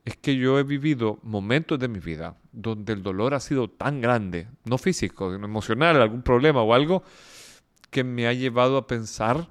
es 0.05 0.17
que 0.17 0.37
yo 0.37 0.59
he 0.59 0.63
vivido 0.63 1.19
momentos 1.23 1.79
de 1.79 1.89
mi 1.89 1.99
vida 1.99 2.37
donde 2.53 2.93
el 2.93 3.03
dolor 3.03 3.35
ha 3.35 3.41
sido 3.41 3.69
tan 3.69 4.01
grande, 4.01 4.49
no 4.65 4.79
físico, 4.79 5.33
sino 5.33 5.45
emocional, 5.45 6.01
algún 6.01 6.23
problema 6.23 6.63
o 6.63 6.75
algo, 6.75 7.03
que 7.91 8.05
me 8.05 8.27
ha 8.27 8.33
llevado 8.33 8.77
a 8.77 8.87
pensar 8.87 9.49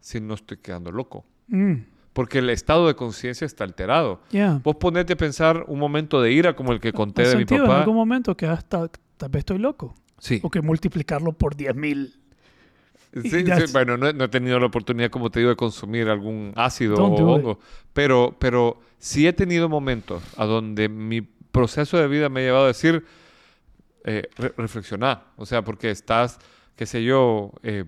si 0.00 0.20
no 0.20 0.34
estoy 0.34 0.56
quedando 0.58 0.90
loco. 0.90 1.24
Mm, 1.48 1.74
Porque 2.12 2.38
el 2.38 2.50
estado 2.50 2.86
de 2.86 2.94
conciencia 2.94 3.44
está 3.44 3.64
alterado. 3.64 4.20
yeah. 4.30 4.60
Vos 4.64 4.76
ponete 4.76 5.12
a 5.12 5.16
pensar 5.16 5.64
un 5.68 5.78
momento 5.78 6.20
de 6.20 6.32
ira 6.32 6.54
como 6.56 6.72
el 6.72 6.80
que 6.80 6.92
conté 6.92 7.22
¿Has 7.22 7.30
de 7.30 7.36
mi 7.36 7.40
sentido 7.42 7.64
en 7.64 7.68
papá. 7.68 7.80
algún 7.80 7.96
momento 7.96 8.36
que 8.36 8.46
hasta 8.46 8.88
tal 9.16 9.28
vez 9.28 9.40
estoy 9.40 9.58
loco? 9.58 9.94
Sí. 10.18 10.40
O 10.42 10.50
que 10.50 10.60
multiplicarlo 10.60 11.32
por 11.32 11.56
10 11.56 11.74
mil. 11.76 12.19
Sí, 13.12 13.28
sí, 13.30 13.72
bueno, 13.72 13.96
no, 13.96 14.08
he- 14.08 14.12
no 14.12 14.24
he 14.24 14.28
tenido 14.28 14.58
la 14.60 14.66
oportunidad, 14.66 15.10
como 15.10 15.30
te 15.30 15.40
digo, 15.40 15.50
de 15.50 15.56
consumir 15.56 16.08
algún 16.08 16.52
ácido 16.56 16.94
Don't 16.96 17.18
o 17.20 17.26
hongo. 17.26 17.60
Pero, 17.92 18.36
pero 18.38 18.80
sí 18.98 19.26
he 19.26 19.32
tenido 19.32 19.68
momentos 19.68 20.22
a 20.36 20.44
donde 20.44 20.88
mi 20.88 21.20
proceso 21.22 21.98
de 21.98 22.06
vida 22.06 22.28
me 22.28 22.40
ha 22.40 22.44
llevado 22.44 22.64
a 22.64 22.68
decir, 22.68 23.04
eh, 24.04 24.28
re- 24.36 24.54
reflexionar. 24.56 25.24
O 25.36 25.44
sea, 25.44 25.62
porque 25.62 25.90
estás, 25.90 26.38
qué 26.76 26.86
sé 26.86 27.02
yo, 27.02 27.52
eh, 27.64 27.84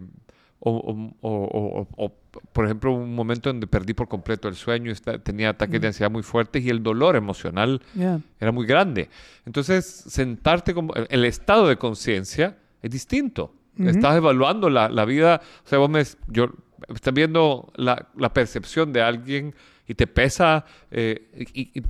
o, 0.59 0.71
o- 0.71 1.17
o- 1.29 1.89
o- 1.97 2.13
por 2.53 2.65
ejemplo, 2.65 2.93
un 2.93 3.15
momento 3.15 3.49
donde 3.51 3.67
perdí 3.67 3.95
por 3.95 4.09
completo 4.09 4.49
el 4.49 4.55
sueño, 4.57 4.93
tenía 5.23 5.51
ataques 5.51 5.81
de 5.81 5.87
ansiedad 5.89 6.11
muy 6.11 6.23
fuertes 6.23 6.65
y 6.65 6.71
el 6.71 6.83
dolor 6.83 7.15
emocional 7.15 7.81
Yeah. 7.95 8.21
era 8.41 8.53
muy 8.53 8.67
grande. 8.67 9.09
Entonces, 9.45 9.85
sentarte 9.87 10.73
como... 10.75 10.95
El 10.95 11.25
estado 11.25 11.69
de 11.69 11.77
conciencia 11.77 12.57
es 12.83 12.91
distinto. 12.91 13.55
Estás 13.79 14.17
evaluando 14.17 14.69
la, 14.71 14.89
la 14.89 15.05
vida... 15.05 15.41
O 15.65 15.69
sea, 15.69 15.79
vos 15.79 15.91
me... 15.91 16.03
Yo, 16.29 16.51
estás 16.95 17.15
viendo 17.15 17.73
la, 17.77 18.09
la 18.17 18.33
percepción 18.33 18.93
de 18.93 19.03
alguien 19.03 19.55
y 19.87 19.95
te 19.95 20.07
pesa... 20.07 20.65
eh, 20.91 21.47
y, 21.55 21.79
y 21.79 21.83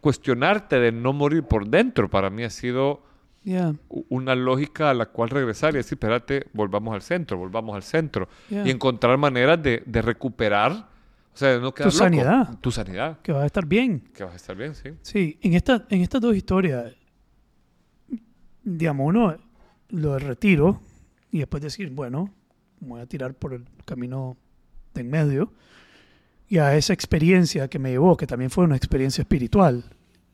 cuestionarte 0.00 0.78
de 0.78 0.92
no 0.92 1.12
morir 1.12 1.42
por 1.42 1.66
dentro 1.66 2.08
para 2.08 2.30
mí 2.30 2.44
ha 2.44 2.50
sido 2.50 3.06
Yeah. 3.44 3.74
una 4.10 4.34
lógica 4.34 4.90
a 4.90 4.94
la 4.94 5.06
cual 5.06 5.30
regresar 5.30 5.72
y 5.72 5.78
decir, 5.78 5.96
espérate, 5.96 6.48
volvamos 6.52 6.92
al 6.92 7.00
centro, 7.00 7.38
volvamos 7.38 7.74
al 7.74 7.82
centro. 7.82 8.28
Yeah. 8.50 8.66
Y 8.66 8.70
encontrar 8.70 9.16
maneras 9.16 9.62
de, 9.62 9.82
de 9.86 10.02
recuperar... 10.02 10.72
O 10.72 11.36
sea, 11.38 11.50
de 11.50 11.58
no 11.58 11.66
loco. 11.66 11.90
sanidad. 11.90 12.58
Tu 12.60 12.70
sanidad. 12.72 13.20
Que 13.22 13.32
vas 13.32 13.44
a 13.44 13.46
estar 13.46 13.64
bien. 13.64 14.00
Que 14.12 14.24
vas 14.24 14.32
a 14.34 14.36
estar 14.36 14.56
bien, 14.56 14.74
sí. 14.74 14.90
Sí, 15.02 15.38
en, 15.40 15.54
esta, 15.54 15.86
en 15.88 16.02
estas 16.02 16.20
dos 16.20 16.36
historias, 16.36 16.92
digamos, 18.64 19.06
uno 19.06 19.36
lo 19.90 20.14
del 20.14 20.22
retiro 20.22 20.80
y 21.30 21.38
después 21.38 21.62
decir, 21.62 21.90
bueno, 21.90 22.32
voy 22.80 23.00
a 23.00 23.06
tirar 23.06 23.34
por 23.34 23.54
el 23.54 23.64
camino 23.84 24.36
de 24.94 25.00
en 25.02 25.10
medio 25.10 25.52
y 26.48 26.58
a 26.58 26.76
esa 26.76 26.92
experiencia 26.92 27.68
que 27.68 27.78
me 27.78 27.90
llevó, 27.90 28.16
que 28.16 28.26
también 28.26 28.50
fue 28.50 28.64
una 28.64 28.76
experiencia 28.76 29.22
espiritual. 29.22 29.84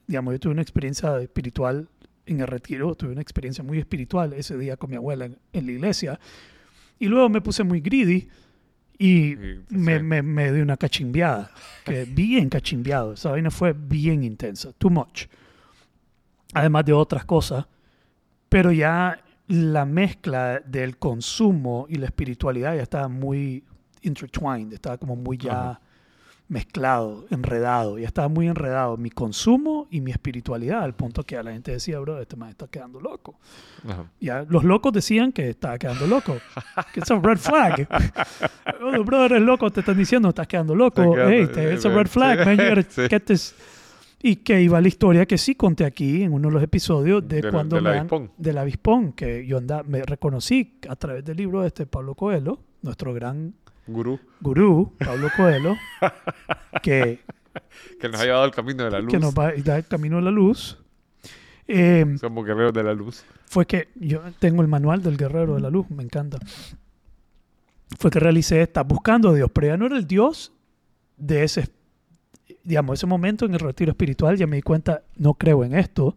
Digamos, 0.07 0.35
yo 0.35 0.41
tuve 0.41 0.53
una 0.53 0.63
experiencia 0.63 1.21
espiritual 1.21 1.89
en 2.27 2.41
el 2.41 2.47
retiro, 2.47 2.95
tuve 2.95 3.13
una 3.13 3.21
experiencia 3.21 3.65
muy 3.65 3.79
espiritual 3.79 4.33
ese 4.33 4.57
día 4.57 4.77
con 4.77 4.91
mi 4.91 4.97
abuela 4.97 5.27
en, 5.27 5.39
en 5.53 5.67
la 5.67 5.73
iglesia 5.73 6.21
y 6.99 7.07
luego 7.07 7.29
me 7.29 7.41
puse 7.41 7.65
muy 7.65 7.81
greedy 7.81 8.29
y 8.99 9.37
me, 9.69 10.01
me, 10.01 10.23
me 10.23 10.53
di 10.53 10.61
una 10.61 10.77
cachimbiada, 10.77 11.51
que 11.85 12.05
bien 12.09 12.49
cachimbiado. 12.49 13.15
Esa 13.15 13.31
vaina 13.31 13.51
fue 13.51 13.73
bien 13.73 14.23
intensa, 14.23 14.73
too 14.73 14.91
much. 14.91 15.27
Además 16.53 16.85
de 16.85 16.93
otras 16.93 17.25
cosas, 17.25 17.67
pero 18.49 18.71
ya 18.71 19.21
la 19.49 19.85
mezcla 19.85 20.61
del 20.61 20.97
consumo 20.99 21.87
y 21.89 21.97
la 21.97 22.07
espiritualidad 22.07 22.75
ya 22.77 22.83
estaba 22.83 23.09
muy 23.09 23.65
intertwined, 24.03 24.73
estaba 24.73 24.97
como 24.99 25.17
muy 25.17 25.37
ya 25.37 25.71
Ajá. 25.71 25.81
mezclado, 26.49 27.27
enredado, 27.31 27.99
ya 27.99 28.07
estaba 28.07 28.29
muy 28.29 28.49
enredado 28.49 28.97
mi 28.97 29.11
consumo 29.11 29.87
y 29.91 30.01
mi 30.01 30.11
espiritualidad, 30.13 30.83
al 30.83 30.95
punto 30.95 31.25
que 31.25 31.37
a 31.37 31.43
la 31.43 31.53
gente 31.53 31.73
decía, 31.73 31.99
bro, 32.01 32.21
este 32.21 32.37
man 32.37 32.51
está 32.51 32.67
quedando 32.69 33.01
loco. 33.01 33.39
Ajá. 33.87 34.07
Ya, 34.21 34.47
los 34.49 34.65
locos 34.65 34.93
decían 34.93 35.33
que 35.33 35.51
estaba 35.51 35.79
quedando 35.79 36.07
loco. 36.07 36.37
Que 36.93 37.01
es 37.01 37.11
un 37.11 37.23
red 37.23 37.39
flag. 37.39 37.87
oh, 38.83 39.05
bro, 39.05 39.25
eres 39.27 39.43
loco, 39.43 39.71
te 39.71 39.81
están 39.81 39.97
diciendo, 39.97 40.29
estás 40.31 40.47
quedando 40.47 40.75
loco. 40.75 41.15
Hey, 41.17 41.49
it's 41.73 41.85
a 41.85 41.91
red 41.91 42.07
flag, 42.09 42.45
man. 42.47 42.57
You 42.59 42.75
gotta 42.75 43.09
get 43.09 43.25
this. 43.25 43.55
Y 44.27 44.37
que 44.37 44.63
iba 44.63 44.81
la 44.81 44.89
historia 44.89 45.27
que 45.27 45.37
sí 45.37 45.55
conté 45.55 45.85
aquí 45.85 46.23
en 46.23 46.33
uno 46.33 46.49
de 46.49 46.55
los 46.55 46.63
episodios 46.63 47.29
de, 47.29 47.43
De 47.43 47.51
cuando 47.51 47.77
del 47.77 47.85
dan- 47.85 47.99
avispón. 47.99 48.31
del 48.39 48.57
avispón, 48.59 49.13
que 49.13 49.47
yo 49.47 49.59
anda, 49.59 49.83
me 49.83 50.03
reconocí 50.03 50.79
a 50.89 50.97
través 50.97 51.23
del 51.27 51.37
libro 51.37 51.61
de 51.61 51.67
este 51.69 51.85
Pablo 51.85 52.15
Coelho, 52.15 52.59
nuestro 52.81 53.13
gran 53.13 53.53
Gurú. 53.87 54.19
gurú, 54.41 54.95
Pablo 54.99 55.29
Coelho, 55.37 55.77
que, 56.83 57.21
Que 58.01 58.09
nos 58.09 58.19
ha 58.19 58.25
llevado 58.25 58.45
al 58.45 58.51
camino 58.51 58.85
de 58.85 58.91
la 58.93 59.01
luz. 59.01 59.11
que 59.13 59.19
nos 59.19 59.35
va 59.35 59.49
a 59.49 59.53
dar 59.63 59.77
el 59.81 59.85
camino 59.87 60.17
a 60.17 60.23
la 60.23 60.31
luz. 60.31 60.79
Eh, 61.69 62.17
Somos 62.19 62.47
guerreros 62.47 62.73
de 62.73 62.83
la 62.83 62.95
luz. 62.95 63.25
fue 63.45 63.67
que 63.67 63.89
yo 63.95 64.23
tengo 64.39 64.63
el 64.63 64.69
manual 64.69 65.03
del 65.03 65.19
guerrero 65.19 65.55
de 65.55 65.61
la 65.61 65.69
luz, 65.71 65.91
me 65.91 66.03
encanta. 66.03 66.39
Fue 67.99 68.11
que 68.11 68.21
realicé 68.21 68.63
esta, 68.63 68.83
buscando 68.85 69.29
a 69.31 69.35
Dios, 69.35 69.51
pero 69.53 69.67
ya 69.69 69.77
no 69.77 69.85
era 69.87 69.97
el 69.99 70.07
Dios 70.07 70.53
de 71.17 71.45
ese, 71.45 71.69
digamos, 72.63 72.99
ese 72.99 73.07
momento 73.07 73.45
en 73.47 73.55
el 73.55 73.61
retiro 73.61 73.91
espiritual, 73.93 74.37
ya 74.37 74.47
me 74.47 74.57
di 74.57 74.63
cuenta, 74.63 75.03
no 75.17 75.35
creo 75.35 75.65
en 75.65 75.75
esto. 75.75 76.17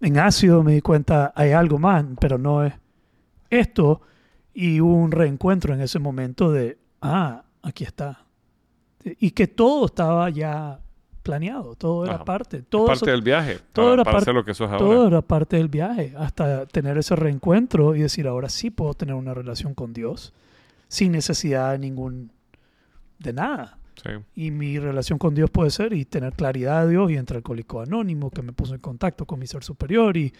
En 0.00 0.18
ácido 0.18 0.62
me 0.62 0.72
di 0.74 0.80
cuenta, 0.80 1.32
hay 1.34 1.52
algo 1.52 1.78
más, 1.78 2.04
pero 2.20 2.38
no 2.38 2.64
es 2.64 2.72
esto. 3.50 4.00
Y 4.54 4.80
hubo 4.80 4.94
un 4.94 5.10
reencuentro 5.12 5.74
en 5.74 5.80
ese 5.80 5.98
momento 5.98 6.50
de, 6.52 6.78
ah, 7.02 7.42
aquí 7.62 7.84
está. 7.84 8.24
Y 9.04 9.30
que 9.30 9.46
todo 9.46 9.86
estaba 9.86 10.28
ya 10.30 10.80
planeado, 11.22 11.74
todo 11.74 12.04
era 12.04 12.14
Ajá. 12.16 12.24
parte, 12.24 12.62
todo 12.62 12.86
parte 12.86 13.04
eso- 13.04 13.10
del 13.10 13.22
viaje. 13.22 13.58
todo 13.72 13.84
para, 13.86 13.94
era 13.94 14.04
para 14.04 14.12
par- 14.14 14.22
hacer 14.22 14.34
lo 14.34 14.44
que 14.44 14.54
ahora. 14.64 14.78
todo 14.78 15.06
era 15.08 15.20
parte 15.22 15.56
del 15.56 15.68
viaje, 15.68 16.14
hasta 16.16 16.64
tener 16.66 16.96
ese 16.98 17.14
reencuentro 17.16 17.94
y 17.94 18.00
decir, 18.00 18.26
ahora 18.26 18.48
sí 18.48 18.70
puedo 18.70 18.94
tener 18.94 19.14
una 19.14 19.34
relación 19.34 19.74
con 19.74 19.92
Dios 19.92 20.32
sin 20.88 21.12
necesidad 21.12 21.72
de 21.72 21.78
ningún, 21.80 22.30
de 23.18 23.32
nada. 23.34 23.76
Sí. 24.02 24.10
Y 24.36 24.50
mi 24.50 24.78
relación 24.78 25.18
con 25.18 25.34
Dios 25.34 25.50
puede 25.50 25.70
ser 25.70 25.92
y 25.92 26.04
tener 26.04 26.32
claridad 26.34 26.84
de 26.84 26.90
Dios 26.92 27.10
y 27.10 27.16
entre 27.16 27.36
alcohólico 27.38 27.80
anónimo 27.80 28.30
que 28.30 28.42
me 28.42 28.52
puso 28.52 28.74
en 28.74 28.80
contacto 28.80 29.26
con 29.26 29.38
mi 29.40 29.46
ser 29.46 29.64
superior 29.64 30.16
y 30.16 30.32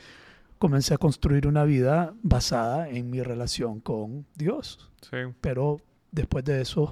comencé 0.58 0.94
a 0.94 0.98
construir 0.98 1.46
una 1.46 1.64
vida 1.64 2.14
basada 2.22 2.88
en 2.88 3.10
mi 3.10 3.22
relación 3.22 3.80
con 3.80 4.26
Dios. 4.36 4.90
sí. 5.02 5.16
Pero 5.40 5.80
después 6.10 6.44
de 6.44 6.60
esos 6.62 6.90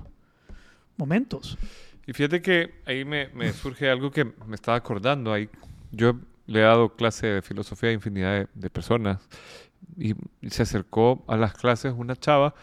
momentos. 0.97 1.59
Y 2.07 2.13
fíjate 2.13 2.41
que 2.43 2.75
ahí 2.85 3.05
me, 3.05 3.29
me 3.29 3.53
surge 3.53 3.91
algo 3.91 4.11
que 4.11 4.25
me 4.25 4.55
estaba 4.55 4.77
acordando. 4.77 5.33
Ahí 5.33 5.49
yo 5.91 6.19
le 6.47 6.61
he 6.61 6.63
dado 6.63 6.95
clase 6.95 7.27
de 7.27 7.43
filosofía 7.43 7.91
a 7.91 7.93
infinidad 7.93 8.33
de, 8.41 8.49
de 8.55 8.71
personas 8.71 9.19
y 9.97 10.15
se 10.49 10.63
acercó 10.63 11.25
a 11.27 11.37
las 11.37 11.55
clases 11.55 11.93
una 11.97 12.15
chava 12.17 12.55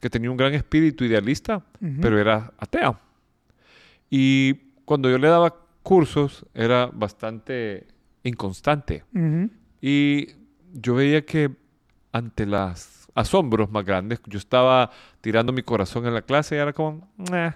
que 0.00 0.08
tenía 0.10 0.30
un 0.30 0.36
gran 0.36 0.54
espíritu 0.54 1.04
idealista, 1.04 1.56
Ujú. 1.80 2.00
pero 2.00 2.18
era 2.18 2.52
atea. 2.58 2.98
Y 4.10 4.54
cuando 4.84 5.10
yo 5.10 5.18
le 5.18 5.28
daba 5.28 5.54
cursos 5.82 6.46
era 6.54 6.86
bastante 6.86 7.86
inconstante. 8.22 9.04
Y 9.80 10.28
yo 10.72 10.94
veía 10.94 11.24
que 11.24 11.50
ante 12.12 12.46
los 12.46 13.08
asombros 13.14 13.70
más 13.70 13.84
grandes, 13.84 14.20
yo 14.26 14.38
estaba 14.38 14.90
tirando 15.20 15.52
mi 15.52 15.62
corazón 15.62 16.06
en 16.06 16.14
la 16.14 16.22
clase 16.22 16.56
y 16.56 16.58
era 16.58 16.72
como, 16.72 17.08
"Meh". 17.30 17.54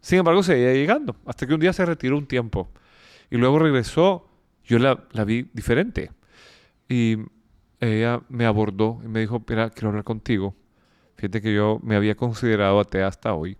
sin 0.00 0.18
embargo, 0.18 0.42
seguía 0.42 0.72
llegando, 0.72 1.16
hasta 1.26 1.46
que 1.46 1.54
un 1.54 1.60
día 1.60 1.72
se 1.72 1.84
retiró 1.84 2.16
un 2.16 2.26
tiempo 2.26 2.68
y 3.30 3.36
luego 3.36 3.58
regresó, 3.58 4.28
yo 4.64 4.78
la, 4.78 5.04
la 5.12 5.24
vi 5.24 5.48
diferente 5.52 6.10
y 6.88 7.18
ella 7.80 8.20
me 8.28 8.46
abordó 8.46 9.00
y 9.04 9.08
me 9.08 9.20
dijo, 9.20 9.42
mira, 9.48 9.70
quiero 9.70 9.88
hablar 9.88 10.04
contigo 10.04 10.54
Fíjate 11.16 11.40
que 11.40 11.54
yo 11.54 11.80
me 11.82 11.96
había 11.96 12.14
considerado 12.14 12.78
atea 12.78 13.06
hasta 13.06 13.32
hoy, 13.32 13.56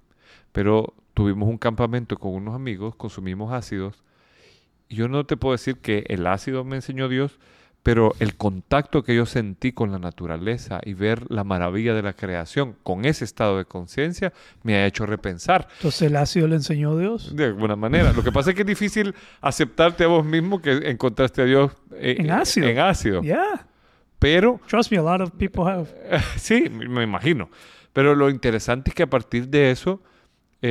pero 0.52 0.94
tuvimos 1.16 1.48
un 1.48 1.56
campamento 1.56 2.18
con 2.18 2.34
unos 2.34 2.54
amigos, 2.54 2.94
consumimos 2.94 3.50
ácidos. 3.50 4.04
Y 4.86 4.96
yo 4.96 5.08
no 5.08 5.24
te 5.24 5.38
puedo 5.38 5.52
decir 5.52 5.78
que 5.78 6.04
el 6.08 6.26
ácido 6.26 6.62
me 6.62 6.76
enseñó 6.76 7.08
Dios, 7.08 7.38
pero 7.82 8.14
el 8.20 8.36
contacto 8.36 9.02
que 9.02 9.16
yo 9.16 9.24
sentí 9.24 9.72
con 9.72 9.90
la 9.90 9.98
naturaleza 9.98 10.78
y 10.84 10.92
ver 10.92 11.24
la 11.30 11.42
maravilla 11.42 11.94
de 11.94 12.02
la 12.02 12.12
creación 12.12 12.76
con 12.82 13.06
ese 13.06 13.24
estado 13.24 13.56
de 13.56 13.64
conciencia 13.64 14.34
me 14.62 14.74
ha 14.74 14.86
hecho 14.86 15.06
repensar 15.06 15.68
Entonces 15.76 16.02
el 16.02 16.16
ácido 16.16 16.48
le 16.48 16.56
enseñó 16.56 16.98
Dios. 16.98 17.34
de 17.34 17.46
alguna 17.46 17.76
manera. 17.76 18.12
Lo 18.12 18.22
que 18.22 18.30
pasa 18.30 18.50
es 18.50 18.56
que 18.56 18.62
es 18.62 18.68
difícil 18.68 19.14
aceptarte 19.40 20.04
a 20.04 20.08
vos 20.08 20.22
mismo 20.22 20.60
que 20.60 20.72
encontraste 20.90 21.40
a 21.40 21.44
Dios 21.46 21.72
eh, 21.92 22.16
En 22.18 22.26
eh, 22.26 22.32
ácido. 22.32 22.68
En 22.68 22.78
ácido. 22.78 23.22
Yeah. 23.22 23.66
Pero 24.18 24.60
Trust 24.68 24.92
me, 24.92 24.98
a 24.98 25.02
lot 25.02 25.22
of 25.22 25.30
people 25.38 25.62
have. 25.62 25.88
sí, 26.36 26.68
me 26.68 27.04
imagino. 27.04 27.48
Pero 27.94 28.14
lo 28.14 28.28
interesante 28.28 28.90
es 28.90 28.94
que 28.94 29.04
a 29.04 29.08
partir 29.08 29.48
de 29.48 29.70
eso, 29.70 30.02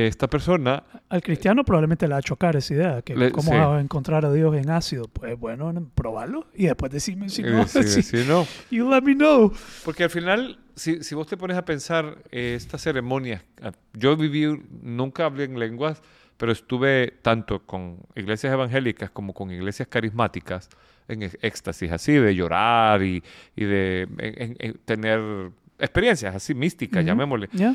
esta 0.06 0.28
persona, 0.28 0.82
Al 1.08 1.22
cristiano 1.22 1.64
probablemente 1.64 2.06
le 2.06 2.12
va 2.14 2.18
a 2.18 2.22
chocar 2.22 2.56
esa 2.56 2.74
idea, 2.74 3.02
que 3.02 3.14
Le- 3.16 3.30
cómo 3.32 3.50
sí. 3.52 3.56
va 3.56 3.78
a 3.78 3.80
encontrar 3.80 4.24
a 4.24 4.32
Dios 4.32 4.54
en 4.56 4.70
ácido. 4.70 5.04
Pues 5.12 5.38
bueno, 5.38 5.72
probarlo 5.94 6.46
y 6.54 6.66
después 6.66 6.90
decirme 6.92 7.28
si 7.28 7.42
no. 7.42 7.62
eh, 7.62 7.66
sí, 7.68 7.82
si- 7.84 8.02
sí, 8.02 8.24
no. 8.28 8.46
You 8.70 8.90
let 8.90 9.02
me 9.02 9.14
know. 9.14 9.52
Porque 9.84 10.04
al 10.04 10.10
final, 10.10 10.58
si, 10.74 11.02
si 11.04 11.14
vos 11.14 11.26
te 11.26 11.36
pones 11.36 11.56
a 11.56 11.64
pensar 11.64 12.18
eh, 12.30 12.54
estas 12.56 12.82
ceremonias, 12.82 13.42
ah, 13.62 13.72
yo 13.94 14.16
viví, 14.16 14.60
nunca 14.82 15.24
hablé 15.26 15.44
en 15.44 15.58
lenguas, 15.58 16.02
pero 16.36 16.52
estuve 16.52 17.14
tanto 17.22 17.60
con 17.64 17.98
iglesias 18.14 18.52
evangélicas 18.52 19.10
como 19.10 19.32
con 19.32 19.50
iglesias 19.50 19.88
carismáticas 19.88 20.68
en 21.08 21.22
ex- 21.22 21.38
éxtasis 21.40 21.90
así, 21.92 22.12
de 22.12 22.34
llorar 22.34 23.02
y, 23.02 23.22
y 23.54 23.64
de 23.64 24.02
en- 24.18 24.42
en- 24.42 24.56
en 24.58 24.74
tener 24.84 25.20
experiencias 25.78 26.34
así 26.34 26.54
místicas, 26.54 27.00
Ujú. 27.02 27.06
llamémosle. 27.08 27.48
Yeah. 27.52 27.74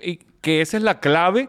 Y 0.00 0.16
que 0.40 0.60
esa 0.60 0.76
es 0.76 0.82
la 0.82 1.00
clave 1.00 1.48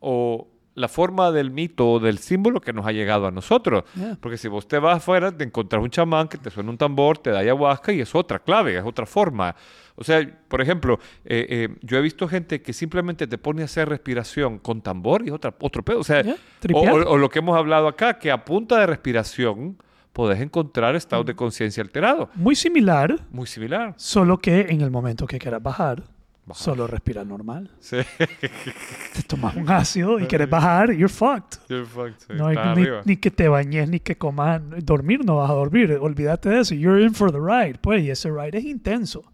o 0.00 0.46
la 0.74 0.88
forma 0.88 1.30
del 1.30 1.50
mito 1.50 1.90
o 1.90 2.00
del 2.00 2.18
símbolo 2.18 2.60
que 2.60 2.72
nos 2.72 2.86
ha 2.86 2.92
llegado 2.92 3.26
a 3.26 3.30
nosotros. 3.30 3.84
Yeah. 3.96 4.16
Porque 4.20 4.38
si 4.38 4.48
vos 4.48 4.66
te 4.66 4.78
vas 4.78 4.98
afuera, 4.98 5.30
te 5.36 5.44
encontrás 5.44 5.82
un 5.82 5.90
chamán 5.90 6.28
que 6.28 6.38
te 6.38 6.48
suena 6.48 6.70
un 6.70 6.78
tambor, 6.78 7.18
te 7.18 7.30
da 7.30 7.40
ayahuasca 7.40 7.92
y 7.92 8.00
es 8.00 8.14
otra 8.14 8.38
clave, 8.38 8.78
es 8.78 8.84
otra 8.84 9.04
forma. 9.04 9.54
O 9.96 10.04
sea, 10.04 10.26
por 10.48 10.62
ejemplo, 10.62 10.98
eh, 11.24 11.46
eh, 11.50 11.76
yo 11.82 11.98
he 11.98 12.00
visto 12.00 12.26
gente 12.28 12.62
que 12.62 12.72
simplemente 12.72 13.26
te 13.26 13.36
pone 13.36 13.60
a 13.62 13.64
hacer 13.66 13.88
respiración 13.90 14.58
con 14.58 14.80
tambor 14.80 15.22
y 15.22 15.26
es 15.28 15.32
otra, 15.34 15.54
otro 15.60 15.82
pedo. 15.82 15.98
O 15.98 16.04
sea, 16.04 16.22
Yeah, 16.22 16.36
o, 16.72 16.78
o- 16.78 17.10
o 17.12 17.18
lo 17.18 17.28
que 17.28 17.40
hemos 17.40 17.58
hablado 17.58 17.86
acá, 17.88 18.18
que 18.18 18.30
a 18.30 18.44
punta 18.44 18.78
de 18.80 18.86
respiración 18.86 19.76
podés 20.14 20.40
encontrar 20.40 20.96
estados 20.96 21.26
de 21.26 21.34
conciencia 21.34 21.82
alterados. 21.82 22.28
Muy 22.34 22.54
similar, 22.56 23.18
Muy 23.30 23.46
similar. 23.46 23.92
solo 23.98 24.38
que 24.38 24.60
en 24.70 24.80
el 24.80 24.90
momento 24.90 25.26
que 25.26 25.38
quieras 25.38 25.62
bajar, 25.62 26.04
Bajar. 26.50 26.62
solo 26.62 26.86
respira 26.86 27.24
normal. 27.24 27.70
Sí. 27.80 27.96
Te 29.14 29.22
tomas 29.26 29.56
un 29.56 29.70
ácido 29.70 30.18
y 30.18 30.26
quieres 30.26 30.50
bajar, 30.50 30.92
you're 30.92 31.08
fucked. 31.08 31.58
You're 31.68 31.86
fucked, 31.86 32.20
sí, 32.26 32.34
No 32.34 32.46
hay 32.46 32.56
ni, 32.76 32.86
ni 33.04 33.16
que 33.16 33.30
te 33.30 33.48
bañes, 33.48 33.88
ni 33.88 34.00
que 34.00 34.16
comas. 34.16 34.60
Dormir 34.82 35.24
no 35.24 35.36
vas 35.36 35.50
a 35.50 35.54
dormir. 35.54 35.98
Olvídate 36.00 36.48
de 36.48 36.60
eso. 36.60 36.74
You're 36.74 37.02
in 37.02 37.14
for 37.14 37.32
the 37.32 37.38
ride. 37.38 37.78
Pues, 37.80 38.02
y 38.02 38.10
ese 38.10 38.30
ride 38.30 38.58
es 38.58 38.64
intenso. 38.64 39.24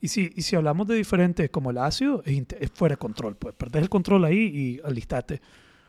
Y 0.00 0.08
si, 0.08 0.32
y 0.34 0.42
si 0.42 0.54
hablamos 0.56 0.86
de 0.86 0.94
diferentes, 0.94 1.50
como 1.50 1.70
el 1.70 1.78
ácido, 1.78 2.22
es, 2.24 2.44
es 2.60 2.70
fuera 2.70 2.94
de 2.94 2.98
control. 2.98 3.36
Pues 3.36 3.54
perdés 3.54 3.82
el 3.82 3.88
control 3.88 4.24
ahí 4.24 4.38
y 4.38 4.80
alistate. 4.84 5.40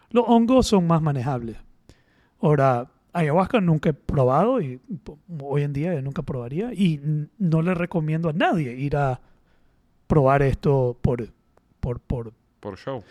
Los 0.10 0.26
hongos 0.28 0.68
son 0.68 0.88
más 0.88 1.02
manejables. 1.02 1.58
Ahora, 2.42 2.90
ayahuasca 3.14 3.62
nunca 3.62 3.90
he 3.90 3.94
probado 3.94 4.62
y 4.62 4.80
hoy 5.42 5.64
en 5.64 5.74
día 5.74 5.94
yo 5.94 6.02
nunca 6.02 6.24
probaría. 6.24 6.74
Y 6.74 7.00
no 7.38 7.62
le 7.62 7.74
recomiendo 7.76 8.30
a 8.30 8.34
nadie 8.34 8.74
ir 8.74 8.96
a 8.98 9.22
probar 10.10 10.42
esto 10.42 10.98
por, 11.02 11.30
por, 11.80 12.00
por, 12.00 12.34
Por 12.60 12.78
show. 12.78 13.04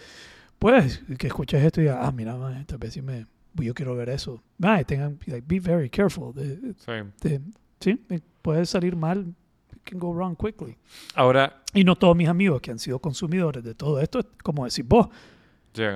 pues 0.59 1.01
que 1.17 1.29
escuches 1.29 1.63
esto 1.63 1.81
y 1.81 1.85
digas, 1.85 1.99
ah, 2.03 2.11
mira, 2.11 2.37
man, 2.37 2.67
tal 2.67 2.79
vez 2.79 2.93
sí 2.93 3.01
me, 3.01 3.25
yo 3.55 3.73
quiero 3.73 3.95
ver 3.95 4.09
eso. 4.09 4.43
Mae, 4.59 4.85
tengan, 4.85 5.17
like, 5.27 5.45
be 5.47 5.61
very 5.61 5.89
careful. 5.89 6.35
De, 6.35 6.57
Sí. 6.79 6.93
de- 7.23 7.41
sí, 7.79 8.05
eh, 8.11 8.19
puede 8.43 8.67
salir 8.67 8.97
mal, 8.97 9.33
it 9.73 9.83
can 9.85 10.01
go 10.01 10.13
wrong 10.13 10.35
quickly. 10.37 10.77
Ahora, 11.15 11.63
Y 11.73 11.85
no 11.85 11.95
todos 11.95 12.17
mis 12.17 12.29
amigos 12.29 12.61
que 12.61 12.73
han 12.73 12.79
sido 12.81 12.99
consumidores 12.99 13.63
de 13.63 13.75
todo 13.77 14.01
esto, 14.01 14.21
como 14.43 14.65
decís 14.65 14.85
vos, 14.87 15.09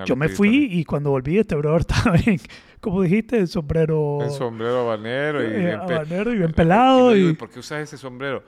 yo 0.06 0.14
me 0.14 0.28
fui 0.28 0.68
y 0.70 0.84
cuando 0.84 1.10
volví 1.10 1.38
este 1.38 1.56
brother 1.56 1.80
estaba 1.88 2.16
en, 2.16 2.38
como 2.80 3.02
dijiste, 3.02 3.38
el 3.38 3.48
sombrero 3.48 4.18
En 4.22 4.30
sombrero 4.30 4.82
habanero 4.82 5.42
y 5.42 5.46
eh, 5.46 5.58
bien 5.58 5.80
habanero 5.80 6.32
y 6.32 6.36
bien 6.38 6.50
Y 6.50 6.52
pelado. 6.52 7.16
¿y 7.16 7.32
por 7.32 7.50
qué 7.50 7.58
usas 7.58 7.80
ese 7.82 7.98
sombrero? 7.98 8.44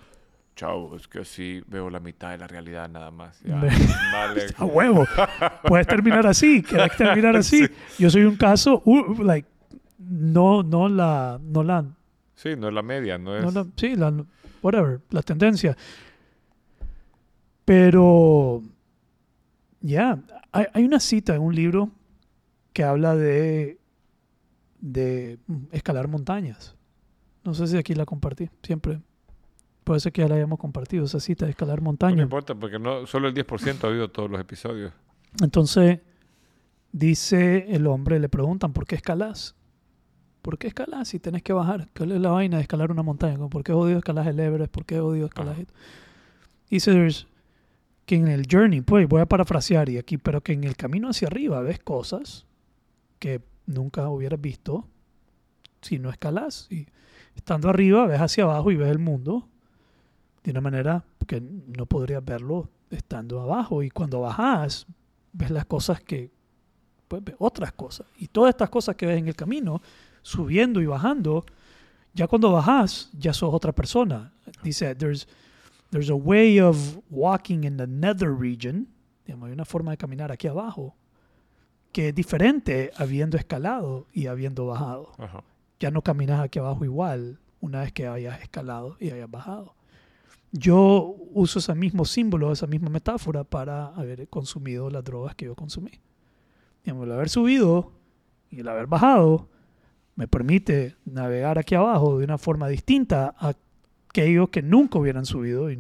Chao, 0.57 0.95
es 0.95 1.09
que 1.09 1.21
así 1.21 1.63
veo 1.67 1.91
la 1.91 1.99
mitad 1.99 2.31
de 2.31 2.39
la 2.39 2.47
realidad 2.47 2.89
nada 2.89 3.11
más. 3.11 3.41
Ya, 3.43 3.59
Ve- 3.61 3.71
vale. 4.13 4.47
a 4.57 4.65
huevo. 4.65 5.05
Puedes 5.67 5.87
terminar 5.87 6.27
así, 6.27 6.63
querés 6.63 6.97
terminar 6.97 7.37
así. 7.37 7.67
Yo 7.99 8.09
soy 8.11 8.23
un 8.25 8.37
caso, 8.37 8.83
uh, 8.85 9.23
like, 9.23 9.49
no, 9.99 10.63
no 10.63 10.89
la, 10.89 11.41
no 11.43 11.63
la 11.65 11.85
Sí, 12.35 12.57
no 12.57 12.69
es 12.69 12.75
la 12.75 12.83
media, 12.83 13.17
no 13.17 13.37
es... 13.37 13.53
No, 13.55 13.67
sí, 13.77 13.97
la, 13.97 14.13
whatever, 14.63 15.01
la 15.11 15.23
tendencia. 15.23 15.77
Pero, 17.65 18.63
ya, 19.81 20.21
hay, 20.53 20.67
hay 20.73 20.85
una 20.85 21.01
cita 21.01 21.35
en 21.35 21.43
un 21.43 21.55
libro 21.55 21.91
que 22.73 22.85
habla 22.85 23.17
de, 23.17 23.79
de 24.81 25.39
escalar 25.73 26.09
montañas. 26.09 26.77
No 27.45 27.55
sé 27.55 27.67
si 27.67 27.77
aquí 27.77 27.95
la 27.95 28.05
compartí, 28.05 28.51
siempre. 28.63 29.01
Puede 29.85 30.01
ser 30.01 30.13
que 30.13 30.23
ya 30.23 30.29
la 30.29 30.37
hayamos 30.37 30.59
compartido, 30.59 31.05
esa 31.05 31.21
cita 31.21 31.45
de 31.45 31.51
escalar 31.51 31.79
No 31.79 31.85
montañas. 31.85 32.23
importa, 32.23 32.55
porque 32.55 32.79
no, 32.79 33.07
solo 33.07 33.29
el 33.29 33.35
10% 33.35 33.85
ha 33.85 33.89
oído 33.89 34.11
todos 34.11 34.31
los 34.31 34.41
episodios. 34.41 34.93
Entonces, 35.43 36.01
dice 36.93 37.67
el 37.75 37.87
hombre, 37.87 38.19
le 38.19 38.29
preguntan, 38.29 38.73
¿por 38.73 38.87
qué 38.87 38.95
escalas? 38.97 39.55
¿Por 40.43 40.59
qué 40.59 40.69
escalas 40.69 41.09
si 41.09 41.19
tenés 41.21 41.43
que 41.43 41.53
bajar? 41.53 41.89
¿Cuál 41.97 42.13
es 42.13 42.21
la 42.21 42.31
vaina 42.31 42.57
de 42.57 42.63
escalar 42.63 42.91
una 42.91 43.03
montaña? 43.03 43.37
¿Por 43.49 43.63
qué 43.63 43.73
odio 43.73 43.99
escalar 43.99 44.29
el 44.29 44.39
Everest? 44.41 44.73
¿Por 44.73 44.85
qué 44.85 45.01
odio 45.01 45.27
escalar 45.27 45.59
esto? 45.59 45.73
Dice 46.71 47.09
que 48.07 48.17
en 48.17 48.29
el 48.29 48.47
journey, 48.51 48.81
pues 48.81 49.09
voy 49.09 49.21
a 49.21 49.27
parafrasear 49.27 49.89
y 49.89 49.99
aquí, 49.99 50.19
pero 50.19 50.43
que 50.43 50.53
en 50.53 50.65
el 50.65 50.77
camino 50.77 51.09
hacia 51.09 51.29
arriba 51.29 51.61
ves 51.61 51.79
cosas 51.79 52.47
que 53.19 53.41
nunca 53.67 54.09
hubieras 54.09 54.41
visto 54.41 54.87
si 55.81 55.99
no 55.99 56.11
escalas. 56.11 56.69
Y 56.71 56.87
estando 57.35 57.69
arriba 57.71 58.07
ves 58.07 58.21
hacia 58.21 58.45
abajo 58.45 58.71
y 58.71 58.77
ves 58.77 58.91
el 58.91 58.99
mundo 58.99 59.49
de 60.45 60.51
una 60.51 60.61
manera 60.61 61.05
que 61.27 61.41
no 61.41 61.87
podrías 61.87 62.25
verlo 62.25 62.69
estando 62.91 63.41
abajo. 63.41 63.83
Y 63.83 63.91
cuando 63.91 64.21
bajas, 64.21 64.87
ves 65.33 65.51
las 65.51 65.65
cosas 65.65 66.01
que, 66.01 66.31
pues 67.09 67.25
ves 67.25 67.35
otras 67.39 67.73
cosas. 67.73 68.07
Y 68.19 68.29
todas 68.29 68.51
estas 68.51 68.69
cosas 68.69 68.95
que 68.95 69.07
ves 69.07 69.19
en 69.19 69.27
el 69.27 69.35
camino, 69.35 69.81
subiendo 70.23 70.81
y 70.81 70.87
bajando, 70.87 71.45
ya 72.13 72.29
cuando 72.29 72.53
bajas, 72.53 73.11
ya 73.19 73.33
sos 73.33 73.53
otra 73.53 73.73
persona. 73.73 74.33
Dice, 74.63 74.95
there's, 74.95 75.27
there's 75.91 76.11
a 76.11 76.15
way 76.15 76.61
of 76.61 76.99
walking 77.11 77.65
in 77.65 77.77
the 77.77 77.87
nether 77.87 78.31
region, 78.31 78.87
digamos, 79.25 79.49
hay 79.49 79.53
una 79.53 79.65
forma 79.65 79.93
de 79.93 79.97
caminar 79.97 80.31
aquí 80.31 80.47
abajo, 80.47 80.95
que 81.91 82.11
es 82.11 82.15
diferente 82.15 82.91
habiendo 82.97 83.37
escalado 83.37 84.07
y 84.13 84.27
habiendo 84.27 84.67
bajado. 84.67 85.13
Ajá. 85.17 85.43
Ya 85.81 85.91
no 85.91 86.03
caminas 86.03 86.41
aquí 86.41 86.59
abajo 86.59 86.85
igual 86.85 87.41
una 87.61 87.81
vez 87.81 87.93
que 87.93 88.07
hayas 88.07 88.43
escalado 88.43 88.97
y 89.01 89.11
hayas 89.11 89.31
bajado. 89.31 89.75
Yo 90.57 91.17
uso 91.33 91.59
ese 91.59 91.75
mismo 91.75 92.05
símbolo, 92.05 92.53
esa 92.53 92.69
misma 92.69 92.89
metáfora 92.89 93.43
para 93.43 93.89
haber 93.89 94.29
consumido 94.29 94.89
las 94.89 95.03
drogas 95.03 95.35
que 95.35 95.47
yo 95.47 95.57
consumí. 95.57 95.91
Digamos, 96.85 97.07
el 97.07 97.13
haber 97.13 97.29
subido 97.29 97.91
y 98.51 98.61
el 98.61 98.69
haber 98.69 98.87
bajado 98.87 99.49
me 100.15 100.29
permite 100.29 100.95
navegar 101.05 101.59
aquí 101.59 101.75
abajo 101.75 102.19
de 102.19 102.25
una 102.25 102.39
forma 102.39 102.69
distinta 102.69 103.35
a 103.37 103.55
aquellos 104.09 104.49
que 104.51 104.63
nunca 104.63 104.97
hubieran 105.01 105.27
subido. 105.27 105.73
Y 105.73 105.77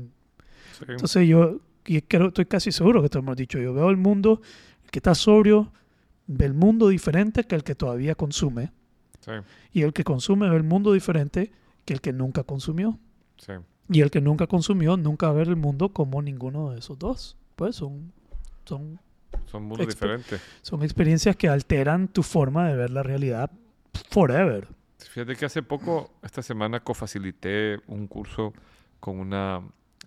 Sí. 0.72 0.84
entonces 0.88 1.28
yo 1.28 1.60
y 1.86 2.01
creo, 2.02 2.28
estoy 2.28 2.46
casi 2.46 2.72
seguro 2.72 3.01
que 3.01 3.09
te 3.09 3.18
hemos 3.18 3.36
dicho, 3.36 3.59
yo 3.60 3.72
veo 3.74 3.90
el 3.90 3.96
mundo, 3.96 4.40
el 4.82 4.90
que 4.90 4.98
está 4.98 5.14
sobrio, 5.14 5.70
ve 6.26 6.46
el 6.46 6.55
mundo 6.55 6.88
diferente 6.88 7.44
que 7.44 7.55
el 7.55 7.62
que 7.62 7.76
todavía 7.76 8.16
consume. 8.16 8.72
Sí, 9.20 9.30
Y 9.72 9.82
el 9.82 9.92
que 9.92 10.02
consume 10.02 10.48
ve 10.51 10.56
el 10.56 10.64
mundo 10.64 10.92
diferente 10.92 11.52
que 11.84 11.92
el 11.94 12.01
que 12.01 12.12
nunca 12.12 12.42
consumió. 12.42 12.98
sí. 13.36 13.52
Y 13.89 14.01
el 14.01 14.11
que 14.11 14.20
nunca 14.20 14.47
consumió 14.47 14.97
nunca 14.97 15.27
va 15.27 15.32
a 15.32 15.36
ver 15.36 15.48
el 15.48 15.56
mundo 15.56 15.90
como 15.90 16.23
ninguno 16.23 16.70
de 16.70 16.78
esos 16.78 16.98
dos. 16.98 17.36
Pues 17.56 17.77
son, 17.77 18.12
son, 18.65 18.98
Son 19.47 19.62
mundos 19.65 19.86
diferentes. 19.86 20.40
son 20.62 20.82
experiencias 20.82 21.36
que 21.36 21.48
alteran 21.48 22.09
tu 22.09 22.23
forma 22.23 22.69
de 22.69 22.77
ver 22.77 22.90
la 22.90 23.02
realidad 23.02 23.51
forever. 24.11 24.69
Fíjate 24.98 25.36
que 25.36 25.44
hace 25.44 25.62
poco, 25.62 26.11
esta 26.23 26.43
semana, 26.43 26.81
cofacilité 26.81 27.78
un 27.86 28.06
curso 28.06 28.52
con 29.01 29.19
una 29.20 29.61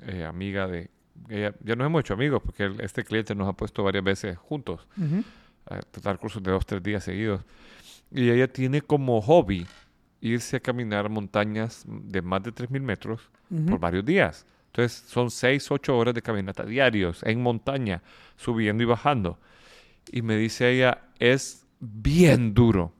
eh, 0.05 0.25
amiga 0.25 0.67
de... 0.67 0.89
ella- 1.29 1.53
ya 1.63 1.75
nos 1.75 1.85
hemos 1.85 2.01
hecho 2.01 2.13
amigos 2.15 2.41
porque 2.43 2.63
el- 2.63 2.81
este 2.81 3.03
cliente 3.03 3.35
nos 3.35 3.47
ha 3.47 3.53
puesto 3.53 3.83
varias 3.83 4.03
veces 4.03 4.37
juntos 4.37 4.87
Ujú. 4.97 5.23
a 5.67 5.79
tratar 5.79 6.17
cursos 6.19 6.41
de 6.43 6.51
dos, 6.51 6.65
tres 6.65 6.81
días 6.83 7.03
seguidos. 7.03 7.41
Y 8.11 8.29
ella 8.31 8.51
tiene 8.51 8.81
como 8.81 9.21
hobby 9.21 9.65
irse 10.19 10.57
a 10.57 10.59
caminar 10.59 11.09
montañas 11.09 11.83
de 11.87 12.21
más 12.21 12.41
de 12.43 12.51
3.000 12.53 12.81
metros 12.81 13.21
Por 13.49 13.79
varios 13.79 14.05
días. 14.05 14.45
Entonces 14.67 15.03
son 15.07 15.31
6, 15.31 15.71
8 15.71 15.97
horas 15.97 16.13
de 16.13 16.21
caminata 16.21 16.63
diarios 16.63 17.23
en 17.23 17.41
montaña, 17.41 18.03
subiendo 18.35 18.83
y 18.83 18.85
bajando. 18.85 19.39
Y 20.11 20.21
me 20.21 20.35
dice 20.35 20.71
ella, 20.71 21.01
es 21.19 21.65
bien 21.79 22.53
duro, 22.53 22.93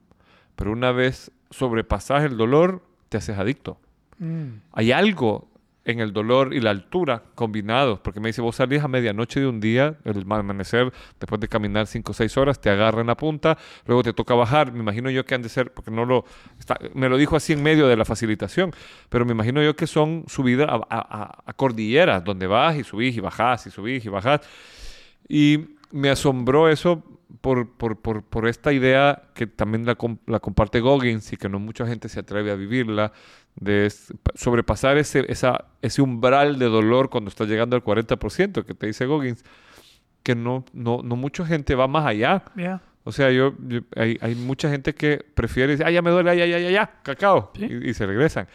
pero 0.55 0.71
una 0.71 0.91
vez 0.91 1.31
sobrepasas 1.49 2.23
el 2.23 2.37
dolor, 2.37 2.83
te 3.09 3.17
haces 3.17 3.37
adicto. 3.37 3.77
Mm. 4.19 4.61
Hay 4.71 4.91
algo 4.91 5.47
en 5.87 5.99
el 6.01 6.11
dolor 6.13 6.53
y 6.53 6.59
la 6.59 6.69
altura 6.71 7.23
combinados, 7.33 7.99
porque 8.01 8.19
me 8.19 8.27
dice, 8.29 8.41
vos 8.41 8.57
salís 8.57 8.83
a 8.83 8.87
medianoche 8.87 9.39
de 9.39 9.47
un 9.47 9.59
día, 9.59 9.95
el 10.03 10.23
amanecer, 10.29 10.91
después 11.19 11.39
de 11.41 11.47
caminar 11.47 11.87
5 11.87 12.11
o 12.11 12.13
6 12.13 12.35
horas, 12.37 12.59
te 12.61 12.69
agarra 12.69 13.01
en 13.01 13.07
la 13.07 13.15
punta, 13.17 13.57
luego 13.85 14.03
te 14.03 14.11
toca 14.13 14.35
bajar, 14.35 14.73
me 14.73 14.79
imagino 14.79 15.09
yo 15.09 15.25
que 15.25 15.33
han 15.33 15.41
de 15.41 15.49
ser, 15.49 15.73
porque 15.73 15.89
no 15.89 16.05
lo, 16.05 16.25
está- 16.59 16.77
me 16.93 17.07
lo 17.09 17.17
dijo 17.17 17.35
así 17.37 17.53
en 17.53 17.63
medio 17.63 17.87
de 17.87 17.95
la 17.95 18.03
facilitación, 18.05 18.71
pero 19.09 19.25
me 19.25 19.31
imagino 19.31 19.63
yo 19.63 19.75
que 19.75 19.87
son 19.87 20.25
subidas 20.27 20.67
a, 20.69 20.75
a- 20.89 21.43
a- 21.45 21.53
cordilleras, 21.53 22.23
donde 22.23 22.47
vas 22.47 22.75
y 22.75 22.83
subís 22.83 23.15
y 23.15 23.21
bajás 23.21 23.65
y 23.67 23.71
subís 23.71 24.05
y 24.05 24.09
bajás. 24.09 24.41
Y 25.29 25.76
me 25.91 26.09
asombró 26.09 26.69
eso 26.69 27.03
por, 27.41 27.69
por, 27.77 27.99
por, 28.01 28.23
por 28.23 28.47
esta 28.47 28.71
idea 28.73 29.23
que 29.35 29.47
también 29.47 29.85
la, 29.85 29.95
com- 29.95 30.17
la 30.27 30.39
comparte 30.39 30.79
Goggins 30.79 31.31
y 31.33 31.37
que 31.37 31.49
no 31.49 31.59
mucha 31.59 31.85
gente 31.85 32.09
se 32.09 32.19
atreve 32.21 32.51
a 32.51 32.55
vivirla, 32.55 33.11
de 33.55 33.91
sobrepasar 34.35 34.97
ese, 34.97 35.25
esa, 35.31 35.65
ese 35.81 36.01
umbral 36.01 36.59
de 36.59 36.65
dolor 36.65 37.09
cuando 37.09 37.29
estás 37.29 37.47
llegando 37.47 37.75
al 37.75 37.83
40%, 37.83 38.63
que 38.63 38.73
te 38.73 38.87
dice 38.87 39.05
Goggins, 39.05 39.43
que 40.23 40.35
no, 40.35 40.65
no, 40.73 41.01
no 41.03 41.15
mucha 41.15 41.45
gente 41.45 41.73
va 41.75 41.87
más 41.87 42.05
allá. 42.05 42.43
Yeah. 42.55 42.81
O 43.03 43.11
sea, 43.11 43.31
yo, 43.31 43.53
yo- 43.67 43.81
hay, 43.95 44.17
hay 44.21 44.35
mucha 44.35 44.69
gente 44.69 44.93
que 44.93 45.17
prefiere 45.33 45.71
decir, 45.73 45.85
ah, 45.85 45.91
ya 45.91 46.01
me 46.01 46.11
duele, 46.11 46.35
ya, 46.37 46.45
ya, 46.45 46.59
ya, 46.59 46.69
ya, 46.69 46.99
cacao, 47.03 47.51
Sí. 47.55 47.65
y, 47.69 47.89
y 47.89 47.93
se 47.93 48.05
regresan. 48.05 48.47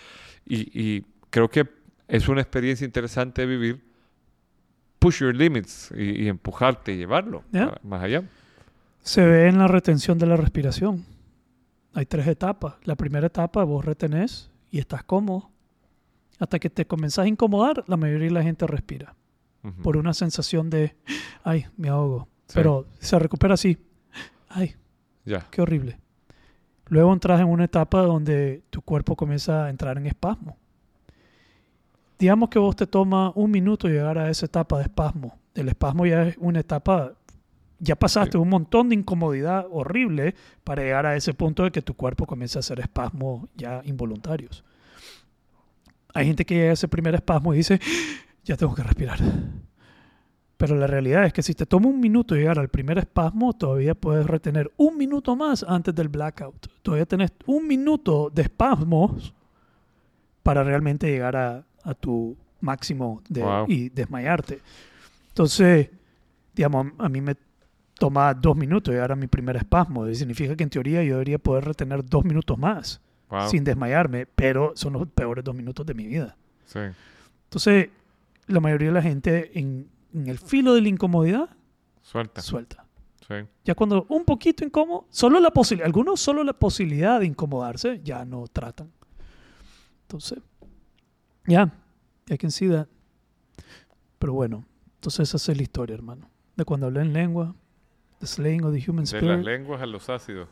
Y, 0.46 0.70
y 0.78 1.04
creo 1.30 1.48
que 1.48 1.66
es 2.08 2.28
una 2.28 2.40
experiencia 2.42 2.84
interesante 2.84 3.42
de 3.42 3.46
vivir, 3.46 3.80
push 5.02 5.20
your 5.20 5.34
limits 5.34 5.90
y, 5.96 6.24
y 6.24 6.28
empujarte 6.28 6.92
y 6.94 6.96
llevarlo 6.96 7.42
Ya. 7.52 7.64
a- 7.64 7.80
más 7.82 8.02
allá. 8.02 8.22
Se 9.02 9.24
ve 9.24 9.48
en 9.48 9.58
la 9.58 9.66
retención 9.68 10.18
de 10.18 10.26
la 10.26 10.36
respiración. 10.36 11.04
Hay 11.94 12.06
tres 12.06 12.26
etapas. 12.26 12.74
La 12.84 12.94
primera 12.96 13.26
etapa 13.26 13.64
vos 13.64 13.84
retenés 13.84 14.50
y 14.70 14.78
estás 14.78 15.02
cómodo. 15.04 15.50
Hasta 16.38 16.58
que 16.58 16.70
te 16.70 16.86
comenzás 16.86 17.24
a 17.24 17.28
incomodar, 17.28 17.84
la 17.86 17.96
mayoría 17.96 18.28
de 18.28 18.34
la 18.34 18.42
gente 18.42 18.66
respira. 18.66 19.14
Ujú. 19.62 19.82
Por 19.82 19.96
una 19.96 20.12
sensación 20.14 20.70
de, 20.70 20.96
ay, 21.44 21.66
me 21.76 21.88
ahogo. 21.88 22.28
Sí. 22.46 22.54
Pero 22.54 22.86
se 22.98 23.18
recupera 23.18 23.54
así. 23.54 23.76
Ay, 24.48 24.74
Ya, 25.24 25.46
qué 25.50 25.62
horrible. 25.62 25.98
Luego 26.86 27.12
entras 27.12 27.40
en 27.40 27.48
una 27.48 27.64
etapa 27.64 28.02
donde 28.02 28.62
tu 28.70 28.82
cuerpo 28.82 29.14
comienza 29.16 29.64
a 29.66 29.70
entrar 29.70 29.96
en 29.98 30.06
espasmo. 30.06 30.58
Digamos 32.22 32.50
que 32.50 32.60
vos 32.60 32.76
te 32.76 32.86
toma 32.86 33.32
un 33.34 33.50
minuto 33.50 33.88
llegar 33.88 34.16
a 34.16 34.30
esa 34.30 34.46
etapa 34.46 34.76
de 34.76 34.84
espasmo. 34.84 35.40
El 35.56 35.68
espasmo 35.68 36.06
ya 36.06 36.22
es 36.22 36.36
una 36.38 36.60
etapa, 36.60 37.14
ya 37.80 37.96
pasaste 37.96 38.34
Sí. 38.34 38.38
un 38.38 38.48
montón 38.48 38.90
de 38.90 38.94
incomodidad 38.94 39.66
horrible 39.68 40.36
para 40.62 40.84
llegar 40.84 41.04
a 41.04 41.16
ese 41.16 41.34
punto 41.34 41.64
de 41.64 41.72
que 41.72 41.82
tu 41.82 41.94
cuerpo 41.94 42.24
comienza 42.24 42.60
a 42.60 42.60
hacer 42.60 42.78
espasmos 42.78 43.48
ya 43.56 43.82
involuntarios. 43.84 44.62
Hay 46.14 46.26
gente 46.26 46.44
que 46.44 46.54
llega 46.54 46.70
a 46.70 46.74
ese 46.74 46.86
primer 46.86 47.16
espasmo 47.16 47.54
y 47.54 47.56
dice, 47.56 47.80
ya 48.44 48.56
tengo 48.56 48.72
que 48.72 48.84
respirar. 48.84 49.18
Pero 50.58 50.76
la 50.76 50.86
realidad 50.86 51.24
es 51.24 51.32
que 51.32 51.42
si 51.42 51.54
te 51.54 51.66
toma 51.66 51.88
un 51.88 51.98
minuto 51.98 52.36
llegar 52.36 52.56
al 52.60 52.68
primer 52.68 52.98
espasmo, 52.98 53.52
todavía 53.52 53.96
puedes 53.96 54.28
retener 54.28 54.70
un 54.76 54.96
minuto 54.96 55.34
más 55.34 55.64
antes 55.66 55.92
del 55.92 56.08
blackout. 56.08 56.68
Todavía 56.82 57.04
tenés 57.04 57.32
un 57.46 57.66
minuto 57.66 58.30
de 58.32 58.42
espasmos 58.42 59.34
para 60.44 60.62
realmente 60.62 61.08
llegar 61.08 61.34
a, 61.34 61.64
a 61.84 61.94
tu 61.94 62.36
máximo 62.60 63.22
de- 63.28 63.42
Wow. 63.42 63.66
y 63.68 63.88
desmayarte. 63.88 64.60
Entonces, 65.28 65.90
digamos, 66.54 66.88
a 66.98 67.08
mí 67.08 67.20
me 67.20 67.36
toma 67.98 68.34
dos 68.34 68.56
minutos 68.56 68.92
llegar 68.92 69.12
a 69.12 69.16
mi 69.16 69.26
primer 69.26 69.56
espasmo. 69.56 70.06
Y 70.08 70.14
significa 70.14 70.54
que 70.56 70.62
en 70.64 70.70
teoría 70.70 71.02
yo 71.02 71.14
debería 71.14 71.38
poder 71.38 71.64
retener 71.64 72.04
dos 72.04 72.24
minutos 72.24 72.58
más 72.58 73.00
wow, 73.30 73.48
sin 73.48 73.64
desmayarme, 73.64 74.26
pero 74.26 74.72
son 74.76 74.94
los 74.94 75.06
peores 75.08 75.44
dos 75.44 75.54
minutos 75.54 75.86
de 75.86 75.94
mi 75.94 76.06
vida. 76.06 76.36
sí, 76.66 76.78
Entonces, 77.44 77.88
la 78.46 78.60
mayoría 78.60 78.88
de 78.88 78.94
la 78.94 79.02
gente 79.02 79.58
en, 79.58 79.88
en 80.12 80.26
el 80.26 80.38
filo 80.38 80.74
de 80.74 80.82
la 80.82 80.88
incomodidad 80.88 81.48
suelta, 82.02 82.42
suelta. 82.42 82.84
sí, 83.26 83.34
Ya 83.64 83.74
cuando 83.74 84.04
un 84.08 84.24
poquito 84.24 84.64
incómodo, 84.64 85.06
solo 85.10 85.38
la 85.40 85.50
posibilidad, 85.52 85.86
algunos 85.86 86.20
solo 86.20 86.42
la 86.44 86.52
posibilidad 86.52 87.20
de 87.20 87.26
incomodarse, 87.26 88.00
ya 88.02 88.24
no 88.24 88.46
tratan. 88.48 88.90
Entonces, 90.02 90.40
ya, 91.46 91.72
I 92.28 92.38
can 92.38 92.50
see 92.50 92.68
that. 92.68 92.88
Pero 94.18 94.34
bueno, 94.34 94.64
entonces 94.96 95.34
esa 95.34 95.52
es 95.52 95.56
la 95.56 95.62
historia, 95.62 95.94
hermano. 95.94 96.28
De 96.56 96.64
cuando 96.64 96.86
hablé 96.86 97.00
en 97.00 97.12
lengua, 97.12 97.54
the 98.20 98.26
slaying 98.26 98.64
of 98.64 98.72
the 98.72 98.80
human 98.80 99.04
de 99.04 99.12
las 99.12 99.22
spirit, 99.22 99.44
lenguas 99.44 99.82
a 99.82 99.86
los 99.86 100.08
ácidos. 100.08 100.48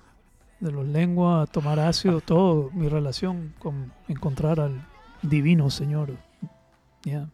de 0.60 0.72
los 0.72 0.86
lenguas, 0.86 1.48
a 1.48 1.52
tomar 1.52 1.78
ácido, 1.78 2.20
todo, 2.26 2.70
mi 2.72 2.88
relación 2.88 3.54
con 3.58 3.92
encontrar 4.08 4.60
al 4.60 4.86
divino 5.22 5.70
Señor. 5.70 6.16
Yeah. 7.02 7.28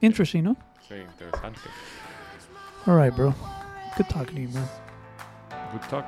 Interesting, 0.00 0.42
¿no? 0.42 0.56
Sí, 0.88 0.94
interesante. 0.96 1.60
All 2.86 2.96
right, 2.96 3.14
bro. 3.14 3.34
Good 3.96 4.08
talking 4.08 4.34
to 4.34 4.42
you, 4.42 4.48
man. 4.48 4.68
Good 5.72 5.88
talk. 5.88 6.04